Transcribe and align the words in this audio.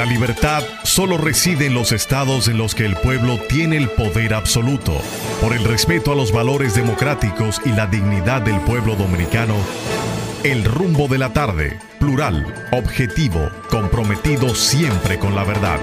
La 0.00 0.06
libertad 0.06 0.62
solo 0.82 1.18
reside 1.18 1.66
en 1.66 1.74
los 1.74 1.92
estados 1.92 2.48
en 2.48 2.56
los 2.56 2.74
que 2.74 2.86
el 2.86 2.96
pueblo 2.96 3.38
tiene 3.50 3.76
el 3.76 3.90
poder 3.90 4.32
absoluto. 4.32 4.98
Por 5.42 5.52
el 5.52 5.62
respeto 5.62 6.10
a 6.10 6.14
los 6.14 6.32
valores 6.32 6.74
democráticos 6.74 7.60
y 7.66 7.68
la 7.68 7.86
dignidad 7.86 8.40
del 8.40 8.58
pueblo 8.60 8.96
dominicano, 8.96 9.56
el 10.42 10.64
rumbo 10.64 11.06
de 11.06 11.18
la 11.18 11.34
tarde, 11.34 11.78
plural, 11.98 12.46
objetivo, 12.72 13.50
comprometido 13.68 14.54
siempre 14.54 15.18
con 15.18 15.34
la 15.34 15.44
verdad. 15.44 15.78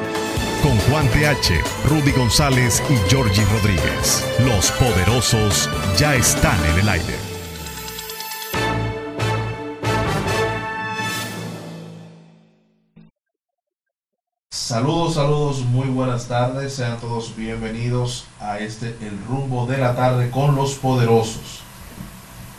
Con 0.64 0.76
Juan 0.90 1.08
TH, 1.10 1.88
Rudy 1.88 2.12
González 2.14 2.82
y 2.90 2.96
Georgie 3.12 3.46
Rodríguez. 3.46 4.28
Los 4.40 4.72
poderosos 4.72 5.70
ya 6.00 6.16
están 6.16 6.58
en 6.74 6.80
el 6.80 6.90
aire. 6.90 7.27
Saludos, 14.68 15.14
saludos, 15.14 15.60
muy 15.62 15.88
buenas 15.88 16.28
tardes. 16.28 16.74
Sean 16.74 17.00
todos 17.00 17.34
bienvenidos 17.38 18.26
a 18.42 18.60
este 18.60 18.98
El 19.00 19.18
rumbo 19.26 19.66
de 19.66 19.78
la 19.78 19.96
tarde 19.96 20.30
con 20.30 20.58
los 20.58 20.74
poderosos. 20.74 21.62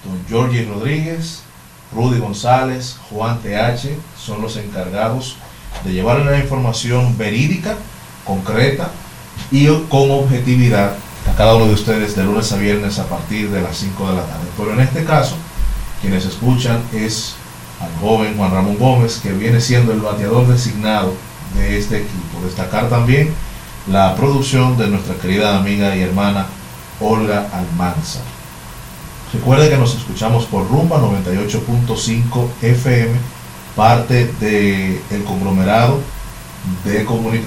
Don 0.07 0.19
Georgie 0.27 0.65
Rodríguez, 0.65 1.43
Rudy 1.93 2.19
González, 2.19 2.97
Juan 3.11 3.41
TH 3.41 3.91
son 4.19 4.41
los 4.41 4.57
encargados 4.57 5.37
de 5.85 5.93
llevarle 5.93 6.25
la 6.25 6.39
información 6.39 7.19
verídica, 7.19 7.77
concreta 8.25 8.91
y 9.51 9.67
con 9.67 10.11
objetividad 10.11 10.95
a 11.31 11.37
cada 11.37 11.57
uno 11.57 11.67
de 11.67 11.75
ustedes 11.75 12.17
de 12.17 12.25
lunes 12.25 12.51
a 12.53 12.57
viernes 12.57 12.99
a 12.99 13.07
partir 13.07 13.51
de 13.51 13.61
las 13.61 13.77
5 13.77 14.09
de 14.09 14.15
la 14.15 14.23
tarde. 14.23 14.49
Pero 14.57 14.73
en 14.73 14.81
este 14.81 15.05
caso, 15.05 15.37
quienes 16.01 16.25
escuchan 16.25 16.83
es 16.95 17.35
al 17.83 17.95
joven 18.01 18.35
Juan 18.39 18.51
Ramón 18.51 18.79
Gómez, 18.79 19.21
que 19.23 19.33
viene 19.33 19.61
siendo 19.61 19.93
el 19.93 20.01
bateador 20.01 20.47
designado 20.47 21.13
de 21.55 21.79
este 21.79 21.99
equipo. 21.99 22.45
Destacar 22.45 22.89
también 22.89 23.33
la 23.87 24.15
producción 24.15 24.77
de 24.77 24.89
nuestra 24.89 25.15
querida 25.17 25.57
amiga 25.57 25.97
y 25.97 26.03
hermana 26.03 26.47
Olga 27.01 27.49
Almanza. 27.53 28.21
Recuerde 29.33 29.69
que 29.69 29.77
nos 29.77 29.95
escuchamos 29.95 30.47
por 30.47 30.69
Rumba 30.69 30.99
98.5 31.01 32.49
FM, 32.63 33.13
parte 33.77 34.33
del 34.41 35.01
el 35.11 35.25
conglomerado 35.25 36.01
de, 36.85 37.05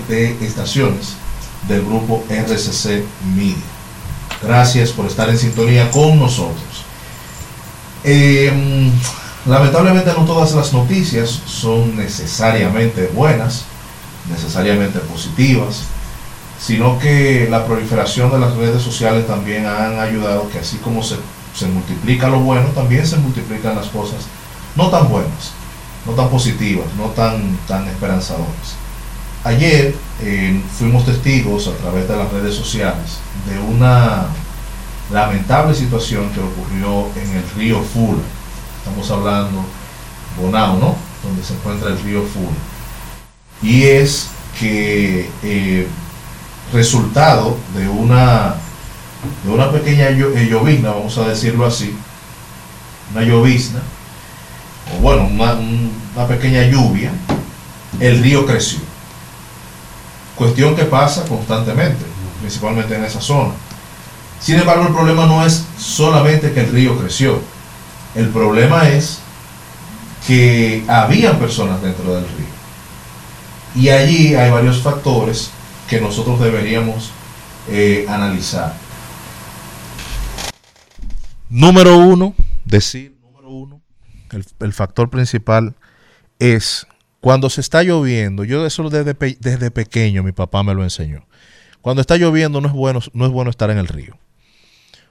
de 0.08 0.46
estaciones 0.46 1.16
del 1.68 1.84
grupo 1.84 2.24
RCC 2.30 3.04
Media. 3.36 3.56
Gracias 4.42 4.92
por 4.92 5.06
estar 5.06 5.30
en 5.30 5.38
sintonía 5.38 5.90
con 5.92 6.20
nosotros. 6.20 6.86
Eh, 8.04 8.52
lamentablemente 9.46 10.12
no 10.18 10.26
todas 10.26 10.54
las 10.54 10.74
noticias 10.74 11.30
son 11.46 11.96
necesariamente 11.96 13.12
buenas, 13.14 13.66
necesariamente 14.30 15.00
positivas, 15.00 15.84
sino 16.60 17.00
que 17.00 17.48
la 17.50 17.66
proliferación 17.66 18.32
de 18.32 18.40
las 18.40 18.56
redes 18.56 18.82
sociales 18.82 19.26
también 19.28 19.66
han 19.66 20.00
ayudado 20.00 20.50
que 20.50 20.60
así 20.60 20.78
como 20.78 21.02
se 21.02 21.16
se 21.56 21.68
multiplica 21.68 22.28
lo 22.28 22.40
bueno, 22.40 22.68
también 22.70 23.06
se 23.06 23.18
multiplican 23.18 23.76
las 23.76 23.88
cosas 23.88 24.26
no 24.76 24.90
tan 24.90 25.10
buenas, 25.10 25.52
no 26.06 26.14
tan 26.14 26.30
positivas, 26.30 26.86
no 26.98 27.08
tan, 27.08 27.58
tan 27.68 27.88
esperanzadoras. 27.88 28.76
Ayer 29.44 29.96
eh, 30.22 30.62
fuimos 30.78 31.06
testigos 31.06 31.68
a 31.68 31.76
través 31.78 32.08
de 32.08 32.16
las 32.16 32.32
redes 32.32 32.56
sociales 32.56 33.20
de 33.48 33.60
una 33.60 34.28
lamentable 35.12 35.76
situación 35.76 36.30
que 36.30 36.40
ocurrió 36.40 37.08
en 37.22 37.38
el 37.38 37.44
río 37.58 37.82
Fula. 37.82 38.22
Estamos 38.78 39.10
hablando 39.12 39.66
Bonao, 40.40 40.78
¿no? 40.78 40.96
Donde 41.24 41.44
se 41.44 41.54
encuentra 41.54 41.90
el 41.90 42.00
río 42.02 42.22
Fula. 42.22 42.56
Y 43.62 43.84
es 43.84 44.28
que 44.60 45.30
eh, 45.44 45.88
resultado 46.74 47.58
de 47.76 47.88
una 47.88 48.56
de 49.44 49.52
una 49.52 49.72
pequeña 49.72 50.10
eh, 50.10 50.48
llovizna, 50.50 50.92
vamos 50.92 51.18
a 51.18 51.28
decirlo 51.28 51.66
así, 51.66 51.96
una 53.14 53.24
llovizna, 53.24 53.82
o 54.96 55.02
bueno, 55.02 55.28
una, 55.28 56.28
pequeña 56.28 56.64
lluvia, 56.64 57.12
el 58.00 58.22
río 58.22 58.46
creció. 58.46 58.80
Cuestión 60.36 60.76
que 60.76 60.86
pasa 60.86 61.26
constantemente, 61.26 62.04
principalmente 62.40 62.96
en 62.96 63.04
esa 63.04 63.22
zona. 63.22 63.52
Sin 64.40 64.56
embargo, 64.56 64.88
el 64.88 64.94
problema 64.94 65.28
no 65.28 65.46
es 65.46 65.66
solamente 65.78 66.52
que 66.52 66.62
el 66.62 66.72
río 66.72 66.98
creció, 66.98 67.40
el 68.16 68.30
problema 68.30 68.90
es 68.90 69.20
que 70.26 70.84
habían 70.88 71.38
personas 71.38 71.82
dentro 71.82 72.16
del 72.16 72.24
río. 72.24 72.61
Y 73.76 73.90
allí 73.90 74.36
hay 74.36 74.52
varios 74.52 74.82
factores 74.82 75.52
que 75.90 76.02
nosotros 76.02 76.40
deberíamos 76.40 77.12
eh, 77.70 78.06
analizar. 78.10 78.74
Número 81.50 81.98
uno, 81.98 82.34
decir, 82.66 83.18
número 83.22 83.50
uno, 83.50 83.82
el, 84.60 84.74
factor 84.74 85.10
principal 85.10 85.76
es 86.40 86.88
cuando 87.20 87.50
se 87.50 87.62
está 87.62 87.84
lloviendo, 87.84 88.46
yo 88.46 88.66
eso 88.66 88.90
desde, 88.90 89.14
desde 89.40 89.72
pequeño 89.72 90.24
mi 90.24 90.32
papá 90.32 90.64
me 90.64 90.74
lo 90.74 90.84
enseñó. 90.84 91.26
Cuando 91.82 92.02
está 92.02 92.16
lloviendo 92.18 92.62
no 92.62 92.68
es 92.68 92.74
bueno, 92.74 93.00
no 93.14 93.26
es 93.26 93.32
bueno 93.32 93.50
estar 93.50 93.70
en 93.70 93.78
el 93.78 93.88
río. 93.88 94.18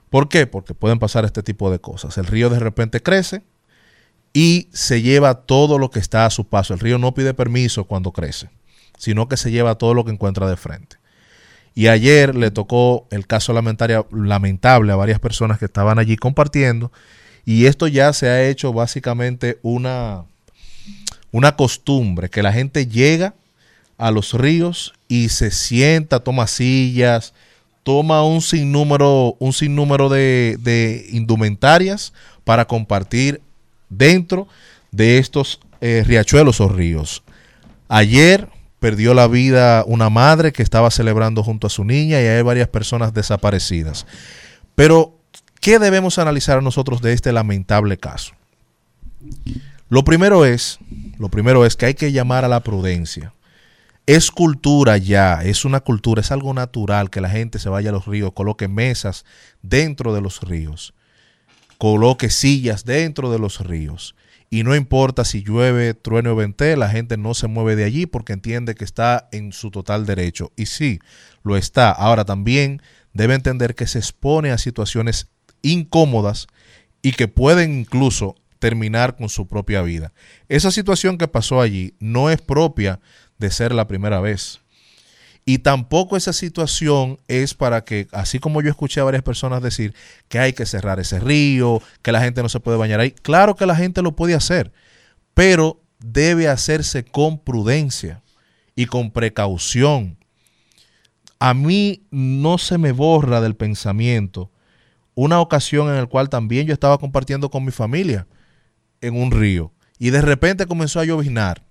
¿Por 0.08 0.28
qué? 0.28 0.46
Porque 0.46 0.74
pueden 0.74 0.98
pasar 0.98 1.24
este 1.24 1.42
tipo 1.42 1.70
de 1.70 1.78
cosas. 1.78 2.18
El 2.18 2.26
río 2.26 2.48
de 2.50 2.58
repente 2.58 3.02
crece 3.02 3.42
y 4.32 4.68
se 4.72 5.02
lleva 5.02 5.34
todo 5.34 5.78
lo 5.78 5.90
que 5.90 5.98
está 5.98 6.26
a 6.26 6.30
su 6.30 6.44
paso. 6.44 6.74
El 6.74 6.80
río 6.80 6.98
no 6.98 7.14
pide 7.14 7.34
permiso 7.34 7.84
cuando 7.84 8.12
crece, 8.12 8.48
sino 8.98 9.28
que 9.28 9.36
se 9.36 9.50
lleva 9.50 9.76
todo 9.76 9.94
lo 9.94 10.04
que 10.04 10.12
encuentra 10.12 10.48
de 10.48 10.56
frente. 10.56 10.96
Y 11.74 11.88
ayer 11.88 12.34
le 12.34 12.50
tocó 12.50 13.06
el 13.10 13.26
caso 13.26 13.52
lamentable 13.52 14.92
a 14.92 14.96
varias 14.96 15.20
personas 15.20 15.58
que 15.58 15.66
estaban 15.66 15.98
allí 15.98 16.16
compartiendo. 16.16 16.90
Y 17.44 17.66
esto 17.66 17.86
ya 17.86 18.12
se 18.12 18.28
ha 18.28 18.46
hecho 18.48 18.72
básicamente 18.72 19.58
una, 19.62 20.24
una 21.32 21.56
costumbre, 21.56 22.28
que 22.28 22.42
la 22.42 22.52
gente 22.52 22.86
llega 22.86 23.34
a 23.98 24.10
los 24.10 24.34
ríos 24.34 24.94
y 25.08 25.28
se 25.28 25.50
sienta, 25.50 26.20
toma 26.20 26.46
sillas, 26.46 27.34
toma 27.82 28.24
un 28.24 28.40
sinnúmero, 28.40 29.36
un 29.38 29.52
de, 30.10 30.56
de 30.60 31.06
indumentarias 31.12 32.12
para 32.44 32.66
compartir 32.66 33.40
dentro 33.90 34.48
de 34.90 35.18
estos 35.18 35.60
eh, 35.80 36.02
riachuelos 36.06 36.60
o 36.60 36.68
ríos. 36.68 37.22
Ayer 37.88 38.48
perdió 38.78 39.12
la 39.12 39.28
vida 39.28 39.84
una 39.86 40.08
madre 40.08 40.52
que 40.52 40.62
estaba 40.62 40.90
celebrando 40.90 41.42
junto 41.42 41.66
a 41.66 41.70
su 41.70 41.84
niña 41.84 42.20
y 42.20 42.26
hay 42.26 42.42
varias 42.42 42.68
personas 42.68 43.12
desaparecidas. 43.12 44.06
Pero, 44.74 45.18
¿qué 45.60 45.78
debemos 45.78 46.18
analizar 46.18 46.62
nosotros 46.62 47.02
de 47.02 47.12
este 47.12 47.32
lamentable 47.32 47.98
caso? 47.98 48.32
Lo 49.90 50.04
primero 50.04 50.46
es, 50.46 50.78
lo 51.18 51.28
primero 51.28 51.66
es 51.66 51.76
que 51.76 51.86
hay 51.86 51.94
que 51.94 52.12
llamar 52.12 52.44
a 52.44 52.48
la 52.48 52.60
prudencia. 52.60 53.34
Es 54.06 54.30
cultura 54.30 54.96
ya, 54.96 55.42
es 55.44 55.64
una 55.64 55.80
cultura, 55.80 56.20
es 56.20 56.32
algo 56.32 56.54
natural 56.54 57.10
que 57.10 57.20
la 57.20 57.28
gente 57.28 57.58
se 57.58 57.68
vaya 57.68 57.90
a 57.90 57.92
los 57.92 58.06
ríos, 58.06 58.32
coloque 58.32 58.66
mesas 58.66 59.24
dentro 59.62 60.14
de 60.14 60.20
los 60.20 60.40
ríos, 60.40 60.94
coloque 61.80 62.28
sillas 62.28 62.84
dentro 62.84 63.32
de 63.32 63.38
los 63.38 63.60
ríos 63.60 64.14
y 64.50 64.64
no 64.64 64.76
importa 64.76 65.24
si 65.24 65.42
llueve, 65.42 65.94
truene 65.94 66.28
o 66.28 66.36
vente, 66.36 66.76
la 66.76 66.90
gente 66.90 67.16
no 67.16 67.32
se 67.32 67.46
mueve 67.46 67.74
de 67.74 67.84
allí 67.84 68.04
porque 68.04 68.34
entiende 68.34 68.74
que 68.74 68.84
está 68.84 69.30
en 69.32 69.52
su 69.52 69.70
total 69.70 70.04
derecho. 70.04 70.52
Y 70.56 70.66
sí, 70.66 70.98
lo 71.42 71.56
está. 71.56 71.90
Ahora 71.90 72.26
también 72.26 72.82
debe 73.14 73.34
entender 73.34 73.74
que 73.74 73.86
se 73.86 73.98
expone 73.98 74.50
a 74.50 74.58
situaciones 74.58 75.28
incómodas 75.62 76.48
y 77.00 77.12
que 77.12 77.28
pueden 77.28 77.78
incluso 77.78 78.34
terminar 78.58 79.16
con 79.16 79.30
su 79.30 79.46
propia 79.46 79.80
vida. 79.80 80.12
Esa 80.50 80.70
situación 80.70 81.16
que 81.16 81.28
pasó 81.28 81.62
allí 81.62 81.94
no 81.98 82.28
es 82.28 82.42
propia 82.42 83.00
de 83.38 83.50
ser 83.50 83.72
la 83.72 83.86
primera 83.86 84.20
vez. 84.20 84.60
Y 85.50 85.58
tampoco 85.58 86.16
esa 86.16 86.32
situación 86.32 87.18
es 87.26 87.54
para 87.54 87.82
que, 87.82 88.06
así 88.12 88.38
como 88.38 88.62
yo 88.62 88.70
escuché 88.70 89.00
a 89.00 89.04
varias 89.04 89.24
personas 89.24 89.60
decir 89.60 89.96
que 90.28 90.38
hay 90.38 90.52
que 90.52 90.64
cerrar 90.64 91.00
ese 91.00 91.18
río, 91.18 91.82
que 92.02 92.12
la 92.12 92.20
gente 92.20 92.40
no 92.40 92.48
se 92.48 92.60
puede 92.60 92.78
bañar 92.78 93.00
ahí. 93.00 93.10
Claro 93.10 93.56
que 93.56 93.66
la 93.66 93.74
gente 93.74 94.00
lo 94.00 94.14
puede 94.14 94.34
hacer, 94.34 94.70
pero 95.34 95.82
debe 95.98 96.46
hacerse 96.46 97.04
con 97.04 97.40
prudencia 97.40 98.22
y 98.76 98.86
con 98.86 99.10
precaución. 99.10 100.18
A 101.40 101.52
mí 101.52 102.06
no 102.12 102.56
se 102.56 102.78
me 102.78 102.92
borra 102.92 103.40
del 103.40 103.56
pensamiento 103.56 104.52
una 105.16 105.40
ocasión 105.40 105.88
en 105.88 105.96
la 105.96 106.06
cual 106.06 106.28
también 106.28 106.68
yo 106.68 106.74
estaba 106.74 106.98
compartiendo 106.98 107.50
con 107.50 107.64
mi 107.64 107.72
familia 107.72 108.28
en 109.00 109.20
un 109.20 109.32
río 109.32 109.72
y 109.98 110.10
de 110.10 110.22
repente 110.22 110.66
comenzó 110.66 111.00
a 111.00 111.04
lloviznar 111.04 111.64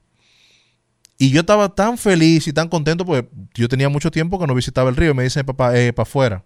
y 1.22 1.32
yo 1.32 1.42
estaba 1.42 1.76
tan 1.76 1.98
feliz 1.98 2.48
y 2.48 2.54
tan 2.54 2.70
contento 2.70 3.06
porque 3.06 3.30
yo 3.54 3.68
tenía 3.68 3.90
mucho 3.90 4.10
tiempo 4.10 4.40
que 4.40 4.48
no 4.48 4.56
visitaba 4.56 4.90
el 4.90 4.96
río. 4.96 5.14
me 5.14 5.24
dice 5.24 5.44
papá, 5.44 5.78
eh, 5.78 5.92
para 5.92 6.04
afuera. 6.04 6.46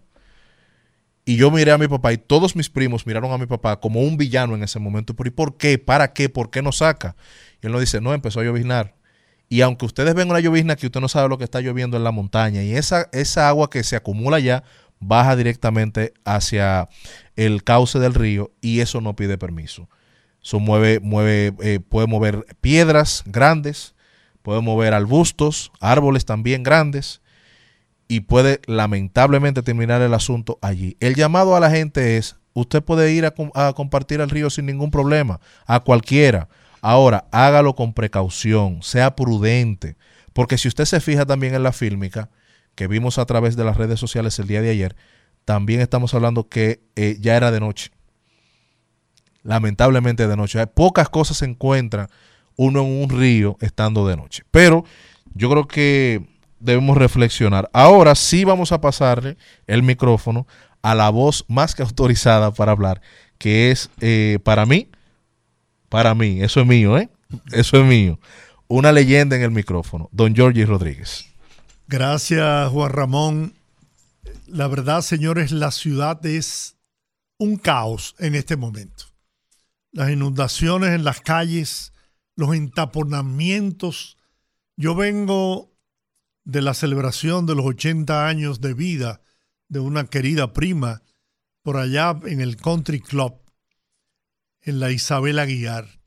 Y 1.24 1.36
yo 1.36 1.50
miré 1.52 1.70
a 1.70 1.78
mi 1.78 1.86
papá 1.86 2.12
y 2.12 2.18
todos 2.18 2.56
mis 2.56 2.68
primos 2.68 3.06
miraron 3.06 3.32
a 3.32 3.38
mi 3.38 3.46
papá 3.46 3.80
como 3.80 4.00
un 4.00 4.16
villano 4.16 4.56
en 4.56 4.64
ese 4.64 4.80
momento. 4.80 5.14
¿Y 5.24 5.30
por 5.30 5.56
qué? 5.56 5.78
¿Para 5.78 6.12
qué? 6.12 6.28
¿Por 6.28 6.50
qué 6.50 6.60
no 6.60 6.72
saca? 6.72 7.14
Y 7.62 7.66
él 7.66 7.72
nos 7.72 7.80
dice, 7.80 8.00
no, 8.00 8.12
empezó 8.12 8.40
a 8.40 8.44
lloviznar. 8.44 8.96
Y 9.48 9.60
aunque 9.60 9.86
ustedes 9.86 10.12
ven 10.14 10.28
una 10.28 10.40
llovizna 10.40 10.74
que 10.74 10.86
usted 10.86 11.00
no 11.00 11.08
sabe 11.08 11.28
lo 11.28 11.38
que 11.38 11.44
está 11.44 11.60
lloviendo 11.60 11.96
en 11.96 12.02
la 12.02 12.10
montaña 12.10 12.64
y 12.64 12.74
esa, 12.74 13.08
esa 13.12 13.48
agua 13.48 13.70
que 13.70 13.84
se 13.84 13.94
acumula 13.94 14.40
ya 14.40 14.64
baja 14.98 15.36
directamente 15.36 16.14
hacia 16.24 16.88
el 17.36 17.62
cauce 17.62 18.00
del 18.00 18.14
río 18.14 18.50
y 18.60 18.80
eso 18.80 19.00
no 19.00 19.14
pide 19.14 19.38
permiso. 19.38 19.88
Eso 20.42 20.58
mueve, 20.58 20.98
mueve, 21.00 21.54
eh, 21.62 21.78
puede 21.80 22.08
mover 22.08 22.44
piedras 22.60 23.22
grandes, 23.26 23.93
puede 24.44 24.60
mover 24.60 24.92
arbustos, 24.92 25.72
árboles 25.80 26.26
también 26.26 26.62
grandes 26.62 27.22
y 28.08 28.20
puede 28.20 28.60
lamentablemente 28.66 29.62
terminar 29.62 30.02
el 30.02 30.12
asunto 30.12 30.58
allí. 30.60 30.98
El 31.00 31.14
llamado 31.14 31.56
a 31.56 31.60
la 31.60 31.70
gente 31.70 32.18
es, 32.18 32.36
usted 32.52 32.82
puede 32.82 33.10
ir 33.14 33.24
a, 33.24 33.72
compartir 33.72 34.20
el 34.20 34.28
río 34.28 34.50
sin 34.50 34.66
ningún 34.66 34.90
problema, 34.90 35.40
a 35.64 35.80
cualquiera. 35.80 36.50
Ahora, 36.82 37.24
hágalo 37.32 37.74
con 37.74 37.94
precaución, 37.94 38.82
sea 38.82 39.16
prudente, 39.16 39.96
porque 40.34 40.58
si 40.58 40.68
usted 40.68 40.84
se 40.84 41.00
fija 41.00 41.24
también 41.24 41.54
en 41.54 41.62
la 41.62 41.72
fílmica, 41.72 42.28
que 42.74 42.86
vimos 42.86 43.16
a 43.16 43.24
través 43.24 43.56
de 43.56 43.64
las 43.64 43.78
redes 43.78 43.98
sociales 43.98 44.38
el 44.38 44.46
día 44.46 44.60
de 44.60 44.68
ayer, 44.68 44.94
también 45.46 45.80
estamos 45.80 46.12
hablando 46.12 46.50
que 46.50 46.82
eh, 46.96 47.16
ya 47.18 47.34
era 47.34 47.50
de 47.50 47.60
noche. 47.60 47.92
Lamentablemente 49.42 50.28
de 50.28 50.36
noche. 50.36 50.66
Pocas 50.66 51.08
cosas 51.08 51.38
se 51.38 51.46
encuentran 51.46 52.08
uno 52.56 52.80
en 52.82 53.02
un 53.02 53.10
río 53.10 53.56
estando 53.60 54.06
de 54.06 54.16
noche. 54.16 54.44
Pero 54.50 54.84
yo 55.34 55.50
creo 55.50 55.66
que 55.66 56.22
debemos 56.60 56.96
reflexionar. 56.96 57.68
Ahora 57.72 58.14
sí 58.14 58.44
vamos 58.44 58.72
a 58.72 58.80
pasarle 58.80 59.36
el 59.66 59.82
micrófono 59.82 60.46
a 60.82 60.94
la 60.94 61.10
voz 61.10 61.44
más 61.48 61.74
que 61.74 61.82
autorizada 61.82 62.52
para 62.52 62.72
hablar, 62.72 63.00
que 63.38 63.70
es 63.70 63.90
eh, 64.00 64.38
para 64.44 64.66
mí, 64.66 64.88
para 65.88 66.14
mí, 66.14 66.42
eso 66.42 66.60
es 66.60 66.66
mío, 66.66 66.98
¿eh? 66.98 67.08
Eso 67.52 67.78
es 67.78 67.86
mío. 67.86 68.18
Una 68.68 68.92
leyenda 68.92 69.36
en 69.36 69.42
el 69.42 69.50
micrófono, 69.50 70.08
don 70.12 70.34
Georgie 70.34 70.66
Rodríguez. 70.66 71.26
Gracias, 71.86 72.70
Juan 72.70 72.90
Ramón. 72.90 73.54
La 74.46 74.68
verdad, 74.68 75.00
señores, 75.00 75.52
la 75.52 75.70
ciudad 75.70 76.24
es 76.26 76.76
un 77.38 77.56
caos 77.56 78.14
en 78.18 78.34
este 78.34 78.56
momento. 78.56 79.04
Las 79.92 80.10
inundaciones 80.10 80.90
en 80.90 81.04
las 81.04 81.20
calles, 81.20 81.93
los 82.36 82.54
entaponamientos. 82.54 84.16
Yo 84.76 84.94
vengo 84.94 85.74
de 86.44 86.62
la 86.62 86.74
celebración 86.74 87.46
de 87.46 87.54
los 87.54 87.66
80 87.66 88.26
años 88.26 88.60
de 88.60 88.74
vida 88.74 89.22
de 89.68 89.80
una 89.80 90.06
querida 90.06 90.52
prima 90.52 91.02
por 91.62 91.76
allá 91.78 92.18
en 92.24 92.40
el 92.40 92.56
Country 92.56 93.00
Club, 93.00 93.40
en 94.60 94.80
la 94.80 94.90
Isabel 94.90 95.38
Aguiar. 95.38 96.00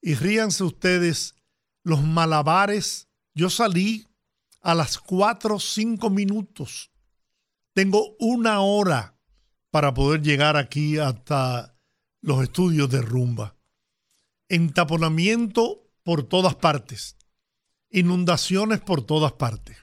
Y 0.00 0.14
ríanse 0.14 0.64
ustedes 0.64 1.34
los 1.82 2.02
malabares. 2.02 3.08
Yo 3.34 3.50
salí 3.50 4.06
a 4.62 4.74
las 4.74 4.98
4 4.98 5.56
o 5.56 5.60
5 5.60 6.10
minutos. 6.10 6.90
Tengo 7.74 8.16
una 8.18 8.60
hora 8.60 9.18
para 9.70 9.94
poder 9.94 10.22
llegar 10.22 10.56
aquí 10.56 10.98
hasta 10.98 11.76
los 12.20 12.42
estudios 12.42 12.90
de 12.90 13.02
rumba. 13.02 13.59
Entaponamiento 14.50 15.88
por 16.02 16.24
todas 16.24 16.56
partes. 16.56 17.16
Inundaciones 17.88 18.80
por 18.80 19.00
todas 19.00 19.32
partes. 19.32 19.78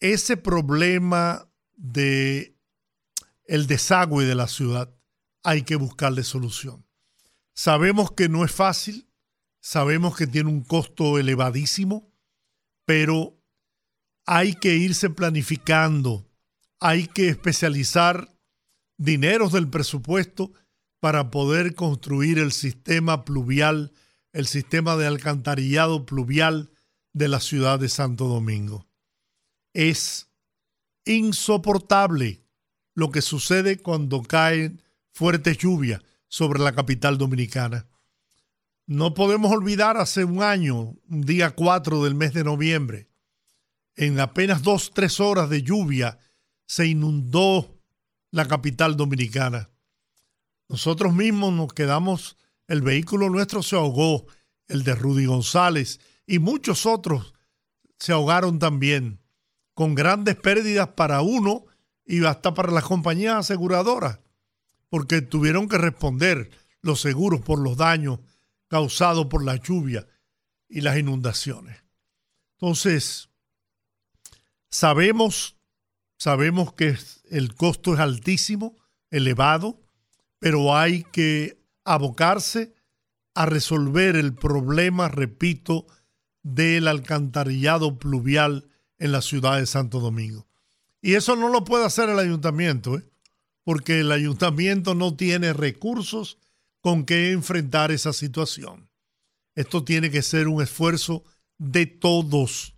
Ese 0.00 0.38
problema 0.38 1.50
de 1.76 2.56
el 3.44 3.66
desagüe 3.66 4.24
de 4.24 4.34
la 4.34 4.48
ciudad 4.48 4.94
hay 5.42 5.62
que 5.62 5.76
buscarle 5.76 6.24
solución. 6.24 6.86
Sabemos 7.52 8.12
que 8.12 8.30
no 8.30 8.42
es 8.42 8.52
fácil, 8.52 9.10
sabemos 9.60 10.16
que 10.16 10.26
tiene 10.26 10.48
un 10.48 10.62
costo 10.62 11.18
elevadísimo, 11.18 12.10
pero 12.86 13.38
hay 14.24 14.54
que 14.54 14.76
irse 14.76 15.10
planificando, 15.10 16.26
hay 16.80 17.06
que 17.06 17.28
especializar 17.28 18.34
dineros 18.96 19.52
del 19.52 19.68
presupuesto 19.68 20.52
para 21.00 21.30
poder 21.30 21.74
construir 21.74 22.38
el 22.38 22.52
sistema 22.52 23.24
pluvial, 23.24 23.92
el 24.32 24.46
sistema 24.46 24.96
de 24.96 25.06
alcantarillado 25.06 26.06
pluvial 26.06 26.70
de 27.12 27.28
la 27.28 27.40
ciudad 27.40 27.78
de 27.78 27.88
Santo 27.88 28.26
Domingo. 28.26 28.86
Es 29.72 30.28
insoportable 31.04 32.42
lo 32.94 33.10
que 33.10 33.22
sucede 33.22 33.78
cuando 33.78 34.22
caen 34.22 34.82
fuertes 35.12 35.58
lluvias 35.58 36.02
sobre 36.28 36.60
la 36.60 36.72
capital 36.72 37.16
dominicana. 37.16 37.86
No 38.86 39.14
podemos 39.14 39.52
olvidar 39.52 39.96
hace 39.96 40.24
un 40.24 40.42
año, 40.42 40.96
un 41.08 41.20
día 41.22 41.50
4 41.50 42.04
del 42.04 42.14
mes 42.14 42.32
de 42.32 42.44
noviembre, 42.44 43.08
en 43.98 44.20
apenas 44.20 44.62
dos, 44.62 44.92
tres 44.94 45.18
horas 45.18 45.50
de 45.50 45.62
lluvia 45.62 46.20
se 46.66 46.86
inundó 46.86 47.80
la 48.30 48.46
capital 48.46 48.96
dominicana. 48.96 49.70
Nosotros 50.68 51.14
mismos 51.14 51.52
nos 51.52 51.72
quedamos, 51.72 52.36
el 52.66 52.82
vehículo 52.82 53.30
nuestro 53.30 53.62
se 53.62 53.76
ahogó, 53.76 54.26
el 54.66 54.84
de 54.84 54.94
Rudy 54.94 55.26
González 55.26 56.00
y 56.26 56.38
muchos 56.38 56.86
otros 56.86 57.34
se 57.98 58.12
ahogaron 58.12 58.58
también, 58.58 59.20
con 59.74 59.94
grandes 59.94 60.36
pérdidas 60.36 60.88
para 60.88 61.22
uno 61.22 61.64
y 62.04 62.24
hasta 62.24 62.54
para 62.54 62.72
las 62.72 62.84
compañías 62.84 63.36
aseguradoras, 63.36 64.20
porque 64.88 65.22
tuvieron 65.22 65.68
que 65.68 65.78
responder 65.78 66.50
los 66.80 67.00
seguros 67.00 67.40
por 67.40 67.58
los 67.58 67.76
daños 67.76 68.20
causados 68.68 69.26
por 69.26 69.44
la 69.44 69.56
lluvia 69.56 70.06
y 70.68 70.82
las 70.82 70.98
inundaciones. 70.98 71.82
Entonces, 72.54 73.28
Sabemos, 74.70 75.56
sabemos 76.18 76.74
que 76.74 76.96
el 77.30 77.54
costo 77.54 77.94
es 77.94 78.00
altísimo, 78.00 78.76
elevado, 79.10 79.80
pero 80.38 80.76
hay 80.76 81.04
que 81.04 81.60
abocarse 81.84 82.74
a 83.34 83.46
resolver 83.46 84.16
el 84.16 84.34
problema, 84.34 85.08
repito, 85.08 85.86
del 86.42 86.88
alcantarillado 86.88 87.98
pluvial 87.98 88.68
en 88.98 89.12
la 89.12 89.22
ciudad 89.22 89.58
de 89.58 89.66
Santo 89.66 90.00
Domingo. 90.00 90.46
Y 91.00 91.14
eso 91.14 91.36
no 91.36 91.48
lo 91.48 91.64
puede 91.64 91.84
hacer 91.84 92.08
el 92.08 92.18
ayuntamiento, 92.18 92.96
¿eh? 92.96 93.08
porque 93.62 94.00
el 94.00 94.10
ayuntamiento 94.12 94.94
no 94.94 95.14
tiene 95.14 95.52
recursos 95.52 96.38
con 96.80 97.04
que 97.04 97.32
enfrentar 97.32 97.92
esa 97.92 98.12
situación. 98.12 98.88
Esto 99.54 99.84
tiene 99.84 100.10
que 100.10 100.22
ser 100.22 100.48
un 100.48 100.62
esfuerzo 100.62 101.24
de 101.58 101.86
todos 101.86 102.74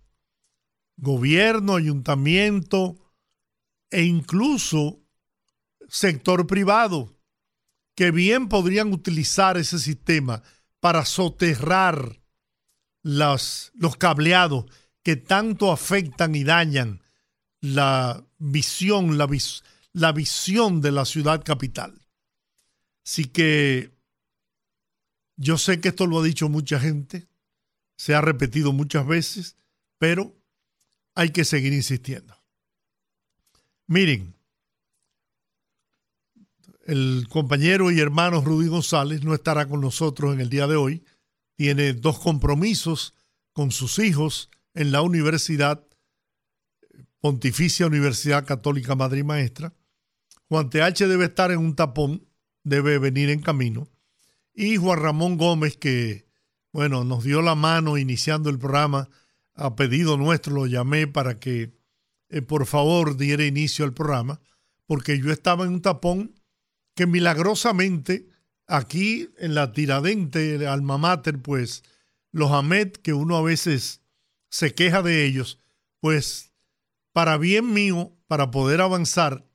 gobierno, 0.97 1.75
ayuntamiento 1.75 2.97
e 3.89 4.03
incluso 4.03 4.99
sector 5.89 6.47
privado, 6.47 7.17
que 8.01 8.09
bien 8.09 8.49
podrían 8.49 8.93
utilizar 8.93 9.57
ese 9.57 9.77
sistema 9.77 10.41
para 10.79 11.05
soterrar 11.05 12.19
los, 13.03 13.71
cableados 13.99 14.65
que 15.03 15.17
tanto 15.17 15.71
afectan 15.71 16.33
y 16.33 16.43
dañan 16.43 17.03
la 17.59 18.25
visión, 18.39 19.19
la, 19.19 19.29
la 19.93 20.11
visión 20.13 20.81
de 20.81 20.91
la 20.91 21.05
ciudad 21.05 21.43
capital. 21.43 21.93
Así 23.05 23.25
que 23.25 23.91
yo 25.35 25.59
sé 25.59 25.79
que 25.79 25.89
esto 25.89 26.07
lo 26.07 26.21
ha 26.21 26.23
dicho 26.23 26.49
mucha 26.49 26.79
gente, 26.79 27.27
se 27.97 28.15
ha 28.15 28.21
repetido 28.21 28.73
muchas 28.73 29.05
veces, 29.05 29.57
pero 29.99 30.35
hay 31.13 31.29
que 31.29 31.45
seguir 31.45 31.71
insistiendo. 31.71 32.35
Miren, 33.85 34.33
el 36.85 37.27
compañero 37.29 37.91
y 37.91 37.99
hermano 37.99 38.41
Rudy 38.41 38.67
González 38.67 39.23
no 39.23 39.33
estará 39.33 39.67
con 39.67 39.81
nosotros 39.81 40.33
en 40.33 40.41
el 40.41 40.49
día 40.49 40.67
de 40.67 40.75
hoy. 40.75 41.03
Tiene 41.55 41.93
dos 41.93 42.19
compromisos 42.19 43.13
con 43.53 43.71
sus 43.71 43.99
hijos 43.99 44.49
en 44.73 44.91
la 44.91 45.01
universidad, 45.01 45.85
Pontificia 47.19 47.85
Universidad 47.85 48.45
Católica 48.45 48.95
Madrid 48.95 49.23
Maestra. 49.23 49.73
Juan 50.47 50.69
TH 50.69 51.07
debe 51.07 51.25
estar 51.25 51.51
en 51.51 51.59
un 51.59 51.75
tapón, 51.75 52.27
debe 52.63 52.97
venir 52.97 53.29
en 53.29 53.41
camino. 53.41 53.87
Y 54.53 54.77
Juan 54.77 54.99
Ramón 54.99 55.37
Gómez, 55.37 55.77
que, 55.77 56.25
bueno, 56.73 57.03
nos 57.03 57.23
dio 57.23 57.41
la 57.41 57.55
mano 57.55 57.97
iniciando 57.97 58.49
el 58.49 58.57
programa 58.59 59.09
a 59.53 59.75
pedido 59.75 60.17
nuestro 60.17 60.53
lo 60.53 60.65
llamé 60.65 61.07
para 61.07 61.39
que 61.39 61.71
eh, 62.29 62.41
por 62.41 62.65
favor 62.65 63.17
diera 63.17 63.45
inicio 63.45 63.85
al 63.85 63.93
programa, 63.93 64.41
porque 64.85 65.19
yo 65.19 65.31
estaba 65.31 65.65
en 65.65 65.73
un 65.73 65.81
tapón 65.81 66.33
que 66.95 67.07
milagrosamente 67.07 68.27
aquí 68.67 69.29
en 69.37 69.55
la 69.55 69.73
tiradente 69.73 70.65
alma 70.67 70.97
mater, 70.97 71.41
pues 71.41 71.83
los 72.31 72.51
AMET 72.51 72.97
que 72.97 73.13
uno 73.13 73.35
a 73.37 73.41
veces 73.41 74.01
se 74.49 74.73
queja 74.73 75.01
de 75.01 75.25
ellos, 75.25 75.59
pues 75.99 76.53
para 77.13 77.37
bien 77.37 77.73
mío, 77.73 78.13
para 78.27 78.51
poder 78.51 78.81
avanzar 78.81 79.45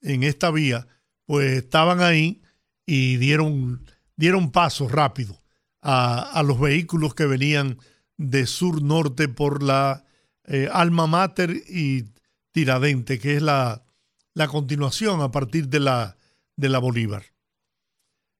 en 0.00 0.22
esta 0.22 0.50
vía, 0.50 0.86
pues 1.24 1.52
estaban 1.52 2.00
ahí 2.00 2.42
y 2.86 3.16
dieron, 3.16 3.84
dieron 4.16 4.50
paso 4.50 4.88
rápido 4.88 5.40
a, 5.80 6.20
a 6.20 6.42
los 6.42 6.60
vehículos 6.60 7.14
que 7.14 7.26
venían 7.26 7.78
de 8.16 8.46
sur-norte 8.46 9.28
por 9.28 9.62
la 9.62 10.04
eh, 10.46 10.68
Alma 10.72 11.06
Mater 11.06 11.50
y 11.68 12.04
Tiradente, 12.52 13.18
que 13.18 13.36
es 13.36 13.42
la, 13.42 13.84
la 14.34 14.48
continuación 14.48 15.20
a 15.20 15.30
partir 15.30 15.68
de 15.68 15.80
la, 15.80 16.16
de 16.56 16.68
la 16.68 16.78
Bolívar. 16.78 17.24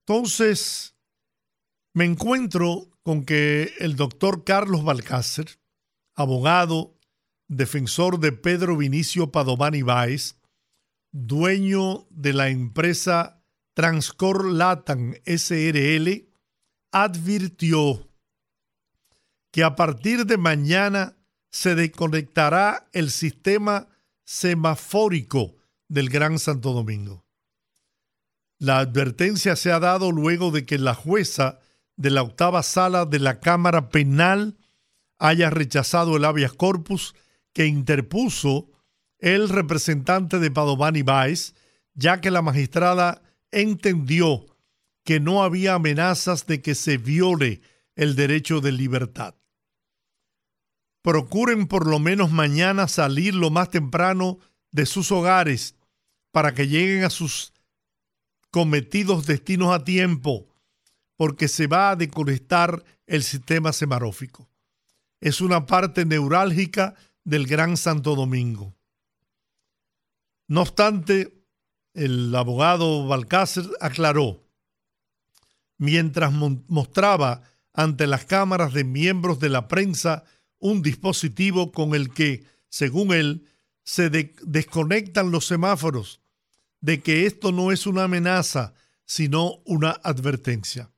Entonces, 0.06 0.94
me 1.94 2.04
encuentro 2.04 2.90
con 3.02 3.24
que 3.24 3.74
el 3.78 3.96
doctor 3.96 4.44
Carlos 4.44 4.84
Balcácer, 4.84 5.58
abogado, 6.14 6.98
defensor 7.48 8.18
de 8.18 8.32
Pedro 8.32 8.76
Vinicio 8.76 9.30
Padovani 9.30 9.82
Báez, 9.82 10.36
dueño 11.12 12.06
de 12.10 12.32
la 12.32 12.48
empresa 12.48 13.42
Transcor 13.74 14.50
Latam 14.50 15.14
SRL, 15.24 16.28
advirtió 16.92 18.08
que 19.52 19.62
a 19.62 19.76
partir 19.76 20.26
de 20.26 20.36
mañana 20.36 21.16
se 21.50 21.74
desconectará 21.74 22.88
el 22.92 23.10
sistema 23.10 23.88
semafórico 24.24 25.54
del 25.88 26.08
Gran 26.08 26.38
Santo 26.38 26.72
Domingo. 26.72 27.23
La 28.64 28.78
advertencia 28.78 29.56
se 29.56 29.72
ha 29.72 29.78
dado 29.78 30.10
luego 30.10 30.50
de 30.50 30.64
que 30.64 30.78
la 30.78 30.94
jueza 30.94 31.58
de 31.96 32.08
la 32.08 32.22
octava 32.22 32.62
sala 32.62 33.04
de 33.04 33.18
la 33.18 33.38
Cámara 33.38 33.90
Penal 33.90 34.56
haya 35.18 35.50
rechazado 35.50 36.16
el 36.16 36.24
habeas 36.24 36.54
corpus 36.54 37.14
que 37.52 37.66
interpuso 37.66 38.70
el 39.18 39.50
representante 39.50 40.38
de 40.38 40.50
Padovani 40.50 41.02
Báez, 41.02 41.54
ya 41.92 42.22
que 42.22 42.30
la 42.30 42.40
magistrada 42.40 43.20
entendió 43.50 44.46
que 45.04 45.20
no 45.20 45.42
había 45.42 45.74
amenazas 45.74 46.46
de 46.46 46.62
que 46.62 46.74
se 46.74 46.96
viole 46.96 47.60
el 47.96 48.16
derecho 48.16 48.62
de 48.62 48.72
libertad. 48.72 49.34
Procuren 51.02 51.66
por 51.66 51.86
lo 51.86 51.98
menos 51.98 52.32
mañana 52.32 52.88
salir 52.88 53.34
lo 53.34 53.50
más 53.50 53.68
temprano 53.68 54.38
de 54.70 54.86
sus 54.86 55.12
hogares 55.12 55.76
para 56.32 56.54
que 56.54 56.66
lleguen 56.66 57.04
a 57.04 57.10
sus 57.10 57.53
cometidos 58.54 59.26
destinos 59.26 59.74
a 59.74 59.82
tiempo, 59.82 60.46
porque 61.16 61.48
se 61.48 61.66
va 61.66 61.90
a 61.90 61.96
desconectar 61.96 62.84
el 63.04 63.24
sistema 63.24 63.72
semarófico. 63.72 64.48
Es 65.20 65.40
una 65.40 65.66
parte 65.66 66.04
neurálgica 66.04 66.94
del 67.24 67.48
Gran 67.48 67.76
Santo 67.76 68.14
Domingo. 68.14 68.72
No 70.46 70.62
obstante, 70.62 71.44
el 71.94 72.32
abogado 72.32 73.08
Balcácer 73.08 73.64
aclaró, 73.80 74.46
mientras 75.76 76.32
mostraba 76.32 77.42
ante 77.72 78.06
las 78.06 78.24
cámaras 78.24 78.72
de 78.72 78.84
miembros 78.84 79.40
de 79.40 79.48
la 79.48 79.66
prensa 79.66 80.22
un 80.60 80.80
dispositivo 80.80 81.72
con 81.72 81.96
el 81.96 82.12
que, 82.14 82.44
según 82.68 83.12
él, 83.12 83.48
se 83.82 84.10
desconectan 84.10 85.32
los 85.32 85.44
semáforos, 85.44 86.20
de 86.84 87.00
que 87.00 87.24
esto 87.24 87.50
no 87.50 87.72
es 87.72 87.86
una 87.86 88.04
amenaza, 88.04 88.74
sino 89.06 89.62
una 89.64 89.92
advertencia. 90.02 90.90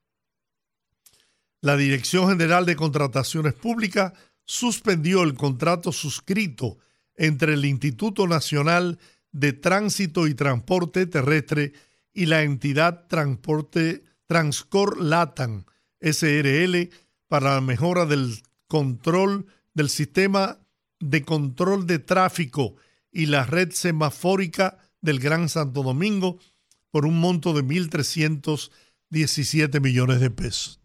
La 1.61 1.77
Dirección 1.77 2.29
General 2.29 2.67
de 2.67 2.75
Contrataciones 2.75 3.55
Públicas 3.55 4.13
suspendió 4.45 5.23
el 5.23 5.35
contrato 5.35 5.93
suscrito 5.93 6.79
entre 7.15 7.55
el 7.55 7.65
Instituto 7.65 8.27
Nacional 8.27 8.99
de 9.31 9.53
Tránsito 9.53 10.27
y 10.27 10.35
Transporte 10.35 11.07
Terrestre 11.07 11.73
y 12.13 12.27
la 12.27 12.43
entidad 12.43 13.07
Transporte 13.07 14.03
Transcor 14.27 15.01
Latam 15.01 15.67
SRL 16.01 16.91
para 17.29 17.55
la 17.55 17.61
mejora 17.61 18.07
del 18.07 18.43
control 18.67 19.47
del 19.73 19.89
sistema 19.89 20.59
de 20.99 21.23
control 21.23 21.87
de 21.87 22.01
tráfico 22.01 22.75
y 23.13 23.27
la 23.27 23.47
red 23.47 23.71
semafórica 23.71 24.79
del 25.07 25.21
Gran 25.21 25.49
Santo 25.49 25.83
Domingo 25.83 26.39
por 26.91 27.07
un 27.07 27.19
monto 27.19 27.55
de 27.55 27.65
1.317 27.65 29.81
millones 29.81 30.21
de 30.21 30.31
pesos. 30.31 30.83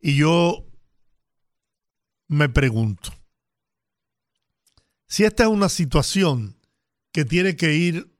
Y 0.00 0.16
yo 0.16 0.66
me 2.28 2.50
pregunto, 2.50 3.14
si 5.06 5.24
esta 5.24 5.44
es 5.44 5.48
una 5.48 5.68
situación 5.68 6.56
que 7.12 7.24
tiene 7.24 7.54
que 7.56 7.74
ir, 7.74 8.12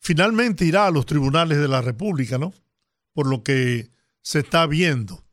finalmente 0.00 0.64
irá 0.64 0.86
a 0.86 0.90
los 0.90 1.04
tribunales 1.06 1.58
de 1.58 1.68
la 1.68 1.82
República, 1.82 2.38
¿no? 2.38 2.52
Por 3.12 3.28
lo 3.28 3.44
que 3.44 3.90
se 4.22 4.38
está 4.40 4.66
viendo. 4.66 5.24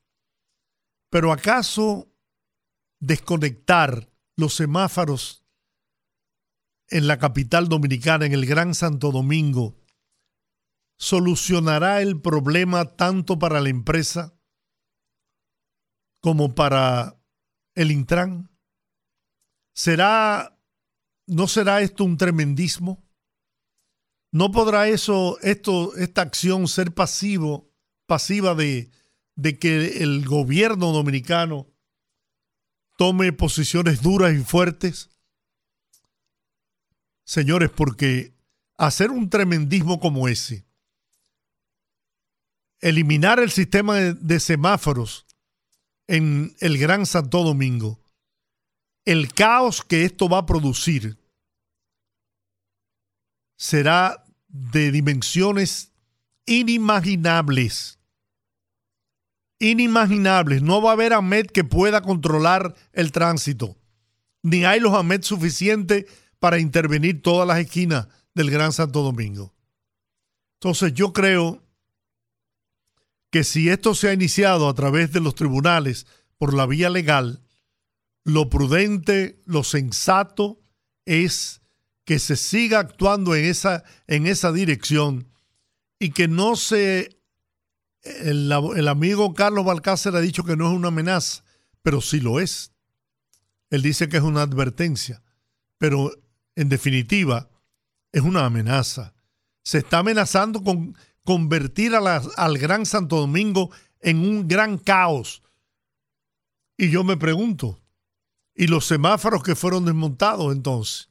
Pero 1.10 1.32
¿acaso 1.32 2.12
desconectar 3.00 4.12
los 4.36 4.54
semáforos 4.56 5.45
en 6.90 7.08
la 7.08 7.18
capital 7.18 7.68
dominicana, 7.68 8.26
en 8.26 8.34
el 8.34 8.46
Gran 8.46 8.76
Santo 8.76 9.12
Domingo, 9.12 9.78
solucionará 10.98 12.02
el 12.02 12.22
problema 12.22 12.96
tanto 12.96 13.40
para 13.40 13.60
la 13.60 13.70
empresa 13.70 14.38
como 16.22 16.56
para 16.56 17.20
el 17.76 17.92
Intran? 17.92 18.50
¿Será 19.74 20.56
¿No 21.28 21.48
será 21.48 21.82
esto 21.82 22.04
un 22.04 22.18
tremendismo? 22.18 23.04
¿No 24.32 24.52
podrá 24.52 24.90
eso, 24.90 25.40
esto, 25.42 25.96
esta 25.96 26.22
acción 26.22 26.68
ser 26.68 26.94
pasivo, 26.94 27.72
pasiva 28.06 28.54
de, 28.54 28.92
de 29.36 29.58
que 29.58 30.04
el 30.04 30.26
gobierno 30.26 30.92
dominicano 30.92 31.68
tome 32.98 33.34
posiciones 33.34 34.02
duras 34.02 34.34
y 34.34 34.44
fuertes? 34.44 35.10
Señores, 37.26 37.72
porque 37.72 38.34
hacer 38.78 39.10
un 39.10 39.30
tremendismo 39.30 40.00
como 40.00 40.28
ese, 40.28 40.66
eliminar 42.82 43.40
el 43.40 43.50
sistema 43.50 43.96
de, 43.96 44.40
semáforos 44.40 45.26
en 46.08 46.56
el 46.60 46.78
Gran 46.78 47.08
Santo 47.08 47.44
Domingo, 47.44 48.00
el 49.06 49.34
caos 49.34 49.84
que 49.84 50.06
esto 50.06 50.30
va 50.30 50.40
a 50.40 50.46
producir 50.46 51.18
será 53.58 54.24
de 54.48 54.92
dimensiones 54.92 55.92
inimaginables. 56.46 58.00
Inimaginables. 59.58 60.62
No 60.62 60.82
va 60.82 60.92
a 60.92 60.94
haber 60.94 61.14
AMED 61.14 61.48
que 61.48 61.64
pueda 61.64 62.02
controlar 62.02 62.76
el 62.94 63.12
tránsito. 63.12 63.78
Ni 64.44 64.66
hay 64.66 64.80
los 64.80 64.94
AMED 64.94 65.24
suficientes 65.24 66.06
para 66.46 66.60
intervenir 66.60 67.24
todas 67.24 67.48
las 67.48 67.58
esquinas 67.58 68.08
del 68.36 68.52
Gran 68.52 68.72
Santo 68.72 69.02
Domingo. 69.02 69.56
Entonces 70.60 70.94
yo 70.94 71.12
creo 71.12 71.64
que 73.32 73.44
si 73.44 73.68
esto 73.70 73.96
se 73.96 74.10
ha 74.10 74.14
iniciado 74.14 74.70
a 74.70 74.76
través 74.76 75.12
de 75.12 75.22
los 75.22 75.34
tribunales 75.34 76.06
por 76.38 76.54
la 76.54 76.68
vía 76.68 76.92
legal, 76.92 77.42
lo 78.26 78.48
prudente, 78.52 79.42
lo 79.48 79.64
sensato 79.64 80.62
es 81.06 81.62
que 82.04 82.20
se 82.20 82.36
siga 82.36 82.78
actuando 82.78 83.34
en 83.34 83.46
esa, 83.46 83.84
en 84.06 84.28
esa 84.28 84.52
dirección 84.52 85.28
y 85.98 86.12
que 86.12 86.28
no 86.28 86.56
se... 86.56 87.18
El, 88.04 88.52
el 88.52 88.88
amigo 88.88 89.34
Carlos 89.34 89.66
Balcácer 89.66 90.16
ha 90.16 90.22
dicho 90.22 90.44
que 90.44 90.56
no 90.56 90.68
es 90.68 90.78
una 90.78 90.90
amenaza, 90.90 91.44
pero 91.82 92.02
sí 92.02 92.20
lo 92.20 92.40
es. 92.40 92.72
Él 93.72 93.82
dice 93.82 94.08
que 94.10 94.18
es 94.18 94.24
una 94.24 94.44
advertencia, 94.44 95.24
pero 95.80 96.12
en 96.56 96.70
definitiva 96.70 97.50
es 98.12 98.22
una 98.22 98.46
amenaza. 98.46 99.14
Se 99.64 99.80
está 99.80 100.00
amenazando 100.00 100.64
con 100.64 100.96
convertir 101.24 101.94
al 101.96 102.58
Gran 102.58 102.86
Santo 102.86 103.18
Domingo 103.18 103.72
en 104.00 104.20
un 104.20 104.48
gran 104.48 104.78
caos. 104.78 105.42
Y 106.78 106.90
yo 106.90 107.04
me 107.04 107.18
pregunto, 107.18 107.82
y 108.56 108.68
los 108.68 108.86
semáforos 108.86 109.44
que 109.44 109.56
fueron 109.56 109.86
desmontados 109.86 110.54
entonces. 110.54 111.10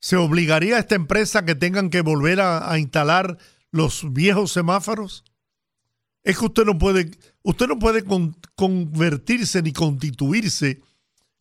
¿Se 0.00 0.16
obligaría 0.16 0.76
a 0.76 0.80
esta 0.80 0.94
empresa 0.94 1.44
que 1.44 1.54
tengan 1.54 1.90
que 1.90 2.02
volver 2.02 2.40
a, 2.40 2.78
instalar 2.78 3.36
los 3.70 4.12
viejos 4.12 4.52
semáforos? 4.52 5.24
Es 6.22 6.38
que 6.38 6.46
usted 6.46 6.64
no 6.64 6.78
puede, 6.78 7.10
usted 7.42 7.66
no 7.66 7.78
puede 7.78 8.04
convertirse 8.54 9.60
ni 9.60 9.72
constituirse 9.72 10.80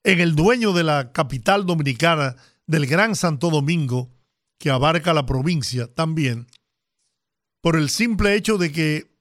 en 0.04 0.20
el 0.20 0.36
dueño 0.36 0.74
de 0.74 0.84
la 0.84 1.12
capital 1.12 1.66
dominicana 1.66 2.36
del 2.68 2.86
Gran 2.86 3.16
Santo 3.16 3.50
Domingo, 3.50 4.12
que 4.60 4.70
abarca 4.70 5.14
la 5.14 5.26
provincia 5.26 5.88
también, 5.94 6.48
por 7.62 7.76
el 7.76 7.90
simple 7.90 8.36
hecho 8.36 8.58
de 8.58 8.72
que 8.72 9.18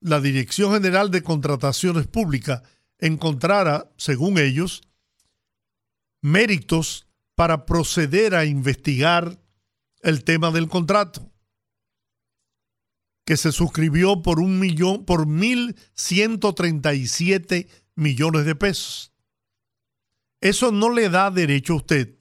la 0.00 0.20
Dirección 0.20 0.72
General 0.72 1.10
de 1.10 1.22
Contrataciones 1.22 2.06
Públicas 2.06 2.62
encontrara, 2.98 3.90
según 3.96 4.38
ellos, 4.38 4.82
méritos 6.20 7.06
para 7.34 7.66
proceder 7.66 8.34
a 8.34 8.44
investigar 8.44 9.40
el 10.00 10.24
tema 10.24 10.50
del 10.50 10.68
contrato, 10.68 11.32
que 13.24 13.36
se 13.36 13.52
suscribió 13.52 14.22
por 14.22 14.40
un 14.40 14.58
millón, 14.58 15.04
por 15.04 15.26
mil 15.26 15.76
ciento 15.94 16.54
treinta 16.54 16.94
y 16.94 17.06
siete 17.06 17.68
millones 17.94 18.44
de 18.44 18.54
pesos. 18.54 19.07
Eso 20.40 20.70
no 20.72 20.90
le 20.90 21.08
da 21.08 21.30
derecho 21.30 21.72
a 21.74 21.76
usted 21.76 22.18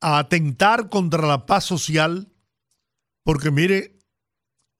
a 0.00 0.18
atentar 0.18 0.88
contra 0.88 1.26
la 1.26 1.44
paz 1.46 1.64
social, 1.64 2.32
porque 3.22 3.50
mire, 3.50 3.98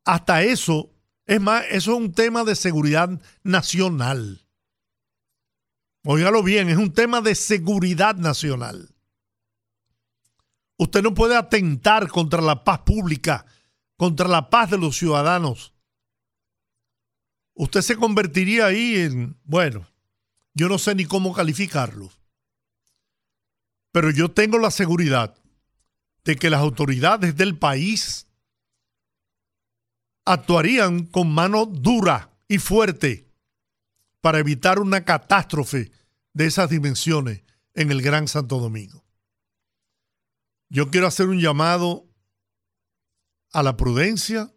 hasta 0.04 0.42
eso, 0.42 0.90
es 1.26 1.40
más, 1.40 1.64
eso 1.70 1.92
es 1.92 1.98
un 1.98 2.12
tema 2.12 2.44
de 2.44 2.56
seguridad 2.56 3.20
nacional. 3.42 4.46
Óigalo 6.04 6.42
bien, 6.42 6.70
es 6.70 6.78
un 6.78 6.94
tema 6.94 7.20
de 7.20 7.34
seguridad 7.34 8.16
nacional. 8.16 8.94
Usted 10.78 11.02
no 11.02 11.12
puede 11.12 11.36
atentar 11.36 12.08
contra 12.08 12.40
la 12.40 12.64
paz 12.64 12.80
pública, 12.80 13.44
contra 13.96 14.26
la 14.26 14.48
paz 14.48 14.70
de 14.70 14.78
los 14.78 14.96
ciudadanos. 14.96 15.74
Usted 17.52 17.82
se 17.82 17.96
convertiría 17.96 18.66
ahí 18.66 18.96
en, 18.96 19.38
bueno, 19.44 19.86
yo 20.54 20.70
no 20.70 20.78
sé 20.78 20.94
ni 20.94 21.04
cómo 21.04 21.34
calificarlo. 21.34 22.10
Pero 23.92 24.10
yo 24.10 24.30
tengo 24.30 24.58
la 24.58 24.70
seguridad 24.70 25.36
de 26.24 26.36
que 26.36 26.50
las 26.50 26.60
autoridades 26.60 27.36
del 27.36 27.58
país 27.58 28.26
actuarían 30.24 31.06
con 31.06 31.32
mano 31.32 31.66
dura 31.66 32.30
y 32.46 32.58
fuerte 32.58 33.28
para 34.20 34.38
evitar 34.38 34.78
una 34.78 35.04
catástrofe 35.04 35.90
de 36.32 36.46
esas 36.46 36.70
dimensiones 36.70 37.42
en 37.74 37.90
el 37.90 38.02
Gran 38.02 38.28
Santo 38.28 38.58
Domingo. 38.58 39.04
Yo 40.68 40.90
quiero 40.90 41.06
hacer 41.06 41.26
un 41.26 41.40
llamado 41.40 42.08
a 43.52 43.62
la 43.62 43.76
prudencia, 43.76 44.52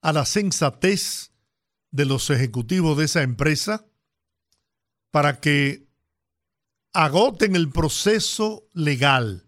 a 0.00 0.12
la 0.12 0.26
sensatez 0.26 1.32
de 1.90 2.04
los 2.04 2.30
ejecutivos 2.30 2.98
de 2.98 3.06
esa 3.06 3.22
empresa 3.22 3.86
para 5.10 5.40
que 5.40 5.83
agoten 6.94 7.56
el 7.56 7.70
proceso 7.70 8.68
legal, 8.72 9.46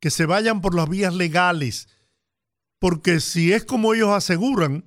que 0.00 0.10
se 0.10 0.26
vayan 0.26 0.60
por 0.60 0.74
las 0.74 0.88
vías 0.88 1.14
legales, 1.14 1.88
porque 2.78 3.20
si 3.20 3.52
es 3.52 3.64
como 3.64 3.94
ellos 3.94 4.10
aseguran, 4.10 4.84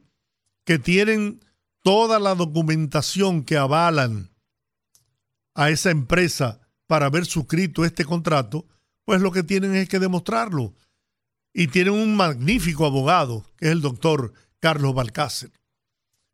que 0.65 0.77
tienen 0.77 1.43
toda 1.81 2.19
la 2.19 2.35
documentación 2.35 3.43
que 3.43 3.57
avalan 3.57 4.29
a 5.55 5.69
esa 5.69 5.89
empresa 5.89 6.61
para 6.85 7.07
haber 7.07 7.25
suscrito 7.25 7.85
este 7.85 8.05
contrato, 8.05 8.67
pues 9.05 9.21
lo 9.21 9.31
que 9.31 9.43
tienen 9.43 9.75
es 9.75 9.89
que 9.89 9.99
demostrarlo. 9.99 10.75
Y 11.53 11.67
tienen 11.67 11.93
un 11.93 12.15
magnífico 12.15 12.85
abogado, 12.85 13.45
que 13.57 13.65
es 13.65 13.71
el 13.71 13.81
doctor 13.81 14.33
Carlos 14.59 14.93
Balcácer. 14.93 15.51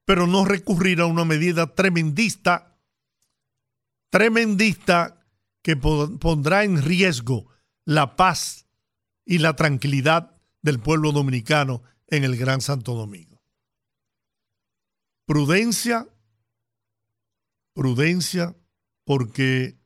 Pero 0.05 0.27
no 0.27 0.45
recurrir 0.45 1.01
a 1.01 1.05
una 1.05 1.25
medida 1.25 1.73
tremendista, 1.73 2.77
tremendista, 4.09 5.16
que 5.67 5.75
pondrá 5.75 6.63
en 6.63 6.81
riesgo 6.81 7.51
la 7.83 8.15
paz 8.15 8.69
y 9.25 9.39
la 9.39 9.57
tranquilidad 9.57 10.41
del 10.61 10.79
pueblo 10.79 11.11
dominicano 11.11 11.83
en 12.07 12.23
el 12.23 12.37
Gran 12.37 12.61
Santo 12.61 12.93
Domingo. 12.93 13.43
Prudencia, 15.25 16.07
prudencia, 17.73 18.55
porque 19.03 19.77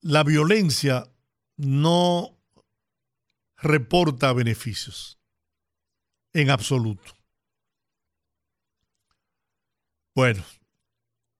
la 0.00 0.24
violencia 0.24 1.12
no 1.58 2.40
reporta 3.58 4.32
beneficios 4.32 5.20
en 6.32 6.48
absoluto. 6.48 7.12
Bueno, 10.14 10.42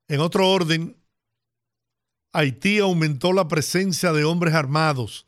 en 0.08 0.20
otro 0.20 0.50
orden, 0.50 1.01
Haití 2.32 2.78
aumentó 2.78 3.32
la 3.32 3.46
presencia 3.46 4.12
de 4.12 4.24
hombres 4.24 4.54
armados 4.54 5.26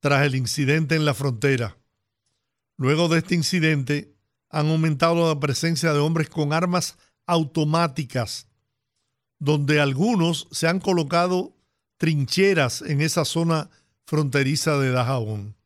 tras 0.00 0.26
el 0.26 0.34
incidente 0.34 0.96
en 0.96 1.04
la 1.04 1.14
frontera. 1.14 1.78
Luego 2.76 3.08
de 3.08 3.18
este 3.18 3.34
incidente, 3.34 4.14
han 4.50 4.68
aumentado 4.68 5.28
la 5.28 5.40
presencia 5.40 5.94
de 5.94 5.98
hombres 5.98 6.28
con 6.28 6.52
armas 6.52 6.98
automáticas, 7.26 8.48
donde 9.38 9.80
algunos 9.80 10.46
se 10.50 10.68
han 10.68 10.78
colocado 10.78 11.56
trincheras 11.96 12.82
en 12.82 13.00
esa 13.00 13.24
zona 13.24 13.70
fronteriza 14.04 14.78
de 14.78 14.90
Dajabón. 14.90 15.56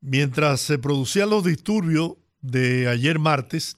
Mientras 0.00 0.62
se 0.62 0.78
producían 0.78 1.28
los 1.28 1.44
disturbios 1.44 2.14
de 2.40 2.88
ayer 2.88 3.18
martes, 3.18 3.76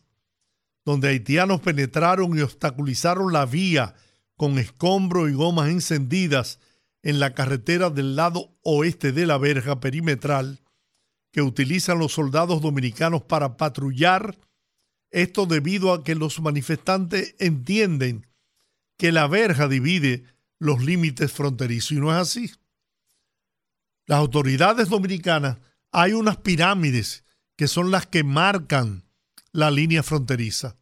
donde 0.85 1.09
haitianos 1.09 1.61
penetraron 1.61 2.39
y 2.39 2.43
obstaculizaron 2.43 3.33
la 3.33 3.47
vía 3.47 3.97
con 4.37 4.59
escombros 4.59 5.31
y 5.31 5.35
gomas 5.35 5.69
encendidas 5.69 6.59
en 7.03 7.21
la 7.21 7.35
carretera 7.35 7.91
del 7.91 8.17
lado 8.17 8.57
oeste 8.63 9.13
de 9.13 9.27
la 9.27 9.39
verja 9.39 9.81
perimetral 9.81 10.61
que 11.33 11.43
utilizan 11.43 11.99
los 11.99 12.13
soldados 12.13 12.63
dominicanos 12.63 13.23
para 13.23 13.57
patrullar, 13.57 14.39
esto 15.11 15.47
debido 15.47 15.93
a 15.93 16.05
que 16.05 16.15
los 16.15 16.41
manifestantes 16.41 17.35
entienden 17.39 18.27
que 18.97 19.13
la 19.13 19.27
verja 19.27 19.69
divide 19.69 20.25
los 20.59 20.83
límites 20.83 21.33
fronterizos. 21.33 21.93
Y 21.93 21.97
no 21.97 22.11
es 22.11 22.17
así. 22.17 22.53
Las 24.07 24.19
autoridades 24.19 24.89
dominicanas, 24.89 25.59
hay 25.91 26.13
unas 26.13 26.37
pirámides 26.39 27.25
que 27.57 27.69
son 27.69 27.91
las 27.91 28.07
que 28.07 28.25
marcan 28.25 29.05
la 29.53 29.71
línea 29.71 30.03
fronteriza. 30.03 30.77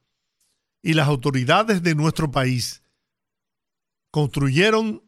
Y 0.82 0.94
las 0.94 1.08
autoridades 1.08 1.82
de 1.82 1.94
nuestro 1.94 2.30
país 2.30 2.81
construyeron 4.12 5.02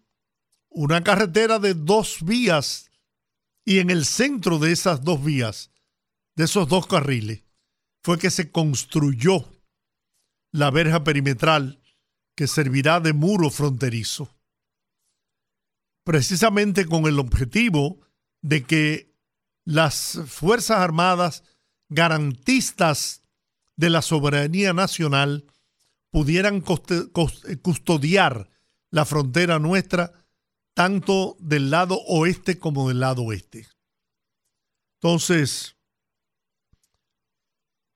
una 0.71 1.05
carretera 1.05 1.61
de 1.61 1.75
dos 1.75 2.25
vías 2.25 2.91
y 3.65 3.79
en 3.79 3.91
el 3.91 4.05
centro 4.05 4.59
de 4.59 4.73
esas 4.73 5.05
dos 5.05 5.23
vías, 5.23 5.71
de 6.35 6.45
esos 6.45 6.69
dos 6.69 6.89
carriles, 6.89 7.45
fue 8.03 8.19
que 8.19 8.31
se 8.31 8.51
construyó 8.51 9.49
la 10.51 10.71
verja 10.71 11.05
perimetral 11.05 11.81
que 12.35 12.49
servirá 12.49 12.99
de 12.99 13.13
muro 13.13 13.51
fronterizo. 13.51 14.35
Precisamente 16.05 16.87
con 16.87 17.07
el 17.07 17.19
objetivo 17.19 18.01
de 18.43 18.65
que 18.65 19.15
las 19.65 20.21
Fuerzas 20.27 20.79
Armadas 20.79 21.45
garantistas 21.89 23.23
de 23.77 23.91
la 23.91 24.03
soberanía 24.03 24.73
nacional 24.73 25.47
pudieran 26.11 26.63
custodiar 27.63 28.54
la 28.95 29.05
frontera 29.05 29.59
nuestra 29.59 30.13
tanto 30.73 31.37
del 31.41 31.69
lado 31.69 31.99
oeste 32.07 32.61
como 32.61 32.87
del 32.87 33.01
lado 33.01 33.25
oeste. 33.25 33.67
Entonces, 35.01 35.77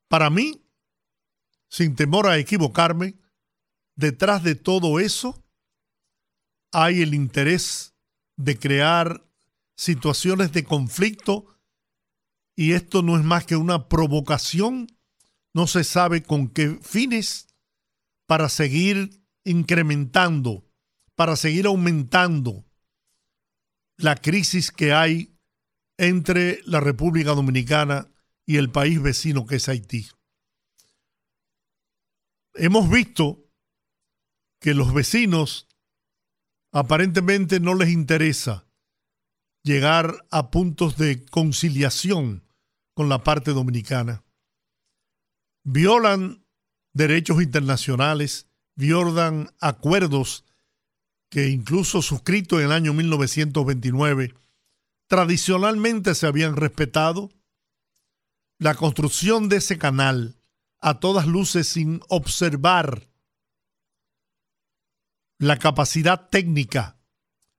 para 0.09 0.29
mí, 0.29 0.61
sin 1.69 1.95
temor 1.95 2.27
a 2.27 2.37
equivocarme, 2.37 3.17
detrás 3.95 4.43
de 4.43 4.57
todo 4.57 4.99
eso 4.99 5.41
hay 6.73 7.03
el 7.03 7.15
interés 7.15 7.95
de 8.37 8.59
crear 8.59 9.25
situaciones 9.77 10.51
de 10.51 10.65
conflicto 10.65 11.47
y 12.57 12.73
esto 12.73 13.03
no 13.03 13.17
es 13.17 13.23
más 13.23 13.47
que 13.47 13.55
una 13.55 13.89
provocación, 13.89 14.89
no 15.55 15.69
se 15.69 15.85
sabe 15.85 16.25
con 16.25 16.49
qué 16.49 16.77
fines, 16.83 17.47
para 18.27 18.49
seguir 18.49 19.23
incrementando, 19.45 20.68
para 21.19 21.35
seguir 21.35 21.67
aumentando 21.67 22.65
la 23.97 24.15
crisis 24.15 24.71
que 24.71 24.93
hay 24.93 25.37
entre 25.97 26.61
la 26.65 26.79
República 26.79 27.31
Dominicana 27.31 28.09
y 28.47 28.57
el 28.57 28.71
país 28.71 29.03
vecino 29.03 29.45
que 29.45 29.57
es 29.57 29.69
Haití. 29.69 30.07
Hemos 32.55 32.89
visto 32.89 33.51
que 34.61 34.75
los 34.75 34.95
vecinos 34.95 35.67
aparentemente 36.71 37.59
no 37.59 37.75
les 37.75 37.89
interesa 37.89 38.69
llegar 39.65 40.25
a 40.31 40.53
puntos 40.53 40.99
de 40.99 41.27
conciliación 41.27 42.47
con 42.95 43.09
la 43.09 43.25
parte 43.25 43.51
dominicana. 43.51 44.25
Violan 45.65 46.47
derechos 46.95 47.43
internacionales, 47.43 48.49
violan 48.77 49.51
acuerdos 49.59 50.45
que 51.29 51.49
incluso 51.49 52.03
suscritos 52.03 52.61
en 52.61 52.67
el 52.67 52.73
año 52.73 52.93
1929 52.93 54.35
tradicionalmente 55.09 56.15
se 56.15 56.27
habían 56.27 56.57
respetado. 56.57 57.31
La 58.59 58.75
construcción 58.75 59.49
de 59.49 59.57
ese 59.57 59.79
canal, 59.79 60.41
a 60.81 61.01
todas 61.01 61.27
luces 61.27 61.69
sin 61.69 62.01
observar 62.09 63.09
la 65.39 65.59
capacidad 65.59 66.29
técnica, 66.29 66.99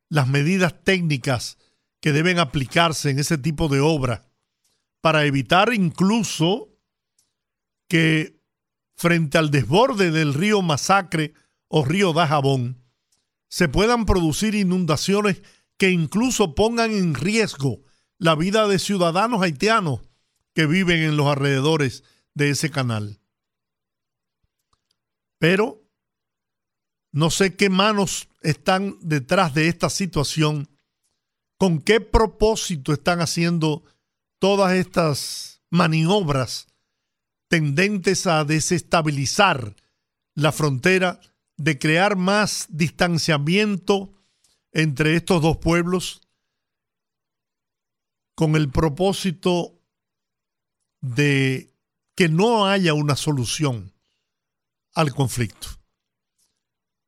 las 0.10 0.28
medidas 0.28 0.84
técnicas 0.84 1.58
que 2.02 2.12
deben 2.12 2.40
aplicarse 2.40 3.10
en 3.10 3.20
ese 3.20 3.38
tipo 3.38 3.68
de 3.68 3.80
obra 3.80 4.30
para 5.02 5.26
evitar 5.26 5.74
incluso 5.74 6.70
que 7.88 8.42
frente 8.96 9.38
al 9.38 9.50
desborde 9.50 10.12
del 10.12 10.34
río 10.34 10.62
Masacre 10.62 11.34
o 11.68 11.86
río 11.86 12.12
Dajabón, 12.14 12.79
se 13.50 13.68
puedan 13.68 14.06
producir 14.06 14.56
inundaciones 14.56 15.42
que 15.78 15.90
incluso 15.92 16.56
pongan 16.56 16.92
en 16.92 17.16
riesgo 17.16 17.82
la 18.18 18.36
vida 18.36 18.68
de 18.68 18.80
ciudadanos 18.80 19.42
haitianos 19.42 20.02
que 20.54 20.66
viven 20.66 21.02
en 21.02 21.18
los 21.18 21.28
alrededores 21.28 22.04
de 22.34 22.52
ese 22.52 22.70
canal. 22.70 23.20
Pero 25.40 25.84
no 27.12 27.30
sé 27.30 27.56
qué 27.56 27.70
manos 27.70 28.30
están 28.42 28.98
detrás 29.02 29.54
de 29.54 29.68
esta 29.68 29.90
situación, 29.90 30.70
con 31.58 31.82
qué 31.82 32.02
propósito 32.02 32.94
están 32.94 33.22
haciendo 33.22 33.84
todas 34.38 34.74
estas 34.74 35.62
maniobras 35.70 36.68
tendentes 37.48 38.28
a 38.28 38.46
desestabilizar 38.46 39.76
la 40.36 40.52
frontera, 40.52 41.20
de 41.60 41.78
crear 41.78 42.16
más 42.16 42.68
distanciamiento 42.70 44.14
entre 44.72 45.16
estos 45.18 45.42
dos 45.42 45.58
pueblos, 45.58 46.22
con 48.34 48.56
el 48.56 48.70
propósito 48.70 49.78
de 51.02 51.76
que 52.16 52.30
no 52.30 52.66
haya 52.66 52.94
una 52.94 53.18
solución 53.18 53.94
al 54.94 55.14
conflicto. 55.14 55.68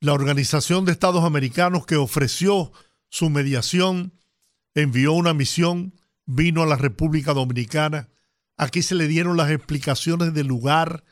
La 0.01 0.11
Organización 0.11 0.83
de 0.83 0.91
Estados 0.91 1.23
Americanos 1.23 1.85
que 1.85 1.95
ofreció 1.95 2.73
su 3.07 3.29
mediación 3.29 4.19
envió 4.73 5.13
una 5.13 5.33
misión, 5.33 5.95
vino 6.25 6.61
a 6.61 6.65
la 6.65 6.75
República 6.75 7.33
Dominicana, 7.33 8.09
aquí 8.57 8.81
se 8.81 8.95
le 8.95 9.07
dieron 9.07 9.37
las 9.37 9.49
explicaciones 9.49 10.33
del 10.33 10.47
lugar, 10.47 11.05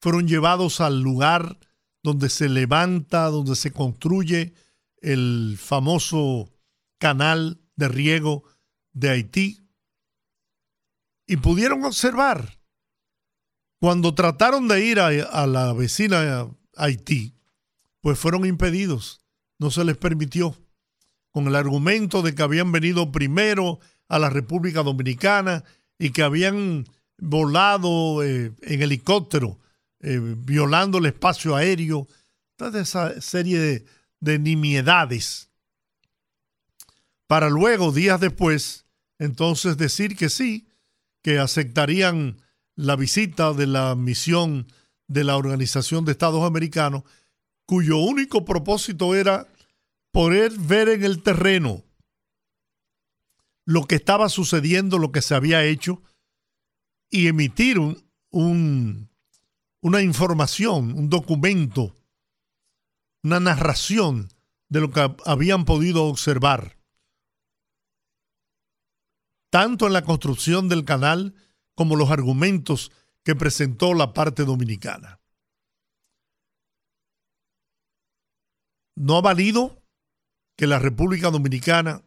fueron 0.00 0.26
llevados 0.26 0.80
al 0.80 1.02
lugar 1.02 1.58
donde 2.08 2.30
se 2.30 2.48
levanta, 2.48 3.26
donde 3.26 3.54
se 3.54 3.70
construye 3.70 4.54
el 5.02 5.58
famoso 5.60 6.50
canal 6.98 7.60
de 7.76 7.88
riego 7.88 8.44
de 8.92 9.10
Haití, 9.10 9.60
y 11.26 11.36
pudieron 11.36 11.84
observar 11.84 12.58
cuando 13.78 14.14
trataron 14.14 14.66
de 14.68 14.84
ir 14.84 14.98
a, 15.00 15.46
la 15.46 15.72
vecina 15.74 16.48
Haití, 16.76 17.34
pues 18.00 18.18
fueron 18.18 18.46
impedidos, 18.46 19.20
no 19.58 19.70
se 19.70 19.84
les 19.84 19.98
permitió, 19.98 20.56
con 21.30 21.46
el 21.46 21.54
argumento 21.54 22.22
de 22.22 22.34
que 22.34 22.42
habían 22.42 22.72
venido 22.72 23.12
primero 23.12 23.80
a 24.08 24.18
la 24.18 24.30
República 24.30 24.82
Dominicana 24.82 25.62
y 25.98 26.10
que 26.10 26.22
habían 26.22 26.86
volado 27.18 28.24
eh, 28.24 28.52
en 28.62 28.82
helicóptero, 28.82 29.58
eh, 30.00 30.20
violando 30.20 30.98
el 30.98 31.06
espacio 31.06 31.56
aéreo, 31.56 32.06
toda 32.56 32.80
esa 32.80 33.20
serie 33.20 33.58
de, 33.58 33.86
de 34.20 34.38
nimiedades, 34.38 35.48
para 37.26 37.50
luego, 37.50 37.92
días 37.92 38.20
después, 38.20 38.86
entonces 39.18 39.76
decir 39.76 40.16
que 40.16 40.30
sí, 40.30 40.66
que 41.22 41.38
aceptarían 41.38 42.40
la 42.74 42.96
visita 42.96 43.52
de 43.52 43.66
la 43.66 43.94
misión 43.94 44.66
de 45.08 45.24
la 45.24 45.36
Organización 45.36 46.04
de 46.04 46.12
Estados 46.12 46.44
Americanos, 46.44 47.02
cuyo 47.66 47.98
único 47.98 48.44
propósito 48.44 49.14
era 49.14 49.46
poder 50.10 50.52
ver 50.52 50.88
en 50.88 51.04
el 51.04 51.22
terreno 51.22 51.84
lo 53.66 53.84
que 53.84 53.96
estaba 53.96 54.30
sucediendo, 54.30 54.96
lo 54.96 55.12
que 55.12 55.20
se 55.20 55.34
había 55.34 55.62
hecho, 55.64 56.02
y 57.10 57.26
emitir 57.26 57.78
un, 58.30 59.07
una 59.88 60.02
información, 60.02 60.92
un 60.92 61.08
documento, 61.08 61.94
una 63.24 63.40
narración 63.40 64.28
de 64.68 64.80
lo 64.80 64.90
que 64.90 65.16
habían 65.24 65.64
podido 65.64 66.04
observar, 66.04 66.76
tanto 69.50 69.86
en 69.86 69.94
la 69.94 70.04
construcción 70.04 70.68
del 70.68 70.84
canal, 70.84 71.34
como 71.74 71.96
los 71.96 72.10
argumentos 72.10 72.92
que 73.24 73.34
presentó 73.34 73.94
la 73.94 74.12
parte 74.12 74.44
dominicana. 74.44 75.22
No 78.94 79.16
ha 79.16 79.22
valido 79.22 79.82
que 80.54 80.66
la 80.66 80.78
República 80.78 81.30
Dominicana 81.30 82.02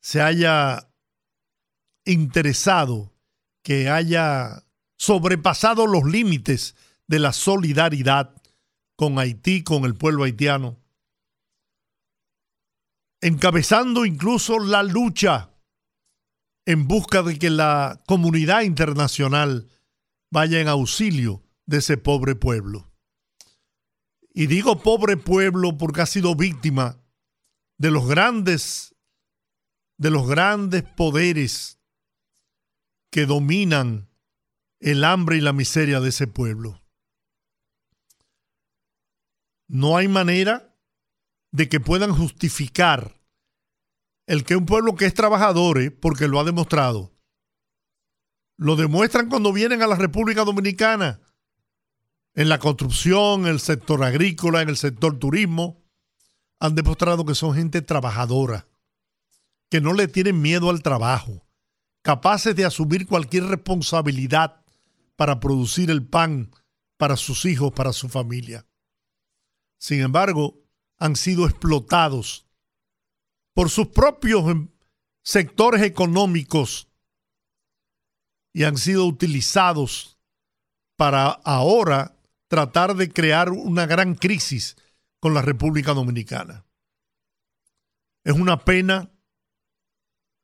se 0.00 0.20
haya 0.20 0.90
interesado, 2.04 3.12
que 3.62 3.88
haya 3.88 4.64
sobrepasado 5.00 5.86
los 5.86 6.04
límites 6.04 6.76
de 7.06 7.20
la 7.20 7.32
solidaridad 7.32 8.34
con 8.96 9.18
Haití, 9.18 9.64
con 9.64 9.86
el 9.86 9.94
pueblo 9.94 10.24
haitiano, 10.24 10.78
encabezando 13.22 14.04
incluso 14.04 14.58
la 14.58 14.82
lucha 14.82 15.54
en 16.66 16.86
busca 16.86 17.22
de 17.22 17.38
que 17.38 17.48
la 17.48 18.02
comunidad 18.06 18.60
internacional 18.60 19.70
vaya 20.30 20.60
en 20.60 20.68
auxilio 20.68 21.42
de 21.64 21.78
ese 21.78 21.96
pobre 21.96 22.34
pueblo. 22.34 22.92
Y 24.34 24.48
digo 24.48 24.82
pobre 24.82 25.16
pueblo 25.16 25.78
porque 25.78 26.02
ha 26.02 26.06
sido 26.06 26.34
víctima 26.34 27.02
de 27.78 27.90
los 27.90 28.06
grandes 28.06 28.94
de 29.96 30.10
los 30.10 30.28
grandes 30.28 30.82
poderes 30.82 31.78
que 33.10 33.24
dominan 33.24 34.09
el 34.80 35.04
hambre 35.04 35.36
y 35.36 35.40
la 35.40 35.52
miseria 35.52 36.00
de 36.00 36.08
ese 36.08 36.26
pueblo. 36.26 36.82
No 39.68 39.96
hay 39.96 40.08
manera 40.08 40.74
de 41.52 41.68
que 41.68 41.80
puedan 41.80 42.12
justificar 42.12 43.20
el 44.26 44.44
que 44.44 44.56
un 44.56 44.66
pueblo 44.66 44.94
que 44.96 45.06
es 45.06 45.14
trabajador, 45.14 45.80
eh, 45.80 45.90
porque 45.90 46.28
lo 46.28 46.40
ha 46.40 46.44
demostrado, 46.44 47.12
lo 48.56 48.76
demuestran 48.76 49.28
cuando 49.28 49.52
vienen 49.52 49.82
a 49.82 49.86
la 49.86 49.96
República 49.96 50.44
Dominicana, 50.44 51.20
en 52.34 52.48
la 52.48 52.58
construcción, 52.58 53.42
en 53.42 53.48
el 53.48 53.60
sector 53.60 54.04
agrícola, 54.04 54.62
en 54.62 54.68
el 54.68 54.76
sector 54.76 55.18
turismo, 55.18 55.82
han 56.60 56.74
demostrado 56.74 57.24
que 57.24 57.34
son 57.34 57.54
gente 57.54 57.82
trabajadora, 57.82 58.68
que 59.68 59.80
no 59.80 59.92
le 59.92 60.08
tienen 60.08 60.40
miedo 60.40 60.70
al 60.70 60.82
trabajo, 60.82 61.46
capaces 62.02 62.54
de 62.54 62.64
asumir 62.64 63.06
cualquier 63.06 63.44
responsabilidad 63.44 64.59
para 65.20 65.38
producir 65.38 65.90
el 65.90 66.06
pan 66.06 66.50
para 66.96 67.14
sus 67.18 67.44
hijos, 67.44 67.74
para 67.74 67.92
su 67.92 68.08
familia. 68.08 68.66
Sin 69.78 70.00
embargo, 70.00 70.64
han 70.96 71.14
sido 71.14 71.46
explotados 71.46 72.48
por 73.52 73.68
sus 73.68 73.88
propios 73.88 74.48
em, 74.48 74.70
sectores 75.22 75.82
económicos 75.82 76.88
y 78.54 78.64
han 78.64 78.78
sido 78.78 79.04
utilizados 79.04 80.18
para 80.96 81.26
ahora 81.26 82.16
tratar 82.48 82.94
de 82.96 83.12
crear 83.12 83.50
una 83.50 83.84
gran 83.84 84.14
crisis 84.14 84.78
con 85.20 85.34
la 85.34 85.42
República 85.42 85.92
Dominicana. 85.92 86.64
Es 88.24 88.36
una 88.36 88.64
pena, 88.64 89.10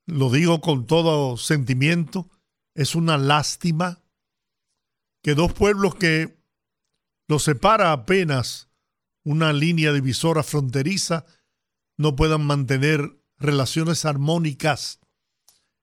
lo 0.05 0.29
digo 0.29 0.61
con 0.61 0.87
todo 0.87 1.39
sentimiento, 1.39 2.29
es 2.75 2.95
una 2.95 3.17
lástima 3.17 4.03
que 5.27 5.35
dos 5.35 5.53
pueblos 5.53 5.97
que 5.97 6.41
los 7.27 7.43
separa 7.43 7.91
apenas 7.91 8.71
una 9.25 9.53
línea 9.53 9.93
divisora 9.93 10.45
fronteriza 10.45 11.27
no 11.97 12.15
puedan 12.15 12.47
mantener 12.47 13.21
relaciones 13.37 14.05
armónicas 14.05 15.01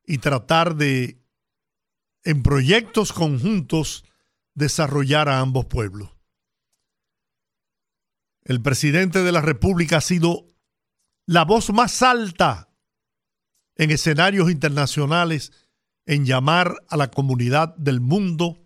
y 0.05 0.19
tratar 0.19 0.77
de, 0.77 1.21
en 2.23 2.41
proyectos 2.41 3.11
conjuntos, 3.11 4.05
desarrollar 4.53 5.27
a 5.27 5.41
ambos 5.41 5.65
pueblos. 5.65 6.09
El 8.45 8.61
presidente 8.61 9.23
de 9.23 9.33
la 9.33 9.41
República 9.41 9.97
ha 9.97 10.01
sido 10.01 10.47
la 11.25 11.43
voz 11.43 11.69
más 11.71 12.01
alta 12.01 12.73
en 13.75 13.91
escenarios 13.91 14.49
internacionales 14.49 15.51
en 16.05 16.25
llamar 16.25 16.77
a 16.87 16.95
la 16.95 17.11
comunidad 17.11 17.75
del 17.75 17.99
mundo 17.99 18.62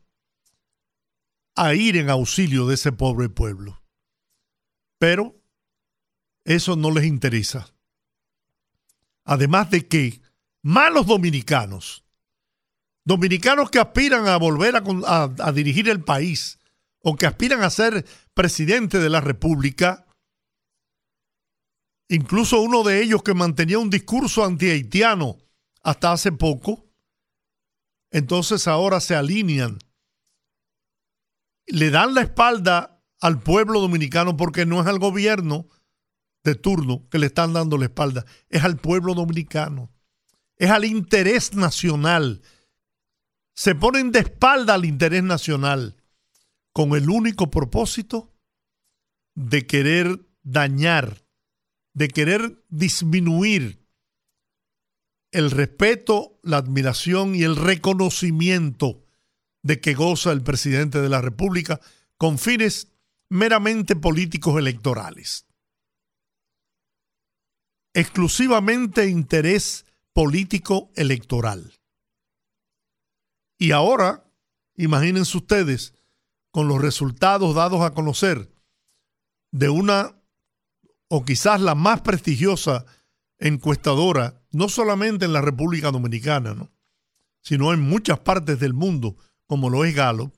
a 1.57 1.73
ir 1.73 1.97
en 1.97 2.09
auxilio 2.09 2.67
de 2.67 2.75
ese 2.75 2.91
pobre 2.91 3.29
pueblo. 3.29 3.81
Pero 4.99 5.35
eso 6.45 6.75
no 6.75 6.91
les 6.91 7.05
interesa. 7.05 7.73
Además 9.25 9.69
de 9.71 9.87
que 9.87 10.21
malos 10.61 11.07
dominicanos, 11.07 12.05
dominicanos 13.03 13.69
que 13.69 13.79
aspiran 13.79 14.27
a 14.27 14.37
volver 14.37 14.75
a, 14.77 15.51
dirigir 15.51 15.89
el 15.89 16.03
país 16.03 16.59
o 16.99 17.15
que 17.15 17.25
aspiran 17.25 17.63
a 17.63 17.69
ser 17.69 18.05
presidente 18.33 18.99
de 18.99 19.09
la 19.09 19.19
República, 19.19 20.05
incluso 22.07 22.61
uno 22.61 22.83
de 22.83 23.01
ellos 23.01 23.23
que 23.23 23.33
mantenía 23.33 23.79
un 23.79 23.89
discurso 23.89 24.45
anti-haitiano 24.45 25.37
hasta 25.81 26.11
hace 26.11 26.31
poco, 26.31 26.85
entonces 28.11 28.67
ahora 28.67 28.99
se 28.99 29.15
alinean 29.15 29.79
le 31.67 31.89
dan 31.89 32.13
la 32.13 32.21
espalda 32.21 33.03
al 33.19 33.41
pueblo 33.41 33.79
dominicano 33.81 34.37
porque 34.37 34.65
no 34.65 34.81
es 34.81 34.87
al 34.87 34.99
gobierno 34.99 35.67
de 36.43 36.55
turno 36.55 37.07
que 37.09 37.19
le 37.19 37.27
están 37.27 37.53
dando 37.53 37.77
la 37.77 37.85
espalda, 37.85 38.25
es 38.49 38.63
al 38.63 38.77
pueblo 38.77 39.13
dominicano, 39.13 39.91
es 40.55 40.69
al 40.69 40.85
interés 40.85 41.53
nacional. 41.53 42.41
Se 43.53 43.75
ponen 43.75 44.11
de 44.11 44.19
espalda 44.19 44.75
al 44.75 44.85
interés 44.85 45.23
nacional 45.23 45.97
con 46.71 46.95
el 46.95 47.09
único 47.09 47.49
propósito 47.49 48.33
de 49.35 49.67
querer 49.67 50.25
dañar, 50.43 51.25
de 51.93 52.07
querer 52.07 52.63
disminuir 52.69 53.85
el 55.31 55.51
respeto, 55.51 56.39
la 56.43 56.57
admiración 56.57 57.35
y 57.35 57.43
el 57.43 57.55
reconocimiento 57.55 59.06
de 59.67 59.79
que 59.79 59.93
goza 59.93 60.31
el 60.31 60.41
presidente 60.41 61.01
de 61.01 61.09
la 61.09 61.21
República 61.21 61.79
con 62.17 62.39
fines 62.39 62.87
meramente 63.29 63.95
políticos 63.95 64.57
electorales 64.57 65.47
exclusivamente 67.97 69.07
interés 69.07 69.87
político 70.13 70.91
electoral. 70.95 71.73
Y 73.57 73.71
ahora, 73.71 74.31
imagínense 74.75 75.35
ustedes, 75.35 75.95
con 76.51 76.67
los 76.67 76.79
resultados 76.79 77.55
dados 77.55 77.81
a 77.81 77.95
conocer 77.95 78.53
de 79.51 79.69
una, 79.69 80.15
o 81.07 81.25
quizás 81.25 81.59
la 81.59 81.73
más 81.73 82.01
prestigiosa 82.01 82.85
encuestadora, 83.39 84.43
no 84.51 84.69
solamente 84.69 85.25
en 85.25 85.33
la 85.33 85.41
República 85.41 85.89
Dominicana, 85.89 86.69
sino 87.41 87.73
en 87.73 87.79
muchas 87.79 88.19
partes 88.19 88.59
del 88.59 88.75
mundo, 88.75 89.17
como 89.47 89.69
lo 89.69 89.85
es 89.85 89.95
Galo, 89.95 90.31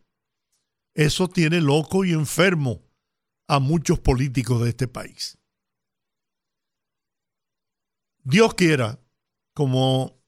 eso 0.94 1.28
tiene 1.28 1.62
loco 1.62 2.06
y 2.06 2.12
enfermo 2.12 2.84
a 3.48 3.60
muchos 3.60 4.00
políticos 4.00 4.62
de 4.62 4.70
este 4.70 4.88
país. 4.88 5.38
Dios 8.24 8.54
quiera, 8.54 9.00
como 9.54 10.22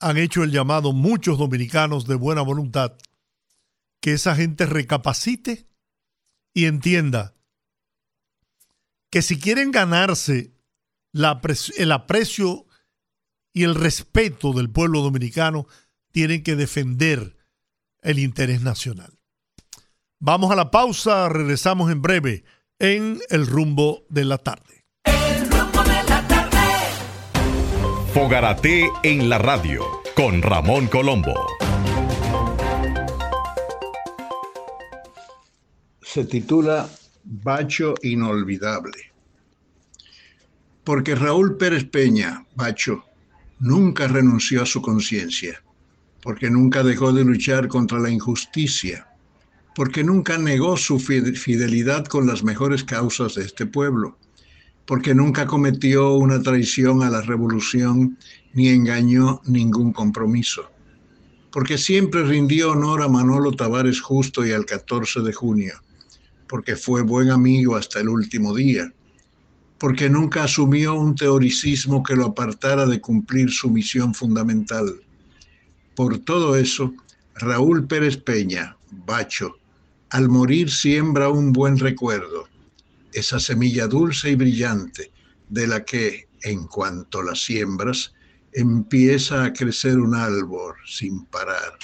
han 0.00 0.16
hecho 0.16 0.44
el 0.44 0.52
llamado 0.52 0.92
muchos 0.92 1.38
dominicanos 1.38 2.06
de 2.06 2.14
buena 2.14 2.42
voluntad, 2.42 2.96
que 4.00 4.12
esa 4.12 4.36
gente 4.36 4.66
recapacite 4.66 5.66
y 6.54 6.66
entienda 6.66 7.34
que 9.10 9.22
si 9.22 9.40
quieren 9.40 9.72
ganarse 9.72 10.54
el 11.12 11.92
aprecio 11.92 12.66
y 13.52 13.64
el 13.64 13.74
respeto 13.74 14.52
del 14.52 14.70
pueblo 14.70 15.00
dominicano, 15.00 15.66
tienen 16.12 16.42
que 16.42 16.54
defender 16.54 17.37
el 18.08 18.18
interés 18.18 18.62
nacional. 18.62 19.18
Vamos 20.18 20.50
a 20.50 20.56
la 20.56 20.70
pausa, 20.70 21.28
regresamos 21.28 21.92
en 21.92 22.00
breve 22.00 22.42
en 22.78 23.20
el 23.28 23.46
rumbo 23.46 24.06
de 24.08 24.24
la 24.24 24.38
tarde. 24.38 24.86
Fogarate 28.14 28.88
en 29.02 29.28
la 29.28 29.36
radio 29.36 29.84
con 30.16 30.40
Ramón 30.40 30.86
Colombo. 30.86 31.34
Se 36.00 36.24
titula 36.24 36.88
Bacho 37.24 37.92
Inolvidable. 38.02 39.12
Porque 40.82 41.14
Raúl 41.14 41.58
Pérez 41.58 41.84
Peña, 41.84 42.46
Bacho, 42.54 43.04
nunca 43.58 44.08
renunció 44.08 44.62
a 44.62 44.66
su 44.66 44.80
conciencia, 44.80 45.62
porque 46.22 46.50
nunca 46.50 46.82
dejó 46.82 47.12
de 47.12 47.24
luchar 47.24 47.68
contra 47.68 47.98
la 47.98 48.10
injusticia, 48.10 49.06
porque 49.74 50.02
nunca 50.02 50.38
negó 50.38 50.76
su 50.76 50.98
fidelidad 50.98 52.04
con 52.06 52.26
las 52.26 52.42
mejores 52.42 52.84
causas 52.84 53.34
de 53.34 53.44
este 53.44 53.66
pueblo 53.66 54.18
porque 54.88 55.14
nunca 55.14 55.46
cometió 55.46 56.14
una 56.14 56.42
traición 56.42 57.02
a 57.02 57.10
la 57.10 57.20
revolución 57.20 58.16
ni 58.54 58.68
engañó 58.68 59.42
ningún 59.44 59.92
compromiso, 59.92 60.70
porque 61.52 61.76
siempre 61.76 62.22
rindió 62.24 62.72
honor 62.72 63.02
a 63.02 63.08
Manolo 63.08 63.52
Tavares 63.52 64.00
Justo 64.00 64.46
y 64.46 64.52
al 64.52 64.64
14 64.64 65.20
de 65.20 65.34
junio, 65.34 65.74
porque 66.48 66.74
fue 66.74 67.02
buen 67.02 67.30
amigo 67.30 67.76
hasta 67.76 68.00
el 68.00 68.08
último 68.08 68.56
día, 68.56 68.90
porque 69.76 70.08
nunca 70.08 70.44
asumió 70.44 70.94
un 70.94 71.14
teoricismo 71.14 72.02
que 72.02 72.16
lo 72.16 72.24
apartara 72.24 72.86
de 72.86 72.98
cumplir 72.98 73.50
su 73.50 73.68
misión 73.68 74.14
fundamental. 74.14 75.02
Por 75.98 76.20
todo 76.20 76.54
eso, 76.54 76.94
Raúl 77.34 77.88
Pérez 77.88 78.18
Peña, 78.18 78.76
Bacho, 79.04 79.56
al 80.10 80.28
morir 80.28 80.70
siembra 80.70 81.28
un 81.28 81.52
buen 81.52 81.76
recuerdo 81.76 82.46
esa 83.12 83.40
semilla 83.40 83.88
dulce 83.88 84.30
y 84.30 84.36
brillante 84.36 85.10
de 85.48 85.66
la 85.66 85.84
que, 85.84 86.28
en 86.42 86.68
cuanto 86.68 87.20
la 87.20 87.34
siembras, 87.34 88.14
empieza 88.52 89.42
a 89.42 89.52
crecer 89.52 89.98
un 89.98 90.14
árbol 90.14 90.76
sin 90.86 91.24
parar. 91.24 91.76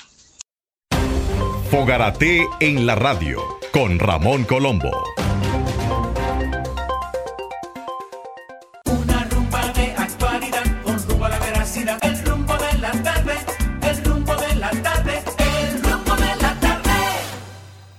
Fogarate 1.73 2.47
en 2.61 2.87
la 2.87 2.95
radio 2.95 3.41
con 3.73 3.99
Ramón 3.99 4.45
Colombo. 4.45 4.93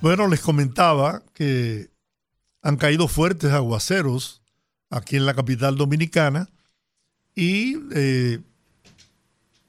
Bueno, 0.06 0.28
les 0.28 0.40
comentaba 0.40 1.24
que 1.34 1.90
han 2.62 2.78
caído 2.78 3.08
fuertes 3.08 3.52
aguaceros 3.52 4.44
aquí 4.92 5.16
en 5.16 5.26
la 5.26 5.34
capital 5.34 5.78
dominicana 5.78 6.48
y 7.34 7.78
eh, 7.92 8.40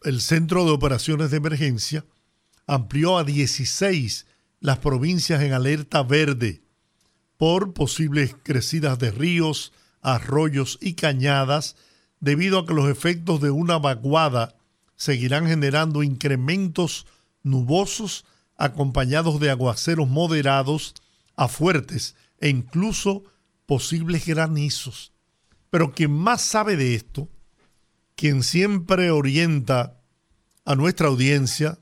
el 0.02 0.20
Centro 0.20 0.66
de 0.66 0.72
Operaciones 0.72 1.30
de 1.30 1.38
Emergencia 1.38 2.04
amplió 2.66 3.16
a 3.16 3.24
16 3.24 4.26
las 4.60 4.78
provincias 4.80 5.40
en 5.40 5.54
alerta 5.54 6.02
verde 6.02 6.60
por 7.38 7.72
posibles 7.72 8.36
crecidas 8.42 8.98
de 8.98 9.12
ríos, 9.12 9.72
arroyos 10.02 10.76
y 10.82 10.96
cañadas 10.96 11.76
debido 12.20 12.58
a 12.58 12.66
que 12.66 12.74
los 12.74 12.90
efectos 12.90 13.40
de 13.40 13.48
una 13.48 13.78
vaguada 13.78 14.54
seguirán 14.96 15.46
generando 15.46 16.02
incrementos 16.02 17.06
nubosos 17.42 18.26
acompañados 18.56 19.40
de 19.40 19.50
aguaceros 19.50 20.08
moderados 20.08 20.94
a 21.36 21.48
fuertes 21.48 22.16
e 22.38 22.48
incluso 22.48 23.24
posibles 23.66 24.26
granizos. 24.26 25.12
Pero 25.70 25.92
quien 25.92 26.12
más 26.12 26.42
sabe 26.42 26.76
de 26.76 26.94
esto, 26.94 27.28
quien 28.14 28.42
siempre 28.42 29.10
orienta 29.10 30.00
a 30.64 30.74
nuestra 30.74 31.08
audiencia 31.08 31.78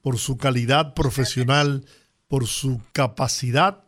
por 0.00 0.18
su 0.18 0.36
calidad 0.36 0.94
profesional, 0.94 1.86
por 2.28 2.46
su 2.46 2.80
capacidad, 2.92 3.84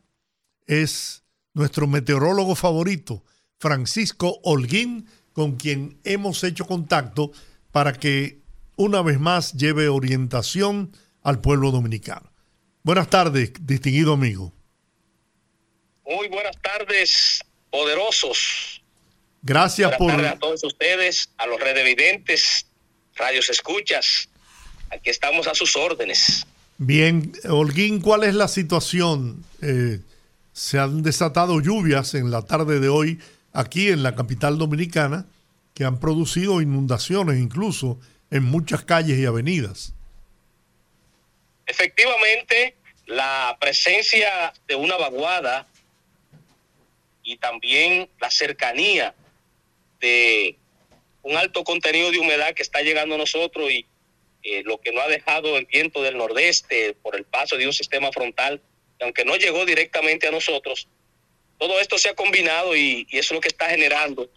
es 0.66 1.24
nuestro 1.54 1.86
meteorólogo 1.86 2.54
favorito, 2.54 3.24
Francisco 3.58 4.38
Holguín, 4.44 5.06
con 5.32 5.56
quien 5.56 5.98
hemos 6.04 6.44
hecho 6.44 6.66
contacto 6.66 7.32
para 7.72 7.92
que 7.92 8.42
una 8.76 9.02
vez 9.02 9.18
más 9.18 9.54
lleve 9.54 9.88
orientación 9.88 10.92
al 11.28 11.40
pueblo 11.40 11.70
dominicano. 11.70 12.32
Buenas 12.82 13.10
tardes, 13.10 13.52
distinguido 13.60 14.14
amigo. 14.14 14.52
Muy 16.06 16.28
buenas 16.28 16.56
tardes, 16.62 17.40
poderosos. 17.70 18.82
Gracias 19.42 19.94
por. 19.96 20.10
Tardes 20.10 20.32
a 20.32 20.38
todos 20.38 20.64
ustedes, 20.64 21.28
a 21.36 21.46
los 21.46 21.60
redevidentes, 21.60 22.66
radios 23.14 23.50
escuchas. 23.50 24.30
Aquí 24.90 25.10
estamos 25.10 25.46
a 25.46 25.54
sus 25.54 25.76
órdenes. 25.76 26.46
Bien, 26.78 27.32
Holguín, 27.48 28.00
¿cuál 28.00 28.24
es 28.24 28.34
la 28.34 28.48
situación? 28.48 29.44
Eh, 29.60 30.00
se 30.54 30.78
han 30.78 31.02
desatado 31.02 31.60
lluvias 31.60 32.14
en 32.14 32.30
la 32.30 32.42
tarde 32.42 32.80
de 32.80 32.88
hoy 32.88 33.20
aquí 33.52 33.88
en 33.88 34.02
la 34.02 34.14
capital 34.14 34.56
dominicana 34.56 35.26
que 35.74 35.84
han 35.84 36.00
producido 36.00 36.62
inundaciones 36.62 37.38
incluso 37.38 38.00
en 38.30 38.44
muchas 38.44 38.82
calles 38.84 39.18
y 39.18 39.26
avenidas. 39.26 39.92
Efectivamente, 41.68 42.74
la 43.04 43.58
presencia 43.60 44.54
de 44.66 44.74
una 44.74 44.96
vaguada 44.96 45.68
y 47.22 47.36
también 47.36 48.08
la 48.18 48.30
cercanía 48.30 49.14
de 50.00 50.56
un 51.22 51.36
alto 51.36 51.64
contenido 51.64 52.10
de 52.10 52.18
humedad 52.18 52.54
que 52.54 52.62
está 52.62 52.80
llegando 52.80 53.16
a 53.16 53.18
nosotros 53.18 53.70
y 53.70 53.84
eh, 54.42 54.62
lo 54.64 54.80
que 54.80 54.92
no 54.92 55.02
ha 55.02 55.08
dejado 55.08 55.58
el 55.58 55.66
viento 55.66 56.02
del 56.02 56.16
nordeste 56.16 56.94
por 57.02 57.16
el 57.16 57.24
paso 57.24 57.58
de 57.58 57.66
un 57.66 57.74
sistema 57.74 58.10
frontal, 58.12 58.62
aunque 59.00 59.26
no 59.26 59.36
llegó 59.36 59.66
directamente 59.66 60.26
a 60.26 60.30
nosotros, 60.30 60.88
todo 61.58 61.80
esto 61.80 61.98
se 61.98 62.08
ha 62.08 62.14
combinado 62.14 62.74
y, 62.74 63.06
es 63.10 63.30
lo 63.30 63.40
que 63.40 63.48
está 63.48 63.68
generando 63.68 64.30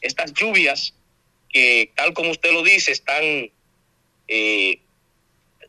estas 0.00 0.32
lluvias 0.32 0.94
que, 1.50 1.92
tal 1.94 2.14
como 2.14 2.30
usted 2.30 2.50
lo 2.52 2.62
dice, 2.62 2.92
están 2.92 3.50
eh, 4.26 4.80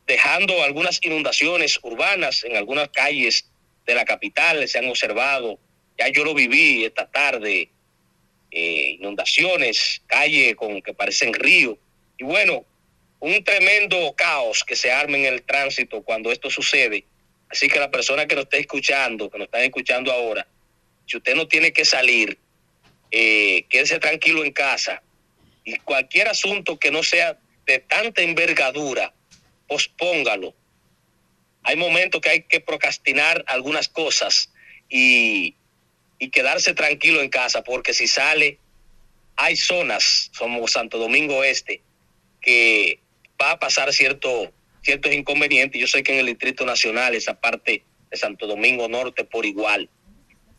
dejando 0.10 0.63
algunas 0.63 1.00
inundaciones 1.04 1.80
urbanas 1.84 2.43
en 2.43 2.58
algunas 2.58 2.89
calles 2.89 3.48
de 3.86 3.93
la 3.93 4.06
capital 4.06 4.67
se 4.67 4.80
han 4.80 4.89
observado, 4.89 5.60
ya 6.00 6.08
yo 6.08 6.26
lo 6.26 6.34
viví 6.34 6.84
esta 6.84 7.06
tarde, 7.06 7.69
eh, 8.50 8.95
inundaciones, 9.00 10.02
calle 10.08 10.56
con 10.56 10.82
que 10.82 10.95
parecen 10.95 11.32
río, 11.32 11.78
y 12.17 12.24
bueno, 12.24 12.65
un 13.19 13.43
tremendo 13.43 14.12
caos 14.17 14.63
que 14.63 14.76
se 14.76 14.91
arma 14.91 15.15
en 15.15 15.26
el 15.26 15.43
tránsito 15.43 16.02
cuando 16.02 16.32
esto 16.32 16.50
sucede. 16.50 17.06
Así 17.48 17.67
que 17.67 17.80
la 17.80 17.91
persona 17.91 18.26
que 18.26 18.34
nos 18.34 18.45
está 18.45 18.58
escuchando, 18.58 19.30
que 19.30 19.38
nos 19.38 19.45
están 19.45 19.62
escuchando 19.62 20.12
ahora, 20.12 20.48
si 21.06 21.17
usted 21.17 21.36
no 21.36 21.48
tiene 21.48 21.72
que 21.72 21.86
salir, 21.86 22.36
eh, 23.12 23.63
quédese 23.69 24.00
tranquilo 24.00 24.43
en 24.43 24.54
casa. 24.54 25.04
Y 25.63 25.76
cualquier 25.78 26.30
asunto 26.30 26.80
que 26.80 26.89
no 26.89 27.04
sea 27.04 27.38
de 27.67 27.78
tanta 27.78 28.24
envergadura, 28.24 29.13
pospóngalo. 29.70 30.54
Hay 31.64 31.78
momentos 31.78 32.20
que 32.20 32.30
hay 32.30 32.42
que 32.44 32.60
procrastinar 32.60 33.46
algunas 33.48 33.88
cosas 33.88 34.52
y, 34.90 35.56
y 36.18 36.30
quedarse 36.30 36.74
tranquilo 36.74 37.22
en 37.22 37.30
casa, 37.30 37.64
porque 37.64 37.94
si 37.94 38.08
sale, 38.08 38.60
hay 39.36 39.56
zonas, 39.56 40.32
como 40.38 40.68
Santo 40.68 40.98
Domingo 40.98 41.44
Este, 41.46 41.82
que 42.42 43.00
va 43.42 43.52
a 43.52 43.60
pasar 43.60 43.94
cierto, 43.94 44.52
ciertos 44.82 45.14
inconvenientes. 45.14 45.80
Yo 45.80 45.88
sé 45.88 46.04
que 46.04 46.14
en 46.14 46.20
el 46.20 46.26
Distrito 46.26 46.66
Nacional, 46.66 47.16
esa 47.16 47.40
parte 47.40 47.84
de 48.10 48.18
Santo 48.18 48.48
Domingo 48.48 48.90
Norte 48.90 49.24
por 49.24 49.46
igual. 49.46 49.90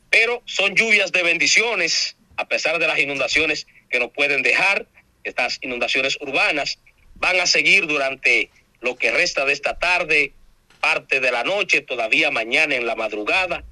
Pero 0.09 0.42
son 0.46 0.75
lluvias 0.75 1.12
de 1.12 1.23
bendiciones, 1.23 2.16
a 2.37 2.49
pesar 2.49 2.79
de 2.79 2.87
las 2.87 2.99
inundaciones 2.99 3.66
que 3.90 3.99
nos 3.99 4.12
pueden 4.12 4.42
dejar, 4.42 4.87
estas 5.25 5.59
inundaciones 5.61 6.16
urbanas 6.20 6.79
van 7.16 7.38
a 7.38 7.46
seguir 7.46 7.87
durante 7.87 8.51
lo 8.80 8.96
que 8.96 9.10
resta 9.10 9.44
de 9.44 9.52
esta 9.52 9.78
tarde, 9.78 10.32
parte 10.80 11.20
de 11.20 11.30
la 11.30 11.44
noche, 11.44 11.80
todavía 11.82 12.30
mañana 12.30 12.74
en 12.76 12.86
la 12.86 12.94
madrugada. 12.96 13.64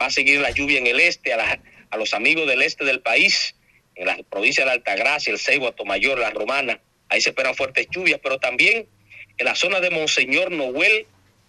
Va 0.00 0.06
a 0.06 0.10
seguir 0.10 0.40
la 0.40 0.50
lluvia 0.50 0.78
en 0.78 0.86
el 0.86 1.00
este, 1.00 1.32
a, 1.32 1.36
la- 1.36 1.62
a 1.90 1.96
los 1.96 2.12
amigos 2.14 2.46
del 2.48 2.62
este 2.62 2.84
del 2.84 3.00
país, 3.00 3.54
en 3.94 4.06
las 4.06 4.20
provincias 4.24 4.66
de 4.66 4.72
Altagracia, 4.72 5.32
el 5.32 5.38
Ceibo, 5.38 5.68
Atomayor, 5.68 6.18
la 6.18 6.30
Romana. 6.30 6.80
Ahí 7.08 7.20
se 7.20 7.30
esperan 7.30 7.54
fuertes 7.54 7.86
lluvias, 7.90 8.20
pero 8.22 8.38
también 8.38 8.88
en 9.38 9.44
la 9.44 9.54
zona 9.54 9.80
de 9.80 9.90
Monseñor 9.90 10.50
Noel, 10.50 11.06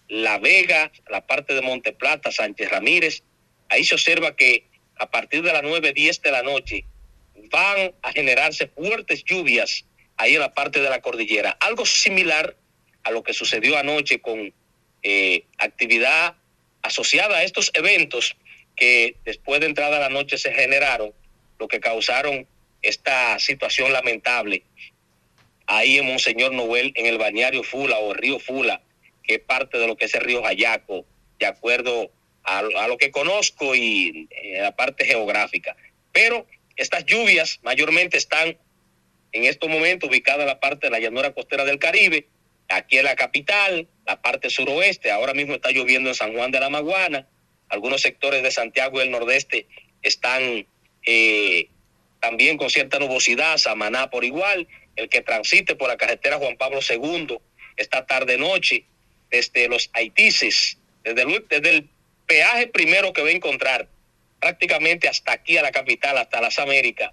La 0.08 0.38
Vega, 0.38 0.90
la 1.10 1.26
parte 1.26 1.54
de 1.54 1.60
Monteplata, 1.60 2.30
Sánchez 2.32 2.70
Ramírez. 2.70 3.22
Ahí 3.68 3.84
se 3.84 3.94
observa 3.96 4.34
que 4.36 4.66
a 4.96 5.10
partir 5.10 5.42
de 5.42 5.52
las 5.52 5.62
9, 5.62 5.92
10 5.92 6.22
de 6.22 6.30
la 6.30 6.42
noche 6.42 6.84
van 7.50 7.92
a 8.02 8.12
generarse 8.12 8.68
fuertes 8.68 9.24
lluvias 9.24 9.84
ahí 10.16 10.34
en 10.34 10.40
la 10.40 10.54
parte 10.54 10.80
de 10.80 10.88
la 10.88 11.00
cordillera. 11.00 11.56
Algo 11.60 11.84
similar 11.86 12.56
a 13.08 13.10
lo 13.10 13.22
que 13.22 13.32
sucedió 13.32 13.78
anoche 13.78 14.20
con 14.20 14.52
eh, 15.02 15.44
actividad 15.56 16.36
asociada 16.82 17.38
a 17.38 17.42
estos 17.42 17.70
eventos 17.74 18.36
que 18.76 19.16
después 19.24 19.60
de 19.60 19.66
entrada 19.66 19.98
la 19.98 20.10
noche 20.10 20.36
se 20.36 20.52
generaron, 20.52 21.12
lo 21.58 21.68
que 21.68 21.80
causaron 21.80 22.46
esta 22.82 23.38
situación 23.38 23.92
lamentable 23.92 24.62
ahí 25.66 25.98
en 25.98 26.06
Monseñor 26.06 26.52
Noel, 26.52 26.92
en 26.96 27.06
el 27.06 27.18
bañario 27.18 27.62
Fula 27.62 27.98
o 27.98 28.14
río 28.14 28.38
Fula, 28.38 28.82
que 29.22 29.34
es 29.34 29.40
parte 29.40 29.78
de 29.78 29.86
lo 29.86 29.96
que 29.96 30.04
es 30.04 30.14
el 30.14 30.22
río 30.22 30.42
Jayaco, 30.42 31.04
de 31.38 31.46
acuerdo 31.46 32.10
a, 32.44 32.58
a 32.58 32.88
lo 32.88 32.96
que 32.98 33.10
conozco 33.10 33.74
y 33.74 34.28
eh, 34.30 34.60
la 34.60 34.76
parte 34.76 35.04
geográfica. 35.04 35.76
Pero 36.12 36.46
estas 36.76 37.04
lluvias 37.06 37.58
mayormente 37.62 38.16
están 38.16 38.56
en 39.32 39.44
estos 39.44 39.68
momentos 39.68 40.08
ubicadas 40.08 40.42
en 40.42 40.46
la 40.46 40.60
parte 40.60 40.86
de 40.86 40.90
la 40.90 41.00
llanura 41.00 41.32
costera 41.32 41.64
del 41.64 41.78
Caribe, 41.78 42.26
aquí 42.68 42.98
en 42.98 43.04
la 43.04 43.16
capital, 43.16 43.88
la 44.06 44.20
parte 44.20 44.50
suroeste, 44.50 45.10
ahora 45.10 45.34
mismo 45.34 45.54
está 45.54 45.70
lloviendo 45.70 46.10
en 46.10 46.14
San 46.14 46.34
Juan 46.34 46.50
de 46.50 46.60
la 46.60 46.70
Maguana, 46.70 47.26
algunos 47.68 48.00
sectores 48.00 48.42
de 48.42 48.50
Santiago 48.50 48.98
del 48.98 49.10
Nordeste 49.10 49.66
están 50.02 50.66
eh, 51.04 51.68
también 52.20 52.56
con 52.56 52.70
cierta 52.70 52.98
nubosidad, 52.98 53.58
Samaná 53.58 54.10
por 54.10 54.24
igual, 54.24 54.66
el 54.96 55.08
que 55.08 55.20
transite 55.20 55.76
por 55.76 55.88
la 55.88 55.96
carretera 55.96 56.38
Juan 56.38 56.56
Pablo 56.56 56.80
II 56.88 57.38
esta 57.76 58.06
tarde 58.06 58.38
noche, 58.38 58.84
desde 59.30 59.68
los 59.68 59.90
Haitises, 59.92 60.78
desde 61.04 61.24
desde 61.48 61.70
el 61.70 61.88
peaje 62.26 62.66
primero 62.66 63.12
que 63.12 63.22
va 63.22 63.28
a 63.28 63.32
encontrar, 63.32 63.88
prácticamente 64.40 65.08
hasta 65.08 65.32
aquí 65.32 65.56
a 65.56 65.62
la 65.62 65.70
capital, 65.70 66.18
hasta 66.18 66.40
las 66.40 66.58
Américas, 66.58 67.12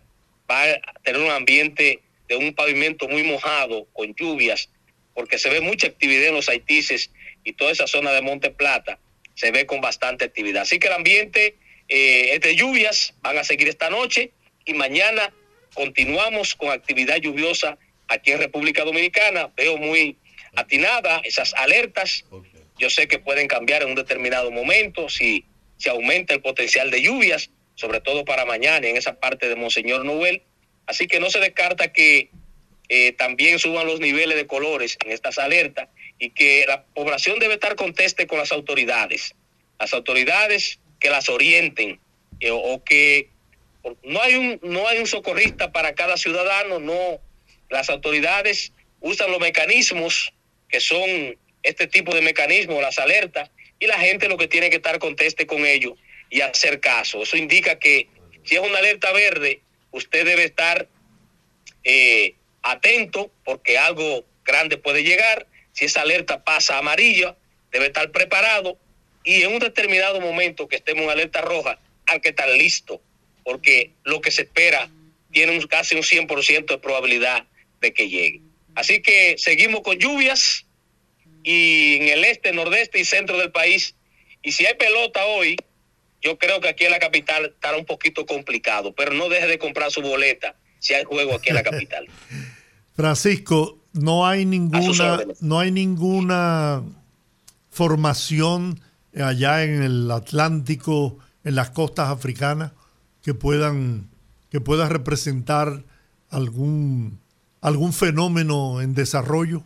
va 0.49 0.63
a 0.63 0.81
tener 1.03 1.21
un 1.21 1.31
ambiente 1.31 2.01
de 2.27 2.35
un 2.35 2.53
pavimento 2.53 3.07
muy 3.07 3.23
mojado, 3.23 3.87
con 3.93 4.13
lluvias, 4.15 4.69
porque 5.15 5.39
se 5.39 5.49
ve 5.49 5.61
mucha 5.61 5.87
actividad 5.87 6.27
en 6.27 6.35
los 6.35 6.49
Haitises 6.49 7.09
y 7.43 7.53
toda 7.53 7.71
esa 7.71 7.87
zona 7.87 8.11
de 8.11 8.21
Monte 8.21 8.51
Plata 8.51 8.99
se 9.33 9.49
ve 9.51 9.65
con 9.65 9.81
bastante 9.81 10.25
actividad. 10.25 10.63
Así 10.63 10.77
que 10.77 10.87
el 10.87 10.93
ambiente 10.93 11.55
eh, 11.87 12.31
es 12.33 12.41
de 12.41 12.55
lluvias, 12.55 13.15
van 13.21 13.37
a 13.37 13.43
seguir 13.43 13.67
esta 13.67 13.89
noche 13.89 14.31
y 14.65 14.73
mañana 14.73 15.33
continuamos 15.73 16.55
con 16.55 16.69
actividad 16.69 17.17
lluviosa 17.17 17.77
aquí 18.07 18.31
en 18.31 18.39
República 18.39 18.83
Dominicana. 18.83 19.51
Veo 19.55 19.77
muy 19.77 20.17
atinada 20.55 21.21
esas 21.23 21.53
alertas. 21.53 22.25
Yo 22.77 22.89
sé 22.89 23.07
que 23.07 23.19
pueden 23.19 23.47
cambiar 23.47 23.83
en 23.83 23.89
un 23.89 23.95
determinado 23.95 24.51
momento 24.51 25.09
si 25.09 25.45
se 25.77 25.89
aumenta 25.89 26.33
el 26.33 26.41
potencial 26.41 26.91
de 26.91 27.01
lluvias, 27.01 27.49
sobre 27.75 28.01
todo 28.01 28.25
para 28.25 28.45
mañana 28.45 28.87
en 28.87 28.97
esa 28.97 29.19
parte 29.19 29.47
de 29.47 29.55
Monseñor 29.55 30.03
Noel. 30.03 30.43
Así 30.87 31.07
que 31.07 31.19
no 31.19 31.29
se 31.29 31.39
descarta 31.39 31.91
que 31.93 32.29
eh, 32.89 33.13
también 33.13 33.59
suban 33.59 33.87
los 33.87 33.99
niveles 33.99 34.35
de 34.35 34.47
colores 34.47 34.97
en 35.03 35.11
estas 35.11 35.37
alertas 35.37 35.89
y 36.19 36.29
que 36.29 36.65
la 36.67 36.83
población 36.83 37.39
debe 37.39 37.55
estar 37.55 37.75
conteste 37.75 38.27
con 38.27 38.37
las 38.37 38.51
autoridades. 38.51 39.33
Las 39.79 39.93
autoridades 39.93 40.79
que 40.99 41.09
las 41.09 41.29
orienten 41.29 41.99
eh, 42.39 42.51
o 42.51 42.83
que 42.83 43.29
no 44.03 44.21
hay 44.21 44.35
un 44.35 44.59
no 44.63 44.87
hay 44.87 44.99
un 44.99 45.07
socorrista 45.07 45.71
para 45.71 45.93
cada 45.93 46.17
ciudadano, 46.17 46.79
no 46.79 47.19
las 47.69 47.89
autoridades 47.89 48.71
usan 48.99 49.31
los 49.31 49.39
mecanismos 49.39 50.33
que 50.69 50.79
son 50.79 51.37
este 51.63 51.87
tipo 51.87 52.13
de 52.13 52.21
mecanismos, 52.21 52.81
las 52.81 52.99
alertas 52.99 53.49
y 53.79 53.87
la 53.87 53.99
gente 53.99 54.29
lo 54.29 54.37
que 54.37 54.47
tiene 54.47 54.69
que 54.69 54.77
estar 54.77 54.99
conteste 54.99 55.45
con 55.45 55.65
ello 55.65 55.95
y 56.29 56.41
hacer 56.41 56.79
caso. 56.79 57.23
Eso 57.23 57.37
indica 57.37 57.79
que 57.79 58.07
si 58.43 58.55
es 58.55 58.61
una 58.61 58.77
alerta 58.77 59.11
verde, 59.11 59.61
usted 59.91 60.25
debe 60.25 60.43
estar 60.43 60.87
eh, 61.83 62.35
atento 62.65 63.31
porque 63.43 63.77
algo 63.77 64.25
grande 64.43 64.77
puede 64.77 65.03
llegar. 65.03 65.47
Si 65.71 65.85
esa 65.85 66.01
alerta 66.01 66.43
pasa 66.43 66.77
amarilla, 66.77 67.37
debe 67.71 67.87
estar 67.87 68.11
preparado 68.11 68.77
y 69.23 69.43
en 69.43 69.53
un 69.53 69.59
determinado 69.59 70.19
momento 70.19 70.67
que 70.67 70.75
estemos 70.75 71.03
en 71.03 71.09
alerta 71.09 71.41
roja, 71.41 71.79
hay 72.05 72.19
que 72.19 72.29
estar 72.29 72.49
listo 72.49 73.01
porque 73.43 73.91
lo 74.03 74.21
que 74.21 74.31
se 74.31 74.43
espera 74.43 74.89
tiene 75.31 75.57
un, 75.57 75.61
casi 75.67 75.95
un 75.95 76.01
100% 76.01 76.65
de 76.65 76.77
probabilidad 76.77 77.45
de 77.81 77.93
que 77.93 78.09
llegue. 78.09 78.41
Así 78.75 79.01
que 79.01 79.35
seguimos 79.37 79.81
con 79.81 79.97
lluvias 79.97 80.65
y 81.43 81.97
en 81.97 82.07
el 82.09 82.25
este, 82.25 82.51
nordeste 82.51 82.99
y 82.99 83.05
centro 83.05 83.37
del 83.37 83.51
país. 83.51 83.95
Y 84.41 84.51
si 84.51 84.65
hay 84.65 84.75
pelota 84.75 85.25
hoy, 85.25 85.57
yo 86.21 86.37
creo 86.37 86.61
que 86.61 86.69
aquí 86.69 86.85
en 86.85 86.91
la 86.91 86.99
capital 86.99 87.45
estará 87.45 87.77
un 87.77 87.85
poquito 87.85 88.25
complicado, 88.25 88.93
pero 88.93 89.13
no 89.13 89.29
deje 89.29 89.47
de 89.47 89.59
comprar 89.59 89.91
su 89.91 90.01
boleta 90.01 90.55
si 90.79 90.93
hay 90.93 91.03
juego 91.03 91.35
aquí 91.35 91.49
en 91.49 91.55
la 91.55 91.63
capital. 91.63 92.07
Francisco, 92.95 93.77
no 93.93 94.25
hay 94.25 94.45
ninguna, 94.45 95.19
no 95.41 95.59
hay 95.59 95.71
ninguna 95.71 96.83
formación 97.69 98.79
allá 99.15 99.63
en 99.63 99.83
el 99.83 100.11
Atlántico, 100.11 101.17
en 101.43 101.55
las 101.55 101.71
costas 101.71 102.09
africanas, 102.09 102.71
que 103.21 103.33
puedan, 103.33 104.09
que 104.49 104.61
pueda 104.61 104.87
representar 104.89 105.83
algún, 106.29 107.19
algún 107.61 107.93
fenómeno 107.93 108.81
en 108.81 108.93
desarrollo. 108.93 109.63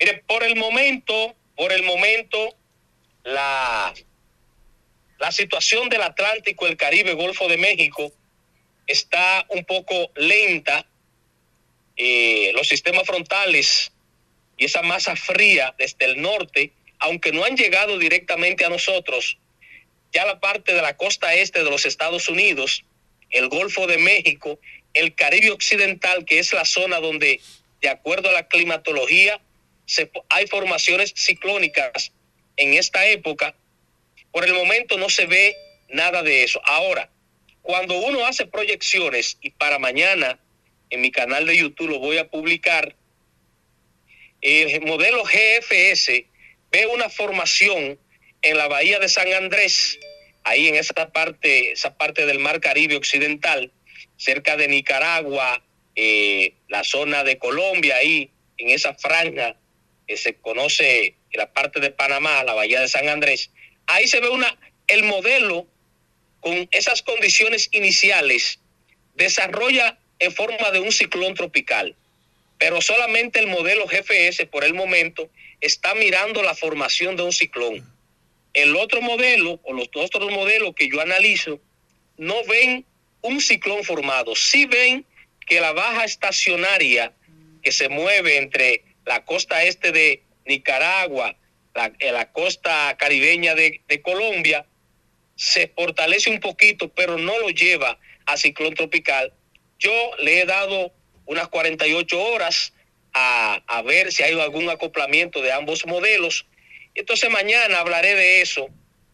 Mire, 0.00 0.22
por 0.26 0.42
el 0.44 0.56
momento, 0.56 1.34
por 1.56 1.72
el 1.72 1.82
momento, 1.84 2.38
la, 3.24 3.92
la 5.18 5.32
situación 5.32 5.88
del 5.88 6.02
Atlántico, 6.02 6.66
el 6.66 6.76
Caribe, 6.76 7.14
Golfo 7.14 7.48
de 7.48 7.58
México 7.58 8.12
está 8.86 9.46
un 9.50 9.64
poco 9.64 9.94
lenta. 10.16 10.84
Eh, 12.00 12.52
los 12.54 12.68
sistemas 12.68 13.02
frontales 13.04 13.90
y 14.56 14.66
esa 14.66 14.82
masa 14.82 15.16
fría 15.16 15.74
desde 15.76 16.04
el 16.04 16.22
norte, 16.22 16.70
aunque 17.00 17.32
no 17.32 17.44
han 17.44 17.56
llegado 17.56 17.98
directamente 17.98 18.64
a 18.64 18.68
nosotros, 18.68 19.36
ya 20.12 20.24
la 20.24 20.38
parte 20.38 20.74
de 20.74 20.80
la 20.80 20.96
costa 20.96 21.34
este 21.34 21.64
de 21.64 21.70
los 21.70 21.84
Estados 21.84 22.28
Unidos, 22.28 22.84
el 23.30 23.48
Golfo 23.48 23.88
de 23.88 23.98
México, 23.98 24.60
el 24.94 25.16
Caribe 25.16 25.50
Occidental, 25.50 26.24
que 26.24 26.38
es 26.38 26.52
la 26.52 26.64
zona 26.64 27.00
donde, 27.00 27.40
de 27.82 27.88
acuerdo 27.88 28.30
a 28.30 28.32
la 28.32 28.46
climatología, 28.46 29.40
hay 30.28 30.46
formaciones 30.46 31.12
ciclónicas 31.16 32.12
en 32.56 32.74
esta 32.74 33.08
época. 33.08 33.56
Por 34.30 34.44
el 34.44 34.54
momento 34.54 34.98
no 34.98 35.10
se 35.10 35.26
ve 35.26 35.56
nada 35.88 36.22
de 36.22 36.44
eso. 36.44 36.60
Ahora, 36.64 37.10
cuando 37.62 37.98
uno 37.98 38.24
hace 38.24 38.46
proyecciones, 38.46 39.36
y 39.40 39.50
para 39.50 39.80
mañana 39.80 40.38
en 40.90 41.00
mi 41.00 41.10
canal 41.10 41.46
de 41.46 41.56
YouTube 41.56 41.90
lo 41.90 41.98
voy 41.98 42.18
a 42.18 42.28
publicar, 42.28 42.94
el 44.40 44.82
modelo 44.82 45.24
GFS 45.24 46.26
ve 46.70 46.86
una 46.86 47.08
formación 47.08 47.98
en 48.42 48.56
la 48.56 48.68
bahía 48.68 48.98
de 48.98 49.08
San 49.08 49.32
Andrés, 49.32 49.98
ahí 50.44 50.68
en 50.68 50.76
esa 50.76 51.10
parte, 51.12 51.72
esa 51.72 51.96
parte 51.96 52.24
del 52.26 52.38
mar 52.38 52.60
Caribe 52.60 52.96
occidental, 52.96 53.72
cerca 54.16 54.56
de 54.56 54.68
Nicaragua, 54.68 55.62
eh, 55.96 56.54
la 56.68 56.84
zona 56.84 57.24
de 57.24 57.38
Colombia, 57.38 57.96
ahí 57.96 58.30
en 58.58 58.70
esa 58.70 58.94
franja 58.94 59.56
que 60.06 60.16
se 60.16 60.34
conoce 60.36 61.16
en 61.30 61.38
la 61.38 61.52
parte 61.52 61.80
de 61.80 61.90
Panamá, 61.90 62.44
la 62.44 62.54
bahía 62.54 62.80
de 62.80 62.88
San 62.88 63.08
Andrés, 63.08 63.50
ahí 63.86 64.06
se 64.06 64.20
ve 64.20 64.28
una, 64.28 64.56
el 64.86 65.02
modelo 65.02 65.66
con 66.40 66.68
esas 66.70 67.02
condiciones 67.02 67.68
iniciales, 67.72 68.60
desarrolla 69.14 69.97
en 70.18 70.32
forma 70.32 70.70
de 70.70 70.80
un 70.80 70.92
ciclón 70.92 71.34
tropical, 71.34 71.94
pero 72.58 72.80
solamente 72.80 73.38
el 73.38 73.46
modelo 73.46 73.86
GFS 73.86 74.46
por 74.46 74.64
el 74.64 74.74
momento 74.74 75.30
está 75.60 75.94
mirando 75.94 76.42
la 76.42 76.54
formación 76.54 77.16
de 77.16 77.22
un 77.22 77.32
ciclón. 77.32 77.86
El 78.52 78.74
otro 78.76 79.00
modelo 79.00 79.60
o 79.62 79.72
los 79.72 79.88
otros 79.94 80.30
modelos 80.30 80.74
que 80.74 80.88
yo 80.88 81.00
analizo 81.00 81.60
no 82.16 82.34
ven 82.44 82.84
un 83.20 83.40
ciclón 83.40 83.84
formado, 83.84 84.34
sí 84.34 84.64
ven 84.66 85.04
que 85.46 85.60
la 85.60 85.72
baja 85.72 86.04
estacionaria 86.04 87.12
que 87.62 87.72
se 87.72 87.88
mueve 87.88 88.36
entre 88.36 88.84
la 89.04 89.24
costa 89.24 89.64
este 89.64 89.92
de 89.92 90.22
Nicaragua, 90.46 91.36
la, 91.74 91.92
eh, 91.98 92.12
la 92.12 92.30
costa 92.32 92.96
caribeña 92.98 93.54
de, 93.54 93.80
de 93.88 94.02
Colombia, 94.02 94.66
se 95.36 95.68
fortalece 95.68 96.30
un 96.30 96.40
poquito, 96.40 96.88
pero 96.88 97.16
no 97.16 97.38
lo 97.38 97.50
lleva 97.50 97.98
a 98.26 98.36
ciclón 98.36 98.74
tropical. 98.74 99.32
Yo 99.78 100.10
le 100.18 100.40
he 100.40 100.46
dado 100.46 100.92
unas 101.26 101.48
48 101.48 102.20
horas 102.20 102.72
a, 103.12 103.62
a, 103.66 103.82
ver 103.82 104.12
si 104.12 104.22
hay 104.22 104.38
algún 104.38 104.68
acoplamiento 104.68 105.40
de 105.42 105.52
ambos 105.52 105.86
modelos. 105.86 106.46
Entonces 106.94 107.30
mañana 107.30 107.78
hablaré 107.78 108.14
de 108.14 108.40
eso, 108.40 108.68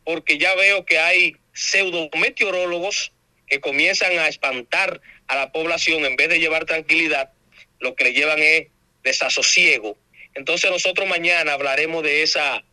porque 0.04 0.38
ya 0.38 0.54
veo 0.54 0.84
que 0.84 0.98
hay 0.98 1.36
pseudometeorólogos 1.52 3.12
que 3.46 3.60
comienzan 3.60 4.18
a 4.18 4.28
espantar 4.28 5.00
a 5.26 5.36
la 5.36 5.52
población 5.52 6.04
en 6.04 6.16
vez 6.16 6.28
de 6.28 6.40
llevar 6.40 6.64
tranquilidad, 6.64 7.32
lo 7.78 7.94
que 7.94 8.04
le 8.04 8.12
llevan 8.12 8.40
es 8.40 8.68
desasosiego. 9.02 9.98
Entonces 10.34 10.70
nosotros 10.70 11.08
mañana 11.08 11.52
hablaremos 11.52 12.02
de 12.02 12.22
esa, 12.22 12.64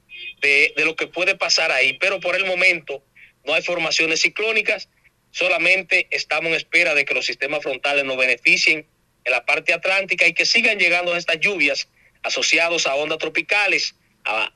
de, 0.42 0.74
de 0.76 0.86
lo 0.86 0.96
que 0.96 1.08
puede 1.08 1.36
pasar 1.36 1.72
ahí, 1.72 1.98
pero 2.00 2.20
por 2.20 2.36
el 2.36 2.46
momento 2.46 3.04
no 3.46 3.54
hay 3.54 3.62
formaciones 3.62 4.22
ciclónicas, 4.22 4.89
solamente 5.32 6.07
estamos 6.11 6.49
en 6.49 6.55
espera 6.55 6.93
de 6.93 7.05
que 7.05 7.13
los 7.13 7.25
sistemas 7.25 7.63
frontales 7.63 8.05
nos 8.05 8.17
beneficien 8.17 8.86
en 9.23 9.32
la 9.32 9.45
parte 9.45 9.73
atlántica 9.73 10.27
y 10.27 10.34
que 10.34 10.45
sigan 10.45 10.79
llegando 10.79 11.15
estas 11.15 11.39
lluvias 11.39 11.88
asociados 12.23 12.88
a 12.88 12.95
ondas 12.95 13.17
tropicales, 13.17 13.95
a, 14.25 14.51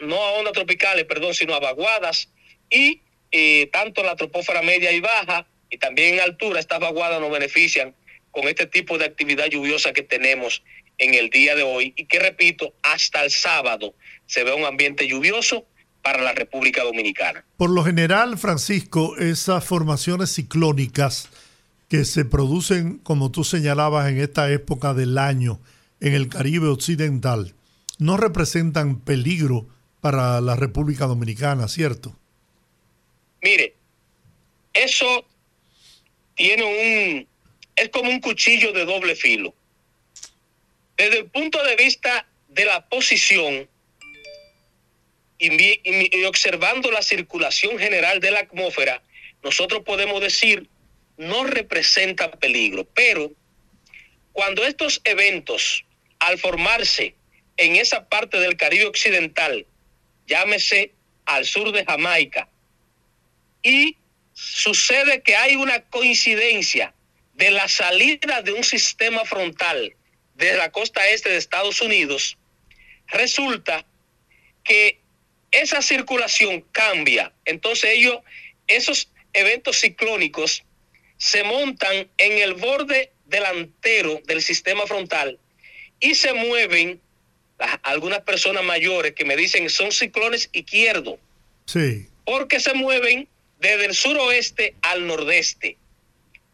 no 0.00 0.22
a 0.22 0.32
ondas 0.32 0.52
tropicales, 0.52 1.04
perdón, 1.04 1.34
sino 1.34 1.54
a 1.54 1.60
vaguadas. 1.60 2.28
Y 2.70 3.02
eh, 3.30 3.68
tanto 3.72 4.02
la 4.02 4.16
tropósfera 4.16 4.62
media 4.62 4.92
y 4.92 5.00
baja 5.00 5.46
y 5.70 5.78
también 5.78 6.14
en 6.14 6.20
altura 6.20 6.60
estas 6.60 6.80
vaguadas 6.80 7.20
nos 7.20 7.30
benefician 7.30 7.94
con 8.30 8.48
este 8.48 8.66
tipo 8.66 8.98
de 8.98 9.06
actividad 9.06 9.46
lluviosa 9.46 9.92
que 9.92 10.02
tenemos 10.02 10.62
en 10.98 11.14
el 11.14 11.30
día 11.30 11.54
de 11.54 11.62
hoy. 11.62 11.92
Y 11.96 12.06
que 12.06 12.18
repito, 12.18 12.74
hasta 12.82 13.24
el 13.24 13.30
sábado 13.30 13.94
se 14.26 14.44
ve 14.44 14.52
un 14.52 14.64
ambiente 14.64 15.06
lluvioso 15.06 15.66
para 16.04 16.22
la 16.22 16.32
República 16.32 16.84
Dominicana. 16.84 17.44
Por 17.56 17.70
lo 17.70 17.82
general, 17.82 18.36
Francisco, 18.36 19.16
esas 19.16 19.64
formaciones 19.64 20.30
ciclónicas 20.34 21.30
que 21.88 22.04
se 22.04 22.26
producen, 22.26 22.98
como 22.98 23.30
tú 23.30 23.42
señalabas, 23.42 24.10
en 24.10 24.20
esta 24.20 24.52
época 24.52 24.92
del 24.92 25.16
año 25.16 25.60
en 26.00 26.12
el 26.12 26.28
Caribe 26.28 26.68
Occidental, 26.68 27.54
no 27.98 28.18
representan 28.18 29.00
peligro 29.00 29.66
para 30.02 30.42
la 30.42 30.56
República 30.56 31.06
Dominicana, 31.06 31.68
¿cierto? 31.68 32.14
Mire, 33.40 33.74
eso 34.74 35.24
tiene 36.34 36.64
un, 36.64 37.26
es 37.76 37.88
como 37.88 38.10
un 38.10 38.20
cuchillo 38.20 38.72
de 38.72 38.84
doble 38.84 39.16
filo. 39.16 39.54
Desde 40.98 41.20
el 41.20 41.26
punto 41.30 41.62
de 41.64 41.76
vista 41.76 42.26
de 42.48 42.66
la 42.66 42.86
posición 42.86 43.66
y, 45.38 46.24
observando 46.24 46.90
la 46.90 47.02
circulación 47.02 47.78
general 47.78 48.20
de 48.20 48.30
la 48.30 48.40
atmósfera, 48.40 49.02
nosotros 49.42 49.82
podemos 49.84 50.20
decir 50.20 50.68
no 51.16 51.44
representa 51.44 52.30
peligro, 52.30 52.84
pero 52.94 53.30
cuando 54.32 54.64
estos 54.64 55.00
eventos, 55.04 55.84
al 56.18 56.38
formarse 56.38 57.14
en 57.56 57.76
esa 57.76 58.08
parte 58.08 58.40
del 58.40 58.56
Caribe 58.56 58.86
Occidental, 58.86 59.66
llámese 60.26 60.92
al 61.24 61.44
sur 61.44 61.70
de 61.72 61.84
Jamaica, 61.84 62.48
y 63.62 63.96
sucede 64.32 65.22
que 65.22 65.36
hay 65.36 65.56
una 65.56 65.82
coincidencia 65.84 66.92
de 67.34 67.50
la 67.50 67.68
salida 67.68 68.42
de 68.42 68.52
un 68.52 68.64
sistema 68.64 69.24
frontal 69.24 69.94
de 70.34 70.54
la 70.54 70.70
costa 70.72 71.08
este 71.08 71.30
de 71.30 71.36
Estados 71.36 71.80
Unidos, 71.80 72.36
resulta 73.08 73.86
que 74.64 75.00
esa 75.54 75.82
circulación 75.82 76.62
cambia. 76.72 77.32
Entonces 77.44 77.90
ellos, 77.94 78.18
esos 78.66 79.10
eventos 79.32 79.80
ciclónicos 79.80 80.64
se 81.16 81.44
montan 81.44 82.08
en 82.18 82.38
el 82.38 82.54
borde 82.54 83.12
delantero 83.26 84.20
del 84.26 84.42
sistema 84.42 84.86
frontal 84.86 85.38
y 86.00 86.14
se 86.14 86.32
mueven 86.34 87.00
las, 87.58 87.78
algunas 87.82 88.20
personas 88.20 88.64
mayores 88.64 89.14
que 89.14 89.24
me 89.24 89.36
dicen 89.36 89.70
son 89.70 89.92
ciclones 89.92 90.50
izquierdos. 90.52 91.18
Sí. 91.66 92.08
Porque 92.24 92.60
se 92.60 92.74
mueven 92.74 93.28
desde 93.58 93.86
el 93.86 93.94
suroeste 93.94 94.74
al 94.82 95.06
nordeste. 95.06 95.78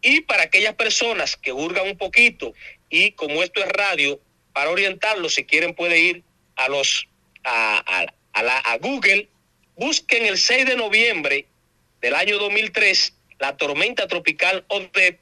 Y 0.03 0.23
para 0.23 0.45
aquellas 0.45 0.75
personas 0.75 1.37
que 1.37 1.53
hurgan 1.53 1.87
un 1.87 1.99
poquito, 1.99 2.55
y 2.89 3.13
como 3.13 3.43
esto 3.43 3.61
es 3.61 3.69
radio, 3.69 4.21
para 4.53 4.71
orientarlos, 4.71 5.35
si 5.35 5.45
quieren 5.45 5.75
puede 5.75 5.99
ir 5.99 6.23
a 6.57 6.69
los 6.69 7.07
a, 7.45 7.79
a, 7.87 8.15
a, 8.33 8.43
la, 8.43 8.59
a 8.59 8.79
Google, 8.79 9.29
busquen 9.77 10.27
el 10.27 10.39
6 10.39 10.67
de 10.67 10.77
noviembre 10.77 11.47
del 12.01 12.15
año 12.15 12.39
2003 12.39 13.15
la 13.41 13.57
tormenta 13.57 14.07
tropical 14.07 14.65
Odette 14.69 15.19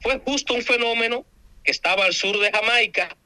fue 0.00 0.18
justo 0.18 0.54
un 0.54 0.62
fenómeno 0.62 1.24
que 1.62 1.70
estaba 1.70 2.04
al 2.04 2.12
sur 2.12 2.38
de 2.38 2.50
Jamaica 2.50 3.16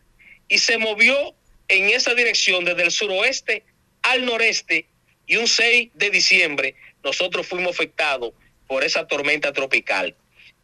y 0.48 0.58
se 0.58 0.78
movió 0.78 1.34
en 1.66 1.88
esa 1.90 2.14
dirección 2.14 2.64
desde 2.64 2.84
el 2.84 2.90
suroeste 2.90 3.64
al 4.02 4.24
noreste 4.24 4.86
y 5.26 5.36
un 5.36 5.48
6 5.48 5.90
de 5.94 6.10
diciembre 6.10 6.74
nosotros 7.02 7.46
fuimos 7.46 7.74
afectados 7.74 8.32
por 8.66 8.84
esa 8.84 9.06
tormenta 9.06 9.52
tropical. 9.52 10.14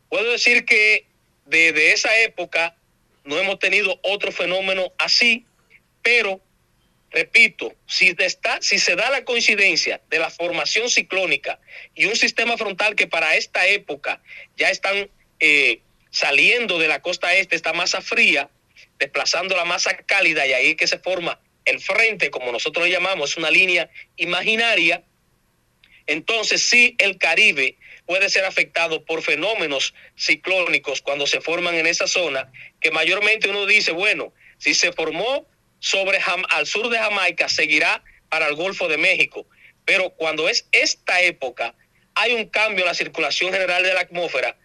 Puedo 0.09 0.31
decir 0.33 0.65
que 0.65 1.07
desde 1.47 1.93
esa 1.93 2.21
época 2.21 2.77
no 3.25 3.39
hemos 3.39 3.59
tenido 3.59 3.99
otro 4.03 4.31
fenómeno 4.31 4.93
así, 4.99 5.47
pero 6.03 6.41
repito, 7.15 7.73
si, 7.87 8.15
está, 8.19 8.61
si 8.61 8.79
se 8.79 8.97
da 8.97 9.09
la 9.09 9.25
coincidencia 9.25 10.01
de 10.11 10.19
la 10.19 10.31
formación 10.31 10.91
ciclónica 10.91 11.61
y 11.95 12.07
un 12.07 12.17
sistema 12.17 12.59
frontal 12.59 12.97
que 12.97 13.07
para 13.07 13.37
esta 13.37 13.67
época 13.69 14.21
ya 14.57 14.69
están 14.69 15.09
eh, 15.39 15.81
saliendo 16.11 16.79
de 16.79 16.89
la 16.89 17.01
costa 17.01 17.33
este, 17.35 17.55
esta 17.55 17.73
masa 17.73 18.03
fría, 18.03 18.51
desplazando 18.99 19.57
la 19.57 19.65
masa 19.65 19.97
cálida 19.97 20.45
y 20.45 20.53
ahí 20.55 20.75
que 20.75 20.89
se 20.89 20.99
forma 20.99 21.41
el 21.65 21.81
frente, 21.81 22.31
como 22.31 22.51
nosotros 22.51 22.89
llamamos, 22.89 23.31
es 23.31 23.37
una 23.37 23.51
línea 23.51 23.89
imaginaria, 24.17 25.05
entonces 26.07 26.69
sí 26.69 26.97
el 26.99 27.17
Caribe 27.17 27.79
puede 28.07 28.29
ser 28.29 28.45
afectado 28.45 29.05
por 29.05 29.23
fenómenos 29.23 29.95
ciclónicos 30.17 31.01
cuando 31.01 31.29
se 31.29 31.41
forman 31.41 31.77
en 31.77 31.87
esa 31.87 32.09
zona, 32.09 32.53
que 32.81 32.91
mayormente 32.91 33.49
uno 33.49 33.67
dice, 33.67 33.93
bueno, 33.93 34.35
si 34.59 34.75
se 34.75 34.93
formó 34.93 35.47
sobre 35.85 36.19
al 36.49 36.67
sur 36.67 36.89
de 36.89 36.97
Jamaica, 36.97 37.47
seguirá 37.51 38.03
para 38.31 38.49
el 38.49 38.55
Golfo 38.55 38.89
de 38.89 38.97
México. 38.97 39.47
Pero 39.85 40.15
cuando 40.17 40.49
es 40.49 40.67
esta 40.73 41.21
época, 41.21 41.75
hay 42.15 42.33
un 42.33 42.47
cambio 42.47 42.85
en 42.85 42.89
la 42.89 42.95
circulación 42.95 43.53
general 43.53 43.83
de 43.83 43.93
la 43.93 44.01
atmósfera, 44.01 44.57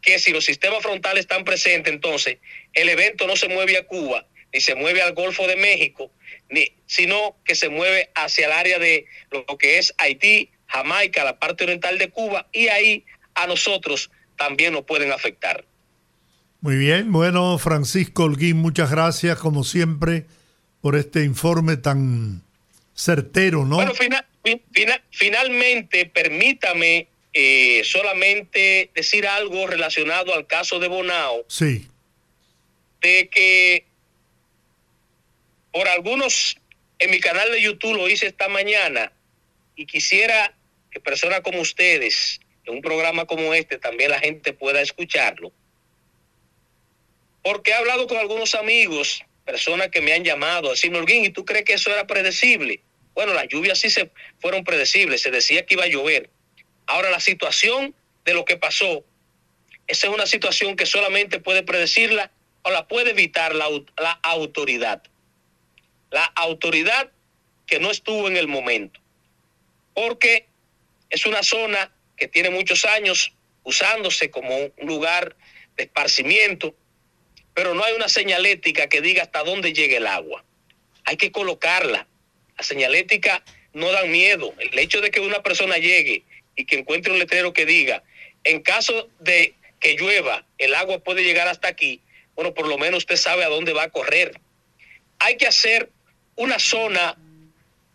que 0.00 0.18
si 0.18 0.32
los 0.32 0.46
sistemas 0.46 0.82
frontales 0.82 1.20
están 1.20 1.44
presentes, 1.44 1.92
entonces 1.92 2.38
el 2.72 2.88
evento 2.88 3.26
no 3.26 3.36
se 3.36 3.50
mueve 3.50 3.76
a 3.76 3.86
Cuba, 3.86 4.26
ni 4.50 4.62
se 4.62 4.74
mueve 4.74 5.02
al 5.02 5.12
Golfo 5.12 5.46
de 5.46 5.56
México, 5.56 6.10
ni, 6.48 6.72
sino 6.86 7.36
que 7.44 7.54
se 7.54 7.68
mueve 7.68 8.08
hacia 8.14 8.46
el 8.46 8.52
área 8.52 8.78
de 8.78 9.04
lo 9.30 9.44
que 9.58 9.76
es 9.76 9.94
Haití, 9.98 10.52
Jamaica, 10.68 11.22
la 11.22 11.38
parte 11.38 11.64
oriental 11.64 11.98
de 11.98 12.08
Cuba, 12.08 12.48
y 12.50 12.68
ahí 12.68 13.04
a 13.34 13.46
nosotros 13.46 14.10
también 14.38 14.72
nos 14.72 14.84
pueden 14.84 15.12
afectar. 15.12 15.66
Muy 16.62 16.76
bien, 16.76 17.12
bueno, 17.12 17.58
Francisco 17.58 18.24
Holguín, 18.24 18.56
muchas 18.56 18.90
gracias, 18.90 19.36
como 19.36 19.64
siempre, 19.64 20.24
por 20.82 20.96
este 20.96 21.24
informe 21.24 21.78
tan 21.78 22.42
certero, 22.94 23.64
¿no? 23.64 23.76
Bueno, 23.76 23.94
final, 23.94 24.26
final, 24.72 25.02
finalmente, 25.10 26.06
permítame 26.06 27.08
eh, 27.32 27.82
solamente 27.84 28.90
decir 28.94 29.26
algo 29.26 29.66
relacionado 29.66 30.34
al 30.34 30.46
caso 30.46 30.78
de 30.80 30.88
Bonao. 30.88 31.46
Sí. 31.48 31.86
De 33.00 33.28
que 33.28 33.86
por 35.72 35.88
algunos, 35.88 36.58
en 36.98 37.10
mi 37.10 37.20
canal 37.20 37.50
de 37.50 37.62
YouTube 37.62 37.96
lo 37.96 38.08
hice 38.08 38.26
esta 38.26 38.48
mañana, 38.48 39.12
Y 39.74 39.86
quisiera 39.86 40.54
que 40.90 41.00
personas 41.00 41.40
como 41.40 41.62
ustedes, 41.62 42.40
en 42.66 42.74
un 42.74 42.82
programa 42.82 43.24
como 43.24 43.54
este, 43.54 43.78
también 43.78 44.10
la 44.10 44.20
gente 44.20 44.52
pueda 44.52 44.82
escucharlo. 44.82 45.50
Porque 47.42 47.70
he 47.70 47.74
hablado 47.74 48.06
con 48.06 48.18
algunos 48.18 48.54
amigos, 48.54 49.24
personas 49.44 49.88
que 49.88 50.00
me 50.00 50.12
han 50.12 50.24
llamado, 50.24 50.68
a 50.68 50.72
decirme, 50.72 51.00
¿y 51.08 51.30
tú 51.30 51.44
crees 51.44 51.64
que 51.64 51.74
eso 51.74 51.90
era 51.90 52.06
predecible? 52.06 52.82
Bueno, 53.14 53.34
las 53.34 53.48
lluvias 53.48 53.78
sí 53.78 53.90
se 53.90 54.10
fueron 54.40 54.64
predecibles, 54.64 55.22
se 55.22 55.30
decía 55.30 55.66
que 55.66 55.74
iba 55.74 55.84
a 55.84 55.88
llover. 55.88 56.30
Ahora 56.86 57.10
la 57.10 57.20
situación 57.20 57.94
de 58.24 58.34
lo 58.34 58.44
que 58.44 58.56
pasó, 58.56 59.04
esa 59.86 60.06
es 60.06 60.12
una 60.12 60.26
situación 60.26 60.76
que 60.76 60.86
solamente 60.86 61.40
puede 61.40 61.62
predecirla 61.62 62.30
o 62.62 62.70
la 62.70 62.86
puede 62.86 63.10
evitar 63.10 63.54
la, 63.54 63.68
la 63.98 64.12
autoridad. 64.22 65.02
La 66.10 66.24
autoridad 66.24 67.10
que 67.66 67.80
no 67.80 67.90
estuvo 67.90 68.28
en 68.28 68.36
el 68.36 68.48
momento. 68.48 69.00
Porque 69.94 70.46
es 71.10 71.26
una 71.26 71.42
zona 71.42 71.92
que 72.16 72.28
tiene 72.28 72.50
muchos 72.50 72.84
años 72.84 73.32
usándose 73.64 74.30
como 74.30 74.56
un 74.56 74.86
lugar 74.86 75.36
de 75.76 75.84
esparcimiento, 75.84 76.74
pero 77.54 77.74
no 77.74 77.84
hay 77.84 77.94
una 77.94 78.08
señalética 78.08 78.88
que 78.88 79.00
diga 79.00 79.22
hasta 79.22 79.44
dónde 79.44 79.72
llega 79.72 79.96
el 79.96 80.06
agua. 80.06 80.44
Hay 81.04 81.16
que 81.16 81.32
colocarla. 81.32 82.06
La 82.56 82.64
señalética 82.64 83.44
no 83.72 83.90
da 83.92 84.04
miedo. 84.04 84.54
El 84.58 84.78
hecho 84.78 85.00
de 85.00 85.10
que 85.10 85.20
una 85.20 85.42
persona 85.42 85.76
llegue 85.78 86.24
y 86.56 86.64
que 86.64 86.78
encuentre 86.78 87.12
un 87.12 87.18
letrero 87.18 87.52
que 87.52 87.66
diga, 87.66 88.02
en 88.44 88.60
caso 88.60 89.08
de 89.20 89.54
que 89.80 89.94
llueva, 89.94 90.46
el 90.58 90.74
agua 90.74 91.00
puede 91.00 91.24
llegar 91.24 91.48
hasta 91.48 91.68
aquí, 91.68 92.00
bueno, 92.34 92.54
por 92.54 92.66
lo 92.66 92.78
menos 92.78 92.98
usted 92.98 93.16
sabe 93.16 93.44
a 93.44 93.48
dónde 93.48 93.72
va 93.72 93.84
a 93.84 93.90
correr. 93.90 94.40
Hay 95.18 95.36
que 95.36 95.46
hacer 95.46 95.90
una 96.36 96.58
zona 96.58 97.16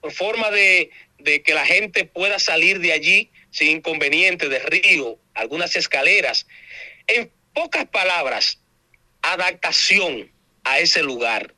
en 0.03 0.12
forma 0.12 0.51
de, 0.51 0.91
de 1.18 1.41
que 1.41 1.53
la 1.53 1.66
gente 1.66 2.05
pueda 2.05 2.39
salir 2.39 2.80
de 2.80 2.93
allí 2.93 3.32
sin 3.49 3.70
inconveniente, 3.70 4.49
de 4.49 4.60
río, 4.60 5.18
algunas 5.34 5.76
escaleras. 5.76 6.45
En 7.08 7.32
pocas 7.53 7.86
palabras, 7.88 8.60
adaptación 9.34 10.32
a 10.63 10.80
ese 10.80 11.03
lugar. 11.03 11.53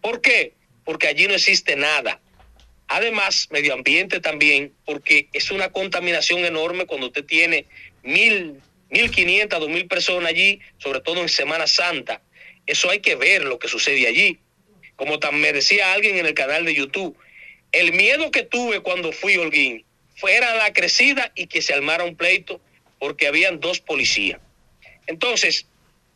¿Por 0.00 0.20
qué? 0.20 0.54
Porque 0.84 1.08
allí 1.08 1.26
no 1.26 1.34
existe 1.34 1.76
nada. 1.76 2.20
Además, 2.88 3.48
medio 3.50 3.74
ambiente 3.74 4.20
también, 4.20 4.72
porque 4.84 5.28
es 5.32 5.50
una 5.50 5.72
contaminación 5.72 6.44
enorme 6.44 6.86
cuando 6.86 7.06
usted 7.06 7.24
tiene 7.24 7.66
mil, 8.02 8.60
mil 8.90 9.10
quinientas, 9.10 9.60
dos 9.60 9.70
mil 9.70 9.86
personas 9.86 10.30
allí, 10.30 10.60
sobre 10.78 11.00
todo 11.00 11.22
en 11.22 11.28
Semana 11.28 11.66
Santa. 11.66 12.20
Eso 12.66 12.90
hay 12.90 13.00
que 13.00 13.16
ver 13.16 13.44
lo 13.44 13.58
que 13.58 13.68
sucede 13.68 14.06
allí. 14.06 14.38
Como 14.96 15.18
me 15.32 15.52
decía 15.52 15.92
alguien 15.92 16.18
en 16.18 16.26
el 16.26 16.34
canal 16.34 16.64
de 16.64 16.74
YouTube, 16.74 17.16
el 17.72 17.92
miedo 17.92 18.30
que 18.30 18.42
tuve 18.42 18.80
cuando 18.80 19.12
fui 19.12 19.36
Holguín 19.36 19.84
fue 20.16 20.36
era 20.36 20.54
la 20.56 20.72
crecida 20.72 21.32
y 21.34 21.46
que 21.46 21.62
se 21.62 21.72
armara 21.72 22.04
un 22.04 22.16
pleito 22.16 22.60
porque 22.98 23.26
habían 23.26 23.58
dos 23.58 23.80
policías. 23.80 24.40
Entonces, 25.06 25.66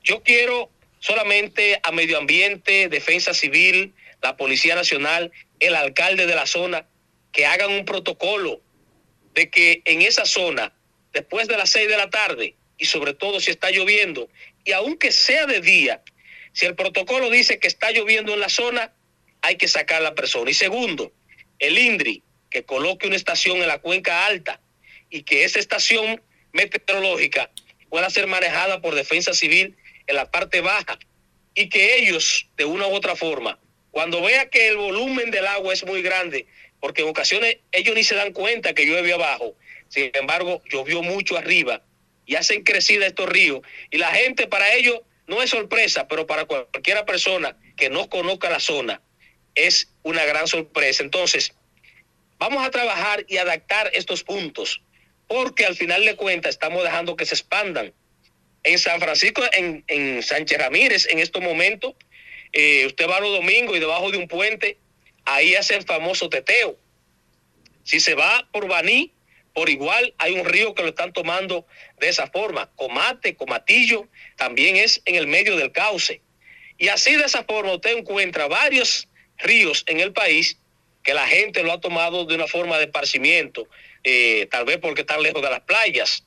yo 0.04 0.22
quiero 0.22 0.70
solamente 1.00 1.78
a 1.82 1.92
medio 1.92 2.18
ambiente, 2.18 2.88
defensa 2.88 3.34
civil, 3.34 3.94
la 4.22 4.36
Policía 4.36 4.74
Nacional, 4.74 5.32
el 5.60 5.74
alcalde 5.74 6.26
de 6.26 6.34
la 6.34 6.46
zona, 6.46 6.86
que 7.32 7.46
hagan 7.46 7.70
un 7.70 7.84
protocolo 7.84 8.60
de 9.34 9.50
que 9.50 9.82
en 9.84 10.02
esa 10.02 10.24
zona, 10.24 10.72
después 11.12 11.48
de 11.48 11.56
las 11.56 11.70
seis 11.70 11.88
de 11.88 11.96
la 11.96 12.10
tarde, 12.10 12.54
y 12.78 12.86
sobre 12.86 13.14
todo 13.14 13.40
si 13.40 13.50
está 13.50 13.70
lloviendo, 13.70 14.28
y 14.64 14.72
aunque 14.72 15.12
sea 15.12 15.46
de 15.46 15.60
día, 15.60 16.02
si 16.52 16.66
el 16.66 16.74
protocolo 16.74 17.30
dice 17.30 17.58
que 17.58 17.68
está 17.68 17.90
lloviendo 17.90 18.32
en 18.32 18.40
la 18.40 18.48
zona, 18.48 18.92
hay 19.42 19.56
que 19.56 19.68
sacar 19.68 19.98
a 19.98 20.04
la 20.04 20.14
persona. 20.14 20.50
Y 20.50 20.54
segundo, 20.54 21.12
el 21.58 21.78
INDRI, 21.78 22.22
que 22.50 22.64
coloque 22.64 23.06
una 23.06 23.16
estación 23.16 23.58
en 23.58 23.68
la 23.68 23.78
cuenca 23.78 24.26
alta 24.26 24.60
y 25.10 25.22
que 25.22 25.44
esa 25.44 25.58
estación 25.58 26.22
meteorológica 26.52 27.50
pueda 27.90 28.08
ser 28.10 28.26
manejada 28.26 28.80
por 28.80 28.94
defensa 28.94 29.34
civil 29.34 29.76
en 30.06 30.16
la 30.16 30.30
parte 30.30 30.60
baja 30.60 30.98
y 31.54 31.68
que 31.68 31.96
ellos, 31.96 32.48
de 32.56 32.64
una 32.64 32.86
u 32.86 32.94
otra 32.94 33.16
forma, 33.16 33.58
cuando 33.90 34.20
vea 34.20 34.50
que 34.50 34.68
el 34.68 34.76
volumen 34.76 35.30
del 35.30 35.46
agua 35.46 35.72
es 35.72 35.84
muy 35.84 36.02
grande, 36.02 36.46
porque 36.80 37.02
en 37.02 37.08
ocasiones 37.08 37.58
ellos 37.72 37.94
ni 37.94 38.04
se 38.04 38.14
dan 38.14 38.32
cuenta 38.32 38.74
que 38.74 38.84
llueve 38.84 39.12
abajo, 39.12 39.56
sin 39.88 40.10
embargo, 40.14 40.62
llovió 40.70 41.02
mucho 41.02 41.36
arriba 41.36 41.82
y 42.26 42.34
hacen 42.34 42.62
crecida 42.62 43.06
estos 43.06 43.28
ríos 43.28 43.60
y 43.90 43.98
la 43.98 44.12
gente 44.12 44.46
para 44.46 44.74
ellos 44.74 45.00
no 45.26 45.42
es 45.42 45.50
sorpresa, 45.50 46.06
pero 46.08 46.26
para 46.26 46.44
cualquiera 46.44 47.04
persona 47.04 47.56
que 47.76 47.90
no 47.90 48.08
conozca 48.08 48.50
la 48.50 48.60
zona 48.60 49.00
es 49.54 49.88
una 50.02 50.24
gran 50.24 50.46
sorpresa. 50.46 51.02
Entonces, 51.02 51.54
vamos 52.38 52.64
a 52.64 52.70
trabajar 52.70 53.24
y 53.28 53.38
adaptar 53.38 53.90
estos 53.94 54.22
puntos, 54.22 54.82
porque 55.26 55.64
al 55.66 55.74
final 55.74 56.04
de 56.04 56.16
cuentas 56.16 56.50
estamos 56.50 56.84
dejando 56.84 57.16
que 57.16 57.26
se 57.26 57.34
expandan. 57.34 57.92
En 58.66 58.80
San 58.80 59.00
Francisco, 59.00 59.42
en, 59.52 59.84
en 59.86 60.24
Sánchez 60.24 60.58
Ramírez, 60.58 61.06
en 61.08 61.20
estos 61.20 61.40
momentos, 61.40 61.94
eh, 62.52 62.84
usted 62.86 63.08
va 63.08 63.20
los 63.20 63.30
domingos 63.30 63.76
y 63.76 63.80
debajo 63.80 64.10
de 64.10 64.18
un 64.18 64.26
puente, 64.26 64.76
ahí 65.24 65.54
hace 65.54 65.76
el 65.76 65.84
famoso 65.84 66.28
teteo. 66.28 66.76
Si 67.84 68.00
se 68.00 68.16
va 68.16 68.48
por 68.50 68.66
Baní, 68.66 69.12
por 69.54 69.70
igual 69.70 70.14
hay 70.18 70.32
un 70.32 70.44
río 70.44 70.74
que 70.74 70.82
lo 70.82 70.88
están 70.88 71.12
tomando 71.12 71.64
de 72.00 72.08
esa 72.08 72.26
forma. 72.26 72.68
Comate, 72.74 73.36
Comatillo, 73.36 74.08
también 74.36 74.74
es 74.74 75.00
en 75.04 75.14
el 75.14 75.28
medio 75.28 75.56
del 75.56 75.70
cauce. 75.70 76.20
Y 76.76 76.88
así 76.88 77.14
de 77.14 77.24
esa 77.24 77.44
forma 77.44 77.72
usted 77.72 77.96
encuentra 77.96 78.48
varios 78.48 79.08
ríos 79.38 79.84
en 79.86 80.00
el 80.00 80.12
país 80.12 80.58
que 81.04 81.14
la 81.14 81.26
gente 81.28 81.62
lo 81.62 81.72
ha 81.72 81.80
tomado 81.80 82.24
de 82.24 82.34
una 82.34 82.48
forma 82.48 82.78
de 82.78 82.86
esparcimiento, 82.86 83.68
eh, 84.02 84.48
tal 84.50 84.64
vez 84.64 84.78
porque 84.78 85.02
están 85.02 85.22
lejos 85.22 85.40
de 85.40 85.50
las 85.50 85.60
playas. 85.60 86.25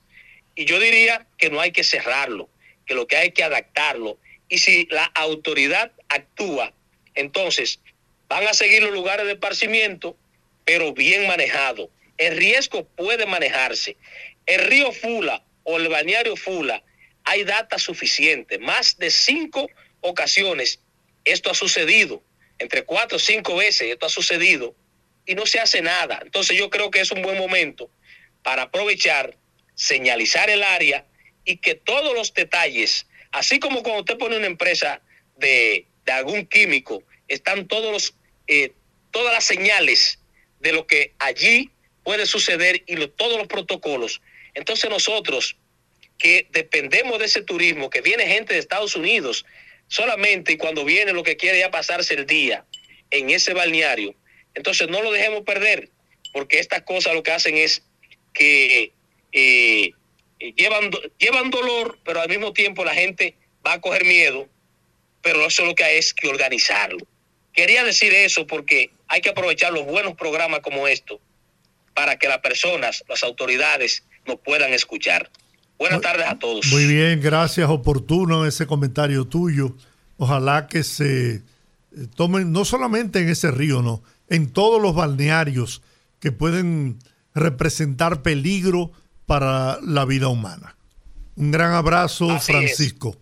Y 0.60 0.66
yo 0.66 0.78
diría 0.78 1.26
que 1.38 1.50
no 1.50 1.62
hay 1.62 1.72
que 1.72 1.86
cerrarlo, 1.86 2.50
que 2.86 2.94
lo 2.94 3.08
que 3.08 3.16
hay 3.16 3.32
que 3.32 3.46
adaptarlo. 3.46 4.18
Y 4.50 4.58
si 4.58 4.88
la 4.88 5.06
autoridad 5.06 5.94
actúa, 6.10 6.74
entonces 7.16 7.80
van 8.28 8.46
a 8.46 8.54
seguir 8.54 8.84
los 8.84 8.92
lugares 8.92 9.26
de 9.26 9.32
esparcimiento, 9.32 10.18
pero 10.66 10.92
bien 10.92 11.28
manejado. 11.28 11.90
El 12.18 12.36
riesgo 12.36 12.84
puede 12.84 13.26
manejarse. 13.26 13.96
El 14.46 14.66
río 14.66 14.92
Fula 14.92 15.46
o 15.64 15.78
el 15.78 15.88
balneario 15.88 16.36
Fula, 16.36 16.84
hay 17.24 17.46
data 17.46 17.80
suficiente. 17.80 18.60
Más 18.60 18.98
de 18.98 19.12
cinco 19.12 19.70
ocasiones 20.02 20.82
esto 21.24 21.50
ha 21.50 21.56
sucedido. 21.56 22.22
Entre 22.58 22.84
cuatro 22.84 23.16
o 23.16 23.20
cinco 23.22 23.56
veces 23.56 23.94
esto 23.94 24.08
ha 24.08 24.10
sucedido 24.10 24.76
y 25.26 25.36
no 25.36 25.46
se 25.46 25.62
hace 25.62 25.82
nada. 25.82 26.20
Entonces 26.22 26.58
yo 26.58 26.70
creo 26.70 26.92
que 26.92 27.00
es 27.00 27.12
un 27.12 27.22
buen 27.22 27.38
momento 27.38 27.90
para 28.44 28.64
aprovechar, 28.64 29.38
señalizar 29.80 30.50
el 30.50 30.62
área 30.62 31.06
y 31.46 31.56
que 31.58 31.74
todos 31.74 32.14
los 32.14 32.34
detalles, 32.34 33.08
así 33.32 33.60
como 33.60 33.82
cuando 33.82 34.02
usted 34.02 34.18
pone 34.18 34.36
una 34.36 34.46
empresa 34.46 35.02
de, 35.38 35.86
de 36.06 36.12
algún 36.12 36.46
químico, 36.46 37.02
están 37.30 37.66
todos 37.66 37.90
los, 37.90 38.14
eh, 38.48 38.74
todas 39.12 39.34
las 39.34 39.46
señales 39.46 40.20
de 40.60 40.74
lo 40.74 40.86
que 40.86 41.14
allí 41.18 41.72
puede 42.04 42.26
suceder 42.26 42.84
y 42.88 42.96
todos 43.08 43.38
los 43.38 43.48
protocolos. 43.48 44.22
Entonces 44.54 44.90
nosotros 44.90 45.56
que 46.18 46.48
dependemos 46.52 47.18
de 47.18 47.26
ese 47.26 47.42
turismo, 47.42 47.90
que 47.90 48.02
viene 48.02 48.28
gente 48.28 48.54
de 48.54 48.60
Estados 48.60 48.98
Unidos 48.98 49.46
solamente 49.88 50.52
y 50.52 50.58
cuando 50.58 50.84
viene 50.84 51.14
lo 51.14 51.24
que 51.24 51.38
quiere 51.38 51.60
ya 51.60 51.72
pasarse 51.72 52.16
el 52.16 52.26
día 52.26 52.66
en 53.12 53.30
ese 53.30 53.54
balneario, 53.54 54.14
entonces 54.56 54.90
no 54.90 55.02
lo 55.02 55.14
dejemos 55.14 55.44
perder, 55.44 55.90
porque 56.34 56.60
estas 56.60 56.82
cosas 56.82 57.14
lo 57.14 57.24
que 57.24 57.32
hacen 57.32 57.56
es 57.56 57.84
que 58.34 58.92
eh, 59.32 59.92
eh, 60.40 60.54
llevan, 60.58 60.90
do- 60.90 61.02
llevan 61.18 61.50
dolor, 61.50 62.00
pero 62.04 62.22
al 62.22 62.30
mismo 62.30 62.54
tiempo 62.54 62.84
la 62.86 62.94
gente 62.94 63.36
va 63.66 63.74
a 63.74 63.82
coger 63.82 64.06
miedo, 64.06 64.48
pero 65.22 65.46
eso 65.46 65.66
lo 65.66 65.76
que 65.76 65.84
hay 65.84 65.98
es 65.98 66.14
que 66.14 66.28
organizarlo. 66.28 67.06
Quería 67.54 67.84
decir 67.84 68.14
eso 68.14 68.48
porque 68.48 68.92
hay 69.08 69.22
que 69.22 69.30
aprovechar 69.30 69.74
los 69.74 69.86
buenos 69.86 70.16
programas 70.16 70.62
como 70.62 70.88
esto 70.88 71.20
para 71.94 72.18
que 72.18 72.28
las 72.28 72.38
personas, 72.40 73.04
las 73.10 73.24
autoridades 73.24 74.04
nos 74.26 74.38
puedan 74.40 74.72
escuchar. 74.74 75.30
Buenas 75.78 75.98
Muy- 75.98 76.04
tardes 76.04 76.28
a 76.28 76.40
todos. 76.40 76.68
Muy 76.68 76.86
bien, 76.88 77.20
gracias. 77.22 77.70
Oportuno 77.70 78.46
ese 78.46 78.66
comentario 78.68 79.26
tuyo. 79.26 79.76
Ojalá 80.18 80.68
que 80.68 80.84
se 80.84 81.36
eh, 81.36 81.42
tomen, 82.16 82.52
no 82.52 82.64
solamente 82.66 83.20
en 83.20 83.30
ese 83.30 83.52
río, 83.52 83.82
no, 83.82 84.04
en 84.30 84.52
todos 84.54 84.82
los 84.82 84.94
balnearios 84.96 85.82
que 86.20 86.32
pueden 86.32 87.00
representar 87.34 88.22
peligro 88.22 88.92
para 89.30 89.80
la 89.82 90.06
vida 90.06 90.28
humana. 90.28 90.76
Un 91.36 91.52
gran 91.52 91.74
abrazo, 91.74 92.32
Así 92.32 92.52
Francisco. 92.52 93.16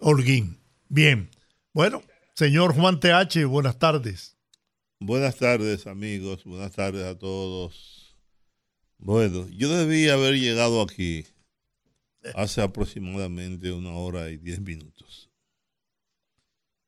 Holguín. 0.00 0.58
Bien. 0.88 1.30
Bueno, 1.72 2.02
señor 2.34 2.74
Juan 2.74 2.98
TH, 2.98 3.44
buenas 3.44 3.78
tardes. 3.78 4.36
Buenas 4.98 5.36
tardes 5.36 5.86
amigos, 5.86 6.42
buenas 6.42 6.72
tardes 6.72 7.04
a 7.04 7.16
todos. 7.16 8.16
Bueno, 8.98 9.48
yo 9.50 9.68
debí 9.68 10.08
haber 10.08 10.34
llegado 10.34 10.82
aquí 10.82 11.24
hace 12.34 12.60
aproximadamente 12.60 13.70
una 13.70 13.92
hora 13.92 14.30
y 14.30 14.36
diez 14.36 14.60
minutos. 14.60 15.30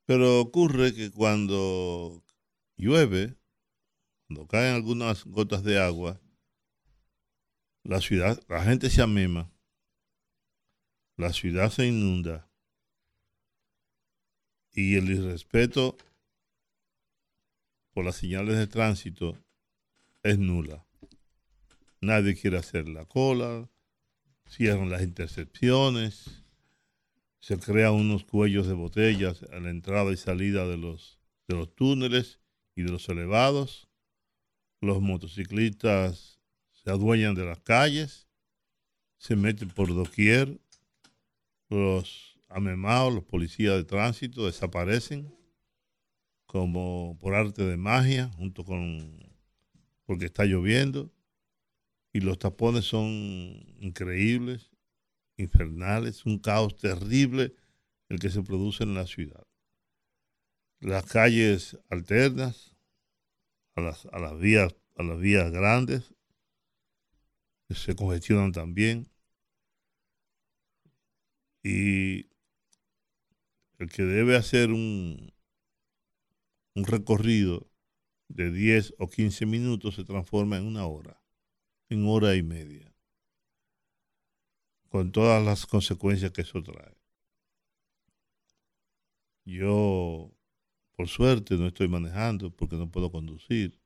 Pero 0.05 0.41
ocurre 0.41 0.95
que 0.95 1.13
cuando 1.13 2.25
llueve, 2.77 3.37
cuando 4.27 4.49
caen 4.49 4.75
algunas 4.75 5.25
gotas 5.25 5.63
de 5.63 5.81
agua, 5.81 6.22
la 7.85 8.01
ciudad, 8.01 8.43
la 8.49 8.63
gente 8.65 8.91
se 8.91 9.03
amema, 9.03 9.51
la 11.17 11.33
ciudad 11.33 11.71
se 11.71 11.87
inunda 11.87 12.49
y 14.73 14.97
el 14.97 15.11
irrespeto 15.11 15.97
por 17.93 18.05
las 18.05 18.17
señales 18.17 18.57
de 18.57 18.67
tránsito 18.67 19.37
es 20.23 20.39
nula. 20.39 20.87
Nadie 22.01 22.35
quiere 22.35 22.59
hacer 22.59 22.89
la 22.89 23.05
cola, 23.05 23.69
cierran 24.47 24.91
las 24.91 25.03
intercepciones, 25.03 26.43
se 27.41 27.59
crean 27.59 27.95
unos 27.95 28.25
cuellos 28.25 28.67
de 28.67 28.75
botellas 28.75 29.43
a 29.53 29.59
la 29.61 29.71
entrada 29.71 30.13
y 30.13 30.17
salida 30.17 30.67
de 30.67 30.79
los, 30.79 31.19
de 31.49 31.57
los 31.57 31.75
túneles 31.75 32.41
y 32.75 32.83
de 32.83 32.93
los 32.93 33.09
elevados. 33.09 33.89
Los 34.81 35.01
motociclistas 35.01 36.32
se 36.85 36.91
adueñan 36.91 37.35
de 37.35 37.45
las 37.45 37.61
calles, 37.61 38.29
se 39.17 39.37
meten 39.37 39.69
por 39.69 39.89
doquier, 39.95 40.59
los 41.69 42.39
amemados, 42.49 43.15
los 43.15 43.25
policías 43.25 43.77
de 43.77 43.85
tránsito 43.85 44.47
desaparecen 44.47 45.33
como 46.47 47.17
por 47.19 47.35
arte 47.35 47.65
de 47.65 47.77
magia, 47.77 48.31
junto 48.37 48.65
con 48.65 49.21
porque 50.05 50.27
está 50.27 50.45
lloviendo 50.45 51.11
y 52.13 52.21
los 52.21 52.39
tapones 52.39 52.85
son 52.85 53.09
increíbles, 53.81 54.71
infernales, 55.37 56.27
un 56.27 56.39
caos 56.39 56.77
terrible 56.77 57.55
el 58.09 58.19
que 58.19 58.29
se 58.29 58.43
produce 58.43 58.85
en 58.85 58.95
la 58.95 59.07
ciudad. 59.07 59.47
Las 60.81 61.07
calles 61.07 61.79
alternas 61.89 62.77
a 63.75 63.81
las, 63.81 64.07
a 64.07 64.19
las 64.19 64.39
vías 64.39 64.75
a 64.97 65.03
las 65.03 65.19
vías 65.19 65.51
grandes 65.51 66.13
se 67.75 67.95
congestionan 67.95 68.53
también 68.53 69.09
y 71.63 72.27
el 73.79 73.91
que 73.91 74.03
debe 74.03 74.37
hacer 74.37 74.71
un, 74.71 75.33
un 76.75 76.85
recorrido 76.85 77.71
de 78.29 78.51
10 78.51 78.95
o 78.99 79.09
15 79.09 79.47
minutos 79.47 79.97
se 79.97 80.05
transforma 80.05 80.57
en 80.57 80.67
una 80.67 80.87
hora, 80.87 81.23
en 81.89 82.07
hora 82.07 82.35
y 82.35 82.43
media, 82.43 82.95
con 84.89 85.13
todas 85.13 85.45
las 85.45 85.67
consecuencias 85.67 86.33
que 86.33 86.43
eso 86.43 86.63
trae. 86.63 86.97
Yo, 89.45 90.33
por 90.97 91.09
suerte, 91.09 91.57
no 91.57 91.67
estoy 91.67 91.89
manejando 91.89 92.55
porque 92.55 92.77
no 92.77 92.91
puedo 92.91 93.11
conducir 93.11 93.81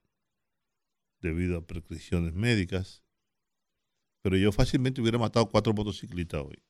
debido 1.20 1.56
a 1.56 1.66
prescripciones 1.66 2.34
médicas, 2.34 3.05
pero 4.26 4.38
yo 4.38 4.50
fácilmente 4.50 5.00
hubiera 5.00 5.18
matado 5.18 5.48
cuatro 5.48 5.72
motociclistas 5.72 6.42
hoy. 6.44 6.60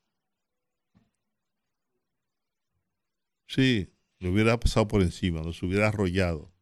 Sí, 3.47 3.91
lo 4.19 4.31
hubiera 4.31 4.59
pasado 4.59 4.87
por 4.87 5.01
encima, 5.01 5.41
los 5.41 5.63
hubiera 5.63 5.87
arrollado. 5.87 6.53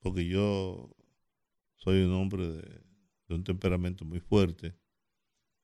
Porque 0.00 0.26
yo 0.26 0.90
soy 1.76 2.02
un 2.02 2.14
hombre 2.14 2.48
de, 2.48 2.84
un 3.28 3.44
temperamento 3.44 4.04
muy 4.04 4.18
fuerte 4.18 4.74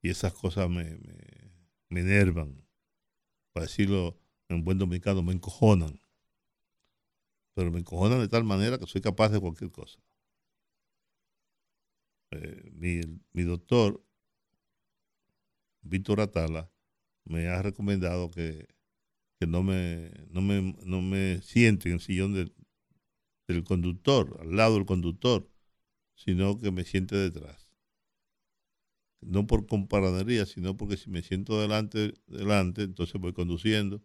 y 0.01 0.11
esas 0.11 0.33
cosas 0.33 0.71
me, 0.71 0.85
me, 0.85 1.51
me 1.89 2.01
enervan. 2.03 2.65
Para 3.53 3.67
decirlo 3.67 4.21
en 4.49 4.63
buen 4.63 4.79
dominicano, 4.79 5.21
me 5.25 5.33
encojonan. 5.33 6.01
Pero 7.55 7.73
me 7.73 7.81
encojonan 7.81 8.21
de 8.21 8.29
tal 8.29 8.45
manera 8.45 8.79
que 8.79 8.87
soy 8.87 9.01
capaz 9.01 9.31
de 9.31 9.41
cualquier 9.41 9.73
cosa. 9.73 9.99
Eh, 12.31 12.71
mi, 12.75 13.01
mi 13.33 13.43
doctor, 13.43 14.05
Víctor 15.83 16.21
Atala, 16.21 16.71
me 17.25 17.49
ha 17.49 17.63
recomendado 17.63 18.31
que, 18.31 18.69
que 19.39 19.47
no, 19.47 19.63
me, 19.63 20.11
no, 20.31 20.43
me, 20.43 20.77
no 20.85 21.01
me 21.01 21.41
siente 21.43 21.89
en 21.89 21.95
el 21.95 22.01
sillón 22.01 22.35
del, 22.35 22.55
del 23.47 23.65
conductor, 23.65 24.39
al 24.41 24.57
lado 24.57 24.75
del 24.75 24.87
conductor, 24.87 25.51
sino 26.15 26.59
que 26.59 26.71
me 26.71 26.85
siente 26.85 27.17
detrás. 27.17 27.71
No 29.21 29.47
por 29.47 29.67
comparadería, 29.67 30.47
sino 30.47 30.77
porque 30.77 30.97
si 30.97 31.11
me 31.11 31.23
siento 31.23 31.61
delante, 31.61 32.15
delante, 32.27 32.83
entonces 32.83 33.21
voy 33.21 33.33
conduciendo 33.33 34.03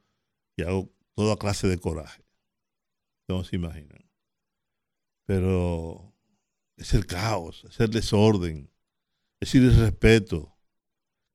y 0.55 0.63
hago 0.63 0.91
toda 1.15 1.37
clase 1.37 1.67
de 1.67 1.77
coraje. 1.77 2.23
No 3.27 3.43
se 3.43 3.55
imaginan. 3.55 4.09
Pero 5.25 6.12
es 6.77 6.93
el 6.93 7.05
caos, 7.05 7.65
es 7.69 7.79
el 7.79 7.91
desorden, 7.91 8.69
es 9.39 9.53
el 9.55 9.65
irrespeto 9.65 10.53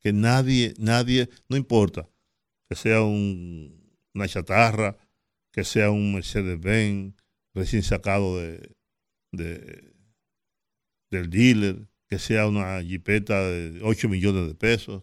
que 0.01 0.13
nadie, 0.13 0.75
nadie, 0.79 1.29
no 1.49 1.57
importa, 1.57 2.09
que 2.69 2.77
sea 2.77 3.03
un, 3.03 3.93
una 4.15 4.29
chatarra, 4.29 4.97
que 5.53 5.65
sea 5.65 5.91
un 5.91 6.15
Mercedes-Benz 6.15 7.15
recién 7.55 7.83
sacado 7.83 8.39
de, 8.39 8.77
de, 9.33 9.95
del 11.11 11.31
dealer, 11.31 11.89
que 12.07 12.19
sea 12.19 12.47
una 12.47 12.83
jipeta 12.83 13.41
de 13.43 13.81
8 13.83 14.09
millones 14.09 14.47
de 14.47 14.55
pesos, 14.55 15.03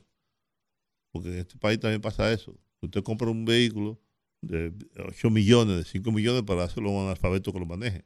porque 1.12 1.30
en 1.30 1.40
este 1.40 1.58
país 1.58 1.80
también 1.80 2.02
pasa 2.02 2.32
eso. 2.32 2.58
Usted 2.82 3.04
compra 3.04 3.30
un 3.30 3.46
vehículo 3.46 4.02
de 4.42 4.74
8 4.98 5.30
millones, 5.30 5.78
de 5.78 5.84
5 5.84 6.12
millones 6.12 6.44
para 6.44 6.64
hacerlo 6.64 6.90
a 6.90 6.94
un 6.94 7.04
analfabeto 7.06 7.52
que 7.52 7.60
lo 7.60 7.66
maneje, 7.66 8.06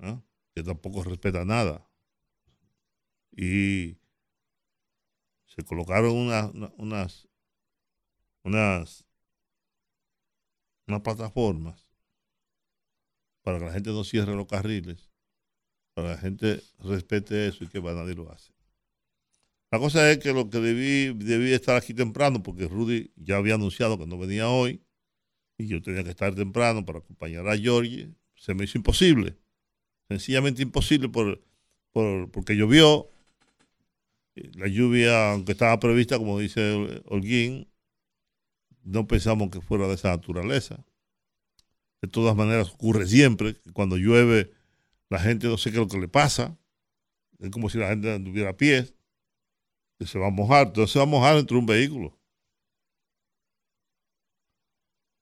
¿ah? 0.00 0.22
Que 0.54 0.62
tampoco 0.62 1.02
respeta 1.02 1.44
nada. 1.44 1.88
Y 3.36 3.98
se 5.46 5.64
colocaron 5.64 6.12
unas, 6.12 6.52
unas, 6.76 7.28
unas, 8.44 9.04
unas 10.86 11.00
plataformas 11.00 11.84
para 13.42 13.58
que 13.58 13.64
la 13.66 13.72
gente 13.72 13.90
no 13.90 14.04
cierre 14.04 14.34
los 14.34 14.46
carriles, 14.46 15.10
para 15.94 16.08
que 16.08 16.14
la 16.14 16.20
gente 16.20 16.62
respete 16.78 17.48
eso 17.48 17.64
y 17.64 17.68
que 17.68 17.80
nadie 17.80 18.14
lo 18.14 18.30
hace. 18.30 18.52
La 19.70 19.78
cosa 19.80 20.08
es 20.10 20.18
que 20.18 20.32
lo 20.32 20.50
que 20.50 20.60
debí, 20.60 21.12
debí 21.24 21.52
estar 21.52 21.76
aquí 21.76 21.94
temprano, 21.94 22.42
porque 22.42 22.68
Rudy 22.68 23.12
ya 23.16 23.36
había 23.36 23.54
anunciado 23.54 23.98
que 23.98 24.06
no 24.06 24.16
venía 24.16 24.48
hoy, 24.48 24.84
y 25.58 25.66
yo 25.66 25.82
tenía 25.82 26.04
que 26.04 26.10
estar 26.10 26.34
temprano 26.34 26.84
para 26.84 27.00
acompañar 27.00 27.48
a 27.48 27.58
Georgie, 27.58 28.14
se 28.36 28.54
me 28.54 28.64
hizo 28.64 28.78
imposible, 28.78 29.36
sencillamente 30.08 30.62
imposible 30.62 31.08
por, 31.08 31.42
por, 31.92 32.30
porque 32.30 32.56
llovió, 32.56 33.08
la 34.34 34.66
lluvia, 34.66 35.32
aunque 35.32 35.52
estaba 35.52 35.78
prevista, 35.78 36.18
como 36.18 36.38
dice 36.38 37.02
Holguín, 37.06 37.68
no 38.82 39.06
pensamos 39.06 39.50
que 39.50 39.60
fuera 39.60 39.86
de 39.86 39.94
esa 39.94 40.08
naturaleza. 40.10 40.84
De 42.02 42.08
todas 42.08 42.36
maneras, 42.36 42.70
ocurre 42.70 43.06
siempre 43.06 43.54
que 43.54 43.72
cuando 43.72 43.96
llueve, 43.96 44.52
la 45.08 45.18
gente 45.18 45.46
no 45.46 45.56
sé 45.56 45.70
qué 45.70 45.76
es 45.76 45.82
lo 45.82 45.88
que 45.88 45.98
le 45.98 46.08
pasa. 46.08 46.58
Es 47.38 47.50
como 47.50 47.70
si 47.70 47.78
la 47.78 47.88
gente 47.88 48.12
anduviera 48.12 48.50
a 48.50 48.56
pies, 48.56 48.94
se 50.00 50.18
va 50.18 50.26
a 50.26 50.30
mojar. 50.30 50.66
Entonces 50.66 50.92
se 50.92 50.98
va 50.98 51.04
a 51.04 51.08
mojar 51.08 51.36
dentro 51.36 51.56
de 51.56 51.60
un 51.60 51.66
vehículo. 51.66 52.18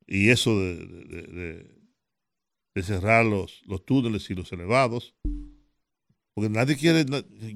Y 0.06 0.30
eso 0.30 0.58
de 0.58 1.81
cerrar 2.80 3.24
los, 3.26 3.62
los 3.66 3.84
túneles 3.84 4.30
y 4.30 4.34
los 4.34 4.50
elevados 4.52 5.14
porque 6.34 6.48
nadie 6.48 6.76
quiere, 6.76 7.04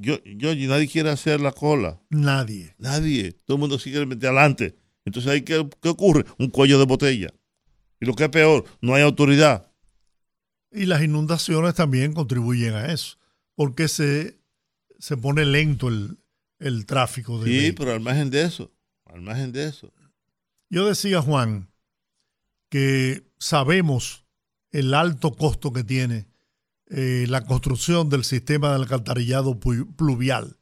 yo, 0.01 0.23
yo, 0.25 0.55
nadie 0.69 0.89
quiere 0.89 1.11
hacer 1.11 1.41
la 1.41 1.53
cola. 1.53 2.01
Nadie. 2.11 2.75
Nadie. 2.79 3.33
Todo 3.33 3.57
el 3.57 3.61
mundo 3.61 3.79
sigue 3.79 4.05
meter 4.05 4.29
adelante. 4.29 4.77
Entonces, 5.05 5.31
ahí 5.33 5.43
¿qué, 5.43 5.67
¿qué 5.81 5.89
ocurre? 5.89 6.25
Un 6.39 6.51
cuello 6.51 6.79
de 6.79 6.85
botella. 6.85 7.33
Y 8.01 8.07
lo 8.07 8.15
que 8.15 8.25
es 8.25 8.31
peor, 8.31 8.65
no 8.83 8.95
hay 8.95 9.03
autoridad. 9.03 9.73
Y 10.71 10.85
las 10.85 11.03
inundaciones 11.03 11.75
también 11.75 12.13
contribuyen 12.13 12.75
a 12.75 12.93
eso, 12.93 13.17
porque 13.55 13.89
se, 13.89 14.39
se 14.99 15.17
pone 15.17 15.47
lento 15.47 15.89
el, 15.89 16.19
el 16.59 16.85
tráfico. 16.85 17.43
De 17.43 17.51
sí, 17.51 17.73
pero 17.73 17.93
al 17.93 18.01
margen 18.01 18.29
de 18.29 18.43
eso, 18.43 18.71
al 19.07 19.23
margen 19.23 19.53
de 19.53 19.69
eso. 19.69 19.91
Yo 20.69 20.87
decía, 20.87 21.23
Juan, 21.23 21.71
que 22.69 23.27
sabemos 23.39 24.26
el 24.77 24.93
alto 24.93 25.35
costo 25.35 25.73
que 25.73 25.85
tiene 25.85 26.27
eh, 26.89 27.25
la 27.29 27.47
construcción 27.47 28.11
del 28.11 28.25
sistema 28.25 28.69
de 28.69 28.75
alcantarillado 28.77 29.59
pluvial 29.59 30.59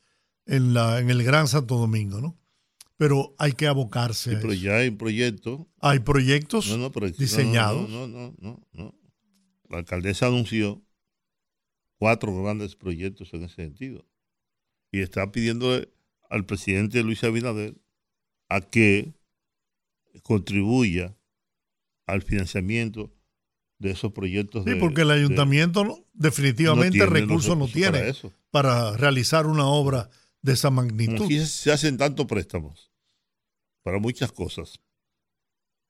en, 0.46 0.72
la, 0.72 1.00
en 1.00 1.10
el 1.10 1.24
Gran 1.24 1.48
Santo 1.48 1.76
Domingo, 1.76 2.20
¿no? 2.20 2.38
Pero 2.96 3.34
hay 3.38 3.54
que 3.54 3.66
abocarse. 3.66 4.30
Sí, 4.30 4.36
pero 4.40 4.52
ya 4.52 4.76
hay 4.76 4.92
proyectos. 4.92 5.66
Hay 5.80 5.98
proyectos 5.98 6.70
diseñados. 7.18 7.90
No, 7.90 8.06
no, 8.06 8.32
no, 8.38 8.60
no, 8.72 8.94
La 9.68 9.78
alcaldesa 9.78 10.28
anunció 10.28 10.80
cuatro 11.96 12.40
grandes 12.40 12.76
proyectos 12.76 13.34
en 13.34 13.42
ese 13.42 13.56
sentido. 13.56 14.06
Y 14.92 15.00
está 15.00 15.32
pidiendo 15.32 15.84
al 16.30 16.46
presidente 16.46 17.02
Luis 17.02 17.24
Abinader 17.24 17.74
a 18.48 18.60
que 18.60 19.12
contribuya 20.22 21.16
al 22.06 22.22
financiamiento 22.22 23.13
de 23.84 23.92
esos 23.92 24.12
proyectos. 24.12 24.64
Sí, 24.64 24.70
de- 24.70 24.76
porque 24.76 25.02
el 25.02 25.10
ayuntamiento 25.10 26.06
definitivamente 26.14 26.98
no 26.98 27.04
tiene 27.04 27.20
recursos 27.20 27.56
no 27.56 27.66
para 27.66 27.72
tiene 27.72 28.08
eso. 28.08 28.32
para 28.50 28.96
realizar 28.96 29.46
una 29.46 29.66
obra 29.66 30.08
de 30.42 30.52
esa 30.54 30.70
magnitud. 30.70 31.24
aquí 31.24 31.44
se 31.44 31.70
hacen 31.70 31.96
tantos 31.96 32.26
préstamos 32.26 32.90
para 33.82 33.98
muchas 33.98 34.32
cosas. 34.32 34.80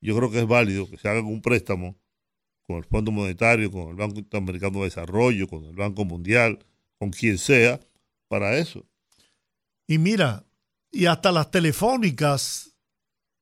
Yo 0.00 0.16
creo 0.16 0.30
que 0.30 0.40
es 0.40 0.46
válido 0.46 0.90
que 0.90 0.98
se 0.98 1.08
haga 1.08 1.20
un 1.22 1.40
préstamo 1.40 1.96
con 2.66 2.76
el 2.78 2.84
Fondo 2.84 3.12
Monetario, 3.12 3.70
con 3.70 3.88
el 3.90 3.94
Banco 3.94 4.18
Interamericano 4.18 4.78
de 4.80 4.84
Desarrollo, 4.84 5.46
con 5.46 5.64
el 5.64 5.74
Banco 5.76 6.04
Mundial, 6.04 6.58
con 6.98 7.10
quien 7.10 7.38
sea, 7.38 7.78
para 8.28 8.56
eso. 8.58 8.84
Y 9.86 9.98
mira, 9.98 10.44
y 10.90 11.06
hasta 11.06 11.30
las 11.30 11.50
telefónicas 11.50 12.74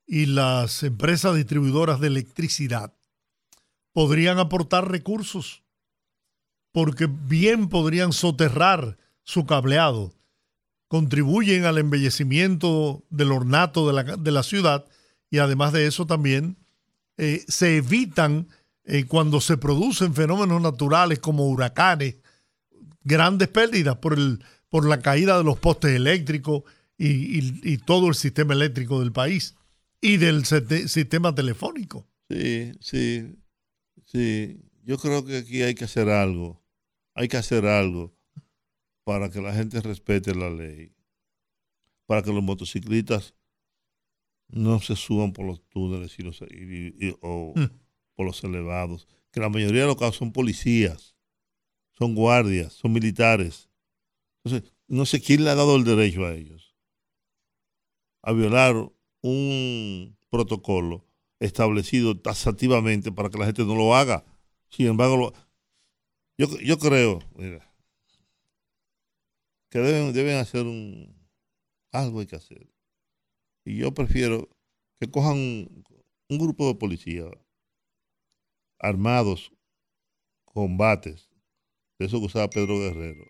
y 0.06 0.26
las 0.26 0.82
empresas 0.82 1.36
distribuidoras 1.36 2.00
de 2.00 2.08
electricidad 2.08 2.92
podrían 3.92 4.38
aportar 4.38 4.90
recursos, 4.90 5.62
porque 6.72 7.06
bien 7.06 7.68
podrían 7.68 8.12
soterrar 8.12 8.98
su 9.22 9.44
cableado, 9.46 10.14
contribuyen 10.88 11.64
al 11.64 11.78
embellecimiento 11.78 13.04
del 13.10 13.32
ornato 13.32 13.86
de 13.86 13.92
la, 13.92 14.16
de 14.16 14.30
la 14.30 14.42
ciudad 14.42 14.84
y 15.30 15.38
además 15.38 15.72
de 15.72 15.86
eso 15.86 16.06
también 16.06 16.56
eh, 17.18 17.44
se 17.48 17.76
evitan 17.76 18.48
eh, 18.84 19.04
cuando 19.04 19.40
se 19.40 19.56
producen 19.56 20.14
fenómenos 20.14 20.60
naturales 20.60 21.18
como 21.18 21.46
huracanes, 21.48 22.16
grandes 23.04 23.48
pérdidas 23.48 23.96
por, 23.96 24.14
el, 24.14 24.44
por 24.68 24.86
la 24.86 25.00
caída 25.00 25.38
de 25.38 25.44
los 25.44 25.58
postes 25.58 25.92
eléctricos 25.94 26.62
y, 26.98 27.38
y- 27.38 27.60
y 27.62 27.78
todo 27.78 28.08
el 28.08 28.14
sistema 28.14 28.54
eléctrico 28.54 29.00
del 29.00 29.12
país 29.12 29.54
y 30.00 30.16
del 30.16 30.44
sistema 30.44 31.34
telefónico. 31.34 32.06
Sí, 32.28 32.72
sí, 32.80 33.36
sí. 34.12 34.60
Yo 34.84 34.98
creo 34.98 35.24
que 35.24 35.38
aquí 35.38 35.62
hay 35.62 35.74
que 35.76 35.84
hacer 35.84 36.08
algo. 36.08 36.60
Hay 37.14 37.28
que 37.28 37.36
hacer 37.36 37.66
algo 37.66 38.12
para 39.04 39.30
que 39.30 39.40
la 39.40 39.54
gente 39.54 39.80
respete 39.80 40.34
la 40.34 40.50
ley. 40.50 40.92
Para 42.06 42.22
que 42.22 42.32
los 42.32 42.42
motociclistas 42.42 43.34
no 44.48 44.80
se 44.80 44.96
suban 44.96 45.32
por 45.32 45.46
los 45.46 45.62
túneles 45.68 46.18
y 46.18 46.22
los, 46.22 46.40
y- 46.42 46.94
y- 47.08 47.16
o 47.20 47.52
Mm. 47.56 47.70
por 48.14 48.26
los 48.26 48.42
elevados. 48.42 49.06
Que 49.30 49.40
la 49.40 49.48
mayoría 49.48 49.82
de 49.82 49.86
los 49.86 49.96
casos 49.96 50.16
son 50.16 50.32
policías, 50.32 51.16
son 51.92 52.14
guardias, 52.14 52.72
son 52.72 52.92
militares. 52.92 53.70
Entonces, 54.44 54.72
no 54.88 55.06
sé 55.06 55.20
quién 55.22 55.44
le 55.44 55.50
ha 55.50 55.54
dado 55.54 55.76
el 55.76 55.84
derecho 55.84 56.26
a 56.26 56.34
ellos 56.34 56.74
a 58.24 58.32
violar 58.32 58.74
un 59.22 60.16
protocolo 60.28 61.06
establecido 61.42 62.18
taxativamente 62.18 63.10
para 63.12 63.28
que 63.28 63.38
la 63.38 63.46
gente 63.46 63.64
no 63.64 63.74
lo 63.74 63.94
haga. 63.94 64.24
Sin 64.70 64.86
embargo, 64.86 65.32
yo, 66.38 66.46
yo 66.60 66.78
creo, 66.78 67.18
que 69.68 69.78
deben, 69.78 70.12
deben 70.12 70.36
hacer 70.36 70.66
un 70.66 71.14
algo 71.90 72.20
hay 72.20 72.26
que 72.26 72.36
hacer. 72.36 72.70
Y 73.64 73.76
yo 73.76 73.92
prefiero 73.92 74.48
que 74.98 75.10
cojan 75.10 75.36
un, 75.36 75.84
un 76.28 76.38
grupo 76.38 76.68
de 76.68 76.74
policías 76.76 77.28
armados, 78.78 79.52
combates, 80.44 81.28
de 81.98 82.06
eso 82.06 82.18
que 82.18 82.26
usaba 82.26 82.50
Pedro 82.50 82.78
Guerrero, 82.78 83.24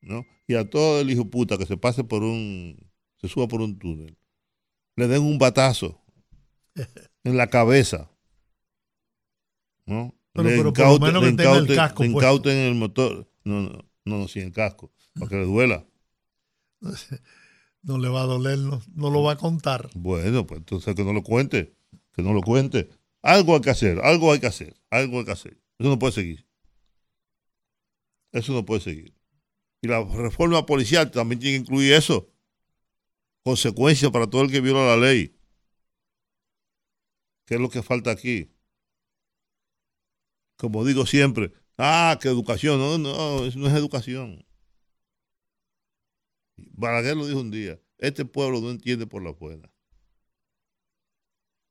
¿no? 0.00 0.26
Y 0.46 0.54
a 0.54 0.68
todo 0.68 1.00
el 1.00 1.10
hijo 1.10 1.28
puta 1.30 1.58
que 1.58 1.66
se 1.66 1.76
pase 1.76 2.04
por 2.04 2.22
un, 2.22 2.90
se 3.16 3.28
suba 3.28 3.48
por 3.48 3.60
un 3.60 3.78
túnel, 3.78 4.16
le 4.96 5.08
den 5.08 5.22
un 5.22 5.38
batazo 5.38 6.04
en 7.24 7.36
la 7.36 7.48
cabeza, 7.48 8.10
¿no? 9.86 10.14
Pero- 10.32 10.48
le 10.48 10.56
pero 10.56 10.72
por 10.72 10.86
lo 10.86 10.98
menos 10.98 11.22
le 11.24 11.30
que 11.30 11.36
tenga 11.36 11.56
el 11.58 11.64
incauten- 11.66 11.74
casco 11.76 12.02
le 12.04 12.10
puesto. 12.10 12.28
incauten 12.28 12.56
el 12.56 12.74
motor, 12.74 13.30
no, 13.44 13.60
no, 13.62 13.70
no, 14.04 14.18
no, 14.18 14.28
sin 14.28 14.42
el 14.44 14.52
casco, 14.52 14.92
para 15.14 15.28
que 15.28 15.36
le 15.36 15.44
duela. 15.44 15.86
No 17.84 17.98
le 17.98 18.08
va 18.08 18.22
a 18.22 18.26
doler, 18.26 18.58
no, 18.60 18.80
no 18.94 19.10
lo 19.10 19.24
va 19.24 19.32
a 19.32 19.36
contar. 19.36 19.90
Bueno, 19.96 20.46
pues 20.46 20.58
entonces 20.58 20.94
que 20.94 21.02
no 21.02 21.12
lo 21.12 21.24
cuente, 21.24 21.74
que 22.12 22.22
no 22.22 22.32
lo 22.32 22.40
cuente. 22.40 22.88
Algo 23.22 23.56
hay 23.56 23.60
que 23.60 23.70
hacer, 23.70 23.98
algo 24.04 24.30
hay 24.32 24.38
que 24.38 24.46
hacer, 24.46 24.76
algo 24.88 25.18
hay 25.18 25.24
que 25.24 25.32
hacer. 25.32 25.60
Eso 25.80 25.88
no 25.88 25.98
puede 25.98 26.12
seguir. 26.12 26.46
Eso 28.30 28.52
no 28.52 28.64
puede 28.64 28.82
seguir. 28.82 29.12
Y 29.80 29.88
la 29.88 30.04
reforma 30.04 30.64
policial 30.64 31.10
también 31.10 31.40
tiene 31.40 31.56
que 31.58 31.62
incluir 31.62 31.94
eso. 31.94 32.30
Consecuencias 33.44 34.12
para 34.12 34.28
todo 34.28 34.42
el 34.42 34.50
que 34.52 34.60
viola 34.60 34.86
la 34.86 34.96
ley. 34.96 35.31
¿Qué 37.44 37.54
es 37.54 37.60
lo 37.60 37.68
que 37.68 37.82
falta 37.82 38.10
aquí? 38.10 38.50
Como 40.56 40.84
digo 40.84 41.06
siempre, 41.06 41.52
ah, 41.76 42.18
que 42.20 42.28
educación. 42.28 42.78
No, 42.78 42.98
no, 42.98 43.44
eso 43.44 43.58
no 43.58 43.66
es 43.66 43.74
educación. 43.74 44.44
Balaguer 46.56 47.16
lo 47.16 47.26
dijo 47.26 47.40
un 47.40 47.50
día, 47.50 47.80
este 47.98 48.24
pueblo 48.24 48.60
no 48.60 48.70
entiende 48.70 49.06
por 49.06 49.22
la 49.22 49.32
buena. 49.32 49.72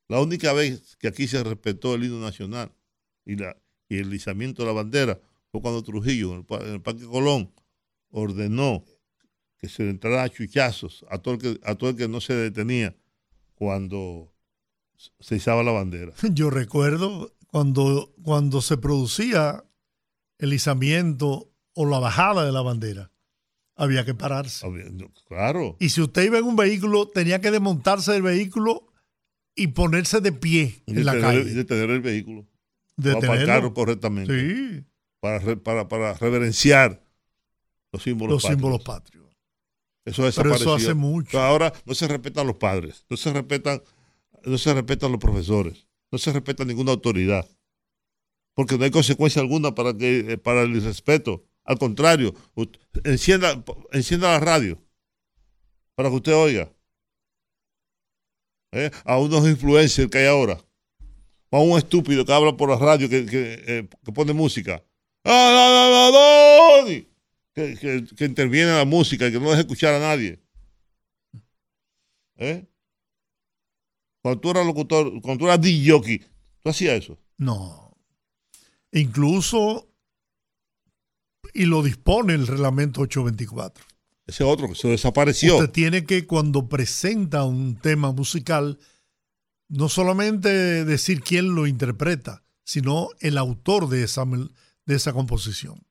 La 0.08 0.20
única 0.20 0.52
vez 0.52 0.98
que 0.98 1.08
aquí 1.08 1.28
se 1.28 1.42
respetó 1.44 1.96
el 1.96 2.04
himno 2.04 2.20
nacional 2.20 2.74
y, 3.26 3.38
la, 3.38 3.56
y 3.88 4.00
el 4.00 4.14
izamiento 4.14 4.62
de 4.62 4.68
la 4.68 4.74
bandera 4.74 5.22
fue 5.52 5.62
cuando 5.62 5.84
Trujillo, 5.84 6.34
en 6.34 6.46
el, 6.74 6.82
Parque 6.82 7.06
Colón, 7.06 7.54
ordenó 8.10 8.84
que 9.58 9.70
se 9.70 9.84
le 9.84 9.92
entrara 9.92 10.24
a 10.24 10.30
chuchazos 10.30 11.06
a 11.10 11.20
todo, 11.20 11.36
el 11.36 11.40
que, 11.40 11.60
a 11.64 11.76
todo 11.76 11.92
el 11.92 11.96
que 11.96 12.08
no 12.08 12.20
se 12.20 12.34
detenía 12.34 12.96
cuando 13.56 14.31
se 15.20 15.36
izaba 15.36 15.64
la 15.64 15.72
bandera. 15.72 16.14
Yo 16.34 16.50
recuerdo 16.50 17.34
cuando, 17.48 18.14
cuando 18.24 18.62
se 18.62 18.78
producía 18.78 19.64
el 20.38 20.54
izamiento 20.54 21.52
o 21.74 21.86
la 21.86 22.00
bajada 22.00 22.46
de 22.46 22.52
la 22.52 22.62
bandera, 22.62 23.12
había 23.76 24.06
que 24.06 24.14
pararse. 24.14 24.66
Claro. 25.28 25.78
Y 25.80 25.90
si 25.90 26.02
usted 26.02 26.24
iba 26.24 26.38
en 26.38 26.46
un 26.46 26.56
vehículo, 26.56 27.08
tenía 27.08 27.42
que 27.42 27.52
desmontarse 27.52 28.12
del 28.12 28.22
vehículo 28.22 28.88
y 29.56 29.68
ponerse 29.68 30.22
de 30.22 30.32
pie 30.32 30.84
Y 30.86 30.92
en 30.92 31.06
la 31.06 31.14
detener, 31.14 31.36
y 31.36 31.44
calle. 31.44 31.54
detener 31.56 31.90
el 31.90 32.02
vehículo. 32.02 32.48
Detenerlo. 32.96 33.74
correctamente. 33.74 34.34
Sí, 34.80 34.86
Para, 35.20 35.56
para, 35.58 35.88
para 35.88 36.14
reverenciar 36.14 37.04
los 37.92 38.04
símbolos 38.04 38.36
los 38.36 38.44
patrios. 38.44 38.58
símbolos 38.60 38.84
patrios. 38.84 39.26
Eso 40.06 40.24
Pero 40.36 40.56
eso 40.56 40.74
hace 40.74 40.94
mucho. 40.94 41.30
Pero 41.32 41.44
ahora 41.44 41.74
no 41.86 41.94
se 41.94 42.08
respetan 42.08 42.48
los 42.48 42.56
padres, 42.58 43.06
no 43.10 43.18
se 43.18 43.32
respetan, 43.34 43.82
no 44.46 44.58
se 44.58 44.74
respetan 44.74 45.12
los 45.12 45.20
profesores, 45.20 45.88
no 46.12 46.18
se 46.18 46.32
respeta 46.32 46.66
ninguna 46.66 46.92
autoridad. 46.92 47.48
Porque 48.54 48.78
no 48.78 48.84
hay 48.84 48.92
consecuencia 48.92 49.42
alguna 49.42 49.74
para 49.74 49.96
que, 49.96 50.34
eh, 50.34 50.38
para 50.38 50.64
el 50.64 50.82
respeto. 50.82 51.46
Al 51.64 51.78
contrario, 51.78 52.34
encienda, 53.04 53.64
encienda 53.92 54.32
la 54.32 54.40
radio 54.40 54.82
para 55.96 56.10
que 56.10 56.16
usted 56.16 56.34
oiga. 56.34 56.72
¿Eh? 58.74 58.90
A 59.06 59.18
unos 59.20 59.48
influencers 59.48 60.10
que 60.10 60.18
hay 60.18 60.26
ahora. 60.26 60.60
O 61.50 61.58
a 61.58 61.62
un 61.62 61.78
estúpido 61.78 62.26
que 62.26 62.34
habla 62.34 62.56
por 62.56 62.70
la 62.70 62.78
radio 62.78 63.10
que, 63.10 63.26
que, 63.26 63.64
eh, 63.68 63.90
pone 64.14 64.34
música. 64.34 64.84
¡Ah, 65.24 65.52
la, 65.54 66.82
Doni! 66.82 67.08
que, 67.54 67.76
que, 67.76 68.06
que 68.16 68.26
interviene 68.26 68.72
en 68.72 68.78
la 68.78 68.86
música 68.86 69.28
y 69.28 69.32
que 69.32 69.40
no 69.40 69.50
deja 69.50 69.62
escuchar 69.62 69.94
a 69.94 70.00
nadie. 70.00 70.40
¿Eh? 72.38 72.66
Cuando 74.22 74.40
tú 74.40 74.52
eras 74.52 74.66
locutor, 74.66 75.22
cuando 75.22 75.40
tú 75.40 75.46
eras 75.48 75.62
DJ, 75.62 76.28
tú 76.62 76.70
hacías 76.70 77.04
eso. 77.04 77.18
No. 77.38 77.98
Incluso, 78.92 79.90
y 81.54 81.66
lo 81.66 81.82
dispone 81.82 82.34
el 82.34 82.46
reglamento 82.46 83.02
824. 83.02 83.84
Ese 84.28 84.44
otro 84.44 84.70
que 84.70 84.76
se 84.76 84.88
desapareció. 84.88 85.58
Usted 85.58 85.72
tiene 85.72 86.06
que, 86.06 86.28
cuando 86.28 86.70
presenta 86.70 87.44
un 87.44 87.76
tema 87.78 88.12
musical, 88.12 88.78
no 89.68 89.90
solamente 89.90 90.86
decir 90.86 91.22
quién 91.22 91.56
lo 91.56 91.66
interpreta, 91.66 92.44
sino 92.64 93.10
el 93.20 93.38
autor 93.38 93.90
de 93.90 94.04
esa, 94.04 94.26
de 94.26 94.96
esa 94.96 95.14
composición. 95.14 95.82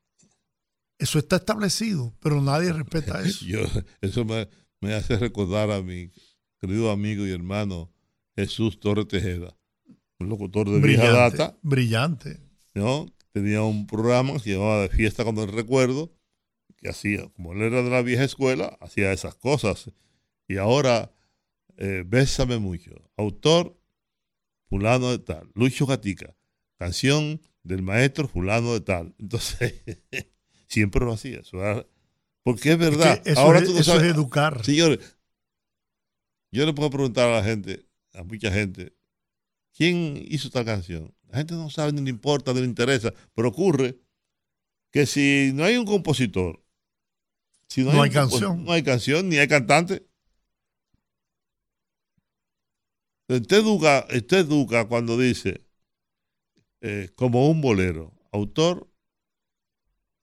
Eso 0.98 1.18
está 1.18 1.36
establecido, 1.36 2.14
pero 2.20 2.40
nadie 2.40 2.72
respeta 2.72 3.20
eso. 3.24 3.44
Yo, 3.44 3.60
eso 4.00 4.24
me, 4.24 4.48
me 4.80 4.94
hace 4.94 5.16
recordar 5.16 5.70
a 5.72 5.82
mi 5.82 6.12
querido 6.60 6.90
amigo 6.90 7.26
y 7.26 7.32
hermano 7.32 7.90
Jesús 8.40 8.78
Torres 8.80 9.08
Tejeda, 9.08 9.56
un 10.18 10.28
locutor 10.28 10.68
de 10.70 10.80
vieja 10.80 11.04
brillante, 11.08 11.36
data, 11.38 11.58
brillante. 11.62 12.40
¿no? 12.74 13.06
Tenía 13.32 13.62
un 13.62 13.86
programa 13.86 14.32
que 14.34 14.38
se 14.40 14.50
llamaba 14.54 14.82
De 14.82 14.88
Fiesta 14.88 15.24
con 15.24 15.38
el 15.38 15.48
Recuerdo, 15.52 16.12
que 16.76 16.88
hacía, 16.88 17.28
como 17.30 17.52
él 17.52 17.62
era 17.62 17.82
de 17.82 17.90
la 17.90 18.02
vieja 18.02 18.24
escuela, 18.24 18.76
hacía 18.80 19.12
esas 19.12 19.34
cosas. 19.36 19.90
Y 20.48 20.56
ahora, 20.56 21.12
eh, 21.76 22.02
Bésame 22.06 22.58
mucho. 22.58 22.90
Autor, 23.16 23.78
fulano 24.68 25.10
de 25.10 25.18
tal. 25.18 25.50
Lucho 25.54 25.86
Gatica. 25.86 26.34
Canción 26.78 27.40
del 27.62 27.82
maestro 27.82 28.26
fulano 28.28 28.72
de 28.72 28.80
tal. 28.80 29.14
Entonces, 29.18 29.74
siempre 30.68 31.04
lo 31.04 31.12
hacía. 31.12 31.40
Eso 31.40 31.58
era- 31.58 31.86
porque 32.42 32.72
es 32.72 32.78
verdad. 32.78 33.22
Que 33.22 33.30
eso 33.32 33.40
ahora 33.40 33.58
es- 33.60 33.66
tú 33.66 33.74
no 33.74 33.78
eso 33.80 33.92
es 33.94 33.98
sabes- 34.00 34.12
educar. 34.14 34.64
Señores, 34.64 34.98
yo 36.52 36.66
le 36.66 36.72
puedo 36.72 36.90
preguntar 36.90 37.28
a 37.28 37.36
la 37.36 37.44
gente, 37.44 37.84
a 38.14 38.22
mucha 38.24 38.50
gente, 38.50 38.96
¿quién 39.72 40.22
hizo 40.28 40.48
esta 40.48 40.64
canción? 40.64 41.14
La 41.28 41.38
gente 41.38 41.54
no 41.54 41.70
sabe 41.70 41.92
ni 41.92 42.02
le 42.02 42.10
importa, 42.10 42.52
ni 42.52 42.60
le 42.60 42.66
interesa. 42.66 43.12
Pero 43.34 43.48
ocurre 43.48 43.98
que 44.90 45.06
si 45.06 45.52
no 45.54 45.64
hay 45.64 45.76
un 45.76 45.86
compositor, 45.86 46.64
si 47.68 47.84
No 47.84 48.02
hay 48.02 48.10
canción. 48.10 48.64
no 48.64 48.72
hay 48.72 48.82
canción, 48.82 49.28
ni 49.28 49.36
hay 49.38 49.46
cantante. 49.46 50.06
Usted 53.28 53.58
educa, 53.58 54.06
usted 54.12 54.38
educa 54.38 54.88
cuando 54.88 55.16
dice 55.16 55.64
eh, 56.80 57.10
como 57.14 57.48
un 57.48 57.60
bolero, 57.60 58.12
autor 58.32 58.90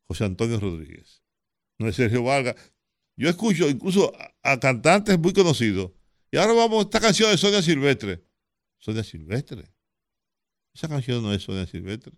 José 0.09 0.25
Antonio 0.25 0.59
Rodríguez, 0.59 1.23
no 1.79 1.87
es 1.87 1.95
Sergio 1.95 2.23
Vargas. 2.23 2.55
Yo 3.15 3.29
escucho 3.29 3.69
incluso 3.69 4.13
a, 4.43 4.51
a 4.51 4.59
cantantes 4.59 5.17
muy 5.17 5.31
conocidos. 5.31 5.91
Y 6.31 6.37
ahora 6.37 6.53
vamos 6.53 6.79
a 6.79 6.81
esta 6.83 6.99
canción 6.99 7.31
de 7.31 7.37
Sonia 7.37 7.61
Silvestre. 7.61 8.23
Sonia 8.77 9.03
Silvestre. 9.03 9.71
Esa 10.73 10.87
canción 10.87 11.23
no 11.23 11.33
es 11.33 11.41
Sonia 11.43 11.65
Silvestre. 11.65 12.13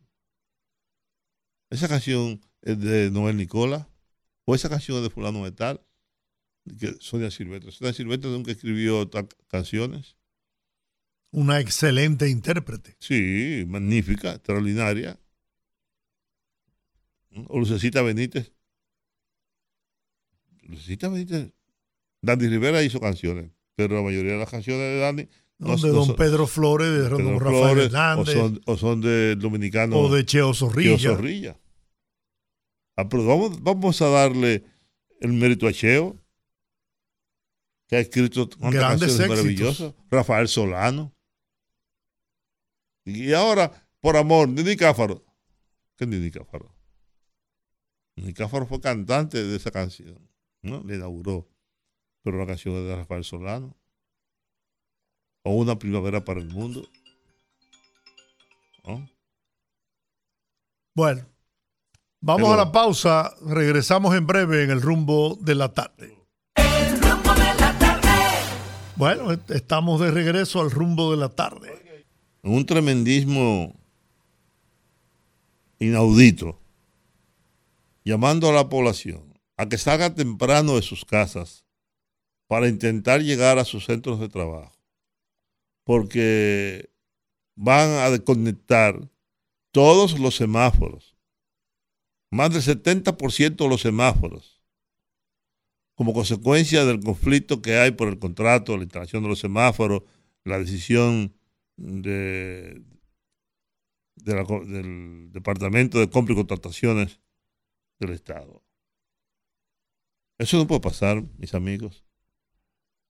Esa 1.69 1.87
canción 1.87 2.41
es 2.61 2.79
de 2.79 3.11
Noel 3.11 3.37
Nicola. 3.37 3.87
O 4.45 4.55
esa 4.55 4.69
canción 4.69 4.97
es 4.97 5.03
de 5.03 5.09
fulano 5.09 5.43
de 5.45 5.51
tal. 5.51 5.85
Que 6.79 6.95
Sonia 6.99 7.29
Silvestre. 7.31 7.71
Sonia 7.71 7.93
Silvestre 7.93 8.29
nunca 8.31 8.51
escribió 8.51 9.07
ta- 9.07 9.27
canciones. 9.47 10.15
Una 11.31 11.59
excelente 11.59 12.27
intérprete. 12.27 12.95
Sí, 12.99 13.63
magnífica, 13.67 14.33
extraordinaria. 14.33 15.19
O 17.47 17.59
Lucecita 17.59 18.01
Benítez. 18.01 18.51
Lucecita 20.63 21.07
Benítez. 21.09 21.53
Dani 22.21 22.47
Rivera 22.47 22.83
hizo 22.83 22.99
canciones, 22.99 23.51
pero 23.79 23.95
la 23.95 24.01
mayoría 24.01 24.33
de 24.33 24.39
las 24.39 24.49
canciones 24.49 24.81
de 24.81 24.97
Dani 24.99 25.29
¿no? 25.57 25.77
de 25.77 25.87
no 25.87 25.93
don 25.93 26.05
son- 26.07 26.15
Pedro 26.17 26.47
Flores, 26.47 26.91
de 26.91 27.09
Pedro 27.09 27.39
Rafael 27.39 27.63
Flores, 27.63 27.85
Hernández, 27.85 28.35
o 28.35 28.39
son, 28.39 28.61
o 28.65 28.77
son 28.77 28.99
del 28.99 29.39
dominicano 29.39 29.97
o 29.97 30.13
de 30.13 30.25
Cheo 30.25 30.53
Zorrilla. 30.53 30.97
Zorrilla. 30.99 31.57
Ah, 32.97 33.07
pero 33.07 33.25
vamos, 33.25 33.63
vamos 33.63 34.01
a 34.01 34.09
darle 34.09 34.65
el 35.21 35.31
mérito 35.31 35.65
a 35.65 35.71
Cheo, 35.71 36.17
que 37.87 37.95
ha 37.95 37.99
escrito 37.99 38.49
Grandes 38.59 38.81
canciones 38.81 39.15
éxitos. 39.15 39.29
maravillosas. 39.29 39.93
Rafael 40.11 40.47
Solano. 40.49 41.15
Y 43.05 43.31
ahora, 43.31 43.87
por 44.01 44.17
amor, 44.17 44.49
Nini 44.49 44.75
Cáfaro. 44.75 45.23
¿Qué 45.95 46.03
es 46.03 46.09
Nini 46.09 46.31
Cáfaro? 46.31 46.75
Nini 48.17 48.33
Cáfaro 48.33 48.65
fue 48.67 48.81
cantante 48.81 49.41
de 49.41 49.55
esa 49.55 49.71
canción. 49.71 50.19
¿no? 50.61 50.83
Le 50.83 50.97
inauguró. 50.97 51.47
Pero 52.23 52.37
la 52.37 52.45
canción 52.45 52.75
es 52.75 52.85
de 52.85 52.95
Rafael 52.95 53.23
Solano. 53.23 53.75
O 55.43 55.51
Una 55.55 55.79
primavera 55.79 56.23
para 56.23 56.39
el 56.41 56.47
mundo. 56.49 56.87
¿no? 58.85 59.07
Bueno, 60.95 61.25
vamos 62.21 62.49
Pero- 62.49 62.53
a 62.53 62.65
la 62.65 62.71
pausa. 62.71 63.33
Regresamos 63.45 64.15
en 64.15 64.27
breve 64.27 64.63
en 64.63 64.71
el 64.71 64.81
rumbo 64.81 65.37
de 65.39 65.55
la 65.55 65.73
tarde. 65.73 66.17
El 66.55 67.01
rumbo 67.01 67.33
de 67.33 67.53
la 67.59 67.79
tarde. 67.79 68.09
Bueno, 68.95 69.31
est- 69.31 69.51
estamos 69.51 70.01
de 70.01 70.11
regreso 70.11 70.59
al 70.61 70.71
rumbo 70.71 71.11
de 71.11 71.17
la 71.17 71.29
tarde. 71.29 71.75
en 72.41 72.53
un 72.53 72.65
tremendismo 72.65 73.75
inaudito, 75.79 76.57
llamando 78.05 78.49
a 78.49 78.53
la 78.53 78.69
población 78.69 79.33
a 79.57 79.67
que 79.67 79.77
salga 79.77 80.13
temprano 80.15 80.75
de 80.75 80.81
sus 80.81 81.03
casas 81.05 81.65
para 82.49 82.67
intentar 82.67 83.21
llegar 83.21 83.59
a 83.59 83.63
sus 83.63 83.85
centros 83.85 84.19
de 84.19 84.27
trabajo, 84.27 84.75
porque 85.83 86.89
van 87.55 87.91
a 87.91 88.09
desconectar 88.09 89.07
todos 89.71 90.19
los 90.19 90.35
semáforos, 90.35 91.15
más 92.31 92.51
del 92.51 92.63
70% 92.63 93.55
de 93.55 93.69
los 93.69 93.81
semáforos, 93.81 94.63
como 95.93 96.11
consecuencia 96.11 96.85
del 96.85 97.01
conflicto 97.01 97.61
que 97.61 97.77
hay 97.77 97.91
por 97.91 98.07
el 98.07 98.17
contrato, 98.17 98.75
la 98.77 98.83
instalación 98.83 99.21
de 99.21 99.29
los 99.29 99.37
semáforos, 99.37 100.01
la 100.43 100.57
decisión 100.57 101.35
del 101.77 102.83
Departamento 104.15 105.99
de 105.99 106.09
Compra 106.09 106.33
y 106.33 106.37
Contrataciones 106.37 107.19
del 107.99 108.09
Estado. 108.09 108.63
Eso 110.39 110.57
no 110.57 110.65
puede 110.65 110.81
pasar, 110.81 111.23
mis 111.37 111.53
amigos. 111.53 112.08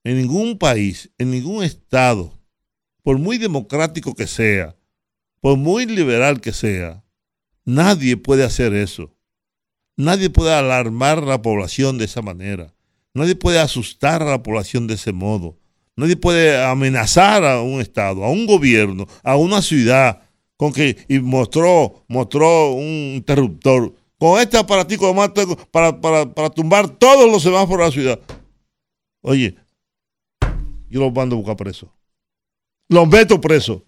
En 0.04 0.18
ningún 0.18 0.58
país, 0.58 1.12
en 1.18 1.32
ningún 1.32 1.64
Estado, 1.64 2.40
por 3.04 3.18
muy 3.18 3.38
democrático 3.38 4.16
que 4.16 4.28
sea, 4.28 4.76
por 5.42 5.58
muy 5.58 5.86
liberal 5.86 6.42
que 6.42 6.54
sea, 6.54 7.04
nadie 7.66 8.18
puede 8.18 8.44
hacer 8.44 8.74
eso. 8.74 9.16
Nadie 9.98 10.30
puede 10.30 10.54
alarmar 10.54 11.20
a 11.20 11.26
la 11.26 11.42
población 11.42 11.98
de 11.98 12.06
esa 12.06 12.22
manera. 12.22 12.74
Nadie 13.14 13.36
puede 13.36 13.60
asustar 13.60 14.22
a 14.22 14.30
la 14.32 14.42
población 14.42 14.88
de 14.88 14.94
ese 14.94 15.12
modo. 15.12 15.58
Nadie 15.98 16.16
puede 16.16 16.64
amenazar 16.64 17.44
a 17.44 17.62
un 17.62 17.82
Estado, 17.82 18.24
a 18.24 18.30
un 18.30 18.46
gobierno, 18.46 19.06
a 19.24 19.36
una 19.36 19.62
ciudad, 19.62 20.22
con 20.56 20.72
que, 20.72 20.96
y 21.10 21.20
mostró, 21.20 22.06
mostró 22.08 22.72
un 22.72 23.16
interruptor. 23.16 23.94
Con 24.18 24.40
este 24.40 24.58
aparatico 24.58 25.14
para, 25.72 26.00
para, 26.00 26.34
para 26.34 26.50
tumbar 26.50 26.90
todos 26.90 27.30
los 27.30 27.44
semáforos 27.44 27.80
de 27.80 27.86
la 27.86 27.92
ciudad. 27.92 28.20
Oye, 29.22 29.56
yo 30.90 31.00
los 31.00 31.14
mando 31.14 31.36
a 31.36 31.40
buscar 31.40 31.58
preso. 31.58 31.94
Los 32.90 33.08
meto 33.08 33.40
preso. 33.40 33.86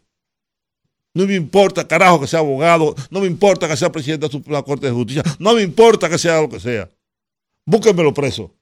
No 1.13 1.25
me 1.25 1.35
importa, 1.35 1.87
carajo, 1.87 2.21
que 2.21 2.27
sea 2.27 2.39
abogado. 2.39 2.95
No 3.09 3.19
me 3.19 3.27
importa 3.27 3.67
que 3.67 3.75
sea 3.75 3.91
presidente 3.91 4.29
de 4.29 4.51
la 4.51 4.63
Corte 4.63 4.87
de 4.87 4.93
Justicia. 4.93 5.23
No 5.39 5.55
me 5.55 5.61
importa 5.61 6.09
que 6.09 6.17
sea 6.17 6.41
lo 6.41 6.49
que 6.49 6.59
sea. 6.59 6.89
Búsquenmelo 7.65 8.13
preso 8.13 8.55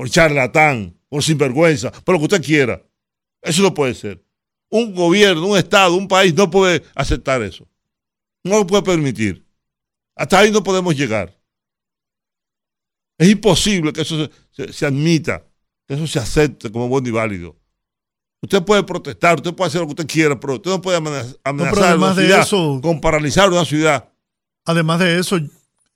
por 0.00 0.08
charlatán, 0.08 0.98
por 1.10 1.22
sinvergüenza, 1.22 1.92
por 1.92 2.14
lo 2.14 2.20
que 2.20 2.24
usted 2.24 2.42
quiera. 2.42 2.82
Eso 3.42 3.62
no 3.62 3.74
puede 3.74 3.94
ser. 3.94 4.24
Un 4.70 4.94
gobierno, 4.94 5.46
un 5.46 5.58
Estado, 5.58 5.94
un 5.94 6.08
país 6.08 6.32
no 6.32 6.50
puede 6.50 6.82
aceptar 6.94 7.42
eso. 7.42 7.68
No 8.42 8.56
lo 8.56 8.66
puede 8.66 8.82
permitir. 8.82 9.46
Hasta 10.16 10.38
ahí 10.38 10.50
no 10.50 10.62
podemos 10.62 10.96
llegar. 10.96 11.38
Es 13.18 13.28
imposible 13.28 13.92
que 13.92 14.00
eso 14.00 14.30
se, 14.50 14.86
admita, 14.86 15.46
eso 15.94 16.06
se 16.06 16.18
acepte 16.18 16.70
como 16.70 16.88
bueno 16.88 17.08
y 17.08 17.12
válido. 17.12 17.56
Usted 18.42 18.62
puede 18.62 18.82
protestar, 18.84 19.36
usted 19.36 19.54
puede 19.54 19.68
hacer 19.68 19.80
lo 19.82 19.86
que 19.86 19.92
usted 19.92 20.06
quiera, 20.06 20.38
pero 20.40 20.54
usted 20.54 20.70
no 20.70 20.80
puede 20.80 20.98
amenaz- 20.98 21.36
amenazar 21.44 21.98
a 22.02 22.14
de 22.14 22.40
eso- 22.40 22.80
con 22.82 23.00
paralizar 23.00 23.50
una 23.50 23.64
ciudad. 23.64 24.08
Además 24.64 24.98
de 25.00 25.18
eso, 25.18 25.38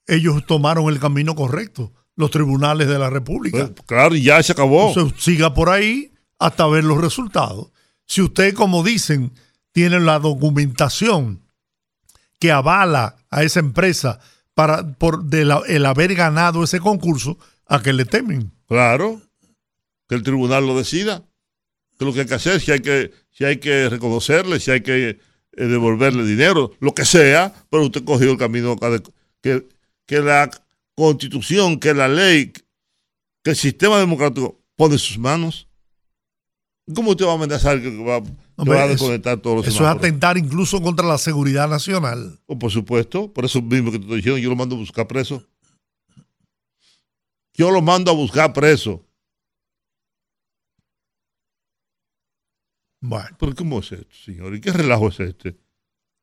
ellos 0.06 0.44
tomaron 0.46 0.88
el 0.88 1.00
camino 1.00 1.34
correcto, 1.34 1.92
los 2.16 2.30
tribunales 2.30 2.86
de 2.88 2.98
la 2.98 3.08
República. 3.08 3.70
Pues, 3.74 3.86
claro, 3.86 4.14
y 4.14 4.22
ya 4.22 4.42
se 4.42 4.52
acabó. 4.52 4.88
Entonces, 4.88 5.22
siga 5.22 5.54
por 5.54 5.70
ahí 5.70 6.12
hasta 6.38 6.66
ver 6.66 6.84
los 6.84 7.00
resultados. 7.00 7.68
Si 8.06 8.20
usted, 8.20 8.52
como 8.54 8.82
dicen, 8.82 9.32
tiene 9.72 9.98
la 10.00 10.18
documentación 10.18 11.40
que 12.38 12.52
avala 12.52 13.16
a 13.30 13.42
esa 13.42 13.60
empresa 13.60 14.20
para 14.54 14.92
por 14.98 15.24
de 15.24 15.44
la- 15.46 15.62
el 15.66 15.86
haber 15.86 16.14
ganado 16.14 16.62
ese 16.62 16.78
concurso, 16.80 17.38
¿a 17.66 17.80
que 17.82 17.92
le 17.94 18.04
temen? 18.04 18.52
Claro, 18.68 19.20
que 20.14 20.18
el 20.18 20.22
tribunal 20.22 20.66
lo 20.66 20.78
decida. 20.78 21.24
Que 21.98 22.04
lo 22.04 22.12
que 22.12 22.20
hay 22.20 22.26
que 22.26 22.34
hacer, 22.34 22.60
si 22.60 22.70
hay 22.72 22.80
que, 22.80 23.12
si 23.30 23.44
hay 23.44 23.58
que 23.58 23.88
reconocerle, 23.88 24.60
si 24.60 24.70
hay 24.70 24.80
que 24.80 25.08
eh, 25.10 25.64
devolverle 25.64 26.24
dinero, 26.24 26.72
lo 26.80 26.94
que 26.94 27.04
sea, 27.04 27.52
pero 27.70 27.84
usted 27.84 28.04
cogió 28.04 28.30
el 28.30 28.38
camino 28.38 28.76
que, 29.40 29.66
que 30.06 30.20
la 30.20 30.50
constitución, 30.94 31.78
que 31.78 31.94
la 31.94 32.08
ley, 32.08 32.52
que 33.42 33.50
el 33.50 33.56
sistema 33.56 33.98
democrático 33.98 34.60
pone 34.76 34.94
en 34.94 34.98
sus 34.98 35.18
manos. 35.18 35.68
¿Cómo 36.94 37.10
usted 37.10 37.24
va 37.24 37.32
a 37.32 37.34
amenazar 37.34 37.80
que 37.80 37.90
va, 38.02 38.22
que 38.22 38.30
Hombre, 38.56 38.76
va 38.76 38.84
a 38.84 38.88
desconectar 38.88 39.38
todos 39.38 39.56
los 39.58 39.66
Eso 39.66 39.84
es 39.84 39.88
atentar 39.88 40.36
incluso 40.36 40.82
contra 40.82 41.06
la 41.06 41.18
seguridad 41.18 41.68
nacional. 41.68 42.38
Oh, 42.46 42.58
por 42.58 42.70
supuesto, 42.70 43.32
por 43.32 43.44
eso 43.44 43.62
mismo 43.62 43.90
que 43.90 43.98
te 43.98 44.04
estoy 44.04 44.16
diciendo, 44.16 44.38
yo 44.38 44.50
lo 44.50 44.56
mando 44.56 44.74
a 44.74 44.78
buscar 44.78 45.06
preso. 45.06 45.44
Yo 47.54 47.70
lo 47.70 47.80
mando 47.80 48.10
a 48.10 48.14
buscar 48.14 48.52
preso. 48.52 49.03
Bueno, 53.06 53.36
Pero 53.38 53.54
¿cómo 53.54 53.80
es 53.80 53.92
esto, 53.92 54.14
señor? 54.24 54.54
¿Y 54.54 54.60
qué 54.62 54.72
relajo 54.72 55.08
es 55.08 55.20
este? 55.20 55.58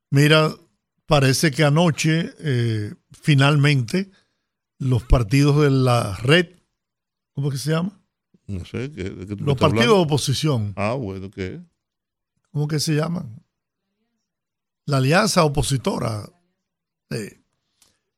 mira, 0.09 0.51
parece 1.05 1.51
que 1.51 1.63
anoche, 1.63 2.33
eh, 2.39 2.93
finalmente, 3.11 4.09
los 4.79 5.03
partidos 5.03 5.61
de 5.61 5.69
la 5.69 6.15
red, 6.17 6.47
¿cómo 7.33 7.51
que 7.51 7.57
se 7.57 7.69
llama? 7.71 8.01
No 8.47 8.65
sé, 8.65 8.91
¿qué, 8.91 9.03
de 9.11 9.27
qué 9.27 9.35
tú 9.35 9.43
Los 9.45 9.57
partidos 9.57 9.85
de 9.85 10.03
oposición, 10.03 10.73
Ah, 10.75 10.93
bueno, 10.93 11.29
¿qué? 11.29 11.61
¿cómo 12.51 12.67
que 12.67 12.79
se 12.79 12.95
llaman? 12.95 13.43
La 14.87 14.97
alianza 14.97 15.43
opositora. 15.43 16.27
eh, 17.11 17.43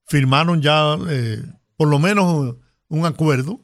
firmaron 0.06 0.62
ya 0.62 0.98
eh, 1.10 1.44
por 1.76 1.90
lo 1.90 2.00
menos 2.00 2.56
un 2.88 3.06
acuerdo 3.06 3.60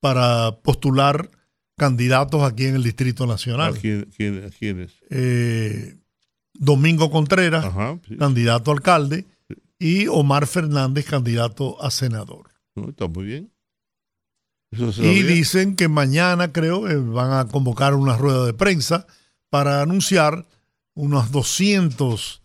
para 0.00 0.60
postular 0.62 1.30
candidatos 1.76 2.42
aquí 2.42 2.66
en 2.66 2.76
el 2.76 2.82
Distrito 2.82 3.24
¿A 3.24 3.26
Nacional. 3.26 3.78
quién, 3.78 4.08
quién- 4.16 4.44
a 4.44 4.50
quiénes? 4.50 4.92
Eh, 5.10 5.96
Domingo 6.54 7.10
Contreras, 7.10 7.64
Ajá, 7.64 7.98
sí. 8.06 8.16
candidato 8.16 8.70
a 8.70 8.74
alcalde, 8.74 9.26
y 9.78 10.06
Omar 10.06 10.46
Fernández, 10.46 11.04
candidato 11.06 11.82
a 11.82 11.90
senador. 11.90 12.50
No, 12.76 12.88
está 12.90 13.08
muy 13.08 13.24
bien. 13.24 13.50
Eso 14.70 14.92
se 14.92 15.04
Y 15.04 15.22
dicen 15.22 15.76
que 15.76 15.88
mañana, 15.88 16.52
creo, 16.52 16.88
eh, 16.88 16.96
van 16.96 17.32
a 17.32 17.46
convocar 17.50 17.94
una 17.94 18.16
rueda 18.16 18.46
de 18.46 18.54
prensa 18.54 19.06
para 19.50 19.82
anunciar 19.82 20.46
unos 20.94 21.30
200 21.32 22.40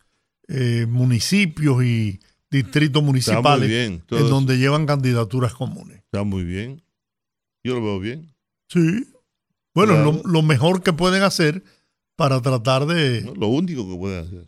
eh, 0.48 0.86
municipios 0.90 1.84
y 1.84 2.20
distritos 2.52 3.04
municipales 3.04 3.70
bien, 3.70 4.04
en 4.10 4.30
donde 4.30 4.58
llevan 4.58 4.88
candidaturas 4.88 5.54
comunes. 5.54 5.98
Está 6.00 6.24
muy 6.24 6.44
bien. 6.44 6.82
Yo 7.64 7.76
lo 7.76 7.84
veo 7.84 8.00
bien. 8.00 8.34
Sí. 8.70 9.06
Bueno, 9.74 9.94
es 9.94 10.00
Claro. 10.00 10.22
lo, 10.24 10.30
lo 10.32 10.42
mejor 10.42 10.82
que 10.84 10.94
pueden 10.94 11.24
hacer 11.24 11.64
para 12.16 12.42
tratar 12.42 12.86
de... 12.86 13.22
¿no? 13.22 13.34
Lo 13.36 13.48
único 13.48 13.88
que 13.90 13.96
pueden 13.98 14.26
hacer. 14.26 14.46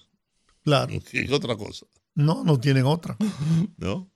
Claro, 0.64 0.94
¿Qué 1.12 1.28
otra 1.34 1.56
cosa? 1.56 1.86
no, 2.16 2.44
no 2.44 2.60
tienen 2.60 2.86
otra. 2.86 3.18
¿No? 3.78 4.12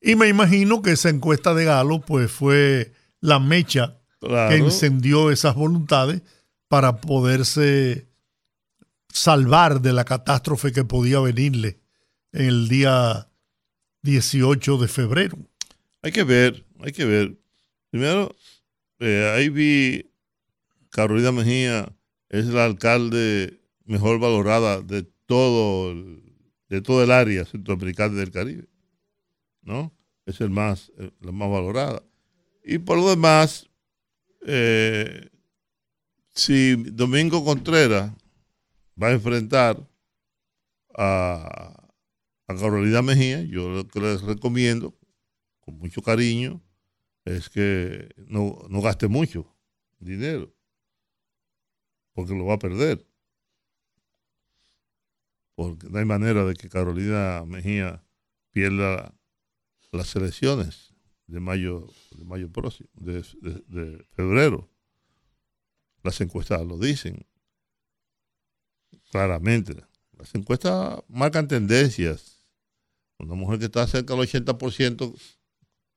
Y 0.00 0.14
me 0.14 0.28
imagino 0.28 0.80
que 0.82 0.92
esa 0.92 1.08
encuesta 1.08 1.54
de 1.54 1.64
Galo 1.64 2.00
pues 2.00 2.30
fue 2.30 2.92
la 3.20 3.38
mecha 3.40 3.96
Claro. 4.20 4.50
que 4.50 4.56
encendió 4.56 5.30
esas 5.30 5.54
voluntades 5.54 6.22
para 6.68 7.00
poderse 7.00 8.08
salvar 9.12 9.80
de 9.80 9.92
la 9.92 10.04
catástrofe 10.04 10.72
que 10.72 10.84
podía 10.84 11.20
venirle 11.20 11.80
en 12.32 12.46
el 12.46 12.68
día 12.68 13.28
18 14.02 14.78
de 14.78 14.88
febrero. 14.88 15.38
Hay 16.02 16.12
que 16.12 16.24
ver, 16.24 16.64
hay 16.80 16.92
que 16.92 17.04
ver. 17.04 17.38
Primero, 17.90 18.34
eh, 19.00 19.32
ahí 19.34 19.48
vi 19.48 20.10
Carolina 20.90 21.32
Mejía 21.32 21.94
es 22.28 22.46
la 22.46 22.64
alcalde 22.64 23.60
mejor 23.84 24.18
valorada 24.18 24.82
de 24.82 25.02
todo 25.26 25.92
el, 25.92 26.22
de 26.68 26.82
todo 26.82 27.02
el 27.02 27.10
área 27.10 27.44
centroamericana 27.44 28.14
del 28.14 28.30
Caribe. 28.30 28.68
¿No? 29.62 29.94
Es 30.26 30.40
el 30.40 30.50
más, 30.50 30.92
eh, 30.98 31.10
la 31.20 31.32
más 31.32 31.50
valorada. 31.50 32.02
Y 32.64 32.78
por 32.78 32.98
lo 32.98 33.08
demás, 33.08 33.68
eh, 34.46 35.30
si 36.34 36.74
Domingo 36.76 37.44
Contreras 37.44 38.12
va 39.00 39.08
a 39.08 39.12
enfrentar 39.12 39.88
a, 40.96 41.90
a 42.46 42.54
Carolina 42.54 43.02
Mejía, 43.02 43.42
yo 43.42 43.68
lo 43.68 43.88
que 43.88 44.00
les 44.00 44.22
recomiendo 44.22 44.94
con 45.60 45.78
mucho 45.78 46.02
cariño 46.02 46.62
es 47.28 47.50
que 47.50 48.08
no, 48.26 48.58
no 48.68 48.80
gaste 48.80 49.08
mucho 49.08 49.46
dinero, 49.98 50.54
porque 52.14 52.34
lo 52.34 52.46
va 52.46 52.54
a 52.54 52.58
perder. 52.58 53.06
Porque 55.54 55.88
no 55.90 55.98
hay 55.98 56.04
manera 56.04 56.44
de 56.44 56.54
que 56.54 56.68
Carolina 56.68 57.44
Mejía 57.44 58.04
pierda 58.52 59.14
las 59.90 60.14
elecciones 60.16 60.94
de 61.26 61.40
mayo, 61.40 61.86
de 62.16 62.24
mayo 62.24 62.50
próximo, 62.50 62.88
de, 62.94 63.22
febrero. 64.12 64.70
Las 66.02 66.20
encuestas 66.20 66.64
lo 66.64 66.78
dicen 66.78 67.26
claramente. 69.10 69.76
Las 70.12 70.34
encuestas 70.34 71.00
marcan 71.08 71.48
tendencias. 71.48 72.46
Una 73.18 73.34
mujer 73.34 73.58
que 73.58 73.66
está 73.66 73.86
cerca 73.86 74.14
del 74.14 74.28
80% 74.28 75.37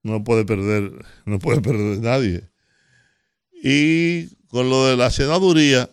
no 0.04 0.24
puede 0.24 0.46
perder, 0.46 0.92
no 1.26 1.40
puede 1.40 1.62
perder 1.62 2.00
nadie. 2.00 2.50
Y 3.64 4.36
con 4.48 4.70
lo 4.70 4.88
de 4.88 4.98
la 4.98 5.12
senaduría, 5.12 5.90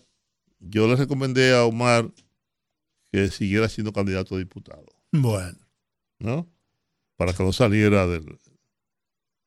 yo 0.60 0.88
le 0.88 0.96
recomendé 0.96 1.54
a 1.54 1.64
Omar 1.64 2.10
que 3.12 3.28
siguiera 3.28 3.68
siendo 3.68 3.92
candidato 3.92 4.34
a 4.34 4.38
diputado, 4.38 4.86
Bueno, 5.12 5.58
¿no? 6.18 6.46
Para 7.16 7.32
que 7.32 7.42
no 7.42 7.52
saliera 7.52 8.06
del, 8.06 8.38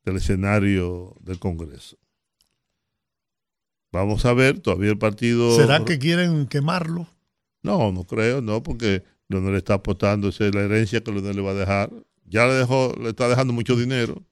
del 0.04 0.18
escenario 0.18 1.16
del 1.22 1.40
Congreso. 1.40 1.98
Vamos 3.92 4.26
a 4.26 4.34
ver, 4.34 4.60
todavía 4.60 4.90
el 4.90 4.98
partido... 4.98 5.56
¿será 5.56 5.84
que 5.84 6.00
quieren 6.00 6.48
quemarlo? 6.48 7.08
No, 7.62 7.92
no 7.92 8.06
creo, 8.06 8.42
no, 8.42 8.64
porque 8.64 9.04
Leonel 9.28 9.56
está 9.56 9.76
apostando, 9.76 10.30
esa 10.30 10.48
es 10.48 10.56
la 10.56 10.62
herencia 10.62 11.04
que 11.04 11.12
Leonel 11.12 11.36
le 11.36 11.42
va 11.42 11.52
a 11.52 11.56
dejar. 11.56 11.92
Ya 12.26 12.48
le 12.48 12.54
dejó, 12.54 12.96
le 13.00 13.10
está 13.10 13.28
dejando 13.28 13.54
mucho 13.54 13.76
dinero, 13.76 14.24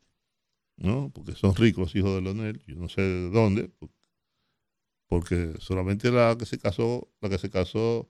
¿no? 0.80 1.12
Porque 1.14 1.34
son 1.34 1.56
ricos 1.56 1.96
hijos 1.96 2.16
de 2.16 2.22
Leonel, 2.22 2.62
yo 2.68 2.76
no 2.76 2.90
sé 2.90 3.02
de 3.02 3.30
dónde, 3.30 3.70
por- 3.70 3.92
porque 5.08 5.56
solamente 5.60 6.12
la 6.12 6.36
que 6.38 6.46
se 6.46 6.60
casó, 6.60 7.10
la 7.22 7.30
que 7.30 7.38
se 7.38 7.50
casó, 7.50 8.08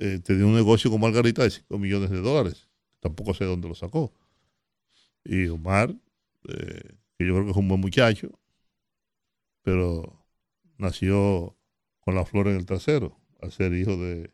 eh, 0.00 0.20
tenía 0.24 0.46
un 0.46 0.54
negocio 0.54 0.90
con 0.90 1.00
Margarita 1.00 1.44
de 1.44 1.50
5 1.50 1.78
millones 1.78 2.10
de 2.10 2.20
dólares. 2.22 2.68
Tampoco 3.00 3.34
sé 3.34 3.44
dónde 3.46 3.68
lo 3.68 3.74
sacó. 3.76 4.12
Y 5.24 5.48
Omar, 5.48 5.90
eh, 6.48 6.96
que 7.18 7.26
yo 7.26 7.34
creo 7.34 7.44
que 7.44 7.50
es 7.50 7.56
un 7.56 7.68
buen 7.68 7.80
muchacho, 7.80 8.30
pero 9.62 10.24
nació 10.78 11.56
con 12.00 12.14
la 12.14 12.24
flor 12.24 12.48
en 12.48 12.56
el 12.56 12.66
trasero, 12.66 13.18
al 13.40 13.52
ser 13.52 13.72
hijo 13.74 13.96
de, 13.96 14.32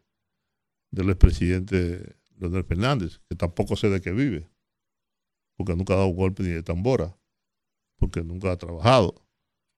del 0.90 1.10
expresidente 1.10 2.16
Leonel 2.38 2.64
Fernández, 2.64 3.20
que 3.28 3.36
tampoco 3.36 3.76
sé 3.76 3.90
de 3.90 4.00
qué 4.00 4.12
vive, 4.12 4.48
porque 5.56 5.74
nunca 5.76 5.94
ha 5.94 5.98
dado 5.98 6.08
golpe 6.08 6.42
ni 6.42 6.50
de 6.50 6.62
tambora, 6.62 7.16
porque 7.98 8.22
nunca 8.22 8.52
ha 8.52 8.56
trabajado, 8.56 9.14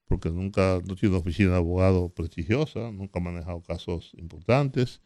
porque 0.07 0.31
nunca 0.31 0.81
no 0.87 0.95
tiene 0.95 1.14
una 1.14 1.21
oficina 1.21 1.51
de 1.51 1.57
abogado 1.57 2.09
prestigiosa, 2.09 2.91
nunca 2.91 3.19
ha 3.19 3.23
manejado 3.23 3.62
casos 3.62 4.12
importantes, 4.19 5.01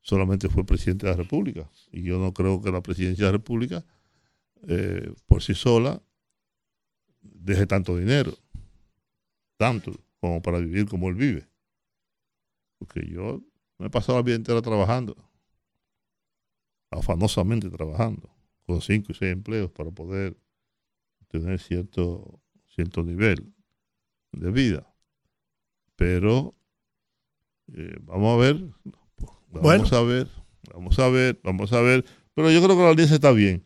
solamente 0.00 0.48
fue 0.48 0.64
presidente 0.64 1.06
de 1.06 1.12
la 1.12 1.18
República. 1.18 1.70
Y 1.90 2.02
yo 2.02 2.18
no 2.18 2.32
creo 2.32 2.60
que 2.60 2.70
la 2.70 2.82
presidencia 2.82 3.26
de 3.26 3.32
la 3.32 3.38
República, 3.38 3.84
eh, 4.68 5.12
por 5.26 5.42
sí 5.42 5.54
sola, 5.54 6.02
deje 7.20 7.66
tanto 7.66 7.96
dinero, 7.96 8.32
tanto 9.56 9.92
como 10.20 10.42
para 10.42 10.58
vivir 10.58 10.86
como 10.86 11.08
él 11.08 11.14
vive. 11.14 11.48
Porque 12.78 13.06
yo 13.06 13.42
me 13.78 13.86
he 13.86 13.90
pasado 13.90 14.18
la 14.18 14.22
vida 14.22 14.36
entera 14.36 14.62
trabajando, 14.62 15.16
afanosamente 16.90 17.70
trabajando, 17.70 18.30
con 18.66 18.80
cinco 18.80 19.12
y 19.12 19.14
seis 19.14 19.32
empleos 19.32 19.70
para 19.70 19.90
poder 19.90 20.36
tener 21.28 21.60
cierto, 21.60 22.40
cierto 22.76 23.02
nivel 23.02 23.52
de 24.32 24.50
vida. 24.52 24.94
Pero 25.96 26.54
eh, 27.74 27.96
vamos 28.02 28.34
a 28.34 28.40
ver, 28.40 28.54
vamos 29.48 29.62
Bueno. 29.62 29.84
a 29.90 30.02
ver, 30.02 30.28
vamos 30.72 30.98
a 30.98 31.08
ver, 31.08 31.40
vamos 31.42 31.72
a 31.72 31.80
ver. 31.80 32.04
Pero 32.34 32.50
yo 32.50 32.62
creo 32.62 32.76
que 32.76 32.82
la 32.82 32.90
alianza 32.90 33.14
está 33.14 33.32
bien. 33.32 33.64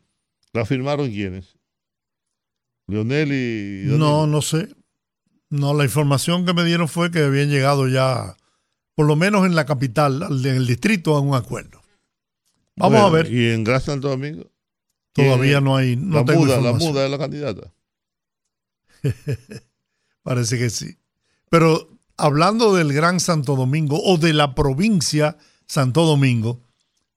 ¿La 0.53 0.65
firmaron 0.65 1.11
quiénes? 1.11 1.59
Leonel 2.87 3.33
y... 3.33 3.99
No, 3.99 4.27
no 4.27 4.43
sé. 4.43 4.75
No, 5.49 5.75
la 5.75 5.85
información 5.85 6.47
que 6.47 6.55
me 6.55 6.65
dieron 6.65 6.89
fue 6.89 7.11
que 7.11 7.21
habían 7.21 7.51
llegado 7.51 7.89
ya, 7.89 8.37
por 8.95 9.07
lo 9.07 9.17
menos 9.17 9.45
en 9.47 9.55
la 9.57 9.67
capital, 9.67 10.23
al- 10.23 10.45
en 10.47 10.55
el 10.57 10.67
distrito, 10.67 11.17
a 11.17 11.21
un 11.21 11.35
acuerdo. 11.35 11.81
Vamos 12.77 13.01
Bueno, 13.01 13.07
a 13.07 13.11
ver. 13.11 13.33
¿Y 13.33 13.51
en 13.51 13.65
Gran 13.65 13.81
Santo 13.81 14.09
Domingo? 14.09 14.45
Todavía 15.13 15.55
¿Quién- 15.55 15.65
no 15.65 15.77
hay. 15.77 15.97
No 15.97 16.17
la 16.21 16.25
tengo 16.25 16.41
muda, 16.45 16.61
la 16.61 16.73
muda 16.73 17.03
de 17.03 17.09
la 17.09 17.19
candidata. 17.19 17.73
Parece 20.23 20.59
que 20.59 20.71
sí. 20.71 20.97
Pero 21.49 21.89
hablando 22.17 22.75
del 22.75 22.93
Gran 22.93 23.21
Santo 23.21 23.57
Domingo 23.57 24.01
o 24.03 24.19
de 24.19 24.33
la 24.33 24.55
provincia 24.55 25.37
Santo 25.67 26.05
Domingo, 26.05 26.61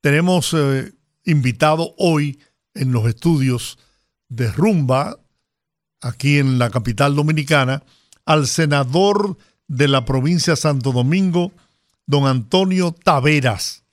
tenemos 0.01 0.53
eh, 0.53 0.93
invitado 1.25 1.93
hoy 1.97 2.39
en 2.73 2.91
los 2.91 3.07
estudios 3.07 3.77
de 4.29 4.51
Rumba, 4.51 5.19
aquí 6.01 6.39
en 6.39 6.59
la 6.59 6.69
capital 6.69 7.15
dominicana, 7.15 7.84
al 8.25 8.47
senador 8.47 9.38
de 9.67 9.88
la 9.88 10.05
provincia 10.05 10.55
Santo 10.55 10.91
Domingo, 10.91 11.51
don 12.05 12.27
Antonio 12.27 12.91
Taveras. 12.91 13.84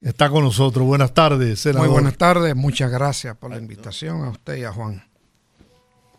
Está 0.00 0.30
con 0.30 0.44
nosotros. 0.44 0.86
Buenas 0.86 1.12
tardes, 1.12 1.60
senador. 1.60 1.88
Muy 1.88 1.92
buenas 1.92 2.16
tardes, 2.16 2.56
muchas 2.56 2.90
gracias 2.90 3.36
por 3.36 3.50
la 3.50 3.58
invitación 3.58 4.24
a 4.24 4.30
usted 4.30 4.56
y 4.56 4.64
a 4.64 4.72
Juan. 4.72 5.09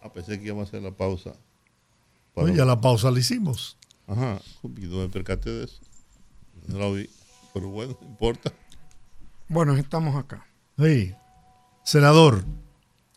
Ah, 0.01 0.11
pensé 0.11 0.39
que 0.39 0.45
íbamos 0.45 0.65
a 0.65 0.69
hacer 0.69 0.81
la 0.81 0.91
pausa. 0.91 1.33
Oye, 2.33 2.55
ya 2.55 2.65
la 2.65 2.81
pausa 2.81 3.11
la 3.11 3.19
hicimos. 3.19 3.77
Ajá, 4.07 4.41
y 4.63 4.85
no 4.87 4.97
me 4.97 5.09
percaté 5.09 5.49
de 5.49 5.65
eso. 5.65 5.79
No 6.67 6.79
la 6.79 6.89
vi. 6.89 7.09
Pero 7.53 7.69
bueno, 7.69 7.97
no 8.01 8.07
importa. 8.07 8.51
Bueno, 9.47 9.75
estamos 9.75 10.15
acá. 10.15 10.45
Sí. 10.77 11.13
Senador, 11.83 12.45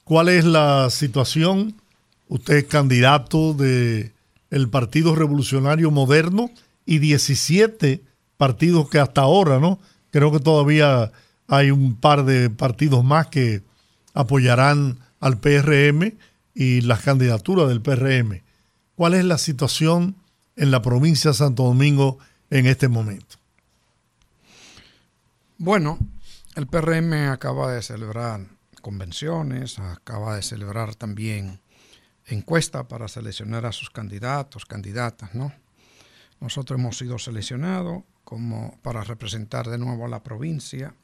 ¿cuál 0.04 0.28
es 0.28 0.44
la 0.44 0.90
situación? 0.90 1.80
Usted 2.28 2.56
es 2.56 2.64
candidato 2.64 3.54
de 3.54 4.12
el 4.50 4.68
Partido 4.68 5.14
Revolucionario 5.14 5.90
Moderno 5.90 6.50
y 6.86 6.98
17 6.98 8.02
partidos 8.36 8.88
que 8.88 8.98
hasta 8.98 9.22
ahora, 9.22 9.58
¿no? 9.58 9.78
Creo 10.10 10.32
que 10.32 10.40
todavía 10.40 11.12
hay 11.46 11.70
un 11.70 11.96
par 11.96 12.24
de 12.24 12.50
partidos 12.50 13.04
más 13.04 13.28
que 13.28 13.62
apoyarán 14.12 14.98
al 15.20 15.38
PRM 15.38 16.14
y 16.54 16.80
las 16.82 17.02
candidaturas 17.02 17.68
del 17.68 17.82
PRM. 17.82 18.42
¿Cuál 18.94 19.14
es 19.14 19.24
la 19.24 19.38
situación 19.38 20.16
en 20.56 20.70
la 20.70 20.82
provincia 20.82 21.32
de 21.32 21.36
Santo 21.36 21.64
Domingo 21.64 22.18
en 22.50 22.66
este 22.66 22.88
momento? 22.88 23.36
Bueno, 25.58 25.98
el 26.54 26.66
PRM 26.66 27.30
acaba 27.30 27.72
de 27.72 27.82
celebrar 27.82 28.46
convenciones, 28.80 29.78
acaba 29.78 30.36
de 30.36 30.42
celebrar 30.42 30.94
también 30.94 31.60
encuesta 32.26 32.86
para 32.86 33.08
seleccionar 33.08 33.66
a 33.66 33.72
sus 33.72 33.90
candidatos, 33.90 34.66
candidatas, 34.66 35.34
¿no? 35.34 35.52
Nosotros 36.40 36.78
hemos 36.78 36.98
sido 36.98 37.18
seleccionados 37.18 38.02
como 38.24 38.78
para 38.82 39.02
representar 39.02 39.68
de 39.68 39.78
nuevo 39.78 40.06
a 40.06 40.08
la 40.08 40.22
provincia. 40.22 40.94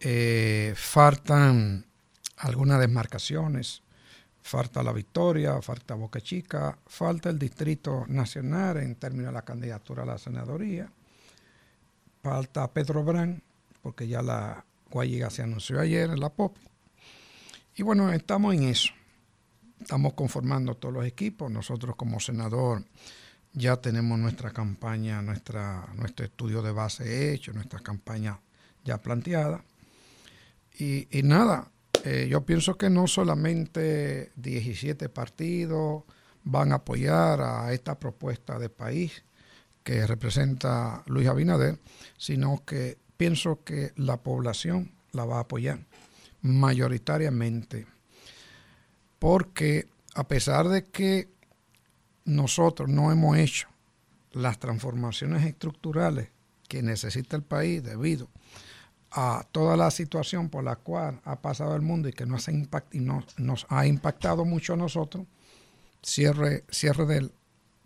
Eh, 0.00 0.74
faltan 0.76 1.84
algunas 2.36 2.80
desmarcaciones, 2.80 3.82
falta 4.42 4.82
la 4.82 4.92
Victoria, 4.92 5.60
falta 5.62 5.94
Boca 5.94 6.20
Chica, 6.20 6.78
falta 6.86 7.30
el 7.30 7.38
Distrito 7.38 8.04
Nacional 8.08 8.78
en 8.78 8.94
términos 8.96 9.28
de 9.28 9.32
la 9.32 9.42
candidatura 9.42 10.02
a 10.02 10.06
la 10.06 10.18
senadoría, 10.18 10.90
falta 12.22 12.70
Pedro 12.72 13.04
Brán, 13.04 13.42
porque 13.82 14.08
ya 14.08 14.22
la 14.22 14.64
Guayiga 14.90 15.30
se 15.30 15.42
anunció 15.42 15.80
ayer 15.80 16.10
en 16.10 16.20
la 16.20 16.30
POP. 16.30 16.56
Y 17.76 17.82
bueno, 17.82 18.12
estamos 18.12 18.54
en 18.54 18.64
eso. 18.64 18.92
Estamos 19.80 20.12
conformando 20.12 20.74
todos 20.74 20.92
los 20.92 21.06
equipos. 21.06 21.50
Nosotros 21.50 21.96
como 21.96 22.20
senador 22.20 22.84
ya 23.52 23.76
tenemos 23.76 24.18
nuestra 24.18 24.50
campaña, 24.50 25.22
nuestra, 25.22 25.88
nuestro 25.96 26.26
estudio 26.26 26.60
de 26.62 26.72
base 26.72 27.32
hecho, 27.32 27.52
nuestra 27.52 27.80
campaña 27.80 28.38
ya 28.84 28.98
planteada. 28.98 29.64
Y, 30.78 31.08
y 31.16 31.22
nada, 31.22 31.70
eh, 32.04 32.28
yo 32.30 32.44
pienso 32.46 32.76
que 32.76 32.88
no 32.88 33.06
solamente 33.06 34.32
17 34.36 35.08
partidos 35.08 36.04
van 36.44 36.72
a 36.72 36.76
apoyar 36.76 37.40
a 37.42 37.72
esta 37.72 37.98
propuesta 37.98 38.58
de 38.58 38.70
país 38.70 39.22
que 39.84 40.06
representa 40.06 41.02
Luis 41.06 41.28
Abinader, 41.28 41.78
sino 42.16 42.64
que 42.64 42.96
pienso 43.16 43.62
que 43.64 43.92
la 43.96 44.16
población 44.16 44.92
la 45.12 45.24
va 45.24 45.38
a 45.38 45.40
apoyar 45.40 45.80
mayoritariamente, 46.42 47.86
porque 49.18 49.88
a 50.14 50.26
pesar 50.26 50.68
de 50.68 50.84
que 50.84 51.28
nosotros 52.24 52.88
no 52.88 53.12
hemos 53.12 53.36
hecho 53.36 53.68
las 54.32 54.58
transformaciones 54.58 55.44
estructurales 55.44 56.28
que 56.68 56.82
necesita 56.82 57.36
el 57.36 57.42
país 57.42 57.82
debido 57.82 58.28
a 59.12 59.44
toda 59.50 59.76
la 59.76 59.90
situación 59.90 60.48
por 60.48 60.64
la 60.64 60.76
cual 60.76 61.20
ha 61.24 61.40
pasado 61.40 61.74
el 61.74 61.82
mundo 61.82 62.08
y 62.08 62.12
que 62.12 62.26
nos 62.26 62.48
ha, 62.48 62.52
impact 62.52 62.94
y 62.94 63.00
nos, 63.00 63.66
ha 63.68 63.86
impactado 63.86 64.44
mucho 64.44 64.74
a 64.74 64.76
nosotros, 64.76 65.26
cierre, 66.02 66.64
cierre 66.70 67.06
del 67.06 67.32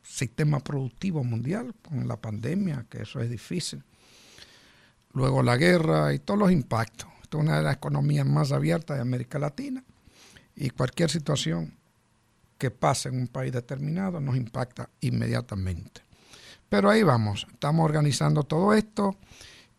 sistema 0.03 0.61
productivo 0.61 1.25
mundial 1.25 1.75
con 1.83 2.07
la 2.07 2.17
pandemia, 2.17 2.87
que 2.91 3.03
eso 3.03 3.21
es 3.21 3.31
difícil. 3.31 3.83
Luego 5.13 5.43
la 5.43 5.57
guerra 5.57 6.13
y 6.13 6.19
todos 6.19 6.39
los 6.39 6.53
impactos. 6.53 7.09
Esta 7.23 7.39
es 7.39 7.43
una 7.43 7.57
de 7.57 7.63
las 7.63 7.77
economías 7.77 8.27
más 8.27 8.53
abiertas 8.53 8.97
de 8.97 9.03
América 9.03 9.39
Latina 9.39 9.83
y 10.57 10.71
cualquier 10.71 11.11
situación 11.11 11.75
que 12.59 12.71
pase 12.71 13.09
en 13.09 13.19
un 13.19 13.29
país 13.29 13.53
determinado 13.53 14.21
nos 14.21 14.37
impacta 14.37 14.91
inmediatamente. 15.01 16.03
Pero 16.69 16.91
ahí 16.91 17.03
vamos, 17.03 17.47
estamos 17.51 17.85
organizando 17.85 18.43
todo 18.43 18.75
esto 18.75 19.17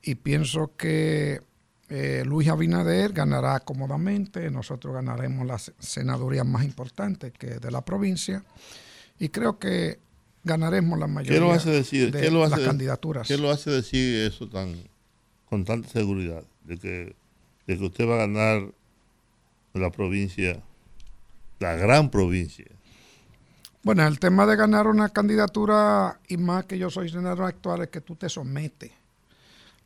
y 0.06 0.16
pienso 0.16 0.72
que 0.78 1.42
eh, 1.90 2.24
Luis 2.26 2.48
Abinader 2.48 3.12
ganará 3.12 3.60
cómodamente, 3.60 4.52
nosotros 4.52 4.94
ganaremos 4.94 5.46
la 5.48 5.58
senaduría 5.58 6.44
más 6.44 6.64
importante 6.64 7.32
que 7.32 7.56
de 7.56 7.72
la 7.72 7.84
provincia 7.84 8.44
y 9.20 9.30
creo 9.30 9.58
que 9.58 10.00
ganaremos 10.44 11.00
la 11.00 11.08
mayoría 11.08 11.40
¿Qué 11.40 11.46
lo 11.46 11.52
hace 11.52 11.72
decir? 11.72 12.12
de 12.12 12.22
¿Qué 12.22 12.30
lo 12.30 12.44
hace, 12.44 12.58
las 12.58 12.68
candidaturas. 12.68 13.28
¿Qué 13.28 13.38
lo 13.38 13.50
hace 13.50 13.72
decir 13.72 14.28
eso 14.28 14.48
tan 14.48 14.76
con 15.50 15.66
tanta 15.66 15.90
seguridad 15.90 16.44
de 16.66 16.78
que, 16.78 17.16
de 17.66 17.78
que 17.78 17.84
usted 17.84 18.08
va 18.08 18.16
a 18.16 18.28
ganar 18.28 18.72
la 19.74 19.90
provincia, 19.92 20.62
la 21.60 21.76
gran 21.76 22.12
provincia? 22.12 22.68
Bueno, 23.82 24.06
el 24.06 24.20
tema 24.20 24.46
de 24.46 24.56
ganar 24.56 24.88
una 24.88 25.10
candidatura, 25.10 26.20
y 26.28 26.38
más 26.38 26.66
que 26.66 26.78
yo 26.78 26.90
soy 26.90 27.10
senador 27.10 27.46
actual, 27.46 27.84
es 27.84 27.90
que 27.90 28.02
tú 28.02 28.16
te 28.16 28.30
sometes 28.30 28.92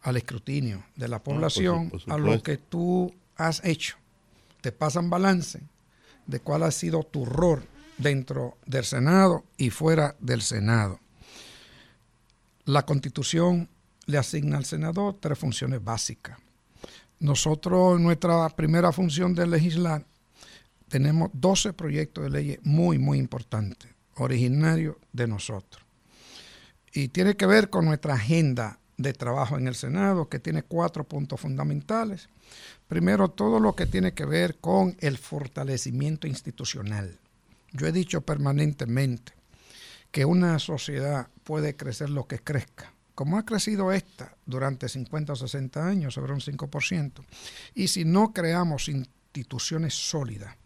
al 0.01 0.17
escrutinio 0.17 0.83
de 0.95 1.07
la 1.07 1.19
población, 1.23 1.89
por 1.89 1.99
su- 1.99 2.05
por 2.07 2.13
a 2.15 2.17
lo 2.17 2.43
que 2.43 2.57
tú 2.57 3.13
has 3.35 3.63
hecho. 3.65 3.95
Te 4.61 4.71
pasan 4.71 5.09
balance 5.09 5.61
de 6.27 6.39
cuál 6.39 6.63
ha 6.63 6.71
sido 6.71 7.03
tu 7.03 7.25
rol 7.25 7.63
dentro 7.97 8.57
del 8.65 8.85
Senado 8.85 9.43
y 9.57 9.69
fuera 9.69 10.15
del 10.19 10.41
Senado. 10.41 10.99
La 12.65 12.85
Constitución 12.85 13.67
le 14.05 14.17
asigna 14.17 14.57
al 14.57 14.65
senador 14.65 15.17
tres 15.19 15.37
funciones 15.37 15.83
básicas. 15.83 16.37
Nosotros, 17.19 17.99
nuestra 17.99 18.47
primera 18.49 18.91
función 18.91 19.33
de 19.33 19.47
legislar, 19.47 20.05
tenemos 20.87 21.29
12 21.33 21.73
proyectos 21.73 22.23
de 22.23 22.29
leyes 22.29 22.59
muy, 22.63 22.97
muy 22.97 23.17
importantes, 23.19 23.89
originarios 24.15 24.95
de 25.13 25.27
nosotros. 25.27 25.83
Y 26.93 27.09
tiene 27.09 27.35
que 27.35 27.45
ver 27.45 27.69
con 27.69 27.85
nuestra 27.85 28.15
agenda 28.15 28.79
de 28.99 29.13
trabajo 29.13 29.57
en 29.57 29.67
el 29.67 29.75
Senado, 29.75 30.27
que 30.27 30.39
tiene 30.39 30.61
cuatro 30.61 31.05
puntos 31.05 31.39
fundamentales. 31.39 32.27
Primero, 32.89 33.29
todo 33.29 33.61
lo 33.61 33.73
que 33.73 33.85
tiene 33.85 34.13
que 34.13 34.25
ver 34.25 34.57
con 34.57 34.97
el 34.99 35.17
fortalecimiento 35.17 36.27
institucional. 36.27 37.17
Yo 37.71 37.87
he 37.87 37.93
dicho 37.93 38.21
permanentemente 38.21 39.31
que 40.11 40.25
una 40.25 40.59
sociedad 40.59 41.29
puede 41.45 41.77
crecer 41.77 42.09
lo 42.09 42.27
que 42.27 42.39
crezca, 42.39 42.93
como 43.15 43.37
ha 43.37 43.45
crecido 43.45 43.93
esta 43.93 44.35
durante 44.45 44.89
50 44.89 45.31
o 45.31 45.35
60 45.35 45.87
años, 45.87 46.13
sobre 46.13 46.33
un 46.33 46.41
5%. 46.41 47.23
Y 47.75 47.87
si 47.87 48.03
no 48.03 48.33
creamos 48.33 48.89
instituciones 48.89 49.93
sólidas, 49.93 50.57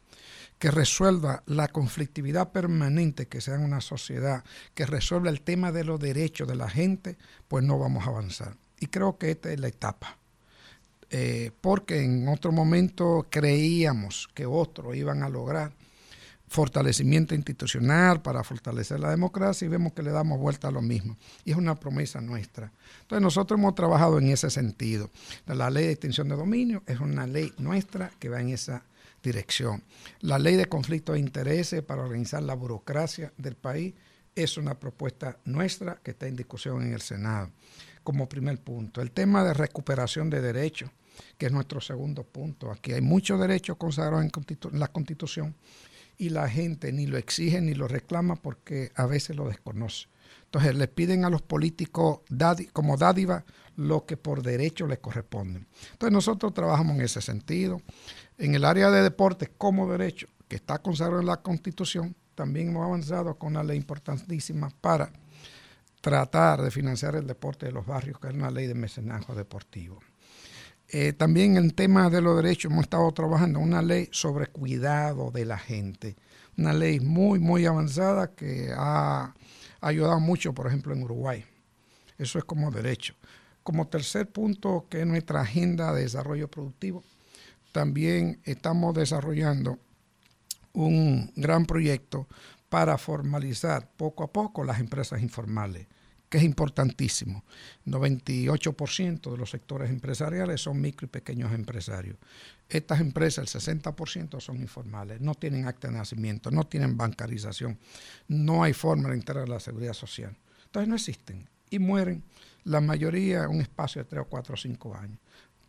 que 0.63 0.71
resuelva 0.71 1.43
la 1.45 1.67
conflictividad 1.67 2.53
permanente 2.53 3.27
que 3.27 3.41
sea 3.41 3.55
en 3.55 3.65
una 3.65 3.81
sociedad, 3.81 4.45
que 4.73 4.85
resuelva 4.85 5.29
el 5.29 5.41
tema 5.41 5.73
de 5.73 5.83
los 5.83 5.99
derechos 5.99 6.47
de 6.47 6.55
la 6.55 6.69
gente, 6.69 7.17
pues 7.49 7.65
no 7.65 7.77
vamos 7.77 8.07
a 8.07 8.11
avanzar. 8.11 8.55
Y 8.79 8.87
creo 8.87 9.17
que 9.17 9.31
esta 9.31 9.51
es 9.51 9.59
la 9.59 9.67
etapa. 9.67 10.15
Eh, 11.09 11.51
porque 11.59 12.01
en 12.01 12.29
otro 12.29 12.53
momento 12.53 13.27
creíamos 13.29 14.29
que 14.33 14.45
otros 14.45 14.95
iban 14.95 15.21
a 15.21 15.27
lograr 15.27 15.73
fortalecimiento 16.47 17.35
institucional 17.35 18.21
para 18.21 18.41
fortalecer 18.45 19.01
la 19.01 19.09
democracia 19.09 19.65
y 19.65 19.69
vemos 19.69 19.91
que 19.91 20.01
le 20.01 20.11
damos 20.11 20.39
vuelta 20.39 20.69
a 20.69 20.71
lo 20.71 20.81
mismo. 20.81 21.17
Y 21.43 21.51
es 21.51 21.57
una 21.57 21.75
promesa 21.75 22.21
nuestra. 22.21 22.71
Entonces 23.01 23.21
nosotros 23.21 23.59
hemos 23.59 23.75
trabajado 23.75 24.17
en 24.17 24.29
ese 24.29 24.49
sentido. 24.49 25.09
La 25.45 25.69
ley 25.69 25.87
de 25.87 25.91
extinción 25.91 26.29
de 26.29 26.37
dominio 26.37 26.83
es 26.85 27.01
una 27.01 27.27
ley 27.27 27.51
nuestra 27.57 28.11
que 28.17 28.29
va 28.29 28.39
en 28.39 28.47
esa 28.47 28.85
dirección. 29.23 29.83
La 30.19 30.37
ley 30.37 30.55
de 30.55 30.67
conflicto 30.67 31.13
de 31.13 31.19
intereses 31.19 31.81
para 31.81 32.03
organizar 32.03 32.43
la 32.43 32.53
burocracia 32.53 33.33
del 33.37 33.55
país 33.55 33.93
es 34.35 34.57
una 34.57 34.79
propuesta 34.79 35.39
nuestra 35.45 35.99
que 36.03 36.11
está 36.11 36.27
en 36.27 36.35
discusión 36.35 36.83
en 36.83 36.93
el 36.93 37.01
Senado 37.01 37.49
como 38.03 38.27
primer 38.27 38.59
punto. 38.59 39.01
El 39.01 39.11
tema 39.11 39.43
de 39.43 39.53
recuperación 39.53 40.29
de 40.29 40.41
derechos, 40.41 40.91
que 41.37 41.45
es 41.47 41.51
nuestro 41.51 41.79
segundo 41.79 42.23
punto. 42.23 42.71
Aquí 42.71 42.91
hay 42.91 43.01
muchos 43.01 43.39
derechos 43.39 43.77
consagrados 43.77 44.25
en, 44.25 44.79
la 44.79 44.89
Constitución 44.89 45.55
y 46.17 46.29
la 46.29 46.49
gente 46.49 46.91
ni 46.91 47.07
lo 47.07 47.17
exige 47.17 47.61
ni 47.61 47.73
lo 47.73 47.87
reclama 47.87 48.35
porque 48.35 48.91
a 48.95 49.05
veces 49.05 49.35
lo 49.35 49.47
desconoce. 49.47 50.07
Entonces 50.45 50.75
le 50.75 50.87
piden 50.87 51.25
a 51.25 51.29
los 51.29 51.41
políticos 51.41 52.19
como 52.73 52.97
dádiva 52.97 53.45
lo 53.75 54.05
que 54.05 54.17
por 54.17 54.41
derecho 54.41 54.87
les 54.87 54.99
corresponde. 54.99 55.65
Entonces 55.91 56.13
nosotros 56.13 56.53
trabajamos 56.53 56.95
en 56.95 57.01
ese 57.01 57.21
sentido. 57.21 57.81
En 58.37 58.55
el 58.55 58.65
área 58.65 58.89
de 58.91 59.03
deportes 59.03 59.49
como 59.57 59.89
derecho, 59.89 60.27
que 60.47 60.55
está 60.55 60.79
consagrado 60.79 61.21
en 61.21 61.27
la 61.27 61.41
Constitución, 61.41 62.15
también 62.35 62.69
hemos 62.69 62.85
avanzado 62.85 63.35
con 63.35 63.53
una 63.53 63.63
ley 63.63 63.77
importantísima 63.77 64.69
para 64.81 65.11
tratar 66.01 66.61
de 66.61 66.71
financiar 66.71 67.15
el 67.15 67.27
deporte 67.27 67.67
de 67.67 67.71
los 67.71 67.85
barrios, 67.85 68.19
que 68.19 68.27
es 68.27 68.33
una 68.33 68.51
ley 68.51 68.67
de 68.67 68.73
mecenazgo 68.73 69.35
deportivo. 69.35 69.99
Eh, 70.89 71.13
también 71.13 71.57
en 71.57 71.71
tema 71.71 72.09
de 72.09 72.21
los 72.21 72.35
derechos 72.35 72.71
hemos 72.71 72.83
estado 72.83 73.11
trabajando 73.13 73.59
una 73.59 73.81
ley 73.81 74.09
sobre 74.11 74.47
cuidado 74.47 75.31
de 75.31 75.45
la 75.45 75.57
gente, 75.57 76.15
una 76.57 76.73
ley 76.73 76.99
muy, 76.99 77.39
muy 77.39 77.65
avanzada 77.65 78.35
que 78.35 78.69
ha 78.75 79.33
ayudado 79.81 80.19
mucho, 80.19 80.53
por 80.53 80.67
ejemplo, 80.67 80.93
en 80.93 81.03
Uruguay. 81.03 81.45
Eso 82.17 82.37
es 82.37 82.45
como 82.45 82.69
derecho. 82.69 83.15
Como 83.63 83.87
tercer 83.87 84.29
punto, 84.29 84.87
que 84.89 85.01
es 85.01 85.07
nuestra 85.07 85.41
agenda 85.41 85.93
de 85.93 86.03
desarrollo 86.03 86.49
productivo, 86.49 87.03
también 87.71 88.39
estamos 88.43 88.93
desarrollando 88.93 89.79
un 90.73 91.31
gran 91.35 91.65
proyecto 91.65 92.27
para 92.69 92.97
formalizar 92.97 93.89
poco 93.95 94.23
a 94.23 94.31
poco 94.31 94.63
las 94.63 94.79
empresas 94.79 95.21
informales, 95.21 95.87
que 96.27 96.39
es 96.39 96.43
importantísimo. 96.43 97.43
98% 97.85 99.31
de 99.31 99.37
los 99.37 99.51
sectores 99.51 99.89
empresariales 99.89 100.61
son 100.61 100.81
micro 100.81 101.05
y 101.05 101.09
pequeños 101.09 101.53
empresarios. 101.53 102.17
Estas 102.69 102.99
empresas, 102.99 103.53
el 103.53 103.61
60% 103.61 104.41
son 104.41 104.57
informales, 104.57 105.21
no 105.21 105.35
tienen 105.35 105.67
acta 105.67 105.87
de 105.87 105.93
nacimiento, 105.93 106.49
no 106.49 106.65
tienen 106.65 106.97
bancarización, 106.97 107.77
no 108.27 108.63
hay 108.63 108.73
forma 108.73 109.09
de 109.09 109.15
entrar 109.15 109.43
a 109.43 109.47
la 109.47 109.59
seguridad 109.59 109.93
social. 109.93 110.35
Entonces 110.65 110.89
no 110.89 110.95
existen. 110.95 111.47
y 111.69 111.79
mueren 111.79 112.23
la 112.65 112.81
mayoría 112.81 113.43
en 113.43 113.49
un 113.49 113.61
espacio 113.61 114.03
de 114.03 114.09
3 114.09 114.21
o 114.21 114.25
4 114.25 114.53
o 114.53 114.57
5 114.57 114.95
años. 114.95 115.19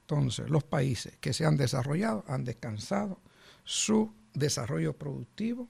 Entonces, 0.00 0.50
los 0.50 0.64
países 0.64 1.16
que 1.20 1.32
se 1.32 1.46
han 1.46 1.56
desarrollado 1.56 2.24
han 2.28 2.44
descansado 2.44 3.20
su 3.64 4.12
desarrollo 4.34 4.92
productivo 4.92 5.68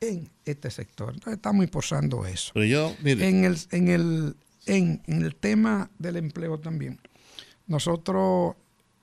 en 0.00 0.30
este 0.44 0.70
sector. 0.70 1.14
Entonces, 1.14 1.34
estamos 1.34 1.64
impulsando 1.64 2.26
eso. 2.26 2.52
Pero 2.54 2.66
yo, 2.66 2.96
mire, 3.02 3.28
En 3.28 3.44
el, 3.44 3.58
en, 3.70 3.88
el, 3.88 4.36
en, 4.66 5.02
en 5.06 5.22
el 5.22 5.34
tema 5.34 5.90
del 5.98 6.16
empleo 6.16 6.60
también, 6.60 7.00
nosotros 7.66 8.54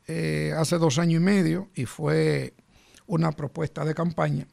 eh, 0.08 0.54
hace 0.58 0.78
dos 0.78 0.98
años 1.00 1.22
y 1.22 1.24
medio, 1.24 1.70
y 1.76 1.86
fue 1.86 2.54
una 3.06 3.32
propuesta 3.32 3.86
de 3.86 3.94
campaña, 3.94 4.48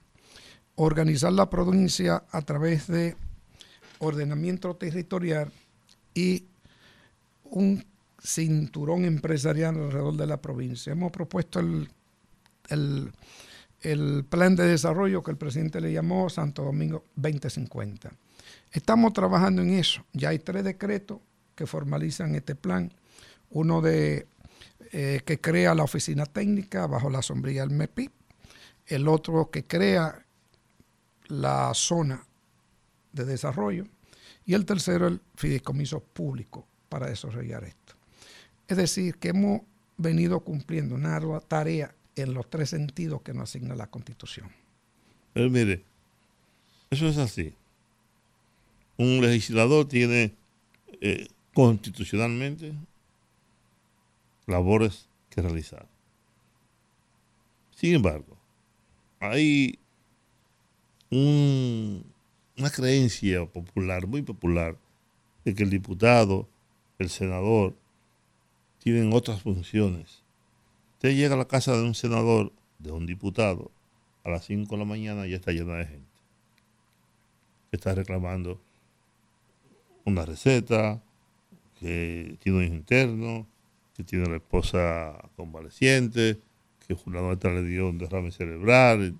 organizar 0.75 1.33
la 1.33 1.51
provincia 1.51 2.25
a 2.31 2.43
través 2.43 2.87
de 2.87 3.17
ordenamiento 3.99 4.75
territorial 4.77 5.53
y 6.15 6.47
un 7.51 7.85
cinturón 8.23 9.05
empresarial 9.05 9.77
alrededor 9.77 10.17
de 10.17 10.27
la 10.27 10.41
provincia. 10.41 10.93
Hemos 10.93 11.13
propuesto 11.13 11.61
el, 11.61 11.89
el, 12.69 14.25
plan 14.29 14.57
de 14.57 14.67
desarrollo 14.67 15.23
que 15.23 15.31
el 15.31 15.37
presidente 15.37 15.81
le 15.81 15.93
llamó 15.93 16.29
Santo 16.29 16.65
Domingo 16.65 17.05
2050. 17.17 18.13
Estamos 18.73 19.13
trabajando 19.13 19.63
en 19.63 19.71
eso. 19.71 20.05
Ya 20.13 20.31
hay 20.31 20.39
tres 20.39 20.65
decretos 20.65 21.19
que 21.55 21.67
formalizan 21.67 22.35
este 22.35 22.55
plan. 22.55 22.93
Uno 23.51 23.81
de 23.81 24.27
eh, 24.93 25.23
que 25.25 25.41
crea 25.41 25.75
la 25.75 25.85
oficina 25.85 26.27
técnica 26.27 26.87
bajo 26.87 27.11
la 27.11 27.23
sombrilla 27.23 27.63
del 27.63 27.71
MEPI. 27.71 28.11
El 28.87 29.09
otro 29.09 29.51
que 29.51 29.65
crea 29.65 30.25
la 31.27 31.73
zona 31.75 32.25
de 33.13 33.25
desarrollo. 33.25 33.87
Y 34.45 34.55
el 34.55 34.67
tercero, 34.67 35.07
el 35.07 35.21
fideicomiso 35.37 36.01
público 36.01 36.67
para 36.91 37.07
desarrollar 37.09 37.65
esto. 37.65 37.95
Es 38.69 38.77
decir, 38.77 39.17
que 39.17 39.29
hemos 39.29 39.63
venido 39.97 40.41
cumpliendo 40.41 40.95
una 40.95 41.19
tarea 41.41 41.95
en 42.17 42.35
los 42.35 42.51
tres 42.51 42.69
sentidos 42.71 43.23
que 43.23 43.33
nos 43.33 43.45
asigna 43.45 43.75
la 43.75 43.87
Constitución. 43.87 44.51
pero 45.33 45.49
mire, 45.49 45.83
eso 46.91 47.09
es 47.09 47.17
así. 47.17 47.55
Un 48.99 49.21
legislador 49.23 49.87
tiene 49.89 50.35
eh, 51.01 51.29
constitucionalmente 51.55 52.75
labores 54.47 55.09
que 55.31 55.41
realizar. 55.41 55.87
Sin 57.77 57.95
embargo, 57.95 58.37
hay 59.21 59.79
un- 61.11 62.05
una 62.59 62.71
creencia 62.71 63.47
popular, 63.47 64.07
muy 64.07 64.23
popular, 64.23 64.77
de 65.45 65.55
que 65.55 65.63
el 65.63 65.71
diputado, 65.71 66.49
el 67.03 67.11
senador, 67.11 67.75
tienen 68.79 69.13
otras 69.13 69.43
funciones. 69.43 70.23
Usted 70.95 71.15
llega 71.17 71.35
a 71.35 71.39
la 71.39 71.49
casa 71.49 71.77
de 71.77 71.83
un 71.83 71.95
senador, 71.95 72.53
de 72.79 72.93
un 72.93 73.07
diputado, 73.07 73.71
a 74.23 74.31
las 74.31 74.45
5 74.45 74.71
de 74.71 74.79
la 74.79 74.85
mañana 74.85 75.27
y 75.27 75.31
ya 75.31 75.37
está 75.37 75.53
llena 75.53 75.77
de 75.77 75.87
gente. 75.87 76.11
Está 77.73 77.95
reclamando 77.95 78.61
una 80.05 80.27
receta, 80.27 81.03
que 81.79 82.37
tiene 82.41 82.59
un 82.59 82.65
hijo 82.65 82.75
interno, 82.75 83.47
que 83.97 84.05
tiene 84.05 84.29
la 84.29 84.37
esposa 84.37 85.31
convaleciente, 85.37 86.39
que 86.87 86.97
fulano 86.97 87.35
le 87.35 87.63
dio 87.63 87.89
un 87.89 87.97
derrame 87.97 88.31
cerebral, 88.31 89.17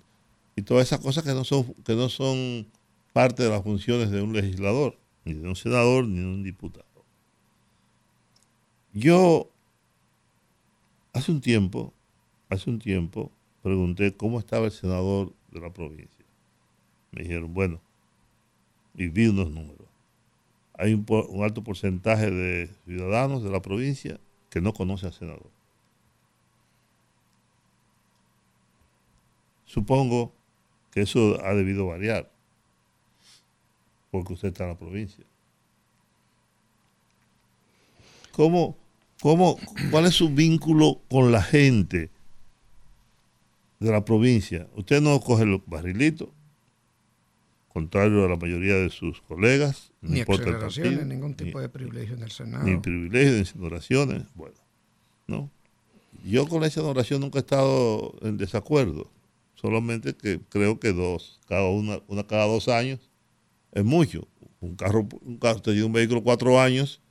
y, 0.55 0.59
y 0.59 0.61
todas 0.61 0.85
esas 0.85 0.99
cosas 0.99 1.23
que 1.23 1.33
no 1.33 1.43
son, 1.43 1.73
que 1.83 1.95
no 1.95 2.09
son 2.09 2.67
parte 3.13 3.41
de 3.41 3.49
las 3.49 3.63
funciones 3.63 4.11
de 4.11 4.21
un 4.21 4.33
legislador, 4.33 4.99
ni 5.25 5.33
de 5.33 5.47
un 5.47 5.55
senador, 5.55 6.05
ni 6.07 6.19
de 6.19 6.25
un 6.25 6.43
diputado. 6.43 6.90
Yo 8.93 9.49
hace 11.13 11.31
un 11.31 11.41
tiempo, 11.41 11.93
hace 12.49 12.69
un 12.69 12.79
tiempo, 12.79 13.31
pregunté 13.61 14.15
cómo 14.15 14.39
estaba 14.39 14.65
el 14.65 14.71
senador 14.71 15.33
de 15.51 15.61
la 15.61 15.71
provincia. 15.71 16.25
Me 17.11 17.23
dijeron, 17.23 17.53
bueno, 17.53 17.81
y 18.95 19.07
vi 19.07 19.27
unos 19.27 19.49
números. 19.51 19.87
Hay 20.73 20.93
un, 20.93 21.05
un 21.07 21.43
alto 21.43 21.63
porcentaje 21.63 22.31
de 22.31 22.67
ciudadanos 22.85 23.43
de 23.43 23.51
la 23.51 23.61
provincia 23.61 24.19
que 24.49 24.61
no 24.61 24.73
conoce 24.73 25.05
al 25.05 25.13
senador. 25.13 25.49
Supongo 29.65 30.33
que 30.91 31.01
eso 31.01 31.41
ha 31.45 31.53
debido 31.53 31.87
variar, 31.87 32.29
porque 34.11 34.33
usted 34.33 34.49
está 34.49 34.65
en 34.65 34.71
la 34.71 34.77
provincia. 34.77 35.23
¿Cómo, 38.33 38.77
cómo, 39.21 39.59
¿Cuál 39.89 40.05
es 40.05 40.15
su 40.15 40.29
vínculo 40.33 41.01
con 41.09 41.31
la 41.31 41.41
gente 41.41 42.09
de 43.79 43.91
la 43.91 44.03
provincia? 44.05 44.67
Usted 44.75 45.01
no 45.01 45.19
coge 45.19 45.45
los 45.45 45.61
barrilitos, 45.65 46.29
contrario 47.73 48.25
a 48.25 48.29
la 48.29 48.35
mayoría 48.35 48.75
de 48.75 48.89
sus 48.89 49.21
colegas, 49.21 49.91
no 50.01 50.11
Ni 50.13 50.19
importa 50.19 50.43
el 50.43 50.49
exoneraciones, 50.49 50.91
partido, 50.93 51.13
ningún 51.15 51.31
ni- 51.31 51.35
tipo 51.37 51.59
de 51.61 51.69
privilegio 51.69 52.15
en 52.15 52.23
el 52.23 52.31
Senado. 52.31 52.65
ni 52.65 52.77
privilegios, 52.77 53.33
ni 53.35 53.41
exoneraciones. 53.41 54.23
Bueno, 54.35 54.55
¿no? 55.27 55.49
Yo 56.25 56.47
con 56.47 56.61
la 56.61 56.67
exoneración 56.67 57.21
nunca 57.21 57.39
he 57.39 57.41
estado 57.41 58.13
en 58.21 58.37
desacuerdo. 58.37 59.09
Solamente 59.55 60.15
que 60.15 60.39
creo 60.49 60.79
que 60.79 60.91
dos, 60.91 61.39
cada 61.47 61.69
una, 61.69 61.99
una 62.07 62.25
cada 62.25 62.45
dos 62.47 62.67
años 62.67 62.99
es 63.71 63.83
mucho. 63.85 64.27
Un 64.59 64.75
carro, 64.75 65.07
un 65.23 65.37
carro, 65.37 65.57
usted 65.57 65.71
tiene 65.71 65.85
un 65.85 65.93
vehículo 65.93 66.21
cuatro 66.23 66.59
años 66.59 67.01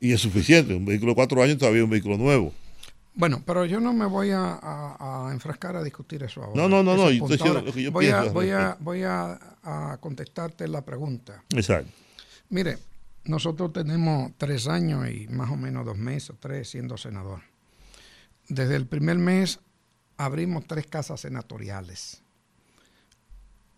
y 0.00 0.12
es 0.12 0.20
suficiente. 0.20 0.74
Un 0.74 0.84
vehículo 0.84 1.12
de 1.12 1.16
cuatro 1.16 1.42
años 1.42 1.58
todavía 1.58 1.80
es 1.80 1.84
un 1.84 1.90
vehículo 1.90 2.16
nuevo. 2.16 2.52
Bueno, 3.14 3.42
pero 3.44 3.64
yo 3.64 3.80
no 3.80 3.92
me 3.92 4.06
voy 4.06 4.30
a, 4.30 4.54
a- 4.62 5.28
a 5.28 5.32
enfrascar 5.32 5.74
a 5.76 5.82
discutir 5.82 6.22
eso 6.22 6.42
ahora. 6.44 6.60
No, 6.62 6.68
no, 6.68 6.82
no, 6.84 6.96
no, 6.96 7.08
Ese 7.08 7.16
yo 7.18 7.20
punto. 7.20 7.34
estoy 7.34 7.36
diciendo 7.36 7.58
Ahora, 7.58 7.66
lo 7.66 7.72
que 7.74 7.82
yo 7.82 7.90
voy 7.92 8.06
a, 8.08 8.22
voy 8.32 8.50
a, 8.50 8.76
voy 8.78 9.02
a, 9.02 9.56
a 9.92 9.98
contestarte 10.00 10.68
la 10.68 10.84
pregunta. 10.84 11.42
Exacto. 11.50 11.90
Mire, 12.50 12.78
nosotros 13.24 13.72
tenemos 13.72 14.30
tres 14.38 14.68
años 14.68 15.08
y 15.10 15.26
más 15.28 15.50
o 15.50 15.56
menos 15.56 15.84
dos 15.84 15.96
meses, 15.98 16.36
tres 16.38 16.70
siendo 16.70 16.96
senador. 16.96 17.40
Desde 18.48 18.76
el 18.76 18.86
primer 18.86 19.18
mes 19.18 19.58
abrimos 20.16 20.64
tres 20.66 20.86
casas 20.86 21.20
senatoriales. 21.20 22.22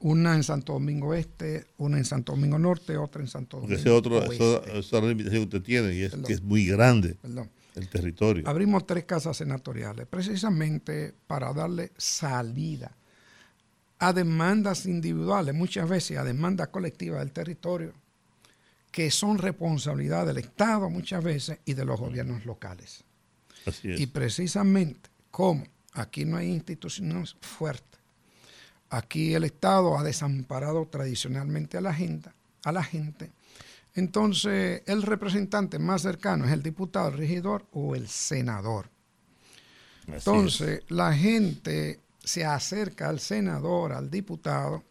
Una 0.00 0.34
en 0.34 0.42
Santo 0.42 0.72
Domingo 0.74 1.12
Este, 1.14 1.66
una 1.76 1.98
en 1.98 2.04
Santo 2.04 2.32
Domingo 2.32 2.58
Norte, 2.58 2.96
otra 2.96 3.20
en 3.20 3.28
Santo 3.28 3.58
Domingo 3.58 3.76
ese 3.78 3.90
otro, 3.90 4.16
Oeste. 4.18 4.34
esa, 4.34 4.58
esa 4.78 4.78
es 4.78 4.92
la 5.02 5.08
limitación 5.08 5.42
que 5.42 5.56
usted 5.56 5.62
tiene 5.62 5.94
y 5.94 6.02
es 6.02 6.10
Perdón. 6.10 6.26
que 6.26 6.32
es 6.32 6.42
muy 6.42 6.66
grande 6.66 7.14
Perdón. 7.20 7.50
el 7.74 7.88
territorio. 7.88 8.48
Abrimos 8.48 8.86
tres 8.86 9.04
casas 9.04 9.36
senatoriales, 9.36 10.06
precisamente 10.06 11.12
para 11.26 11.52
darle 11.52 11.92
salida 11.98 12.96
a 13.98 14.12
demandas 14.14 14.86
individuales, 14.86 15.54
muchas 15.54 15.86
veces 15.88 16.16
a 16.16 16.24
demandas 16.24 16.68
colectivas 16.68 17.20
del 17.20 17.32
territorio, 17.32 17.92
que 18.90 19.10
son 19.10 19.36
responsabilidad 19.36 20.26
del 20.26 20.38
Estado 20.38 20.88
muchas 20.88 21.22
veces 21.22 21.58
y 21.66 21.74
de 21.74 21.84
los 21.84 22.00
gobiernos 22.00 22.46
locales. 22.46 23.04
Así 23.66 23.90
es. 23.92 24.00
Y 24.00 24.06
precisamente 24.06 25.10
como 25.30 25.64
aquí 25.92 26.24
no 26.24 26.38
hay 26.38 26.48
instituciones 26.50 27.36
fuertes, 27.42 27.89
aquí 28.90 29.34
el 29.34 29.44
Estado 29.44 29.96
ha 29.96 30.02
desamparado 30.02 30.86
tradicionalmente 30.86 31.78
a 31.78 31.80
la 31.80 31.94
gente, 31.94 32.30
a 32.64 32.72
la 32.72 32.82
gente. 32.82 33.30
Entonces, 33.94 34.82
el 34.86 35.02
representante 35.02 35.78
más 35.78 36.02
cercano 36.02 36.44
es 36.44 36.52
el 36.52 36.62
diputado, 36.62 37.08
el 37.08 37.18
regidor 37.18 37.66
o 37.72 37.94
el 37.94 38.08
senador. 38.08 38.90
Así 40.02 40.12
es. 40.12 40.26
Entonces, 40.26 40.82
la 40.88 41.14
gente 41.14 42.00
se 42.22 42.44
acerca 42.44 43.08
al 43.08 43.20
senador, 43.20 43.92
al 43.92 44.10
diputado, 44.10 44.84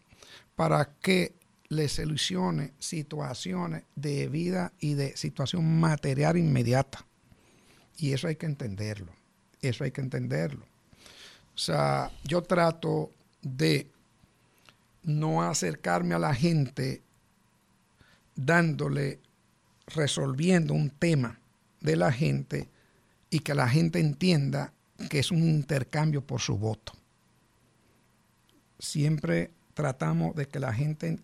para 0.56 0.96
que 1.00 1.34
le 1.68 1.88
solucione 1.88 2.72
situaciones 2.78 3.84
de 3.94 4.28
vida 4.28 4.72
y 4.80 4.94
de 4.94 5.16
situación 5.16 5.78
material 5.78 6.36
inmediata. 6.36 7.06
Y 7.96 8.12
eso 8.12 8.28
hay 8.28 8.36
que 8.36 8.46
entenderlo. 8.46 9.12
Eso 9.62 9.84
hay 9.84 9.92
que 9.92 10.00
entenderlo. 10.00 10.66
O 11.54 11.58
sea, 11.58 12.10
yo 12.24 12.42
trato 12.42 13.10
de 13.42 13.89
no 15.02 15.42
acercarme 15.42 16.14
a 16.14 16.18
la 16.18 16.34
gente 16.34 17.02
dándole, 18.34 19.20
resolviendo 19.86 20.74
un 20.74 20.90
tema 20.90 21.38
de 21.80 21.96
la 21.96 22.12
gente 22.12 22.68
y 23.30 23.40
que 23.40 23.54
la 23.54 23.68
gente 23.68 24.00
entienda 24.00 24.72
que 25.08 25.18
es 25.18 25.30
un 25.30 25.42
intercambio 25.42 26.24
por 26.26 26.40
su 26.40 26.58
voto. 26.58 26.92
Siempre 28.78 29.50
tratamos 29.74 30.34
de 30.34 30.46
que 30.46 30.58
la 30.58 30.72
gente 30.72 31.18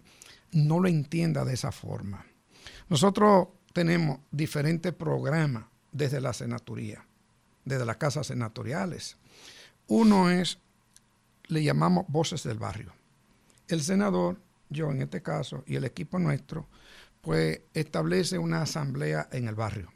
no 0.52 0.80
lo 0.80 0.88
entienda 0.88 1.44
de 1.44 1.54
esa 1.54 1.72
forma. 1.72 2.24
Nosotros 2.88 3.48
tenemos 3.72 4.20
diferentes 4.30 4.92
programas 4.92 5.64
desde 5.92 6.20
la 6.20 6.32
senatoría, 6.32 7.04
desde 7.64 7.84
las 7.84 7.96
casas 7.96 8.28
senatoriales. 8.28 9.16
Uno 9.86 10.30
es, 10.30 10.58
le 11.48 11.62
llamamos 11.62 12.06
Voces 12.08 12.42
del 12.44 12.58
Barrio. 12.58 12.92
El 13.68 13.82
senador, 13.82 14.38
yo 14.68 14.90
en 14.90 15.02
este 15.02 15.22
caso, 15.22 15.64
y 15.66 15.76
el 15.76 15.84
equipo 15.84 16.18
nuestro, 16.18 16.68
pues 17.20 17.60
establece 17.74 18.38
una 18.38 18.62
asamblea 18.62 19.28
en 19.32 19.48
el 19.48 19.54
barrio 19.54 19.92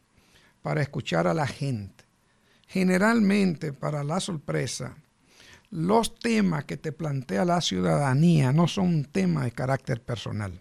para 0.63 0.83
escuchar 0.83 1.27
a 1.27 1.35
la 1.35 1.47
gente. 1.47 2.05
Generalmente, 2.67 3.73
para 3.73 4.05
la 4.05 4.21
sorpresa, 4.21 4.97
los 5.71 6.19
temas 6.19 6.65
que 6.65 6.77
te 6.77 6.91
plantea 6.91 7.45
la 7.45 7.61
ciudadanía 7.61 8.53
no 8.53 8.67
son 8.67 8.87
un 8.87 9.05
tema 9.05 9.45
de 9.45 9.53
carácter 9.53 10.03
personal. 10.03 10.61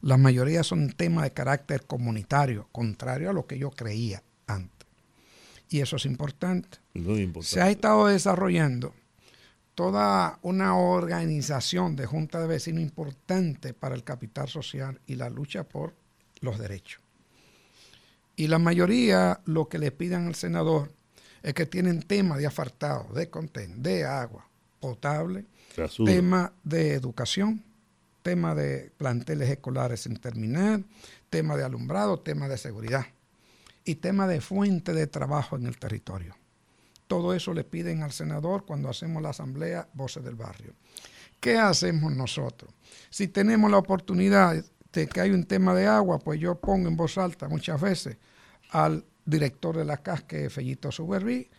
La 0.00 0.16
mayoría 0.16 0.64
son 0.64 0.90
temas 0.90 1.24
de 1.24 1.30
carácter 1.30 1.86
comunitario, 1.86 2.68
contrario 2.72 3.30
a 3.30 3.32
lo 3.32 3.46
que 3.46 3.58
yo 3.58 3.70
creía 3.70 4.22
antes. 4.48 4.88
Y 5.68 5.80
eso 5.80 5.96
es 5.96 6.04
importante. 6.06 6.78
Muy 6.94 7.20
importante. 7.22 7.54
Se 7.54 7.60
ha 7.60 7.70
estado 7.70 8.08
desarrollando 8.08 8.94
toda 9.74 10.38
una 10.42 10.76
organización 10.76 11.96
de 11.96 12.06
junta 12.06 12.40
de 12.40 12.46
vecinos 12.46 12.82
importante 12.82 13.74
para 13.74 13.94
el 13.94 14.04
capital 14.04 14.48
social 14.48 15.00
y 15.06 15.14
la 15.14 15.30
lucha 15.30 15.64
por 15.64 15.94
los 16.40 16.58
derechos. 16.58 17.00
Y 18.36 18.48
la 18.48 18.58
mayoría 18.58 19.40
lo 19.44 19.68
que 19.68 19.78
le 19.78 19.92
piden 19.92 20.26
al 20.26 20.34
senador 20.34 20.92
es 21.42 21.54
que 21.54 21.66
tienen 21.66 22.02
temas 22.02 22.38
de 22.38 22.46
asfaltado, 22.46 23.12
de 23.14 23.28
contén, 23.28 23.82
de 23.82 24.04
agua 24.04 24.48
potable, 24.80 25.44
Rasura. 25.76 26.12
tema 26.12 26.52
de 26.64 26.94
educación, 26.94 27.62
tema 28.22 28.54
de 28.54 28.90
planteles 28.96 29.48
escolares 29.50 30.00
sin 30.00 30.16
terminar, 30.16 30.82
tema 31.30 31.56
de 31.56 31.64
alumbrado, 31.64 32.20
tema 32.20 32.48
de 32.48 32.58
seguridad 32.58 33.06
y 33.84 33.96
tema 33.96 34.26
de 34.26 34.40
fuente 34.40 34.92
de 34.92 35.06
trabajo 35.06 35.56
en 35.56 35.66
el 35.66 35.78
territorio. 35.78 36.34
Todo 37.12 37.34
eso 37.34 37.52
le 37.52 37.62
piden 37.62 38.02
al 38.02 38.10
senador 38.10 38.64
cuando 38.64 38.88
hacemos 38.88 39.22
la 39.22 39.28
asamblea 39.28 39.86
Voces 39.92 40.24
del 40.24 40.34
Barrio. 40.34 40.72
¿Qué 41.40 41.58
hacemos 41.58 42.10
nosotros? 42.10 42.72
Si 43.10 43.28
tenemos 43.28 43.70
la 43.70 43.76
oportunidad 43.76 44.64
de 44.94 45.06
que 45.08 45.20
hay 45.20 45.30
un 45.30 45.44
tema 45.44 45.74
de 45.74 45.86
agua, 45.86 46.18
pues 46.20 46.40
yo 46.40 46.58
pongo 46.58 46.88
en 46.88 46.96
voz 46.96 47.18
alta 47.18 47.50
muchas 47.50 47.78
veces 47.78 48.16
al 48.70 49.04
director 49.26 49.76
de 49.76 49.84
la 49.84 49.98
CAS, 49.98 50.22
que 50.22 50.48
Fellito 50.48 50.90
Suberví, 50.90 51.50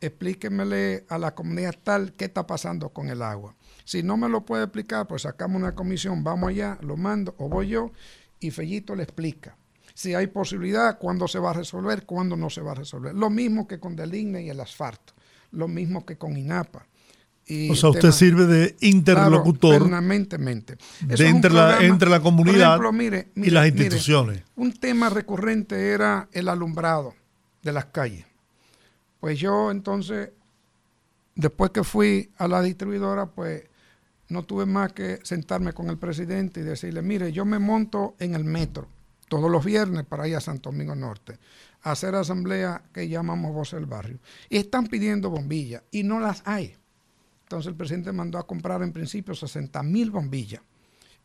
explíquemele 0.00 1.06
a 1.08 1.18
la 1.18 1.34
comunidad 1.34 1.74
tal 1.82 2.12
qué 2.12 2.26
está 2.26 2.46
pasando 2.46 2.90
con 2.90 3.08
el 3.08 3.20
agua. 3.20 3.56
Si 3.84 4.04
no 4.04 4.16
me 4.16 4.28
lo 4.28 4.44
puede 4.44 4.62
explicar, 4.62 5.08
pues 5.08 5.22
sacamos 5.22 5.56
una 5.56 5.74
comisión, 5.74 6.22
vamos 6.22 6.50
allá, 6.50 6.78
lo 6.82 6.96
mando 6.96 7.34
o 7.38 7.48
voy 7.48 7.66
yo 7.66 7.90
y 8.38 8.52
Fellito 8.52 8.94
le 8.94 9.02
explica. 9.02 9.56
Si 9.94 10.12
hay 10.14 10.26
posibilidad, 10.26 10.98
cuándo 10.98 11.28
se 11.28 11.38
va 11.38 11.50
a 11.50 11.54
resolver, 11.54 12.04
cuándo 12.04 12.36
no 12.36 12.50
se 12.50 12.60
va 12.60 12.72
a 12.72 12.74
resolver. 12.74 13.14
Lo 13.14 13.30
mismo 13.30 13.68
que 13.68 13.78
con 13.78 13.94
Deligne 13.94 14.42
y 14.42 14.50
el 14.50 14.58
asfalto, 14.60 15.12
lo 15.52 15.68
mismo 15.68 16.04
que 16.04 16.16
con 16.18 16.36
INAPA. 16.36 16.84
Y 17.46 17.70
O 17.70 17.76
sea, 17.76 17.90
usted 17.90 18.00
tema- 18.00 18.12
sirve 18.12 18.46
de 18.46 18.74
interlocutor 18.80 19.70
Claro, 19.76 19.84
permanentemente. 19.84 20.76
De 21.02 21.28
entre, 21.28 21.52
la, 21.52 21.78
entre 21.84 22.08
la 22.10 22.18
comunidad 22.20 22.70
ejemplo, 22.70 22.92
mire, 22.92 23.28
y 23.36 23.50
las 23.50 23.64
mire, 23.64 23.84
instituciones. 23.84 24.42
un 24.56 24.72
tema 24.72 25.10
recurrente 25.10 25.90
era 25.90 26.28
el 26.32 26.48
alumbrado 26.48 27.14
de 27.62 27.72
las 27.72 27.84
calles. 27.86 28.24
Pues 29.20 29.38
yo 29.38 29.70
entonces, 29.70 30.30
después 31.36 31.70
que 31.70 31.84
fui 31.84 32.30
a 32.38 32.48
la 32.48 32.62
distribuidora, 32.62 33.26
pues 33.26 33.62
no 34.28 34.42
tuve 34.42 34.66
más 34.66 34.92
que 34.92 35.20
sentarme 35.22 35.72
con 35.74 35.88
el 35.88 35.98
presidente 35.98 36.60
y 36.60 36.62
decirle, 36.64 37.02
mire, 37.02 37.30
yo 37.30 37.44
me 37.44 37.58
monto 37.58 38.16
en 38.18 38.34
el 38.34 38.44
metro 38.44 38.88
todos 39.38 39.50
los 39.50 39.64
viernes 39.64 40.04
para 40.04 40.28
ir 40.28 40.36
a 40.36 40.40
Santo 40.40 40.70
Domingo 40.70 40.94
Norte, 40.94 41.38
a 41.82 41.90
hacer 41.90 42.14
asamblea 42.14 42.82
que 42.92 43.08
llamamos 43.08 43.52
Voz 43.52 43.72
del 43.72 43.86
Barrio. 43.86 44.18
Y 44.48 44.58
están 44.58 44.86
pidiendo 44.86 45.28
bombillas 45.28 45.82
y 45.90 46.04
no 46.04 46.20
las 46.20 46.42
hay. 46.44 46.76
Entonces 47.42 47.68
el 47.68 47.74
presidente 47.74 48.12
mandó 48.12 48.38
a 48.38 48.46
comprar 48.46 48.82
en 48.82 48.92
principio 48.92 49.34
60 49.34 49.82
mil 49.82 50.12
bombillas 50.12 50.62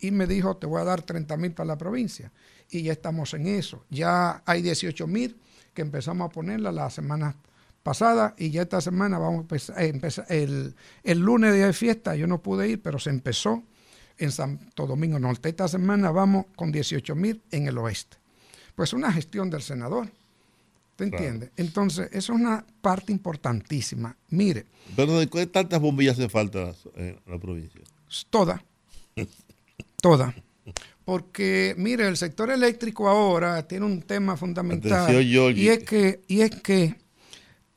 y 0.00 0.10
me 0.10 0.26
dijo, 0.26 0.56
te 0.56 0.66
voy 0.66 0.80
a 0.80 0.84
dar 0.84 1.02
30 1.02 1.36
mil 1.36 1.52
para 1.52 1.68
la 1.68 1.78
provincia. 1.78 2.32
Y 2.68 2.82
ya 2.82 2.92
estamos 2.92 3.32
en 3.34 3.46
eso. 3.46 3.84
Ya 3.90 4.42
hay 4.44 4.60
18 4.62 5.06
mil 5.06 5.36
que 5.72 5.82
empezamos 5.82 6.26
a 6.28 6.32
ponerla 6.32 6.72
la 6.72 6.90
semana 6.90 7.36
pasada 7.84 8.34
y 8.36 8.50
ya 8.50 8.62
esta 8.62 8.80
semana 8.80 9.18
vamos 9.18 9.38
a 9.38 9.42
empezar, 9.42 9.80
eh, 9.82 9.86
empezar- 9.88 10.26
el, 10.28 10.74
el 11.04 11.18
lunes 11.20 11.54
de 11.54 11.72
fiesta, 11.72 12.16
yo 12.16 12.26
no 12.26 12.42
pude 12.42 12.68
ir, 12.68 12.82
pero 12.82 12.98
se 12.98 13.10
empezó 13.10 13.62
en 14.20 14.30
Santo 14.30 14.86
Domingo 14.86 15.18
Norte. 15.18 15.48
Esta 15.48 15.66
semana 15.68 16.10
vamos 16.10 16.46
con 16.56 16.70
18 16.70 17.14
mil 17.14 17.42
en 17.50 17.66
el 17.66 17.78
oeste. 17.78 18.16
Pues 18.76 18.92
una 18.92 19.12
gestión 19.12 19.50
del 19.50 19.62
senador. 19.62 20.08
¿Te 20.96 21.08
Claro. 21.08 21.24
entiendes? 21.24 21.50
Entonces, 21.56 22.08
eso 22.12 22.34
es 22.34 22.40
una 22.40 22.64
parte 22.82 23.10
importantísima. 23.10 24.16
Mire, 24.28 24.66
Pero 24.94 25.18
¿de 25.18 25.26
qué 25.28 25.46
tantas 25.46 25.80
bombillas 25.80 26.18
hace 26.18 26.28
falta 26.28 26.72
en 26.94 27.18
la 27.26 27.38
provincia? 27.38 27.80
Toda. 28.28 28.62
Toda. 30.02 30.34
Porque, 31.04 31.74
mire, 31.76 32.06
el 32.06 32.16
sector 32.16 32.50
eléctrico 32.50 33.08
ahora 33.08 33.66
tiene 33.66 33.86
un 33.86 34.02
tema 34.02 34.36
fundamental. 34.36 35.04
Atención, 35.04 35.56
y 35.56 35.68
es 35.68 35.78
que, 35.80 36.20
y 36.28 36.42
es 36.42 36.50
que 36.62 36.94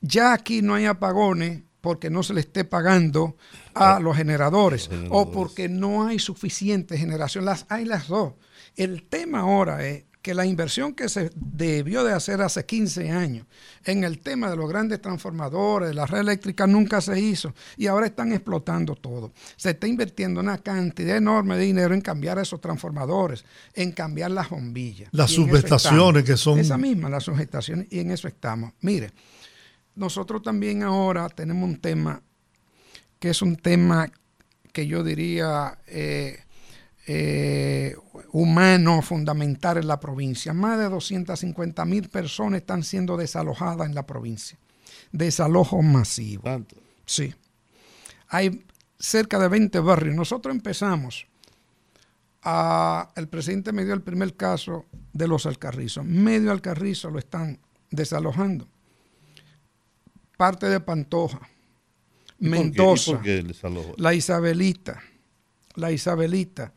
ya 0.00 0.34
aquí 0.34 0.62
no 0.62 0.74
hay 0.74 0.84
apagones 0.84 1.62
porque 1.84 2.08
no 2.08 2.22
se 2.22 2.32
le 2.32 2.40
esté 2.40 2.64
pagando 2.64 3.36
a 3.74 4.00
los 4.00 4.16
generadores, 4.16 4.88
Los 4.90 5.08
o 5.10 5.30
porque 5.30 5.68
no 5.68 6.06
hay 6.06 6.18
suficiente 6.18 6.96
generación. 6.96 7.44
Las 7.44 7.66
hay 7.68 7.84
las 7.84 8.08
dos. 8.08 8.32
El 8.74 9.02
tema 9.04 9.40
ahora 9.40 9.86
es 9.86 10.04
que 10.22 10.32
la 10.32 10.46
inversión 10.46 10.94
que 10.94 11.10
se 11.10 11.30
debió 11.36 12.02
de 12.02 12.14
hacer 12.14 12.40
hace 12.40 12.64
15 12.64 13.10
años 13.10 13.46
en 13.84 14.02
el 14.04 14.20
tema 14.20 14.48
de 14.48 14.56
los 14.56 14.66
grandes 14.70 15.02
transformadores, 15.02 15.90
de 15.90 15.94
la 15.94 16.06
red 16.06 16.20
eléctrica, 16.20 16.66
nunca 16.66 17.02
se 17.02 17.20
hizo 17.20 17.52
y 17.76 17.86
ahora 17.88 18.06
están 18.06 18.32
explotando 18.32 18.94
todo. 18.94 19.32
Se 19.56 19.72
está 19.72 19.86
invirtiendo 19.86 20.40
una 20.40 20.56
cantidad 20.56 21.18
enorme 21.18 21.58
de 21.58 21.64
dinero 21.64 21.92
en 21.92 22.00
cambiar 22.00 22.38
esos 22.38 22.58
transformadores, 22.62 23.44
en 23.74 23.92
cambiar 23.92 24.30
las 24.30 24.48
bombillas. 24.48 25.10
Las 25.12 25.30
subestaciones 25.32 26.24
que 26.24 26.38
son- 26.38 26.58
Esa 26.58 26.78
misma, 26.78 27.10
las 27.10 27.24
subestaciones, 27.24 27.88
y 27.90 27.98
en 27.98 28.10
eso 28.10 28.26
estamos. 28.26 28.72
Mire, 28.80 29.12
nosotros 29.96 30.42
también 30.42 30.82
ahora 30.82 31.28
tenemos 31.28 31.68
un 31.68 31.80
tema 31.80 32.20
que 33.18 33.30
es 33.30 33.42
un 33.42 33.56
tema 33.56 34.10
que 34.72 34.86
yo 34.86 35.02
diría 35.04 35.78
eh, 35.86 36.40
eh, 37.06 37.96
humano 38.32 39.00
fundamental 39.02 39.78
en 39.78 39.86
la 39.86 40.00
provincia. 40.00 40.52
Más 40.52 40.78
de 40.78 40.88
250 40.88 41.84
mil 41.84 42.08
personas 42.08 42.60
están 42.60 42.82
siendo 42.82 43.16
desalojadas 43.16 43.86
en 43.88 43.94
la 43.94 44.04
provincia. 44.06 44.58
Desalojo 45.12 45.80
masivo. 45.82 46.42
Tanto. 46.42 46.76
Sí. 47.06 47.32
Hay 48.28 48.64
cerca 48.98 49.38
de 49.38 49.48
20 49.48 49.78
barrios. 49.80 50.14
Nosotros 50.14 50.54
empezamos. 50.54 51.26
a- 52.46 53.10
el 53.16 53.26
presidente 53.28 53.72
me 53.72 53.86
dio 53.86 53.94
el 53.94 54.02
primer 54.02 54.34
caso 54.36 54.84
de 55.14 55.26
los 55.26 55.46
Alcarrizos. 55.46 56.04
Medio 56.04 56.52
Alcarrizo 56.52 57.08
lo 57.08 57.18
están 57.18 57.58
desalojando. 57.90 58.68
Parte 60.36 60.66
de 60.68 60.80
Pantoja. 60.80 61.38
¿Y 61.38 61.40
por 61.40 61.48
qué? 61.48 61.48
¿Y 62.38 62.48
Mendoza. 62.48 63.20
La 63.96 64.14
Isabelita, 64.14 65.02
la 65.74 65.92
Isabelita, 65.92 66.72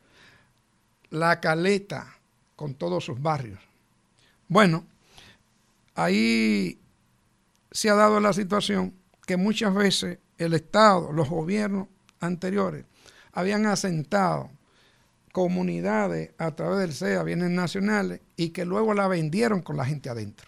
la 1.09 1.39
Caleta, 1.39 2.17
con 2.55 2.73
todos 2.73 3.05
sus 3.05 3.21
barrios. 3.21 3.59
Bueno, 4.47 4.85
ahí 5.95 6.79
se 7.71 7.89
ha 7.89 7.95
dado 7.95 8.19
la 8.19 8.33
situación 8.33 8.93
que 9.25 9.37
muchas 9.37 9.73
veces 9.73 10.19
el 10.37 10.53
Estado, 10.53 11.11
los 11.11 11.29
gobiernos 11.29 11.87
anteriores, 12.19 12.85
habían 13.31 13.65
asentado 13.65 14.49
comunidades 15.31 16.31
a 16.39 16.55
través 16.55 16.79
del 16.79 16.93
CEA, 16.93 17.21
bienes 17.23 17.51
nacionales, 17.51 18.21
y 18.35 18.49
que 18.49 18.65
luego 18.65 18.93
la 18.95 19.07
vendieron 19.07 19.61
con 19.61 19.77
la 19.77 19.85
gente 19.85 20.09
adentro. 20.09 20.46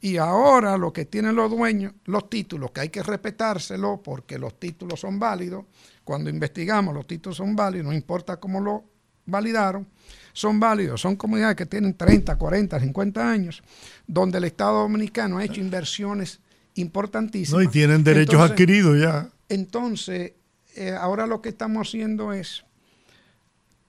Y 0.00 0.16
ahora 0.16 0.78
lo 0.78 0.92
que 0.92 1.04
tienen 1.04 1.36
los 1.36 1.50
dueños, 1.50 1.92
los 2.06 2.30
títulos, 2.30 2.70
que 2.70 2.80
hay 2.80 2.88
que 2.88 3.02
respetárselo 3.02 4.00
porque 4.02 4.38
los 4.38 4.58
títulos 4.58 5.00
son 5.00 5.18
válidos, 5.18 5.66
cuando 6.04 6.30
investigamos 6.30 6.94
los 6.94 7.06
títulos 7.06 7.36
son 7.36 7.54
válidos, 7.54 7.86
no 7.86 7.92
importa 7.92 8.38
cómo 8.38 8.60
lo 8.60 8.84
validaron, 9.26 9.86
son 10.32 10.58
válidos, 10.58 11.00
son 11.00 11.16
comunidades 11.16 11.56
que 11.56 11.66
tienen 11.66 11.94
30, 11.94 12.36
40, 12.36 12.80
50 12.80 13.30
años, 13.30 13.62
donde 14.06 14.38
el 14.38 14.44
Estado 14.44 14.80
Dominicano 14.80 15.38
ha 15.38 15.44
hecho 15.44 15.60
inversiones 15.60 16.40
importantísimas. 16.74 17.62
¿no? 17.62 17.62
Y 17.62 17.68
tienen 17.68 18.02
derechos 18.02 18.34
Entonces, 18.34 18.50
adquiridos 18.52 19.00
ya. 19.00 19.28
entonces, 19.48 20.32
eh, 20.76 20.96
ahora 20.98 21.26
lo 21.26 21.42
que 21.42 21.50
estamos 21.50 21.88
haciendo 21.88 22.32
es 22.32 22.64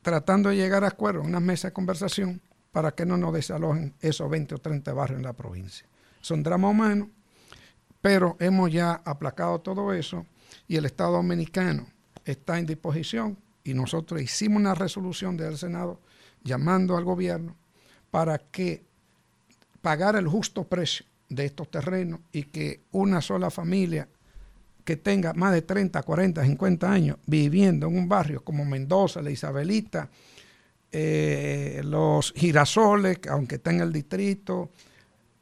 tratando 0.01 0.49
de 0.49 0.57
llegar 0.57 0.83
a 0.83 0.88
acuerdos, 0.88 1.25
una 1.25 1.39
mesa 1.39 1.69
de 1.69 1.73
conversación, 1.73 2.41
para 2.71 2.91
que 2.91 3.05
no 3.05 3.17
nos 3.17 3.33
desalojen 3.33 3.93
esos 4.01 4.29
20 4.29 4.55
o 4.55 4.57
30 4.57 4.93
barrios 4.93 5.19
en 5.19 5.25
la 5.25 5.33
provincia. 5.33 5.85
Son 6.22 6.43
drama 6.43 6.69
humano, 6.69 7.10
pero 8.02 8.38
hemos 8.39 8.72
ya 8.72 9.02
aplacado 9.06 9.60
todo 9.60 9.93
eso 9.93 10.26
y 10.68 10.77
el 10.77 10.85
Estado 10.85 11.14
Dominicano 11.14 11.88
está 12.26 12.57
en 12.60 12.65
disposición 12.65 13.38
y 13.64 13.73
nosotros 13.73 14.22
hicimos 14.22 14.60
una 14.60 14.73
resolución 14.73 15.38
del 15.38 15.57
Senado 15.57 15.99
llamando 16.43 16.98
al 16.98 17.03
gobierno 17.03 17.56
para 18.10 18.38
que 18.38 18.84
pagar 19.81 20.15
el 20.15 20.27
justo 20.27 20.64
precio 20.64 21.06
de 21.30 21.45
estos 21.45 21.69
terrenos 21.69 22.19
y 22.31 22.43
que 22.43 22.81
una 22.91 23.22
sola 23.22 23.49
familia 23.49 24.07
que 24.84 24.98
tenga 24.98 25.34
más 25.34 25.53
de 25.53 25.61
30, 25.61 26.02
40, 26.02 26.43
50 26.43 26.91
años 26.91 27.18
viviendo 27.26 27.88
en 27.88 27.98
un 27.98 28.10
barrio 28.10 28.43
como 28.43 28.65
Mendoza, 28.65 29.22
La 29.22 29.30
Isabelita, 29.30 30.10
eh, 30.91 31.81
los 31.85 32.34
girasoles, 32.35 33.19
que 33.19 33.30
aunque 33.30 33.56
está 33.56 33.72
en 33.72 33.81
el 33.81 33.93
distrito, 33.93 34.72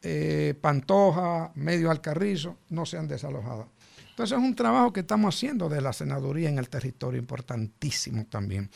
eh, 0.01 0.53
Pantoja, 0.59 1.51
Medio 1.55 1.91
Alcarrizo, 1.91 2.57
no 2.69 2.85
sean 2.85 3.07
desalojadas. 3.07 3.67
Entonces 4.11 4.37
es 4.37 4.43
un 4.43 4.55
trabajo 4.55 4.91
que 4.93 4.99
estamos 5.01 5.35
haciendo 5.35 5.69
de 5.69 5.81
la 5.81 5.93
senaduría 5.93 6.49
en 6.49 6.57
el 6.59 6.69
territorio, 6.69 7.19
importantísimo 7.19 8.25
también. 8.25 8.69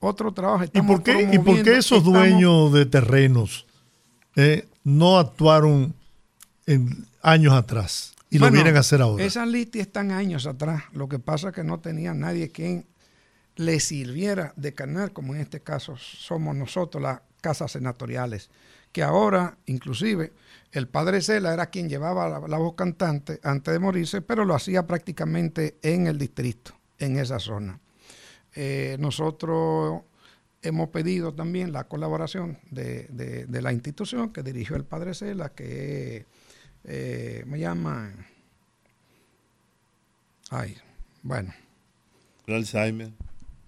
Otro 0.00 0.32
trabajo 0.32 0.64
¿Y 0.72 0.82
por 0.82 1.02
qué, 1.02 1.28
y 1.32 1.38
por 1.38 1.62
qué 1.62 1.78
esos 1.78 1.98
estamos- 1.98 2.04
dueños 2.04 2.72
de 2.72 2.86
terrenos 2.86 3.66
eh, 4.36 4.68
no 4.84 5.18
actuaron 5.18 5.94
en 6.66 7.06
años 7.22 7.52
atrás 7.54 8.14
y 8.30 8.38
Bueno, 8.38 8.52
lo 8.56 8.62
vienen 8.62 8.76
a 8.76 8.80
hacer 8.80 9.02
ahora? 9.02 9.24
Esas 9.24 9.48
listas 9.48 9.80
están 9.80 10.12
años 10.12 10.46
atrás. 10.46 10.84
Lo 10.92 11.08
que 11.08 11.18
pasa 11.18 11.48
es 11.48 11.54
que 11.54 11.64
no 11.64 11.80
tenía 11.80 12.14
nadie 12.14 12.50
quien 12.52 12.86
le 13.56 13.80
sirviera 13.80 14.52
de 14.54 14.72
canal, 14.74 15.12
como 15.12 15.34
en 15.34 15.40
este 15.40 15.60
caso 15.60 15.96
somos 15.96 16.54
nosotros, 16.54 17.02
las 17.02 17.20
casas 17.40 17.72
senatoriales, 17.72 18.50
que 18.92 19.02
ahora, 19.02 19.56
inclusive, 19.66 20.32
el 20.72 20.88
padre 20.88 21.20
Cela 21.22 21.54
era 21.54 21.70
quien 21.70 21.88
llevaba 21.88 22.28
la, 22.28 22.46
la 22.46 22.58
voz 22.58 22.74
cantante 22.74 23.40
antes 23.42 23.72
de 23.72 23.78
morirse, 23.78 24.20
pero 24.20 24.44
lo 24.44 24.54
hacía 24.54 24.86
prácticamente 24.86 25.78
en 25.82 26.06
el 26.06 26.18
distrito, 26.18 26.72
en 26.98 27.18
esa 27.18 27.38
zona. 27.38 27.80
Eh, 28.54 28.96
nosotros 28.98 30.02
hemos 30.62 30.88
pedido 30.88 31.32
también 31.34 31.72
la 31.72 31.84
colaboración 31.84 32.58
de, 32.70 33.04
de- 33.10 33.46
de 33.46 33.62
la 33.62 33.72
institución 33.72 34.32
que 34.32 34.42
dirigió 34.42 34.76
el 34.76 34.84
padre 34.84 35.14
Cela, 35.14 35.50
que 35.50 36.26
eh, 36.84 37.44
me 37.46 37.58
llama... 37.60 38.12
Ay, 40.50 40.76
bueno. 41.22 41.52
El 42.46 42.54
Alzheimer. 42.54 43.12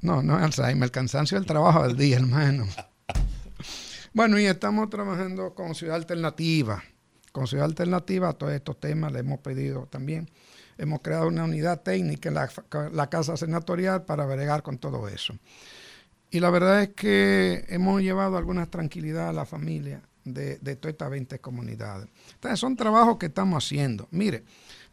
No, 0.01 0.23
no 0.23 0.39
es 0.39 0.43
Alzheimer, 0.45 0.85
el 0.85 0.91
cansancio 0.91 1.39
del 1.39 1.47
trabajo 1.47 1.87
del 1.87 1.97
día, 1.97 2.17
hermano. 2.17 2.67
Bueno, 4.12 4.41
y 4.41 4.47
estamos 4.47 4.91
trabajando 4.91 5.55
con 5.55 5.77
Ciudad 5.77 5.95
Alternativa. 5.95 6.82
Con 7.31 7.47
Ciudad 7.47 7.66
Alternativa, 7.66 8.32
todos 8.32 8.53
estos 8.53 8.81
temas 8.81 9.12
le 9.12 9.20
hemos 9.20 9.39
pedido 9.39 9.87
también. 9.87 10.28
Hemos 10.78 11.01
creado 11.01 11.28
una 11.28 11.45
unidad 11.45 11.82
técnica 11.82 12.28
en 12.28 12.35
la, 12.97 13.09
Casa 13.09 13.37
Senatorial 13.37 14.05
para 14.05 14.27
bregar 14.27 14.65
con 14.65 14.78
todo 14.78 15.07
eso. 15.07 15.39
Y 16.28 16.41
la 16.41 16.51
verdad 16.51 16.82
es 16.82 16.89
que 16.89 17.65
hemos 17.69 18.03
llevado 18.03 18.37
alguna 18.37 18.66
tranquilidad 18.66 19.28
a 19.28 19.32
la 19.32 19.47
familia 19.47 20.03
de, 20.24 20.59
de 20.59 20.74
todas 20.74 20.95
estas 20.95 21.11
20 21.11 21.39
comunidades. 21.39 22.09
Entonces, 22.35 22.59
son 22.59 22.74
trabajos 22.74 23.16
que 23.16 23.27
estamos 23.27 23.65
haciendo. 23.65 24.09
Mire, 24.11 24.43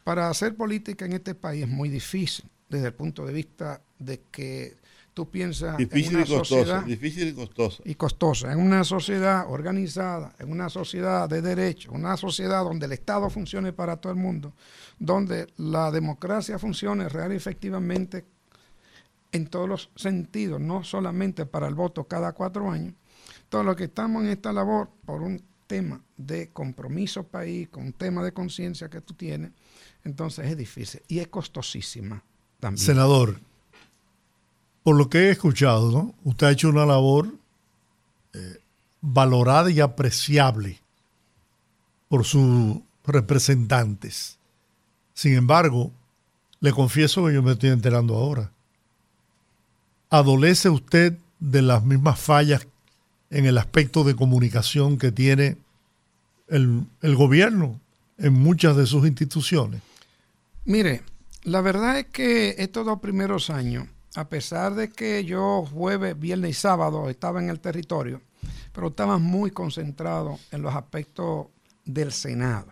para 0.04 0.30
hacer 0.30 0.54
política 0.54 1.06
en 1.06 1.14
este 1.14 1.34
país 1.34 1.64
es 1.64 1.68
muy 1.68 1.88
difícil 1.88 2.48
desde 2.68 2.86
el 2.86 2.94
punto 2.94 3.26
de 3.26 3.32
vista 3.32 3.80
de 3.98 4.20
que 4.30 4.76
tú 5.18 5.28
piensas 5.28 5.76
Difícil 5.76 6.14
en 6.14 6.20
y 6.20 6.30
una 6.30 6.38
costosa. 6.38 6.44
sociedad 6.44 6.84
Difícil 6.84 7.28
y 7.28 7.32
costosa. 7.32 7.82
y 7.84 7.94
costosa, 7.96 8.52
en 8.52 8.60
una 8.60 8.84
sociedad 8.84 9.50
organizada, 9.50 10.32
en 10.38 10.52
una 10.52 10.68
sociedad 10.68 11.28
de 11.28 11.42
derecho, 11.42 11.90
una 11.90 12.16
sociedad 12.16 12.62
donde 12.62 12.86
el 12.86 12.92
Estado 12.92 13.28
funcione 13.28 13.72
para 13.72 13.96
todo 13.96 14.12
el 14.12 14.18
mundo, 14.20 14.52
donde 14.96 15.48
la 15.56 15.90
democracia 15.90 16.56
funcione 16.56 17.08
real 17.08 17.32
y 17.32 17.36
efectivamente 17.36 18.26
en 19.32 19.48
todos 19.48 19.68
los 19.68 19.90
sentidos, 19.96 20.60
no 20.60 20.84
solamente 20.84 21.46
para 21.46 21.66
el 21.66 21.74
voto 21.74 22.04
cada 22.04 22.32
cuatro 22.32 22.70
años. 22.70 22.94
Todos 23.48 23.64
los 23.64 23.74
que 23.74 23.84
estamos 23.84 24.22
en 24.22 24.28
esta 24.28 24.52
labor 24.52 24.88
por 25.04 25.22
un 25.22 25.42
tema 25.66 26.00
de 26.16 26.50
compromiso 26.50 27.24
país, 27.24 27.68
con 27.70 27.86
un 27.86 27.92
tema 27.92 28.22
de 28.22 28.30
conciencia 28.30 28.88
que 28.88 29.00
tú 29.00 29.14
tienes, 29.14 29.50
entonces 30.04 30.46
es 30.46 30.56
difícil 30.56 31.02
y 31.08 31.18
es 31.18 31.26
costosísima 31.26 32.22
también. 32.60 32.86
Senador, 32.86 33.40
por 34.88 34.96
lo 34.96 35.10
que 35.10 35.26
he 35.26 35.30
escuchado, 35.32 35.92
¿no? 35.92 36.14
Usted 36.24 36.46
ha 36.46 36.50
hecho 36.50 36.70
una 36.70 36.86
labor 36.86 37.30
eh, 38.32 38.58
valorada 39.02 39.70
y 39.70 39.80
apreciable 39.80 40.80
por 42.08 42.24
sus 42.24 42.78
representantes. 43.04 44.38
Sin 45.12 45.34
embargo, 45.34 45.92
le 46.60 46.72
confieso 46.72 47.26
que 47.26 47.34
yo 47.34 47.42
me 47.42 47.52
estoy 47.52 47.68
enterando 47.68 48.16
ahora. 48.16 48.50
¿Adolece 50.08 50.70
usted 50.70 51.18
de 51.38 51.60
las 51.60 51.84
mismas 51.84 52.18
fallas 52.18 52.66
en 53.28 53.44
el 53.44 53.58
aspecto 53.58 54.04
de 54.04 54.16
comunicación 54.16 54.96
que 54.96 55.12
tiene 55.12 55.58
el, 56.48 56.86
el 57.02 57.14
gobierno 57.14 57.78
en 58.16 58.32
muchas 58.32 58.74
de 58.74 58.86
sus 58.86 59.06
instituciones? 59.06 59.82
Mire, 60.64 61.02
la 61.42 61.60
verdad 61.60 61.98
es 61.98 62.06
que 62.06 62.54
estos 62.56 62.86
dos 62.86 63.00
primeros 63.00 63.50
años, 63.50 63.86
a 64.18 64.28
pesar 64.28 64.74
de 64.74 64.88
que 64.88 65.24
yo 65.24 65.64
jueves, 65.64 66.18
viernes 66.18 66.50
y 66.50 66.54
sábado 66.54 67.08
estaba 67.08 67.40
en 67.40 67.50
el 67.50 67.60
territorio, 67.60 68.20
pero 68.72 68.88
estaba 68.88 69.18
muy 69.18 69.52
concentrado 69.52 70.40
en 70.50 70.60
los 70.60 70.74
aspectos 70.74 71.46
del 71.84 72.10
Senado. 72.10 72.66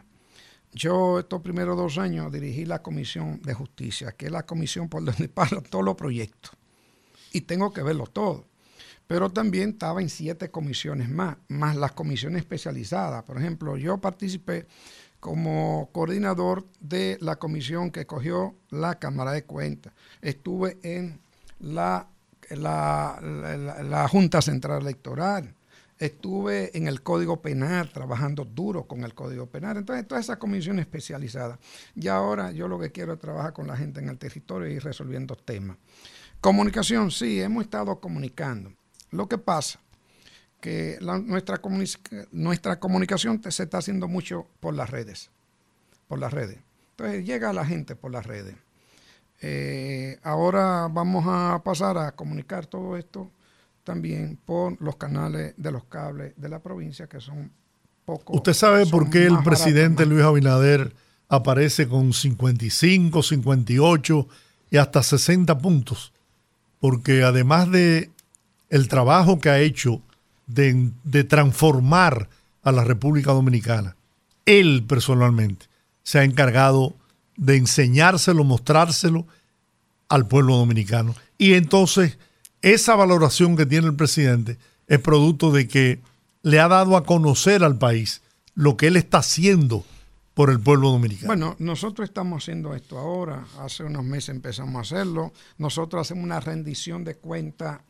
Yo 0.73 1.21
estos 1.21 1.43
primeros 1.43 1.77
dos 1.77 1.99
años 1.99 2.33
dirigí 2.33 2.65
la 2.65 2.83
Comisión 2.83 3.41
de 3.43 3.55
Justicia, 3.55 4.11
que 4.11 4.27
es 4.27 4.33
la 4.33 4.45
comisión 4.45 4.89
por 4.89 5.05
donde 5.05 5.29
pasan 5.35 5.63
todos 5.63 5.85
los 5.85 5.95
proyectos. 5.95 6.51
Y 7.33 7.43
tengo 7.43 7.73
que 7.73 7.85
verlos 7.85 8.13
todos. 8.13 8.43
Pero 9.07 9.31
también 9.31 9.71
estaba 9.71 10.03
en 10.03 10.09
siete 10.09 10.51
comisiones 10.51 11.09
más, 11.09 11.37
más 11.47 11.77
las 11.77 11.93
comisiones 11.93 12.41
especializadas. 12.41 13.23
Por 13.23 13.39
ejemplo, 13.39 13.77
yo 13.77 13.99
participé 13.99 14.67
como 15.21 15.91
coordinador 15.93 16.67
de 16.81 17.19
la 17.21 17.37
comisión 17.37 17.93
que 17.93 18.05
cogió 18.05 18.57
la 18.69 18.99
Cámara 18.99 19.31
de 19.31 19.45
Cuentas. 19.45 19.93
Estuve 20.21 20.79
en 20.83 21.25
la, 21.61 22.09
la, 22.51 23.19
la- 23.83 24.09
Junta 24.09 24.43
Central 24.43 24.83
Electoral. 24.83 25.55
Estuve 25.99 26.77
en 26.77 26.89
el 26.89 27.03
Código 27.03 27.41
Penal, 27.41 27.91
trabajando 27.91 28.45
duro 28.45 28.87
con 28.87 29.03
el 29.03 29.15
Código 29.15 29.47
Penal. 29.47 29.79
Entonces, 29.79 30.07
toda 30.07 30.21
esa 30.21 30.39
comisión 30.39 30.79
especializada. 30.79 31.59
Y 31.95 32.09
ahora 32.09 32.53
yo 32.53 32.69
lo 32.69 32.79
que 32.79 32.93
quiero 32.93 33.15
es 33.15 33.19
trabajar 33.19 33.55
con 33.55 33.67
la 33.67 33.77
gente 33.79 34.01
en 34.01 34.11
el 34.11 34.19
territorio 34.19 34.69
y 34.69 34.79
resolviendo 34.79 35.37
temas. 35.37 35.79
Comunicación, 36.43 37.11
sí, 37.11 37.41
hemos 37.41 37.65
estado 37.65 37.99
comunicando. 37.99 38.73
Lo 39.11 39.27
que 39.27 39.39
pasa 39.39 39.81
que 40.61 40.99
nuestra, 41.01 41.61
nuestra 42.31 42.79
comunicación 42.79 43.41
se 43.51 43.63
está 43.63 43.79
haciendo 43.79 44.07
mucho 44.07 44.47
por 44.61 44.75
las 44.75 44.91
redes. 44.91 45.31
Por 46.09 46.19
las 46.19 46.33
redes. 46.33 46.59
Entonces 46.91 47.25
llega 47.25 47.51
a 47.51 47.53
la 47.55 47.65
gente 47.65 47.97
por 47.97 48.11
las 48.11 48.27
redes. 48.27 48.55
Eh, 49.41 50.19
ahora 50.23 50.89
vamos 50.91 51.25
a 51.27 51.61
pasar 51.63 51.99
a 51.99 52.13
comunicar 52.13 52.67
todo 52.67 52.97
esto 52.97 53.31
también 53.85 54.39
por 54.45 54.81
los 54.81 54.97
canales 54.97 55.55
de 55.57 55.71
los 55.71 55.85
cables 55.85 56.33
de 56.37 56.49
la 56.49 56.61
provincia 56.61 57.07
que 57.07 57.21
son 57.21 57.51
poco. 58.05 58.35
¿Usted 58.35 58.55
sabe 58.55 58.87
por 58.87 59.11
qué 59.11 59.25
el 59.25 59.35
baratos, 59.35 59.45
presidente 59.45 60.07
Luis 60.07 60.25
Abinader 60.25 60.95
aparece 61.29 61.87
con 61.87 62.13
55, 62.13 63.23
58 63.23 64.29
y 64.71 64.77
hasta 64.79 65.03
60 65.03 65.59
puntos? 65.59 66.13
Porque 66.81 67.23
además 67.23 67.71
de 67.71 68.11
el 68.71 68.89
trabajo 68.89 69.39
que 69.39 69.51
ha 69.51 69.61
hecho 69.61 70.01
de, 70.47 70.91
de 71.05 71.25
transformar 71.25 72.29
a 72.63 72.73
la 72.73 72.85
República 72.85 73.33
Dominicana, 73.33 73.97
él 74.47 74.85
personalmente 74.89 75.67
se 76.03 76.19
ha 76.19 76.25
encargado 76.25 76.95
de 77.37 77.57
enseñárselo, 77.57 78.45
mostrárselo 78.45 79.27
al 80.09 80.27
pueblo 80.27 80.57
dominicano. 80.57 81.15
Y 81.39 81.55
entonces 81.55 82.19
esa 82.63 82.95
valoración 82.95 83.57
que 83.57 83.67
tiene 83.67 83.87
el 83.87 83.97
presidente 83.97 84.59
es 84.87 84.99
producto 85.01 85.53
de 85.53 85.69
que 85.69 86.01
le 86.43 86.61
ha 86.61 86.69
dado 86.69 86.97
a 86.97 87.05
conocer 87.05 87.65
al 87.65 87.79
país 87.79 88.23
lo 88.55 88.77
que 88.77 88.87
él 88.89 88.97
está 88.97 89.19
haciendo 89.19 89.85
por 90.35 90.51
el 90.51 90.61
pueblo 90.61 90.91
dominicano. 90.91 91.29
Bueno, 91.29 91.57
nosotros 91.59 92.09
estamos 92.09 92.43
haciendo 92.43 92.75
esto 92.75 92.99
ahora. 92.99 93.47
Hace 93.61 93.85
unos 93.85 94.05
meses 94.05 94.31
empezamos 94.31 94.77
a 94.77 94.81
hacerlo. 94.81 95.33
Nosotros 95.59 96.03
hacemos 96.03 96.25
una 96.25 96.41
rendición 96.41 97.05
de 97.05 97.15
cuentas. 97.15 97.81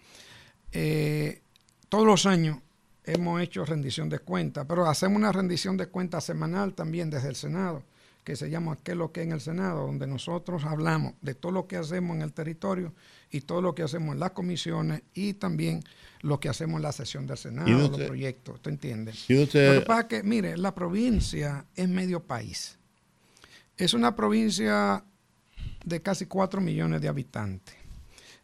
eh, 0.72 1.42
todos 1.88 2.06
los 2.06 2.26
años 2.26 2.58
hemos 3.04 3.40
hecho 3.40 3.64
rendición 3.64 4.08
de 4.08 4.18
cuentas, 4.18 4.66
pero 4.68 4.86
hacemos 4.86 5.16
una 5.16 5.32
rendición 5.32 5.76
de 5.76 5.86
cuentas 5.86 6.24
semanal 6.24 6.74
también 6.74 7.10
desde 7.10 7.28
el 7.28 7.36
Senado, 7.36 7.82
que 8.26 8.34
se 8.34 8.50
llama 8.50 8.76
¿Qué 8.82 8.90
es 8.90 8.96
lo 8.98 9.12
que 9.12 9.22
en 9.22 9.30
el 9.30 9.40
Senado? 9.40 9.86
Donde 9.86 10.08
nosotros 10.08 10.64
hablamos 10.64 11.14
de 11.22 11.36
todo 11.36 11.52
lo 11.52 11.68
que 11.68 11.76
hacemos 11.76 12.16
en 12.16 12.22
el 12.22 12.32
territorio 12.32 12.92
y 13.30 13.42
todo 13.42 13.62
lo 13.62 13.72
que 13.72 13.84
hacemos 13.84 14.14
en 14.14 14.18
las 14.18 14.32
comisiones 14.32 15.02
y 15.14 15.34
también 15.34 15.84
lo 16.22 16.40
que 16.40 16.48
hacemos 16.48 16.78
en 16.78 16.82
la 16.82 16.90
sesión 16.90 17.28
del 17.28 17.38
Senado, 17.38 17.68
¿Y 17.68 17.72
los 17.74 17.90
usted- 17.90 18.08
proyectos. 18.08 18.60
¿Tú 18.60 18.68
entiendes? 18.68 19.30
¿Y 19.30 19.40
usted- 19.44 19.76
es 19.88 20.04
que, 20.06 20.24
mire, 20.24 20.56
la 20.56 20.74
provincia 20.74 21.66
es 21.76 21.88
medio 21.88 22.18
país. 22.20 22.76
Es 23.76 23.94
una 23.94 24.16
provincia 24.16 25.04
de 25.84 26.02
casi 26.02 26.26
4 26.26 26.60
millones 26.60 27.00
de 27.00 27.06
habitantes. 27.06 27.76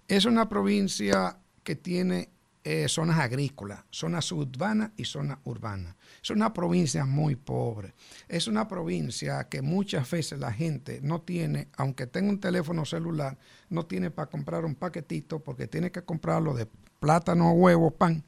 Es 0.06 0.26
una 0.26 0.48
provincia 0.48 1.38
que 1.64 1.74
tiene 1.74 2.28
eh, 2.62 2.86
zonas 2.88 3.18
agrícolas, 3.18 3.80
zonas 3.90 4.26
suburbanas 4.26 4.92
y 4.96 5.04
zonas 5.06 5.38
urbanas. 5.42 5.96
Es 6.22 6.30
una 6.30 6.52
provincia 6.52 7.04
muy 7.04 7.34
pobre. 7.34 7.94
Es 8.28 8.46
una 8.46 8.68
provincia 8.68 9.48
que 9.48 9.60
muchas 9.60 10.08
veces 10.08 10.38
la 10.38 10.52
gente 10.52 11.00
no 11.02 11.20
tiene, 11.20 11.68
aunque 11.76 12.06
tenga 12.06 12.30
un 12.30 12.38
teléfono 12.38 12.84
celular, 12.84 13.36
no 13.70 13.86
tiene 13.86 14.12
para 14.12 14.30
comprar 14.30 14.64
un 14.64 14.76
paquetito 14.76 15.40
porque 15.40 15.66
tiene 15.66 15.90
que 15.90 16.02
comprarlo 16.02 16.54
de 16.54 16.68
plátano, 17.00 17.52
huevo, 17.52 17.90
pan, 17.90 18.24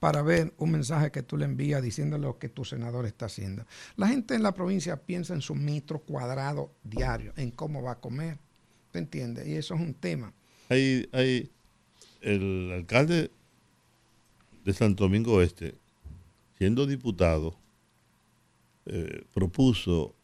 para 0.00 0.22
ver 0.22 0.52
un 0.58 0.72
mensaje 0.72 1.12
que 1.12 1.22
tú 1.22 1.36
le 1.36 1.44
envías 1.44 1.80
diciéndole 1.80 2.24
lo 2.24 2.38
que 2.38 2.48
tu 2.48 2.64
senador 2.64 3.06
está 3.06 3.26
haciendo. 3.26 3.64
La 3.96 4.08
gente 4.08 4.34
en 4.34 4.42
la 4.42 4.52
provincia 4.52 4.96
piensa 4.96 5.32
en 5.32 5.40
su 5.40 5.54
metro 5.54 6.00
cuadrado 6.00 6.72
diario, 6.82 7.32
en 7.36 7.52
cómo 7.52 7.82
va 7.82 7.92
a 7.92 8.00
comer, 8.00 8.38
¿te 8.90 8.98
entiendes? 8.98 9.46
Y 9.46 9.54
eso 9.54 9.76
es 9.76 9.80
un 9.80 9.94
tema. 9.94 10.32
Hay, 10.68 11.08
hay 11.12 11.52
el 12.20 12.72
alcalde 12.72 13.30
de 14.64 14.72
Santo 14.72 15.04
Domingo 15.04 15.40
Este, 15.40 15.76
siendo 16.58 16.86
diputado, 16.86 17.56
eh, 18.86 19.24
propuso 19.32 20.14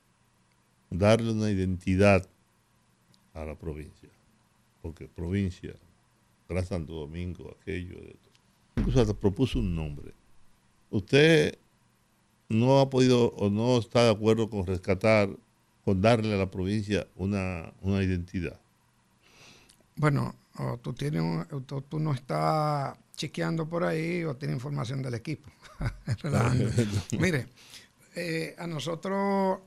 darle 0.91 1.33
una 1.33 1.51
identidad 1.51 2.29
a 3.33 3.45
la 3.45 3.55
provincia. 3.57 4.09
Porque 4.83 5.09
provincia, 5.09 5.75
Gran 6.49 6.67
Santo 6.67 6.93
Domingo, 6.95 7.57
aquello, 7.61 7.97
incluso 8.77 9.01
hasta 9.01 9.15
propuso 9.15 9.59
un 9.59 9.75
nombre. 9.75 10.13
Usted 10.91 11.59
no 12.49 12.81
ha 12.81 12.91
podido 12.91 13.29
o 13.33 13.49
no 13.49 13.79
está 13.79 14.05
de 14.05 14.11
acuerdo 14.11 14.51
con 14.51 14.67
rescatar, 14.67 15.29
con 15.85 16.01
darle 16.01 16.35
a 16.35 16.39
la 16.39 16.51
provincia 16.51 17.07
una, 17.17 17.73
una 17.81 18.03
identidad. 18.03 18.61
Bueno, 19.97 20.35
tú, 20.83 20.93
tienes 20.93 21.23
un- 21.23 21.65
tú, 21.65 21.81
tú 21.83 21.99
no 21.99 22.13
estás 22.13 22.97
chequeando 23.17 23.69
por 23.69 23.85
ahí 23.85 24.25
o 24.25 24.37
tienes 24.37 24.57
información 24.57 25.03
del 25.03 25.15
equipo. 25.15 25.51
Mire, 27.19 27.47
eh, 28.15 28.55
a 28.59 28.67
nosotros 28.67 29.61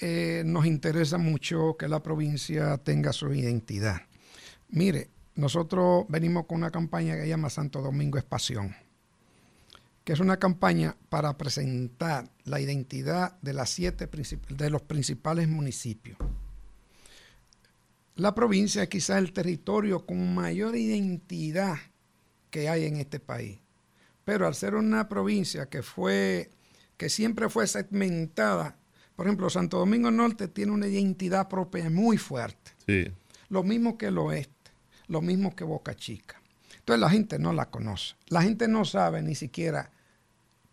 eh, 0.00 0.42
nos 0.44 0.66
interesa 0.66 1.18
mucho 1.18 1.76
que 1.78 1.88
la 1.88 2.02
provincia 2.02 2.78
tenga 2.78 3.12
su 3.12 3.32
identidad. 3.32 4.02
Mire, 4.70 5.10
nosotros 5.36 6.04
venimos 6.08 6.46
con 6.46 6.58
una 6.58 6.70
campaña 6.70 7.14
que 7.14 7.22
se 7.22 7.28
llama 7.28 7.50
Santo 7.50 7.80
Domingo 7.80 8.18
es 8.18 8.24
Pasión, 8.24 8.74
que 10.04 10.12
es 10.12 10.20
una 10.20 10.38
campaña 10.38 10.96
para 11.08 11.36
presentar 11.36 12.30
la 12.44 12.60
identidad 12.60 13.38
de 13.40 13.52
las 13.52 13.70
siete 13.70 14.08
de 14.08 14.70
los 14.70 14.82
principales 14.82 15.48
municipios. 15.48 16.18
La 18.16 18.32
provincia 18.32 18.84
es 18.84 18.88
quizás 18.88 19.18
el 19.18 19.32
territorio 19.32 20.06
con 20.06 20.34
mayor 20.34 20.76
identidad 20.76 21.76
que 22.54 22.68
hay 22.68 22.84
en 22.84 22.98
este 22.98 23.18
país. 23.18 23.58
Pero 24.24 24.46
al 24.46 24.54
ser 24.54 24.76
una 24.76 25.08
provincia 25.08 25.66
que 25.66 25.82
fue, 25.82 26.52
que 26.96 27.08
siempre 27.08 27.48
fue 27.48 27.66
segmentada, 27.66 28.76
por 29.16 29.26
ejemplo, 29.26 29.50
Santo 29.50 29.76
Domingo 29.80 30.12
Norte 30.12 30.46
tiene 30.46 30.70
una 30.70 30.86
identidad 30.86 31.48
propia 31.48 31.90
muy 31.90 32.16
fuerte. 32.16 32.70
Sí. 32.86 33.10
Lo 33.48 33.64
mismo 33.64 33.98
que 33.98 34.06
el 34.06 34.18
oeste, 34.18 34.70
lo 35.08 35.20
mismo 35.20 35.56
que 35.56 35.64
Boca 35.64 35.96
Chica. 35.96 36.40
Entonces 36.78 37.00
la 37.00 37.10
gente 37.10 37.40
no 37.40 37.52
la 37.52 37.70
conoce. 37.70 38.14
La 38.28 38.40
gente 38.42 38.68
no 38.68 38.84
sabe 38.84 39.20
ni 39.20 39.34
siquiera 39.34 39.90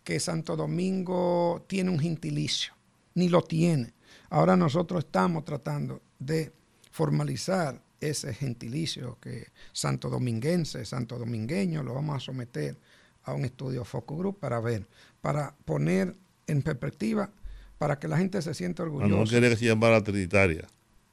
que 0.04 0.20
Santo 0.20 0.54
Domingo 0.54 1.64
tiene 1.66 1.90
un 1.90 1.98
gentilicio, 1.98 2.74
ni 3.14 3.28
lo 3.28 3.42
tiene. 3.42 3.92
Ahora 4.30 4.56
nosotros 4.56 5.04
estamos 5.04 5.44
tratando 5.44 6.00
de 6.20 6.52
formalizar 6.92 7.82
ese 8.02 8.34
gentilicio 8.34 9.18
que 9.20 9.48
santo 9.72 10.08
dominguense, 10.10 10.84
santo 10.84 11.18
domingueño, 11.18 11.82
lo 11.82 11.94
vamos 11.94 12.16
a 12.16 12.20
someter 12.20 12.78
a 13.24 13.34
un 13.34 13.44
estudio 13.44 13.84
focus 13.84 14.18
group 14.18 14.38
para 14.40 14.60
ver, 14.60 14.86
para 15.20 15.54
poner 15.64 16.14
en 16.46 16.62
perspectiva, 16.62 17.30
para 17.78 17.98
que 17.98 18.08
la 18.08 18.18
gente 18.18 18.40
se 18.42 18.54
sienta 18.54 18.82
Ah, 18.82 18.86
no 18.86 18.92
orgullosa. 18.96 19.32
quería 19.34 19.50
que 19.50 19.56
se 19.56 19.66
llamara 19.66 20.02
Trinitaria. 20.02 20.66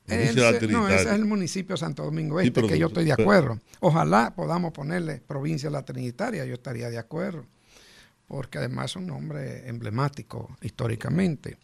No 0.08 0.16
no, 0.16 0.88
ese 0.90 1.04
es 1.04 1.14
el 1.14 1.26
municipio 1.26 1.76
de 1.76 1.80
Santo 1.80 2.04
Domingo 2.04 2.40
Sí, 2.40 2.48
Este, 2.48 2.62
pero- 2.62 2.68
que 2.68 2.80
yo 2.80 2.88
estoy 2.88 3.06
de 3.06 3.14
acuerdo. 3.14 3.60
Ojalá 3.80 4.34
podamos 4.36 4.72
ponerle 4.74 5.22
provincia 5.22 5.70
la 5.70 5.86
Trinitaria, 5.86 6.46
yo 6.46 6.56
estaría 6.56 6.90
de 6.90 6.98
acuerdo, 6.98 7.46
porque 8.28 8.58
además 8.58 8.92
es 8.92 8.96
un 8.96 9.06
nombre 9.06 9.70
emblemático 9.70 10.58
históricamente. 10.64 11.58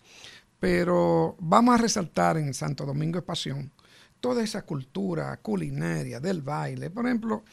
Pero 0.60 1.36
vamos 1.40 1.76
a 1.76 1.78
resaltar 1.82 2.38
en 2.38 2.54
Santo 2.54 2.86
Domingo 2.86 3.18
de 3.20 3.24
Pasión 3.24 3.72
toda 4.26 4.44
esa 4.44 4.64
cultura 4.64 5.38
culinaria 5.38 6.20
del 6.20 6.42
baile. 6.42 6.90
Por 6.90 7.06
ejemplo, 7.06 7.44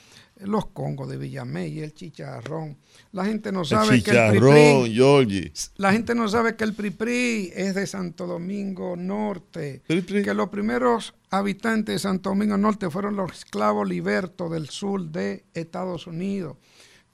los 0.41 0.67
congos 0.69 1.07
de 1.11 1.19
Villamey, 1.19 1.81
el 1.81 1.93
chicharrón. 1.93 2.79
La 3.13 3.27
gente 3.27 3.53
no 3.53 3.61
El 3.61 3.67
sabe 3.67 3.89
que 3.89 3.95
el 3.97 4.01
chicharrón, 4.17 4.55
priprí- 4.87 4.95
Georgie. 4.95 5.53
la 5.77 5.93
gente 5.93 6.15
no 6.15 6.29
sabe 6.29 6.57
que 6.57 6.65
el 6.65 6.73
Pripri 6.73 7.53
es 7.55 7.75
de 7.75 7.87
Santo 7.87 8.27
Domingo 8.27 8.97
Norte, 8.97 9.83
que 9.87 10.33
los 10.35 10.49
primeros 10.49 11.13
habitantes 11.29 11.95
de 11.97 11.99
Santo 11.99 12.31
Domingo 12.31 12.57
Norte 12.57 12.89
fueron 12.89 13.17
los 13.17 13.33
esclavos 13.33 13.87
libertos 13.87 14.51
del 14.51 14.71
sur 14.71 15.05
de 15.11 15.45
Estados 15.53 16.07
Unidos. 16.07 16.57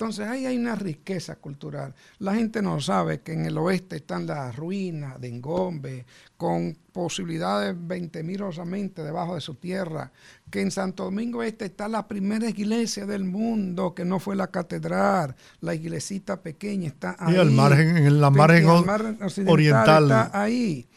Entonces 0.00 0.28
ahí 0.28 0.46
hay 0.46 0.56
una 0.56 0.76
riqueza 0.76 1.34
cultural. 1.34 1.92
La 2.20 2.32
gente 2.36 2.62
no 2.62 2.80
sabe 2.80 3.20
que 3.20 3.32
en 3.32 3.46
el 3.46 3.58
oeste 3.58 3.96
están 3.96 4.28
las 4.28 4.54
ruinas 4.54 5.20
de 5.20 5.26
Engombe, 5.26 6.06
con 6.36 6.78
posibilidades 6.92 7.74
20 7.76 8.22
milosamente 8.22 9.02
debajo 9.02 9.34
de 9.34 9.40
su 9.40 9.56
tierra, 9.56 10.12
que 10.52 10.60
en 10.60 10.70
Santo 10.70 11.02
Domingo 11.02 11.42
Este 11.42 11.64
está 11.64 11.88
la 11.88 12.06
primera 12.06 12.48
iglesia 12.48 13.06
del 13.06 13.24
mundo, 13.24 13.92
que 13.92 14.04
no 14.04 14.20
fue 14.20 14.36
la 14.36 14.46
catedral, 14.46 15.34
la 15.62 15.74
iglesita 15.74 16.40
pequeña 16.42 16.86
está 16.86 17.16
ahí. 17.18 17.34
Y 17.34 17.38
al 17.38 17.50
margen- 17.50 17.96
en 17.96 18.20
la 18.20 18.30
¿Te 18.30 18.38
margen 18.38 18.68
El 18.68 18.84
margen 18.84 19.48
oriental. 19.48 20.04
está 20.04 20.40
ahí. 20.40 20.88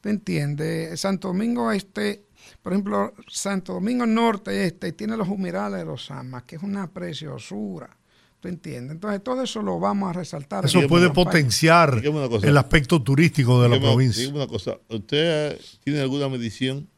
¿Te 0.00 0.10
entiendes? 0.10 0.98
Santo 0.98 1.28
Domingo 1.28 1.70
Este, 1.70 2.24
por 2.60 2.72
ejemplo, 2.72 3.12
Santo 3.28 3.74
Domingo 3.74 4.04
Norte 4.04 4.66
Este 4.66 4.90
tiene 4.94 5.16
los 5.16 5.28
humedales 5.28 5.78
de 5.78 5.84
los 5.86 6.10
Amas, 6.10 6.42
que 6.42 6.56
es 6.56 6.62
una 6.64 6.90
preciosura. 6.90 7.96
¿Te 8.40 8.48
entiendes? 8.48 8.92
Entonces 8.92 9.22
todo 9.24 9.42
eso 9.42 9.62
lo 9.62 9.80
vamos 9.80 10.10
a 10.10 10.12
resaltar. 10.12 10.64
Eso 10.64 10.80
la 10.80 10.86
puede 10.88 11.10
potenciar 11.10 12.00
el 12.04 12.56
aspecto 12.56 13.02
turístico 13.02 13.60
de 13.62 13.68
la 13.68 13.76
Dígame- 13.76 13.80
provincia. 13.92 14.20
dígame 14.22 14.38
una 14.38 14.46
cosa. 14.48 14.78
¿Usted 14.88 15.60
tiene 15.82 16.00
alguna 16.00 16.28
medición? 16.28 16.88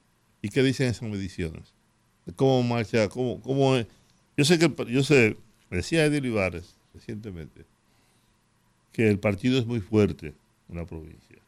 ¿Y 0.43 0.49
qué 0.51 0.63
dicen 0.63 0.89
esas 0.89 1.09
mediciones? 1.09 1.73
¿Cómo 2.37 2.63
marcha? 2.63 3.09
¿Cómo, 3.09 3.41
cómo 3.41 3.77
es? 3.77 3.87
Yo 4.37 4.45
sé 4.45 4.59
que, 4.59 4.71
yo 4.91 5.03
sé, 5.03 5.37
me 5.71 5.79
decía 5.79 6.05
Eddie 6.05 6.19
Olivares 6.19 6.77
recientemente, 6.95 7.65
que 8.93 9.09
el 9.09 9.19
partido 9.19 9.59
es 9.59 9.67
muy 9.67 9.81
fuerte 9.81 10.35
en 10.69 10.77
la 10.77 10.85
provincia. 10.85 11.39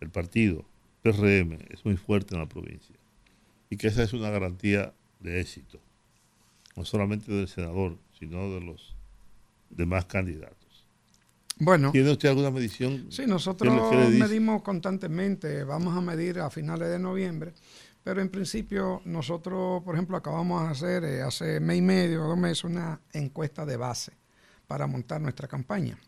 El 0.00 0.10
partido, 0.10 0.64
PRM, 1.02 1.58
es 1.70 1.84
muy 1.84 1.96
fuerte 1.96 2.34
en 2.34 2.40
la 2.40 2.48
provincia. 2.48 2.94
Y 3.70 3.76
que 3.76 3.88
esa 3.88 4.02
es 4.02 4.12
una 4.12 4.30
garantía 4.30 4.92
de 5.20 5.40
éxito. 5.40 5.78
No 6.76 6.84
solamente 6.84 7.32
del 7.32 7.48
senador, 7.48 7.96
sino 8.18 8.50
de 8.52 8.60
los 8.60 8.94
demás 9.70 10.06
candidatos. 10.06 10.56
Bueno, 11.60 11.90
¿Tiene 11.90 12.12
usted 12.12 12.28
alguna 12.28 12.50
medición? 12.50 13.06
Sí, 13.10 13.22
¿Qué 13.22 13.26
nosotros 13.26 13.74
le- 13.74 14.10
le 14.10 14.18
medimos 14.18 14.62
constantemente, 14.62 15.64
vamos 15.64 15.96
a 15.96 16.00
medir 16.00 16.38
a 16.38 16.50
finales 16.50 16.88
de 16.88 16.98
noviembre, 16.98 17.52
pero 18.04 18.20
en 18.20 18.28
principio 18.28 19.02
nosotros, 19.04 19.82
por 19.82 19.94
ejemplo, 19.96 20.16
acabamos 20.16 20.62
de 20.64 20.68
hacer 20.68 21.04
eh, 21.04 21.22
hace 21.22 21.58
mes 21.60 21.78
y 21.78 21.82
medio, 21.82 22.22
dos 22.24 22.38
meses, 22.38 22.64
una 22.64 23.00
encuesta 23.12 23.66
de 23.66 23.76
base 23.76 24.12
para 24.68 24.86
montar 24.86 25.20
nuestra 25.20 25.48
campaña. 25.48 25.98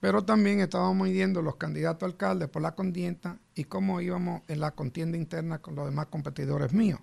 Pero 0.00 0.24
también 0.24 0.60
estábamos 0.60 1.06
midiendo 1.08 1.40
los 1.42 1.56
candidatos 1.56 2.02
a 2.04 2.06
alcaldes 2.06 2.48
por 2.48 2.62
la 2.62 2.74
contienda 2.74 3.38
y 3.54 3.64
cómo 3.64 4.00
íbamos 4.00 4.42
en 4.48 4.60
la 4.60 4.70
contienda 4.72 5.16
interna 5.16 5.58
con 5.58 5.74
los 5.76 5.86
demás 5.86 6.06
competidores 6.06 6.72
míos. 6.72 7.00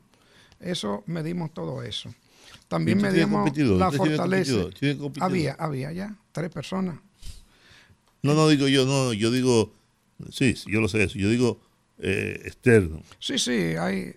Eso 0.60 1.04
medimos 1.06 1.54
todo 1.54 1.84
eso. 1.84 2.14
También 2.68 2.98
¿Y 2.98 3.02
usted 3.02 3.14
tiene 3.14 3.26
medimos 3.26 3.44
competidor? 3.44 3.80
la 3.80 3.88
¿Usted 3.88 3.99
tiene 3.99 4.95
fortaleza. 4.95 5.26
Había, 5.26 5.53
había 5.53 5.91
ya 5.91 6.15
tres 6.32 6.49
personas. 6.49 6.98
No, 8.22 8.34
no 8.34 8.48
digo 8.49 8.68
yo, 8.68 8.86
no, 8.86 9.14
yo 9.14 9.30
digo, 9.30 9.72
sí, 10.32 10.56
yo 10.65 10.82
lo 10.82 10.88
sé 10.88 11.03
eso, 11.03 11.18
yo 11.19 11.30
digo 11.30 11.60
eh, 11.99 12.41
externo. 12.45 13.02
Sí, 13.19 13.38
sí, 13.38 13.76
hay. 13.77 14.15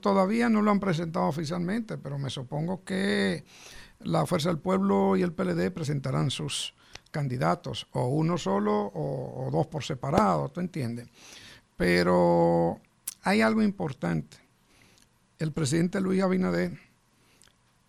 Todavía 0.00 0.48
no 0.50 0.60
lo 0.60 0.70
han 0.70 0.78
presentado 0.78 1.26
oficialmente, 1.26 1.96
pero 1.96 2.18
me 2.18 2.28
supongo 2.28 2.84
que 2.84 3.44
la 4.00 4.26
Fuerza 4.26 4.50
del 4.50 4.58
Pueblo 4.58 5.16
y 5.16 5.22
el 5.22 5.32
PLD 5.32 5.70
presentarán 5.70 6.30
sus 6.30 6.74
candidatos, 7.10 7.86
o 7.92 8.06
uno 8.06 8.38
solo 8.38 8.72
o, 8.72 9.46
o 9.46 9.50
dos 9.50 9.66
por 9.66 9.82
separado, 9.82 10.50
¿tú 10.50 10.60
entiendes? 10.60 11.08
Pero 11.76 12.78
hay 13.22 13.40
algo 13.40 13.62
importante. 13.62 14.36
El 15.38 15.52
presidente 15.52 16.00
Luis 16.00 16.22
Abinader 16.22 16.78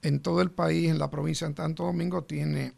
en 0.02 0.22
todo 0.22 0.42
el 0.42 0.52
país, 0.52 0.90
en 0.90 1.00
la 1.00 1.10
provincia 1.10 1.48
de 1.48 1.56
Santo 1.56 1.84
Domingo, 1.84 2.24
tiene 2.24 2.74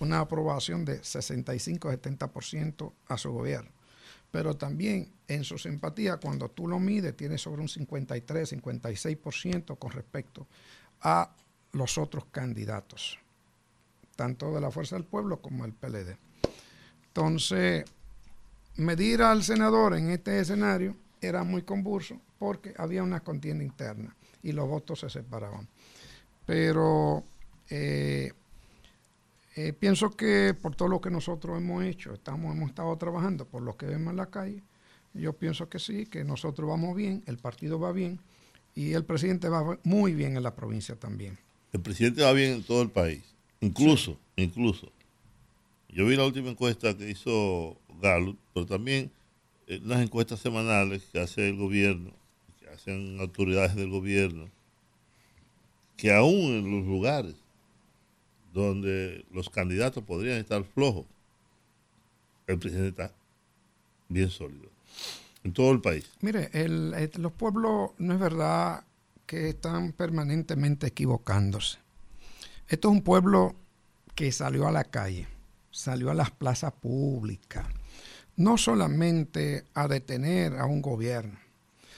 una 0.00 0.20
aprobación 0.20 0.84
de 0.84 1.00
65-70% 1.00 2.92
a 3.08 3.18
su 3.18 3.32
gobierno 3.32 3.70
pero 4.32 4.56
también 4.56 5.12
en 5.28 5.44
su 5.44 5.58
simpatía, 5.58 6.16
cuando 6.16 6.48
tú 6.48 6.66
lo 6.66 6.80
mides, 6.80 7.16
tiene 7.16 7.38
sobre 7.38 7.60
un 7.60 7.68
53, 7.68 8.60
56% 8.60 9.78
con 9.78 9.92
respecto 9.92 10.48
a 11.02 11.30
los 11.72 11.98
otros 11.98 12.24
candidatos, 12.32 13.18
tanto 14.16 14.52
de 14.54 14.60
la 14.60 14.70
Fuerza 14.70 14.96
del 14.96 15.04
Pueblo 15.04 15.40
como 15.40 15.66
el 15.66 15.74
PLD. 15.74 16.16
Entonces, 17.08 17.84
medir 18.76 19.22
al 19.22 19.42
senador 19.44 19.94
en 19.94 20.10
este 20.10 20.40
escenario 20.40 20.96
era 21.20 21.44
muy 21.44 21.62
convulso 21.62 22.18
porque 22.38 22.74
había 22.78 23.02
una 23.02 23.20
contienda 23.20 23.62
interna 23.62 24.16
y 24.42 24.52
los 24.52 24.66
votos 24.66 25.00
se 25.00 25.10
separaban. 25.10 25.68
Pero 26.46 27.24
Eh, 27.74 28.32
eh, 29.56 29.72
pienso 29.72 30.10
que 30.10 30.54
por 30.60 30.76
todo 30.76 30.88
lo 30.88 31.00
que 31.00 31.10
nosotros 31.10 31.56
hemos 31.56 31.82
hecho, 31.84 32.12
estamos, 32.12 32.54
hemos 32.54 32.68
estado 32.68 32.94
trabajando, 32.98 33.46
por 33.46 33.62
lo 33.62 33.78
que 33.78 33.86
vemos 33.86 34.10
en 34.10 34.18
la 34.18 34.26
calle, 34.26 34.62
yo 35.14 35.32
pienso 35.32 35.70
que 35.70 35.78
sí, 35.78 36.04
que 36.04 36.22
nosotros 36.22 36.68
vamos 36.68 36.94
bien, 36.94 37.22
el 37.26 37.38
partido 37.38 37.80
va 37.80 37.92
bien 37.92 38.18
y 38.74 38.92
el 38.92 39.04
presidente 39.06 39.48
va 39.48 39.78
muy 39.84 40.12
bien 40.12 40.36
en 40.36 40.42
la 40.42 40.54
provincia 40.54 40.96
también. 40.96 41.38
El 41.72 41.80
presidente 41.80 42.22
va 42.22 42.32
bien 42.32 42.52
en 42.52 42.62
todo 42.62 42.82
el 42.82 42.90
país. 42.90 43.22
Incluso, 43.60 44.18
incluso. 44.36 44.92
Yo 45.88 46.06
vi 46.06 46.16
la 46.16 46.26
última 46.26 46.50
encuesta 46.50 46.94
que 46.96 47.08
hizo 47.08 47.78
Gallup, 48.02 48.38
pero 48.52 48.66
también 48.66 49.10
eh, 49.66 49.80
unas 49.82 50.02
encuestas 50.02 50.40
semanales 50.40 51.04
que 51.10 51.20
hace 51.20 51.48
el 51.48 51.56
gobierno, 51.56 52.10
que 52.60 52.68
hacen 52.68 53.18
autoridades 53.18 53.76
del 53.76 53.88
gobierno, 53.88 54.50
que 55.96 56.12
aún 56.12 56.34
en 56.34 56.70
los 56.78 56.86
lugares 56.86 57.34
donde 58.52 59.24
los 59.32 59.48
candidatos 59.48 60.02
podrían 60.04 60.38
estar 60.38 60.62
flojos, 60.64 61.06
el 62.46 62.58
presidente 62.58 63.02
está 63.02 63.14
bien 64.08 64.30
sólido. 64.30 64.68
En 65.44 65.52
todo 65.52 65.72
el 65.72 65.80
país. 65.80 66.08
Mire, 66.20 66.50
el- 66.52 66.94
el- 66.94 67.10
los 67.22 67.32
pueblos 67.32 67.90
no 67.98 68.14
es 68.14 68.20
verdad 68.20 68.84
que 69.26 69.48
están 69.48 69.92
permanentemente 69.92 70.86
equivocándose. 70.86 71.78
Esto 72.68 72.88
es 72.88 72.92
un 72.92 73.02
pueblo 73.02 73.54
que 74.14 74.30
salió 74.30 74.68
a 74.68 74.72
la 74.72 74.84
calle, 74.84 75.26
salió 75.70 76.10
a 76.10 76.14
las 76.14 76.30
plazas 76.30 76.72
públicas, 76.74 77.66
no 78.36 78.56
solamente 78.58 79.64
a 79.74 79.88
detener 79.88 80.54
a 80.58 80.66
un 80.66 80.82
gobierno, 80.82 81.38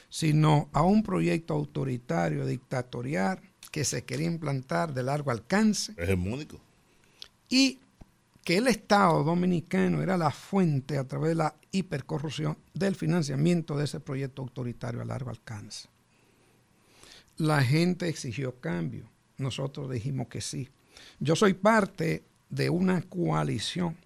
sino 0.09 0.69
a 0.73 0.83
un 0.83 1.03
proyecto 1.03 1.55
autoritario, 1.55 2.47
dictatorial, 2.47 3.41
que 3.75 3.85
se 3.85 4.05
quería 4.05 4.29
implantar 4.29 4.95
de 4.95 5.03
largo 5.03 5.33
alcance 5.33 5.95
Hegemónico. 5.97 6.61
y 7.49 7.81
que 8.45 8.59
el 8.59 8.69
Estado 8.69 9.25
dominicano 9.25 10.01
era 10.01 10.17
la 10.17 10.31
fuente 10.31 10.97
a 10.97 11.03
través 11.03 11.31
de 11.31 11.35
la 11.35 11.57
hipercorrupción 11.73 12.57
del 12.73 12.95
financiamiento 12.95 13.77
de 13.77 13.87
ese 13.87 13.99
proyecto 13.99 14.43
autoritario 14.43 15.03
a 15.03 15.05
largo 15.05 15.31
alcance. 15.31 15.89
La 17.37 17.65
gente 17.65 18.09
exigió 18.09 18.61
cambio, 18.61 19.11
nosotros 19.39 19.91
dijimos 19.91 20.29
que 20.29 20.41
sí. 20.41 20.69
Yo 21.19 21.35
soy 21.35 21.55
parte 21.55 22.23
de 22.51 22.71
una 22.71 23.03
coalición 23.03 23.97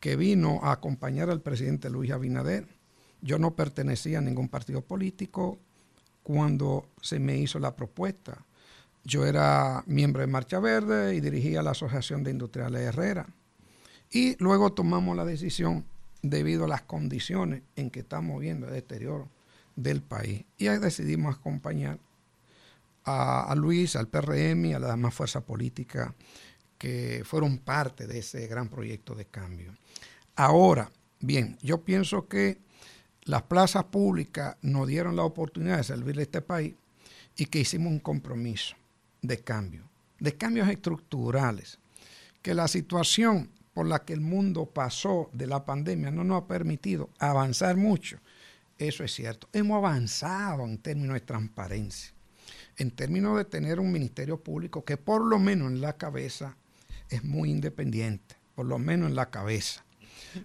que 0.00 0.16
vino 0.16 0.58
a 0.64 0.72
acompañar 0.72 1.30
al 1.30 1.40
presidente 1.40 1.88
Luis 1.88 2.10
Abinader. 2.10 2.66
Yo 3.20 3.38
no 3.38 3.54
pertenecía 3.54 4.18
a 4.18 4.22
ningún 4.22 4.48
partido 4.48 4.82
político 4.82 5.60
cuando 6.24 6.88
se 7.00 7.20
me 7.20 7.36
hizo 7.36 7.60
la 7.60 7.76
propuesta. 7.76 8.44
Yo 9.04 9.26
era 9.26 9.82
miembro 9.86 10.20
de 10.20 10.28
Marcha 10.28 10.60
Verde 10.60 11.16
y 11.16 11.20
dirigía 11.20 11.62
la 11.62 11.72
Asociación 11.72 12.22
de 12.22 12.30
Industriales 12.30 12.82
Herrera. 12.82 13.26
Y 14.10 14.36
luego 14.42 14.72
tomamos 14.72 15.16
la 15.16 15.24
decisión 15.24 15.84
debido 16.22 16.66
a 16.66 16.68
las 16.68 16.82
condiciones 16.82 17.62
en 17.74 17.90
que 17.90 18.00
estamos 18.00 18.40
viendo 18.40 18.68
el 18.68 18.74
deterioro 18.74 19.28
del 19.74 20.02
país. 20.02 20.44
Y 20.56 20.68
ahí 20.68 20.78
decidimos 20.78 21.36
acompañar 21.36 21.98
a, 23.04 23.50
a 23.50 23.54
Luis, 23.56 23.96
al 23.96 24.06
PRM 24.06 24.66
y 24.66 24.74
a 24.74 24.78
las 24.78 24.90
demás 24.90 25.14
fuerzas 25.14 25.42
políticas 25.42 26.12
que 26.78 27.22
fueron 27.24 27.58
parte 27.58 28.06
de 28.06 28.20
ese 28.20 28.46
gran 28.46 28.68
proyecto 28.68 29.16
de 29.16 29.24
cambio. 29.24 29.74
Ahora, 30.36 30.92
bien, 31.18 31.58
yo 31.60 31.82
pienso 31.82 32.28
que 32.28 32.58
las 33.24 33.42
plazas 33.42 33.84
públicas 33.84 34.56
nos 34.62 34.86
dieron 34.86 35.16
la 35.16 35.24
oportunidad 35.24 35.78
de 35.78 35.84
servirle 35.84 36.22
a 36.22 36.24
este 36.24 36.40
país 36.40 36.74
y 37.36 37.46
que 37.46 37.60
hicimos 37.60 37.92
un 37.92 37.98
compromiso 37.98 38.76
de 39.22 39.38
cambio, 39.38 39.88
de 40.18 40.36
cambios 40.36 40.68
estructurales, 40.68 41.78
que 42.42 42.54
la 42.54 42.68
situación 42.68 43.50
por 43.72 43.86
la 43.86 44.04
que 44.04 44.12
el 44.12 44.20
mundo 44.20 44.66
pasó 44.66 45.30
de 45.32 45.46
la 45.46 45.64
pandemia 45.64 46.10
no 46.10 46.24
nos 46.24 46.42
ha 46.42 46.46
permitido 46.46 47.08
avanzar 47.18 47.76
mucho. 47.76 48.18
Eso 48.78 49.04
es 49.04 49.12
cierto. 49.14 49.48
Hemos 49.52 49.78
avanzado 49.78 50.64
en 50.64 50.78
términos 50.78 51.14
de 51.14 51.20
transparencia, 51.20 52.12
en 52.76 52.90
términos 52.90 53.36
de 53.36 53.44
tener 53.44 53.80
un 53.80 53.92
ministerio 53.92 54.38
público 54.42 54.84
que 54.84 54.96
por 54.96 55.24
lo 55.24 55.38
menos 55.38 55.70
en 55.70 55.80
la 55.80 55.96
cabeza 55.96 56.56
es 57.08 57.24
muy 57.24 57.50
independiente, 57.50 58.36
por 58.54 58.66
lo 58.66 58.78
menos 58.78 59.08
en 59.08 59.14
la 59.14 59.30
cabeza. 59.30 59.84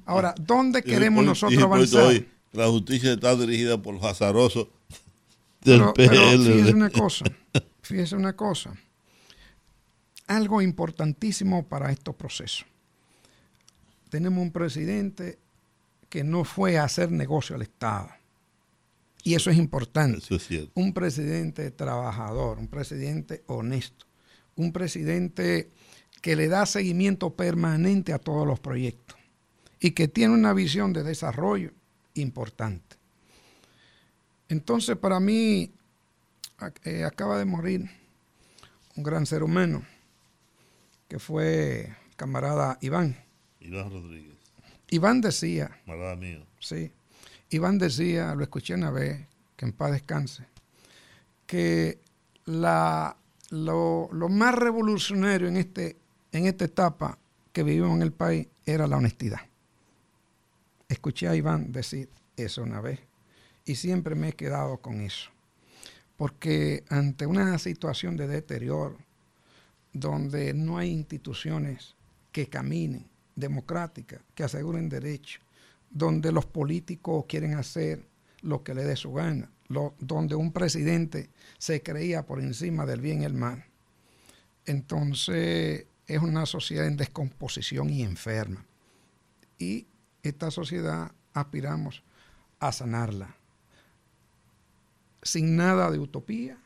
Ahora, 0.06 0.36
¿dónde 0.40 0.84
queremos 0.84 1.26
nosotros 1.26 1.60
y 1.60 1.64
avanzar? 1.64 2.04
hoy 2.04 2.28
la 2.54 2.68
justicia 2.68 3.14
está 3.14 3.36
dirigida 3.36 3.82
por 3.82 3.96
los 3.96 4.04
azarosos 4.04 4.68
del 5.62 5.80
Pero, 5.80 5.94
pero 5.94 6.12
PLD. 6.12 6.46
fíjese 6.54 6.74
una 6.74 6.90
cosa, 6.90 7.26
fíjese 7.88 8.16
una 8.16 8.36
cosa. 8.36 8.74
Algo 10.28 10.62
importantísimo 10.62 11.66
para 11.68 11.92
estos 11.92 12.16
procesos. 12.16 12.66
Tenemos 14.10 14.42
un 14.42 14.52
presidente 14.52 15.38
que 16.10 16.24
no 16.24 16.44
fue 16.44 16.78
a 16.78 16.84
hacer 16.84 17.12
negocio 17.12 17.56
al 17.56 17.62
Estado. 17.62 18.10
Y 19.24 19.36
eso 19.36 19.50
es 19.50 19.58
importante. 19.58 20.20
Eso 20.20 20.36
es 20.36 20.48
cierto. 20.48 20.72
Un 20.76 20.94
presidente 20.94 21.72
trabajador, 21.72 22.60
un 22.60 22.68
presidente 22.68 23.44
honesto, 23.48 24.06
un 24.56 24.72
presidente 24.72 25.70
que 26.22 26.36
le 26.36 26.48
da 26.48 26.66
seguimiento 26.66 27.32
permanente 27.36 28.14
a 28.14 28.20
todos 28.20 28.48
los 28.48 28.60
proyectos 28.60 29.18
y 29.80 29.92
que 29.92 30.08
tiene 30.08 30.34
una 30.34 30.54
visión 30.54 30.94
de 30.94 31.04
desarrollo 31.04 31.72
importante. 32.16 32.96
Entonces, 34.50 34.96
para 34.98 35.20
mí, 35.20 35.72
eh, 36.84 37.04
acaba 37.04 37.38
de 37.38 37.46
morir 37.46 37.90
un 38.96 39.04
gran 39.04 39.26
ser 39.26 39.44
humano, 39.44 39.84
que 41.08 41.20
fue 41.20 41.86
el 41.86 42.16
camarada 42.16 42.78
Iván. 42.82 43.16
Iván 43.60 43.92
Rodríguez, 43.92 44.36
Iván 44.90 45.22
decía, 45.22 45.80
camarada 45.86 46.16
mío. 46.16 46.46
sí, 46.60 46.92
Iván 47.50 47.78
decía, 47.78 48.34
lo 48.36 48.44
escuché 48.44 48.74
una 48.74 48.92
vez, 48.92 49.26
que 49.56 49.66
en 49.66 49.74
paz 49.74 49.92
descanse, 49.92 50.46
que 51.46 52.00
la, 52.46 53.16
lo, 53.50 54.10
lo 54.12 54.30
más 54.30 54.56
revolucionario 54.56 55.48
en, 55.48 55.58
este, 55.58 55.96
en 56.32 56.46
esta 56.46 56.66
etapa 56.66 57.18
que 57.54 57.64
vivimos 57.64 57.96
en 57.96 58.02
el 58.02 58.12
país 58.12 58.48
era 58.66 58.88
la 58.88 58.98
honestidad. 58.98 59.42
Escuché 60.90 61.28
a 61.28 61.36
Iván 61.36 61.72
decir 61.72 62.10
eso 62.36 62.64
una 62.64 62.82
vez 62.82 63.00
y 63.66 63.76
siempre 63.76 64.16
me 64.16 64.30
he 64.30 64.34
quedado 64.34 64.78
con 64.78 65.02
eso. 65.02 65.30
Porque 66.18 66.84
ante 66.90 67.26
una 67.26 67.58
situación 67.60 68.18
de 68.18 68.28
deterioro, 68.28 68.98
donde 69.94 70.54
no 70.54 70.78
hay 70.78 70.92
instituciones 70.92 71.96
que 72.32 72.50
caminen, 72.50 73.08
democráticas, 73.36 74.22
que 74.36 74.44
aseguren 74.44 74.90
derechos, 74.90 75.42
donde 75.90 76.32
los 76.32 76.46
políticos 76.46 77.26
quieren 77.28 77.54
hacer 77.54 78.06
lo 78.42 78.64
que 78.64 78.74
le 78.74 78.84
dé 78.84 78.96
su 78.96 79.14
gana, 79.14 79.50
donde 80.00 80.36
un 80.36 80.52
presidente 80.52 81.30
se 81.58 81.82
creía 81.82 82.26
por 82.26 82.40
encima 82.40 82.86
del 82.86 83.02
bien 83.02 83.22
y 83.22 83.26
el 83.26 83.34
mal. 83.34 83.66
Entonces 84.66 85.86
es 86.08 86.22
una 86.22 86.46
sociedad 86.46 86.88
en 86.88 86.98
descomposición 86.98 87.90
y 87.90 88.04
enferma. 88.04 88.66
Y 89.58 89.88
esta 90.24 90.52
sociedad 90.52 91.12
aspiramos 91.34 92.04
a 92.60 92.72
sanarla. 92.72 93.37
Sin 95.22 95.56
nada 95.56 95.92
de 95.92 96.00
utopía, 96.00 96.58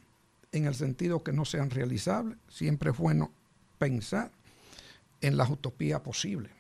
en 0.51 0.65
el 0.65 0.75
sentido 0.75 1.23
que 1.23 1.33
no 1.33 1.45
sean 1.45 1.69
realizables. 1.69 2.37
Siempre 2.49 2.91
es 2.91 2.97
bueno 2.97 3.31
pensar 3.77 4.31
en 5.21 5.37
las 5.37 5.49
utopías 5.49 6.01
posibles. 6.01 6.51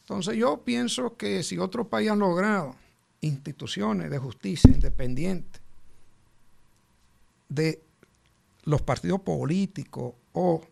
Entonces 0.00 0.36
yo 0.36 0.62
pienso 0.64 1.16
que 1.16 1.42
si 1.42 1.58
otros 1.58 1.86
países 1.86 2.12
han 2.12 2.18
logrado 2.18 2.76
instituciones 3.20 4.10
de 4.10 4.18
justicia 4.18 4.70
independientes 4.70 5.62
de 7.48 7.82
los 8.64 8.82
partidos 8.82 9.20
políticos 9.20 10.14
o 10.32 10.62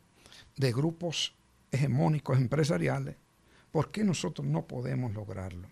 de 0.57 0.73
grupos 0.73 1.35
hegemónicos 1.71 2.37
empresariales, 2.37 3.17
¿por 3.71 3.91
qué 3.91 4.05
nosotros 4.05 4.47
no 4.47 4.67
podemos 4.67 5.15
lograrlo? 5.15 5.69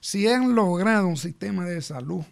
Si 0.00 0.26
han 0.28 0.54
logrado 0.54 1.06
un 1.06 1.16
sistema 1.16 1.66
de 1.66 1.82
salud 1.82 2.24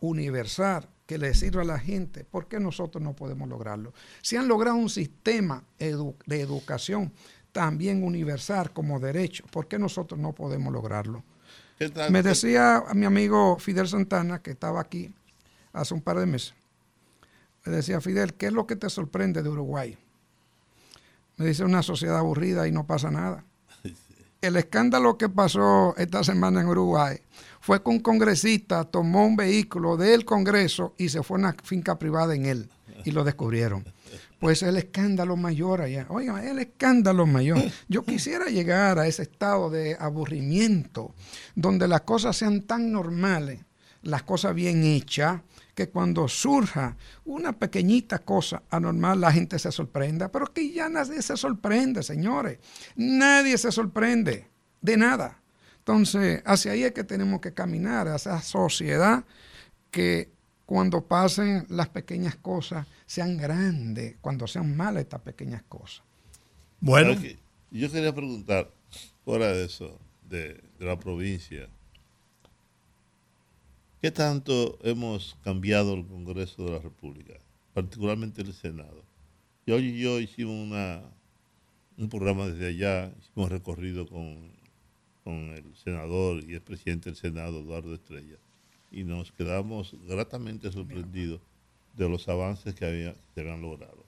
universal 0.00 0.88
que 1.06 1.18
le 1.18 1.34
sirva 1.34 1.62
a 1.62 1.64
la 1.64 1.78
gente, 1.78 2.24
¿por 2.24 2.46
qué 2.46 2.60
nosotros 2.60 3.02
no 3.02 3.14
podemos 3.14 3.48
lograrlo? 3.48 3.92
Si 4.22 4.36
han 4.36 4.46
logrado 4.48 4.76
un 4.76 4.88
sistema 4.88 5.64
edu- 5.78 6.14
de 6.26 6.40
educación 6.40 7.12
también 7.52 8.04
universal 8.04 8.72
como 8.72 9.00
derecho, 9.00 9.44
¿por 9.50 9.66
qué 9.66 9.78
nosotros 9.78 10.20
no 10.20 10.32
podemos 10.32 10.72
lograrlo? 10.72 11.24
Me 12.12 12.22
decía 12.22 12.76
a 12.76 12.94
mi 12.94 13.06
amigo 13.06 13.58
Fidel 13.58 13.88
Santana, 13.88 14.40
que 14.40 14.50
estaba 14.52 14.80
aquí 14.80 15.12
hace 15.72 15.94
un 15.94 16.00
par 16.02 16.18
de 16.18 16.26
meses, 16.26 16.54
me 17.64 17.72
decía, 17.72 18.00
Fidel, 18.00 18.34
¿qué 18.34 18.46
es 18.46 18.52
lo 18.52 18.66
que 18.66 18.76
te 18.76 18.88
sorprende 18.88 19.42
de 19.42 19.48
Uruguay? 19.48 19.98
Me 21.36 21.46
dice, 21.46 21.64
una 21.64 21.82
sociedad 21.82 22.18
aburrida 22.18 22.68
y 22.68 22.72
no 22.72 22.86
pasa 22.86 23.10
nada. 23.10 23.44
El 24.40 24.56
escándalo 24.56 25.18
que 25.18 25.28
pasó 25.28 25.94
esta 25.98 26.24
semana 26.24 26.62
en 26.62 26.68
Uruguay 26.68 27.18
fue 27.60 27.82
que 27.82 27.90
un 27.90 28.00
congresista 28.00 28.84
tomó 28.84 29.26
un 29.26 29.36
vehículo 29.36 29.98
del 29.98 30.24
Congreso 30.24 30.94
y 30.96 31.10
se 31.10 31.22
fue 31.22 31.36
a 31.36 31.40
una 31.40 31.56
finca 31.62 31.98
privada 31.98 32.34
en 32.34 32.46
él. 32.46 32.70
y 33.04 33.12
lo 33.12 33.24
descubrieron. 33.24 33.84
Pues 34.38 34.62
el 34.62 34.76
escándalo 34.76 35.36
mayor 35.36 35.80
allá. 35.80 36.06
Oigan, 36.10 36.46
el 36.46 36.58
escándalo 36.58 37.26
mayor. 37.26 37.62
Yo 37.88 38.02
quisiera 38.04 38.46
llegar 38.46 38.98
a 38.98 39.06
ese 39.06 39.22
estado 39.22 39.70
de 39.70 39.96
aburrimiento, 39.98 41.14
donde 41.54 41.88
las 41.88 42.02
cosas 42.02 42.36
sean 42.36 42.62
tan 42.62 42.92
normales, 42.92 43.60
las 44.02 44.22
cosas 44.22 44.54
bien 44.54 44.84
hechas, 44.84 45.40
que 45.74 45.88
cuando 45.88 46.28
surja 46.28 46.96
una 47.24 47.52
pequeñita 47.52 48.18
cosa 48.20 48.62
anormal, 48.70 49.20
la 49.20 49.32
gente 49.32 49.58
se 49.58 49.72
sorprenda. 49.72 50.30
Pero 50.30 50.52
que 50.52 50.70
ya 50.70 50.88
nadie 50.88 51.22
se 51.22 51.36
sorprende, 51.36 52.02
señores. 52.02 52.58
Nadie 52.96 53.58
se 53.58 53.72
sorprende 53.72 54.48
de 54.80 54.96
nada. 54.96 55.40
Entonces, 55.78 56.42
hacia 56.44 56.72
ahí 56.72 56.84
es 56.84 56.92
que 56.92 57.04
tenemos 57.04 57.40
que 57.40 57.54
caminar, 57.54 58.06
a 58.08 58.16
esa 58.16 58.40
sociedad 58.42 59.24
que 59.90 60.30
cuando 60.66 61.04
pasen 61.04 61.66
las 61.68 61.88
pequeñas 61.88 62.36
cosas 62.36 62.86
sean 63.06 63.36
grandes, 63.36 64.16
cuando 64.20 64.46
sean 64.46 64.76
malas 64.76 65.02
estas 65.02 65.20
pequeñas 65.22 65.62
cosas. 65.68 66.02
Bueno, 66.80 67.20
Yo 67.70 67.90
quería 67.90 68.14
preguntar, 68.14 68.70
fuera 69.24 69.48
de 69.48 69.64
eso, 69.64 69.98
de, 70.22 70.62
de 70.78 70.86
la 70.86 70.98
provincia, 70.98 71.68
¿qué 74.00 74.10
tanto 74.10 74.78
hemos 74.82 75.36
cambiado 75.44 75.94
el 75.94 76.06
Congreso 76.06 76.64
de 76.64 76.72
la 76.72 76.78
República, 76.78 77.34
particularmente 77.74 78.42
el 78.42 78.52
Senado? 78.54 79.04
Yo 79.66 79.78
y 79.78 79.98
yo 79.98 80.20
hicimos 80.20 80.68
un 81.96 82.08
programa 82.08 82.46
desde 82.46 82.68
allá, 82.68 83.12
hicimos 83.20 83.46
un 83.46 83.50
recorrido 83.50 84.08
con, 84.08 84.52
con 85.22 85.50
el 85.50 85.76
senador 85.76 86.42
y 86.42 86.54
el 86.54 86.62
presidente 86.62 87.10
del 87.10 87.16
Senado, 87.16 87.60
Eduardo 87.60 87.94
Estrella, 87.94 88.36
y 88.90 89.04
nos 89.04 89.32
quedamos 89.32 89.94
gratamente 90.08 90.72
sorprendidos 90.72 91.40
de 91.96 92.08
los 92.08 92.28
avances 92.28 92.74
que, 92.74 93.14
se 93.34 93.40
habían 93.40 93.60
logrado. 93.60 94.04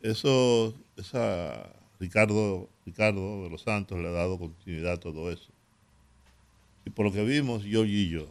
Eso, 0.00 0.74
esa, 0.96 1.72
Ricardo, 1.98 2.68
Ricardo 2.86 3.44
de 3.44 3.50
los 3.50 3.62
Santos 3.62 3.98
le 3.98 4.08
ha 4.08 4.12
dado 4.12 4.38
continuidad 4.38 4.92
a 4.92 5.00
todo 5.00 5.30
eso. 5.30 5.50
Y 6.84 6.90
por 6.90 7.06
lo 7.06 7.12
que 7.12 7.24
vimos, 7.24 7.64
yo 7.64 7.84
y 7.84 8.08
yo, 8.08 8.28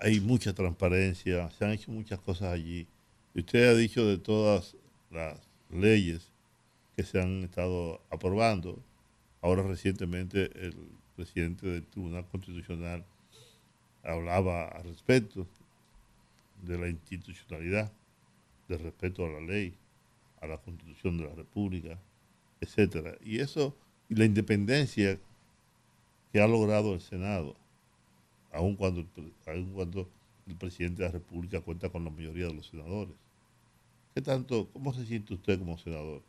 hay 0.00 0.18
mucha 0.18 0.54
transparencia, 0.54 1.50
se 1.50 1.64
han 1.64 1.72
hecho 1.72 1.90
muchas 1.90 2.18
cosas 2.20 2.52
allí. 2.52 2.86
Usted 3.34 3.68
ha 3.68 3.74
dicho 3.74 4.06
de 4.06 4.16
todas 4.16 4.76
las 5.10 5.38
leyes 5.70 6.30
que 6.96 7.02
se 7.02 7.20
han 7.20 7.44
estado 7.44 8.00
aprobando. 8.10 8.82
Ahora 9.42 9.62
recientemente 9.62 10.50
el 10.54 10.74
presidente 11.16 11.66
del 11.66 11.86
Tribunal 11.86 12.26
Constitucional 12.28 13.04
hablaba 14.02 14.68
al 14.68 14.84
respecto 14.84 15.46
de 16.62 16.78
la 16.78 16.88
institucionalidad, 16.88 17.92
del 18.68 18.80
respeto 18.80 19.26
a 19.26 19.28
la 19.28 19.40
ley, 19.40 19.74
a 20.40 20.46
la 20.46 20.56
Constitución 20.56 21.18
de 21.18 21.24
la 21.24 21.34
República, 21.34 21.98
etcétera. 22.60 23.16
Y 23.22 23.40
eso, 23.40 23.76
y 24.08 24.14
la 24.14 24.24
independencia 24.24 25.18
que 26.32 26.40
ha 26.40 26.46
logrado 26.46 26.94
el 26.94 27.00
Senado, 27.00 27.54
aun 28.52 28.76
cuando, 28.76 29.04
aun 29.46 29.72
cuando 29.74 30.08
el 30.46 30.56
presidente 30.56 31.02
de 31.02 31.08
la 31.08 31.12
República 31.12 31.60
cuenta 31.60 31.88
con 31.90 32.04
la 32.04 32.10
mayoría 32.10 32.46
de 32.46 32.54
los 32.54 32.66
senadores. 32.68 33.14
¿Qué 34.14 34.22
tanto, 34.22 34.68
cómo 34.72 34.92
se 34.92 35.06
siente 35.06 35.34
usted 35.34 35.58
como 35.58 35.78
senador? 35.78 36.22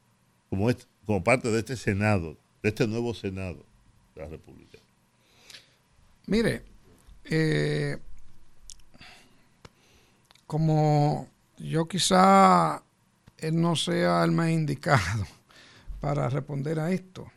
Como, 0.49 0.69
este- 0.69 0.85
como 1.05 1.23
parte 1.23 1.49
de 1.49 1.59
este 1.59 1.75
Senado, 1.75 2.37
de 2.61 2.69
este 2.69 2.87
nuevo 2.87 3.13
Senado 3.13 3.65
de 4.15 4.21
la 4.21 4.27
República. 4.27 4.77
Mire, 6.27 6.61
eh, 7.25 7.97
como 10.47 11.27
yo 11.57 11.87
quizá 11.87 12.83
él 13.37 13.59
no 13.59 13.75
sea 13.75 14.23
el 14.23 14.31
más 14.31 14.49
indicado 14.51 15.25
para 16.01 16.29
responder 16.29 16.79
a 16.79 16.91
esto, 16.91 17.31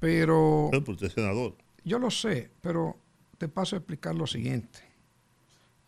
pero 0.00 0.68
Pero 0.70 0.92
usted 0.92 1.06
es 1.06 1.12
senador. 1.12 1.54
yo 1.84 1.98
lo 1.98 2.10
sé, 2.10 2.50
pero 2.60 2.96
te 3.38 3.48
paso 3.48 3.76
a 3.76 3.78
explicar 3.78 4.14
lo 4.14 4.26
siguiente. 4.26 4.80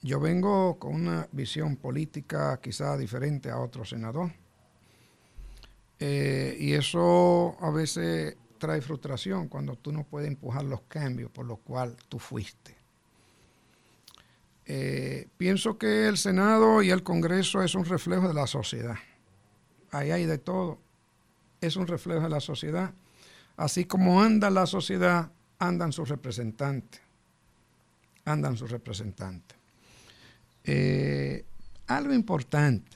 Yo 0.03 0.21
vengo 0.21 0.79
con 0.79 0.95
una 0.95 1.29
visión 1.33 1.77
política 1.77 2.61
quizá 2.63 2.97
diferente 2.97 3.51
a 3.51 3.59
otro 3.59 3.85
senador. 3.85 4.33
Eh, 5.99 6.57
y 6.61 6.75
eso 6.75 7.57
a 7.61 7.71
veces 7.71 8.37
trae 8.59 8.81
frustración 8.81 9.49
cuando 9.49 9.77
tú 9.77 9.93
no 9.93 10.05
puedes 10.05 10.29
empujar 10.29 10.65
los 10.65 10.83
cambios 10.83 11.31
por 11.31 11.47
los 11.47 11.59
cuales 11.61 11.97
tú 12.09 12.19
fuiste. 12.19 12.77
Eh, 14.67 15.29
pienso 15.37 15.79
que 15.79 16.09
el 16.09 16.19
Senado 16.19 16.83
y 16.83 16.91
el 16.91 17.03
Congreso 17.03 17.63
es 17.63 17.75
un 17.75 17.85
reflejo 17.85 18.29
de 18.29 18.35
la 18.35 18.47
sociedad. 18.47 18.97
Ahí 19.91 20.11
hay 20.11 20.27
de 20.27 20.39
todo. 20.39 20.79
Es 21.61 21.77
un 21.77 21.87
reflejo 21.87 22.23
de 22.23 22.29
la 22.29 22.41
sociedad. 22.41 22.93
Así 23.57 23.85
como 23.87 24.21
anda 24.21 24.51
la 24.51 24.67
sociedad, 24.67 25.31
andan 25.59 25.93
sus 25.93 26.09
representantes. 26.09 27.06
Andan 28.27 28.57
sus 28.59 28.71
representantes. 28.71 29.57
Eh, 30.65 31.45
algo 31.87 32.13
importante, 32.13 32.91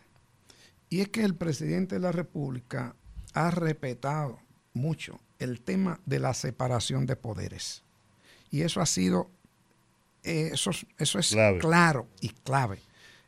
y 0.88 1.00
es 1.00 1.08
que 1.08 1.22
el 1.22 1.34
presidente 1.36 1.94
de 1.94 2.00
la 2.00 2.12
República 2.12 2.94
ha 3.32 3.50
respetado 3.52 4.38
mucho 4.74 5.20
el 5.38 5.60
tema 5.60 6.00
de 6.04 6.18
la 6.18 6.34
separación 6.34 7.06
de 7.06 7.14
poderes. 7.16 7.82
Y 8.50 8.62
eso 8.62 8.80
ha 8.80 8.86
sido, 8.86 9.30
eh, 10.24 10.50
eso, 10.52 10.70
es- 10.70 10.84
eso 10.98 11.18
es 11.20 11.28
Clave. 11.30 11.58
claro 11.60 12.08
y 12.20 12.30
clave, 12.30 12.80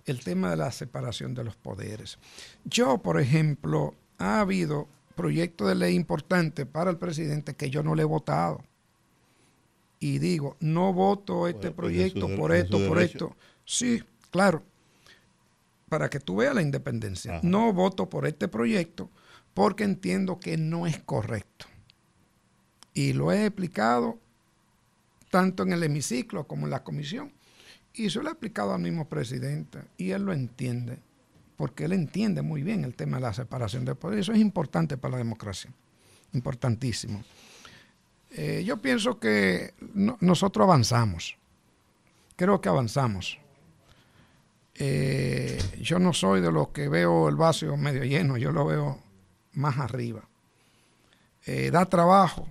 el 0.07 0.19
tema 0.25 0.51
de 0.51 0.57
la 0.57 0.73
separación 0.73 1.35
de 1.35 1.45
los 1.45 1.55
poderes. 1.55 2.19
Yo, 2.65 2.99
por 2.99 3.21
ejemplo, 3.21 3.95
ha 4.19 4.41
habido 4.41 4.89
proyectos 5.15 5.69
de 5.69 5.77
ley 5.77 5.95
importantes 5.95 6.67
para 6.67 6.91
el 6.91 6.99
presidente 6.99 7.55
que 7.55 7.71
yo 7.71 7.85
no 7.85 7.95
le 7.95 8.03
he 8.03 8.07
votado. 8.07 8.65
Y 10.03 10.19
digo, 10.19 10.57
no 10.59 10.93
voto 10.93 11.47
este 11.47 11.71
Bueno, 11.71 11.91
es 11.91 12.11
su 12.11 12.19
proyecto 12.19 12.37
por 12.37 12.53
es 12.53 12.65
esto, 12.65 12.89
por 12.89 12.99
derecho. 12.99 13.27
esto. 13.27 13.37
Sí, 13.65 14.03
claro. 14.33 14.65
Para 15.89 16.11
que 16.11 16.19
tú 16.19 16.35
veas 16.35 16.57
la 16.57 16.61
independencia. 16.61 17.37
Ajá. 17.37 17.41
No 17.45 17.73
voto 17.73 18.09
por 18.09 18.27
este 18.27 18.49
proyecto 18.49 19.09
porque 19.55 19.85
entiendo 19.85 20.41
que 20.41 20.57
no 20.57 20.89
es 20.89 20.99
correcto. 20.99 21.67
Y 22.93 23.13
lo 23.13 23.31
he 23.31 23.47
explicado 23.47 24.19
tanto 25.31 25.63
en 25.63 25.73
el 25.73 25.85
hemiciclo 25.85 26.49
como 26.49 26.67
en 26.67 26.73
la 26.73 26.83
comisión. 26.83 27.33
Y 27.95 28.11
se 28.11 28.21
lo 28.21 28.29
he 28.29 28.33
explicado 28.33 28.75
al 28.75 28.83
mismo 28.83 29.09
presidente. 29.09 29.85
Y 29.99 30.11
él 30.11 30.25
lo 30.25 30.33
entiende. 30.33 30.99
Porque 31.57 31.85
él 31.85 31.93
entiende 31.93 32.43
muy 32.43 32.65
bien 32.65 32.83
el 32.83 32.97
tema 32.97 33.19
de 33.19 33.23
la 33.23 33.35
separación 33.35 33.85
de 33.85 33.95
poderes. 33.95 34.25
Eso 34.25 34.33
es 34.33 34.41
importante 34.41 34.97
para 34.97 35.13
la 35.13 35.19
democracia. 35.19 35.73
Importantísimo. 36.33 37.23
Eh, 38.35 38.63
yo 38.65 38.81
pienso 38.81 39.19
que 39.19 39.75
no- 39.95 40.17
nosotros 40.21 40.65
avanzamos. 40.65 41.37
Creo 42.37 42.61
que 42.61 42.69
avanzamos. 42.69 43.39
Eh, 44.75 45.59
yo 45.81 45.99
no 45.99 46.13
soy 46.13 46.41
de 46.41 46.51
los 46.51 46.69
que 46.69 46.89
veo 46.89 47.29
el 47.29 47.37
vaso 47.37 47.77
medio 47.77 48.05
lleno, 48.05 48.39
yo 48.39 48.53
lo 48.53 48.65
veo 48.65 48.99
más 49.53 49.79
arriba. 49.79 50.23
Eh, 51.45 51.71
da 51.71 51.85
trabajo. 51.87 52.49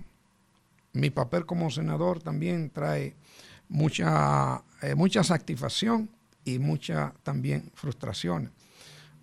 Mi 0.92 1.10
papel 1.10 1.46
como 1.46 1.70
senador 1.70 2.22
también 2.22 2.70
trae 2.70 3.16
mucha, 3.68 4.62
mucha 4.94 5.24
satisfacción 5.24 6.10
y 6.44 6.58
mucha 6.58 7.14
también 7.22 7.70
frustraciones. 7.74 8.50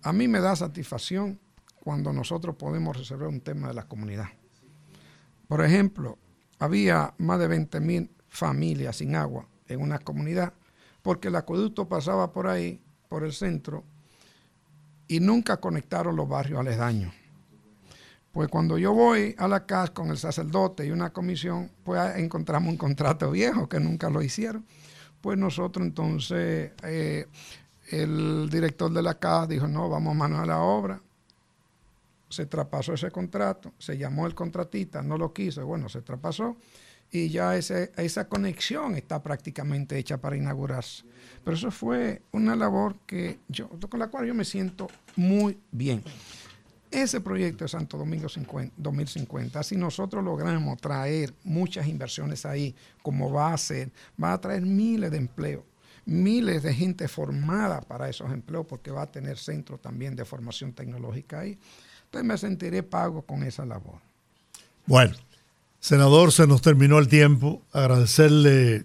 A 0.02 0.12
mí 0.12 0.26
me 0.26 0.40
da 0.40 0.56
satisfacción 0.56 1.38
cuando 1.84 2.12
nosotros 2.12 2.56
podemos 2.56 2.96
resolver 2.96 3.28
un 3.28 3.40
tema 3.40 3.68
de 3.68 3.74
la 3.74 3.84
comunidad. 3.84 4.28
Por 5.46 5.64
ejemplo, 5.64 6.18
había 6.60 7.14
más 7.18 7.40
de 7.40 7.48
20 7.48 7.80
mil 7.80 8.10
familias 8.28 8.96
sin 8.96 9.16
agua 9.16 9.48
en 9.66 9.80
una 9.80 9.98
comunidad 9.98 10.52
porque 11.02 11.28
el 11.28 11.36
acueducto 11.36 11.88
pasaba 11.88 12.32
por 12.32 12.46
ahí, 12.46 12.80
por 13.08 13.24
el 13.24 13.32
centro, 13.32 13.84
y 15.08 15.20
nunca 15.20 15.58
conectaron 15.58 16.14
los 16.14 16.28
barrios 16.28 16.60
aledaños. 16.60 17.12
Pues 18.32 18.48
cuando 18.48 18.78
yo 18.78 18.92
voy 18.92 19.34
a 19.38 19.48
la 19.48 19.66
casa 19.66 19.92
con 19.92 20.10
el 20.10 20.18
sacerdote 20.18 20.86
y 20.86 20.90
una 20.92 21.12
comisión, 21.12 21.70
pues 21.82 22.16
encontramos 22.16 22.70
un 22.70 22.76
contrato 22.76 23.32
viejo 23.32 23.68
que 23.68 23.80
nunca 23.80 24.08
lo 24.08 24.22
hicieron. 24.22 24.64
Pues 25.20 25.36
nosotros 25.36 25.84
entonces, 25.84 26.70
eh, 26.84 27.26
el 27.90 28.48
director 28.48 28.92
de 28.92 29.02
la 29.02 29.18
casa 29.18 29.48
dijo, 29.48 29.66
no, 29.66 29.88
vamos 29.88 30.14
mano 30.14 30.38
a 30.38 30.46
la 30.46 30.60
obra. 30.60 31.00
Se 32.30 32.46
traspasó 32.46 32.94
ese 32.94 33.10
contrato, 33.10 33.74
se 33.78 33.98
llamó 33.98 34.26
el 34.26 34.34
contratista, 34.34 35.02
no 35.02 35.18
lo 35.18 35.34
quiso, 35.34 35.66
bueno, 35.66 35.88
se 35.90 36.00
traspasó 36.00 36.56
y 37.10 37.28
ya 37.28 37.56
ese, 37.56 37.90
esa 37.96 38.28
conexión 38.28 38.94
está 38.94 39.22
prácticamente 39.22 39.98
hecha 39.98 40.18
para 40.18 40.36
inaugurarse. 40.36 41.04
Pero 41.44 41.56
eso 41.56 41.70
fue 41.70 42.22
una 42.32 42.54
labor 42.54 42.96
que 43.06 43.40
yo, 43.48 43.68
con 43.88 43.98
la 43.98 44.08
cual 44.08 44.26
yo 44.26 44.34
me 44.34 44.44
siento 44.44 44.88
muy 45.16 45.58
bien. 45.72 46.02
Ese 46.90 47.20
proyecto 47.20 47.64
de 47.64 47.68
Santo 47.68 47.96
Domingo 47.96 48.28
50 48.28 48.74
2050, 48.76 49.62
si 49.62 49.76
nosotros 49.76 50.24
logramos 50.24 50.80
traer 50.80 51.32
muchas 51.44 51.86
inversiones 51.86 52.44
ahí, 52.46 52.74
como 53.02 53.32
va 53.32 53.52
a 53.52 53.58
ser, 53.58 53.92
va 54.22 54.32
a 54.32 54.40
traer 54.40 54.62
miles 54.62 55.10
de 55.10 55.18
empleos. 55.18 55.64
miles 56.06 56.62
de 56.62 56.74
gente 56.74 57.06
formada 57.06 57.82
para 57.82 58.08
esos 58.08 58.32
empleos 58.32 58.66
porque 58.66 58.90
va 58.90 59.02
a 59.02 59.12
tener 59.12 59.38
centros 59.38 59.80
también 59.80 60.16
de 60.16 60.24
formación 60.24 60.72
tecnológica 60.72 61.40
ahí. 61.40 61.58
Entonces 62.10 62.26
me 62.26 62.38
sentiré 62.38 62.82
pago 62.82 63.22
con 63.22 63.44
esa 63.44 63.64
labor. 63.64 64.00
Bueno, 64.84 65.14
senador, 65.78 66.32
se 66.32 66.48
nos 66.48 66.60
terminó 66.60 66.98
el 66.98 67.06
tiempo. 67.06 67.62
Agradecerle 67.72 68.82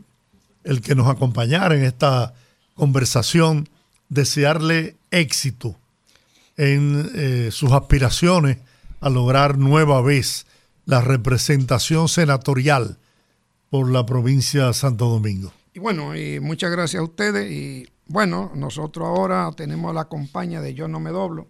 el 0.63 0.81
que 0.81 0.93
nos 0.93 1.07
acompañara 1.07 1.73
en 1.73 1.83
esta 1.83 2.35
conversación, 2.75 3.67
desearle 4.09 4.95
éxito 5.09 5.75
en 6.55 7.09
eh, 7.15 7.49
sus 7.51 7.71
aspiraciones 7.71 8.59
a 8.99 9.09
lograr 9.09 9.57
nueva 9.57 10.03
vez 10.03 10.45
la 10.85 11.01
representación 11.01 12.09
senatorial 12.09 12.99
por 13.71 13.89
la 13.89 14.05
provincia 14.05 14.67
de 14.67 14.73
Santo 14.75 15.09
Domingo. 15.09 15.51
Y 15.73 15.79
bueno, 15.79 16.15
y 16.15 16.39
muchas 16.39 16.69
gracias 16.69 17.01
a 17.01 17.03
ustedes. 17.03 17.51
Y 17.51 17.89
bueno, 18.05 18.51
nosotros 18.53 19.07
ahora 19.07 19.51
tenemos 19.57 19.95
la 19.95 20.05
compañía 20.05 20.61
de 20.61 20.75
Yo 20.75 20.87
no 20.87 20.99
me 20.99 21.09
doblo. 21.09 21.47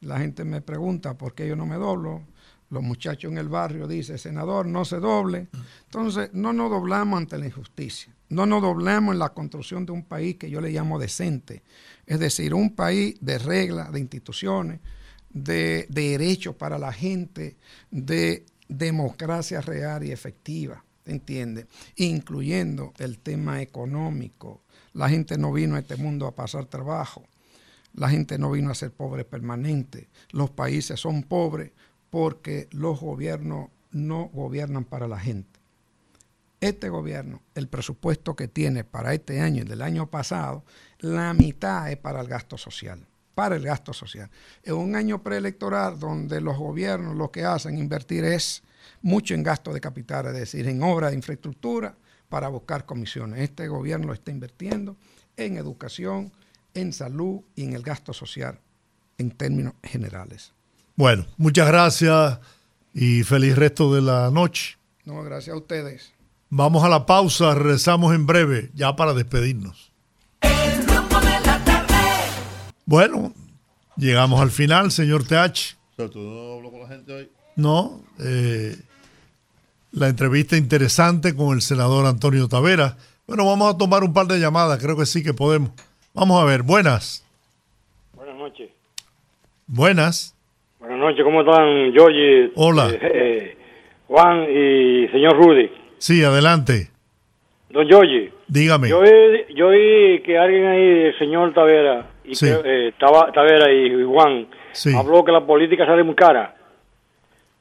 La 0.00 0.18
gente 0.18 0.44
me 0.44 0.60
pregunta 0.60 1.14
por 1.14 1.34
qué 1.34 1.48
yo 1.48 1.56
no 1.56 1.66
me 1.66 1.76
doblo. 1.76 2.22
Los 2.70 2.82
muchachos 2.82 3.32
en 3.32 3.38
el 3.38 3.48
barrio 3.48 3.88
dicen, 3.88 4.18
senador, 4.18 4.66
no 4.66 4.84
se 4.84 4.98
doble. 4.98 5.48
Entonces, 5.84 6.30
no 6.34 6.52
nos 6.52 6.70
doblamos 6.70 7.18
ante 7.18 7.38
la 7.38 7.46
injusticia. 7.46 8.14
No 8.28 8.44
nos 8.44 8.60
doblamos 8.60 9.14
en 9.14 9.18
la 9.18 9.30
construcción 9.30 9.86
de 9.86 9.92
un 9.92 10.04
país 10.04 10.36
que 10.36 10.50
yo 10.50 10.60
le 10.60 10.70
llamo 10.70 10.98
decente. 10.98 11.62
Es 12.06 12.20
decir, 12.20 12.52
un 12.52 12.74
país 12.74 13.16
de 13.20 13.38
reglas, 13.38 13.90
de 13.90 14.00
instituciones, 14.00 14.80
de, 15.30 15.86
de 15.88 16.10
derechos 16.10 16.54
para 16.54 16.78
la 16.78 16.92
gente, 16.92 17.56
de 17.90 18.44
democracia 18.68 19.62
real 19.62 20.04
y 20.04 20.12
efectiva, 20.12 20.84
¿entiende? 21.06 21.66
Incluyendo 21.96 22.92
el 22.98 23.18
tema 23.18 23.62
económico. 23.62 24.60
La 24.92 25.08
gente 25.08 25.38
no 25.38 25.52
vino 25.52 25.76
a 25.76 25.80
este 25.80 25.96
mundo 25.96 26.26
a 26.26 26.34
pasar 26.34 26.66
trabajo. 26.66 27.24
La 27.98 28.08
gente 28.08 28.38
no 28.38 28.52
vino 28.52 28.70
a 28.70 28.74
ser 28.74 28.92
pobre 28.92 29.24
permanente. 29.24 30.08
Los 30.30 30.50
países 30.50 31.00
son 31.00 31.24
pobres 31.24 31.72
porque 32.10 32.68
los 32.70 33.00
gobiernos 33.00 33.70
no 33.90 34.30
gobiernan 34.32 34.84
para 34.84 35.08
la 35.08 35.18
gente. 35.18 35.58
Este 36.60 36.88
gobierno, 36.88 37.42
el 37.54 37.68
presupuesto 37.68 38.36
que 38.36 38.48
tiene 38.48 38.84
para 38.84 39.14
este 39.14 39.40
año 39.40 39.62
y 39.62 39.64
del 39.64 39.82
año 39.82 40.08
pasado, 40.08 40.64
la 41.00 41.32
mitad 41.34 41.90
es 41.90 41.96
para 41.96 42.20
el 42.20 42.28
gasto 42.28 42.56
social, 42.56 43.04
para 43.34 43.56
el 43.56 43.62
gasto 43.62 43.92
social. 43.92 44.30
En 44.62 44.74
un 44.74 44.94
año 44.94 45.22
preelectoral 45.22 45.98
donde 45.98 46.40
los 46.40 46.56
gobiernos 46.56 47.16
lo 47.16 47.30
que 47.30 47.44
hacen 47.44 47.78
invertir 47.78 48.24
es 48.24 48.62
mucho 49.02 49.34
en 49.34 49.42
gasto 49.42 49.72
de 49.72 49.80
capital, 49.80 50.26
es 50.26 50.34
decir, 50.34 50.68
en 50.68 50.82
obra 50.82 51.10
de 51.10 51.16
infraestructura 51.16 51.96
para 52.28 52.48
buscar 52.48 52.86
comisiones. 52.86 53.40
Este 53.40 53.66
gobierno 53.68 54.12
está 54.12 54.30
invirtiendo 54.30 54.96
en 55.36 55.56
educación, 55.56 56.32
en 56.80 56.92
salud 56.92 57.40
y 57.54 57.64
en 57.64 57.74
el 57.74 57.82
gasto 57.82 58.12
social 58.12 58.58
en 59.18 59.30
términos 59.30 59.74
generales. 59.82 60.52
Bueno, 60.96 61.26
muchas 61.36 61.68
gracias 61.68 62.38
y 62.94 63.22
feliz 63.22 63.56
resto 63.56 63.94
de 63.94 64.02
la 64.02 64.30
noche. 64.30 64.76
No, 65.04 65.22
gracias 65.22 65.54
a 65.54 65.58
ustedes. 65.58 66.12
Vamos 66.50 66.82
a 66.82 66.88
la 66.88 67.04
pausa, 67.04 67.54
regresamos 67.54 68.14
en 68.14 68.26
breve, 68.26 68.70
ya 68.74 68.96
para 68.96 69.12
despedirnos. 69.12 69.92
El 70.40 70.86
rumbo 70.86 71.20
de 71.20 71.40
la 71.40 71.64
tarde. 71.64 71.94
Bueno, 72.86 73.34
llegamos 73.96 74.40
al 74.40 74.50
final, 74.50 74.90
señor 74.90 75.24
TH. 75.24 75.76
Tú 75.96 76.60
no 76.62 76.70
con 76.70 76.80
la 76.80 76.88
gente 76.88 77.12
hoy. 77.12 77.30
No, 77.56 78.02
eh, 78.20 78.78
la 79.92 80.08
entrevista 80.08 80.56
interesante 80.56 81.34
con 81.34 81.54
el 81.54 81.62
senador 81.62 82.06
Antonio 82.06 82.48
Tavera. 82.48 82.96
Bueno, 83.26 83.44
vamos 83.44 83.74
a 83.74 83.76
tomar 83.76 84.04
un 84.04 84.12
par 84.12 84.26
de 84.26 84.38
llamadas, 84.38 84.78
creo 84.78 84.96
que 84.96 85.06
sí 85.06 85.22
que 85.22 85.34
podemos. 85.34 85.70
Vamos 86.18 86.42
a 86.42 86.44
ver, 86.46 86.62
buenas, 86.62 87.24
Buenas 88.12 88.36
noches. 88.36 88.70
buenas. 89.68 90.34
Buenas 90.80 90.98
noches, 90.98 91.22
¿cómo 91.24 91.40
están, 91.42 91.92
Georgie? 91.92 92.50
Hola. 92.56 92.88
eh, 92.90 92.98
eh, 93.02 93.56
Juan 94.08 94.44
y 94.50 95.06
señor 95.08 95.36
Rudy. 95.36 95.70
Sí, 95.98 96.24
adelante, 96.24 96.88
Don 97.70 97.86
Georgie, 97.86 98.32
dígame. 98.48 98.88
yo 98.88 98.98
oí, 99.00 99.44
yo 99.54 99.68
oí 99.68 100.20
que 100.24 100.38
alguien 100.38 100.66
ahí, 100.66 100.80
el 101.06 101.18
señor 101.18 101.52
Tavera, 101.54 102.06
y 102.24 102.34
Sí. 102.34 102.46
creo, 102.46 102.62
eh, 102.64 102.92
Tava- 102.98 103.30
Tavera 103.32 103.70
y, 103.72 104.02
Juan, 104.04 104.48
Sí. 104.72 104.92
habló 104.96 105.24
que 105.24 105.30
la 105.32 105.44
política 105.46 105.86
sale 105.86 106.02
muy 106.02 106.14
cara, 106.16 106.54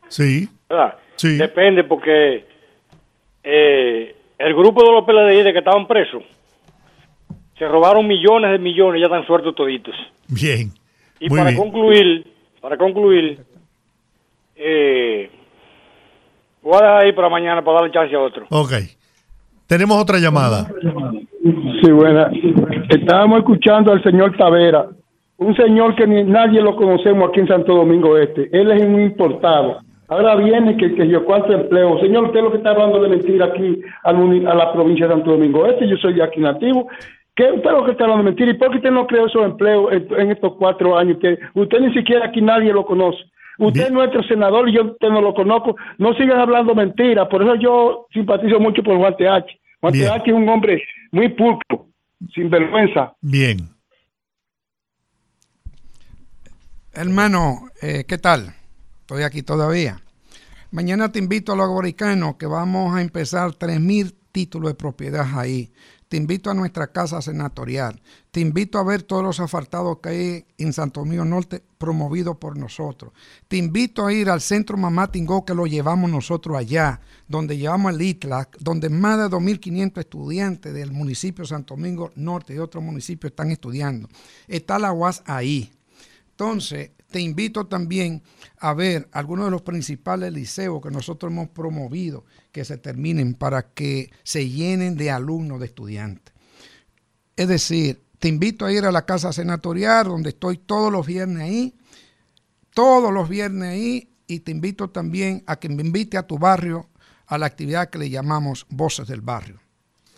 Sí, 0.08 0.48
¿verdad? 0.70 0.96
Sí. 1.16 1.38
Depende 1.38 1.84
porque 1.84 2.46
eh, 3.44 4.16
el 4.40 4.54
grupo 4.56 4.84
de 4.84 4.92
los 4.94 5.04
PLDI 5.06 5.52
que 5.54 5.60
estaban 5.60 5.86
presos 5.88 6.24
se 7.58 7.68
robaron 7.68 8.06
millones 8.08 8.52
de 8.52 8.60
millones 8.60 9.02
ya 9.02 9.08
están 9.08 9.26
sueltos 9.26 9.56
toditos. 9.56 9.96
bien. 10.28 10.72
Y 11.20 11.30
Muy 11.30 11.40
para 11.40 11.50
bien. 11.50 11.62
concluir, 11.62 12.28
para 12.62 12.78
concluir, 12.78 13.40
eh, 14.56 15.30
voy 16.62 16.74
a 16.76 16.82
dejar 16.82 16.98
ahí 17.06 17.12
para 17.14 17.30
mañana 17.30 17.64
para 17.64 17.80
darle 17.80 17.92
chance 17.92 18.16
a 18.16 18.20
otro. 18.20 18.46
Ok. 18.50 18.72
Tenemos 19.66 19.98
otra 19.98 20.20
llamada. 20.20 20.68
Sí, 21.82 21.92
buena. 21.92 22.30
Estábamos 22.90 23.40
escuchando 23.40 23.92
al 23.92 24.02
señor 24.04 24.38
Tavera, 24.38 24.88
un 25.38 25.56
señor 25.56 25.96
que 25.96 26.08
ni 26.08 26.24
nadie 26.24 26.62
lo 26.62 26.76
conocemos 26.76 27.30
aquí 27.30 27.42
en 27.42 27.48
Santo 27.48 27.76
Domingo 27.76 28.18
Este. 28.18 28.50
Él 28.52 28.72
es 28.72 28.82
un 28.82 29.02
importado. 29.02 29.80
Ahora 30.08 30.36
viene 30.36 30.78
que, 30.78 30.96
que 30.96 31.08
yo 31.08 31.26
cuánto 31.26 31.52
empleo. 31.52 32.00
Señor, 32.00 32.26
usted 32.26 32.42
lo 32.42 32.52
que 32.52 32.58
está 32.58 32.70
hablando 32.70 33.02
de 33.02 33.10
mentira 33.10 33.48
aquí 33.48 33.82
al 34.04 34.48
a 34.48 34.56
la 34.56 34.72
provincia 34.72 35.06
de 35.08 35.14
Santo 35.14 35.32
Domingo 35.32 35.66
Este. 35.66 35.88
Yo 35.88 35.98
soy 35.98 36.14
de 36.14 36.24
aquí 36.24 36.40
nativo. 36.40 36.88
¿Qué 37.38 37.52
usted 37.52 37.70
lo 37.70 37.86
que 37.86 37.92
está 37.92 38.06
hablando 38.06 38.24
de 38.24 38.32
mentira? 38.32 38.50
¿Y 38.50 38.56
por 38.56 38.72
qué 38.72 38.78
usted 38.78 38.90
no 38.90 39.06
creó 39.06 39.28
esos 39.28 39.46
empleos 39.46 39.94
en, 39.94 40.08
en 40.20 40.32
estos 40.32 40.56
cuatro 40.56 40.98
años? 40.98 41.20
Que 41.22 41.38
usted 41.54 41.80
ni 41.80 41.94
siquiera 41.94 42.26
aquí 42.26 42.42
nadie 42.42 42.74
lo 42.74 42.84
conoce. 42.84 43.20
Usted 43.60 43.86
es 43.86 43.92
nuestro 43.92 44.24
senador 44.24 44.68
y 44.68 44.76
yo 44.76 44.86
usted 44.86 45.10
no 45.10 45.22
lo 45.22 45.36
conozco. 45.36 45.76
No 46.00 46.14
sigan 46.16 46.40
hablando 46.40 46.74
mentira. 46.74 47.30
Por 47.30 47.44
eso 47.44 47.54
yo 47.56 48.08
simpatizo 48.12 48.60
mucho 48.60 48.82
por 48.82 48.98
Juan 48.98 49.16
TH. 49.16 49.46
Juan 49.82 49.94
Bien. 49.94 50.10
TH 50.10 50.28
es 50.28 50.34
un 50.34 50.50
hombre 50.50 50.84
muy 51.12 51.30
pulcro, 51.30 51.86
sin 52.34 52.50
vergüenza. 52.50 53.14
Bien. 53.22 53.58
Hermano, 56.92 57.70
eh, 57.84 58.04
¿qué 58.08 58.18
tal? 58.18 58.56
Estoy 59.02 59.22
aquí 59.22 59.44
todavía. 59.44 60.02
Mañana 60.72 61.12
te 61.12 61.20
invito 61.20 61.54
a 61.54 61.56
los 61.56 61.70
americanos 61.70 62.36
que 62.38 62.48
vamos 62.48 62.96
a 62.96 63.02
empezar 63.02 63.52
3.000 63.52 64.16
títulos 64.32 64.72
de 64.72 64.76
propiedad 64.76 65.26
ahí. 65.36 65.70
Te 66.08 66.16
invito 66.16 66.50
a 66.50 66.54
nuestra 66.54 66.88
casa 66.88 67.22
senatorial. 67.22 68.02
Te 68.32 68.40
invito 68.40 68.80
a 68.80 68.84
ver 68.84 69.04
todos 69.04 69.24
los 69.24 69.40
asfaltados 69.42 70.00
que 70.00 70.10
hay 70.10 70.46
en 70.58 70.72
Santo 70.72 71.02
Domingo 71.02 71.26
Norte 71.26 71.62
promovidos 71.78 72.38
por 72.38 72.58
nosotros. 72.58 73.12
Te 73.48 73.58
invito 73.58 74.06
a 74.06 74.14
ir 74.14 74.30
al 74.30 74.40
centro 74.40 74.78
Mamá 74.78 75.12
Tingó 75.12 75.44
que 75.44 75.54
lo 75.54 75.66
llevamos 75.66 76.10
nosotros 76.10 76.58
allá, 76.58 77.02
donde 77.28 77.58
llevamos 77.58 77.94
el 77.94 78.02
ITLAC, 78.02 78.58
donde 78.60 78.90
más 78.90 79.18
de 79.18 79.26
2.500 79.26 80.00
estudiantes 80.00 80.74
del 80.74 80.92
municipio 80.92 81.44
de 81.44 81.50
Santo 81.50 81.76
Domingo 81.76 82.12
Norte 82.16 82.56
y 82.56 82.60
otros 82.60 82.84
municipios 82.84 83.32
están 83.32 83.52
estudiando. 83.52 84.08
Está 84.48 84.80
la 84.80 84.94
UAS 84.94 85.24
ahí. 85.26 85.72
Entonces, 86.32 86.92
te 87.10 87.22
invito 87.22 87.68
también 87.68 88.22
a 88.60 88.74
ver 88.74 89.08
algunos 89.12 89.46
de 89.46 89.52
los 89.52 89.62
principales 89.62 90.34
liceos 90.34 90.82
que 90.82 90.92
nosotros 90.92 91.32
hemos 91.32 91.50
promovido 91.50 92.26
que 92.52 92.66
se 92.66 92.78
terminen 92.78 93.34
para 93.34 93.70
que 93.70 94.12
se 94.24 94.50
llenen 94.50 94.98
de 94.98 95.12
alumnos, 95.12 95.60
de 95.60 95.68
estudiantes. 95.68 96.34
Es 97.36 97.48
decir, 97.48 98.02
te 98.20 98.28
invito 98.28 98.66
a 98.66 98.74
ir 98.74 98.86
a 98.86 98.92
la 98.92 99.06
casa 99.06 99.32
senatorial, 99.32 100.08
donde 100.08 100.30
estoy 100.30 100.58
todos 100.58 100.92
los 100.92 101.06
viernes 101.06 101.44
ahí, 101.44 101.76
todos 102.74 103.14
los 103.14 103.30
viernes 103.30 103.70
ahí, 103.70 104.10
y 104.28 104.42
te 104.42 104.52
invito 104.52 104.90
también 104.90 105.44
a 105.48 105.58
que 105.58 105.70
me 105.70 105.84
invite 105.84 106.18
a 106.18 106.24
tu 106.24 106.38
barrio 106.38 106.90
a 107.28 107.38
la 107.38 107.46
actividad 107.46 107.90
que 107.90 108.00
le 108.00 108.10
llamamos 108.10 108.66
Voces 108.70 109.08
del 109.08 109.22
Barrio. 109.22 109.60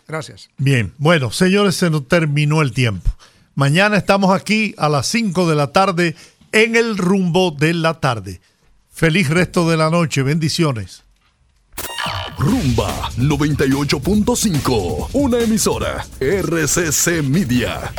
Gracias. 0.08 0.48
Bien, 0.58 0.92
bueno, 0.98 1.30
señores, 1.30 1.76
se 1.76 1.90
nos 1.90 2.08
terminó 2.08 2.62
el 2.62 2.72
tiempo. 2.72 3.10
Mañana 3.54 3.96
estamos 3.96 4.34
aquí 4.34 4.74
a 4.78 4.88
las 4.88 5.06
5 5.06 5.48
de 5.48 5.54
la 5.54 5.68
tarde 5.68 6.16
en 6.52 6.76
el 6.76 6.96
rumbo 6.96 7.50
de 7.50 7.74
la 7.74 8.00
tarde. 8.00 8.40
Feliz 8.92 9.28
resto 9.28 9.68
de 9.68 9.76
la 9.76 9.90
noche, 9.90 10.22
bendiciones. 10.22 11.04
Rumba 12.38 13.10
98.5, 13.16 15.10
una 15.12 15.38
emisora 15.40 16.06
RCC 16.20 17.22
Media. 17.22 17.92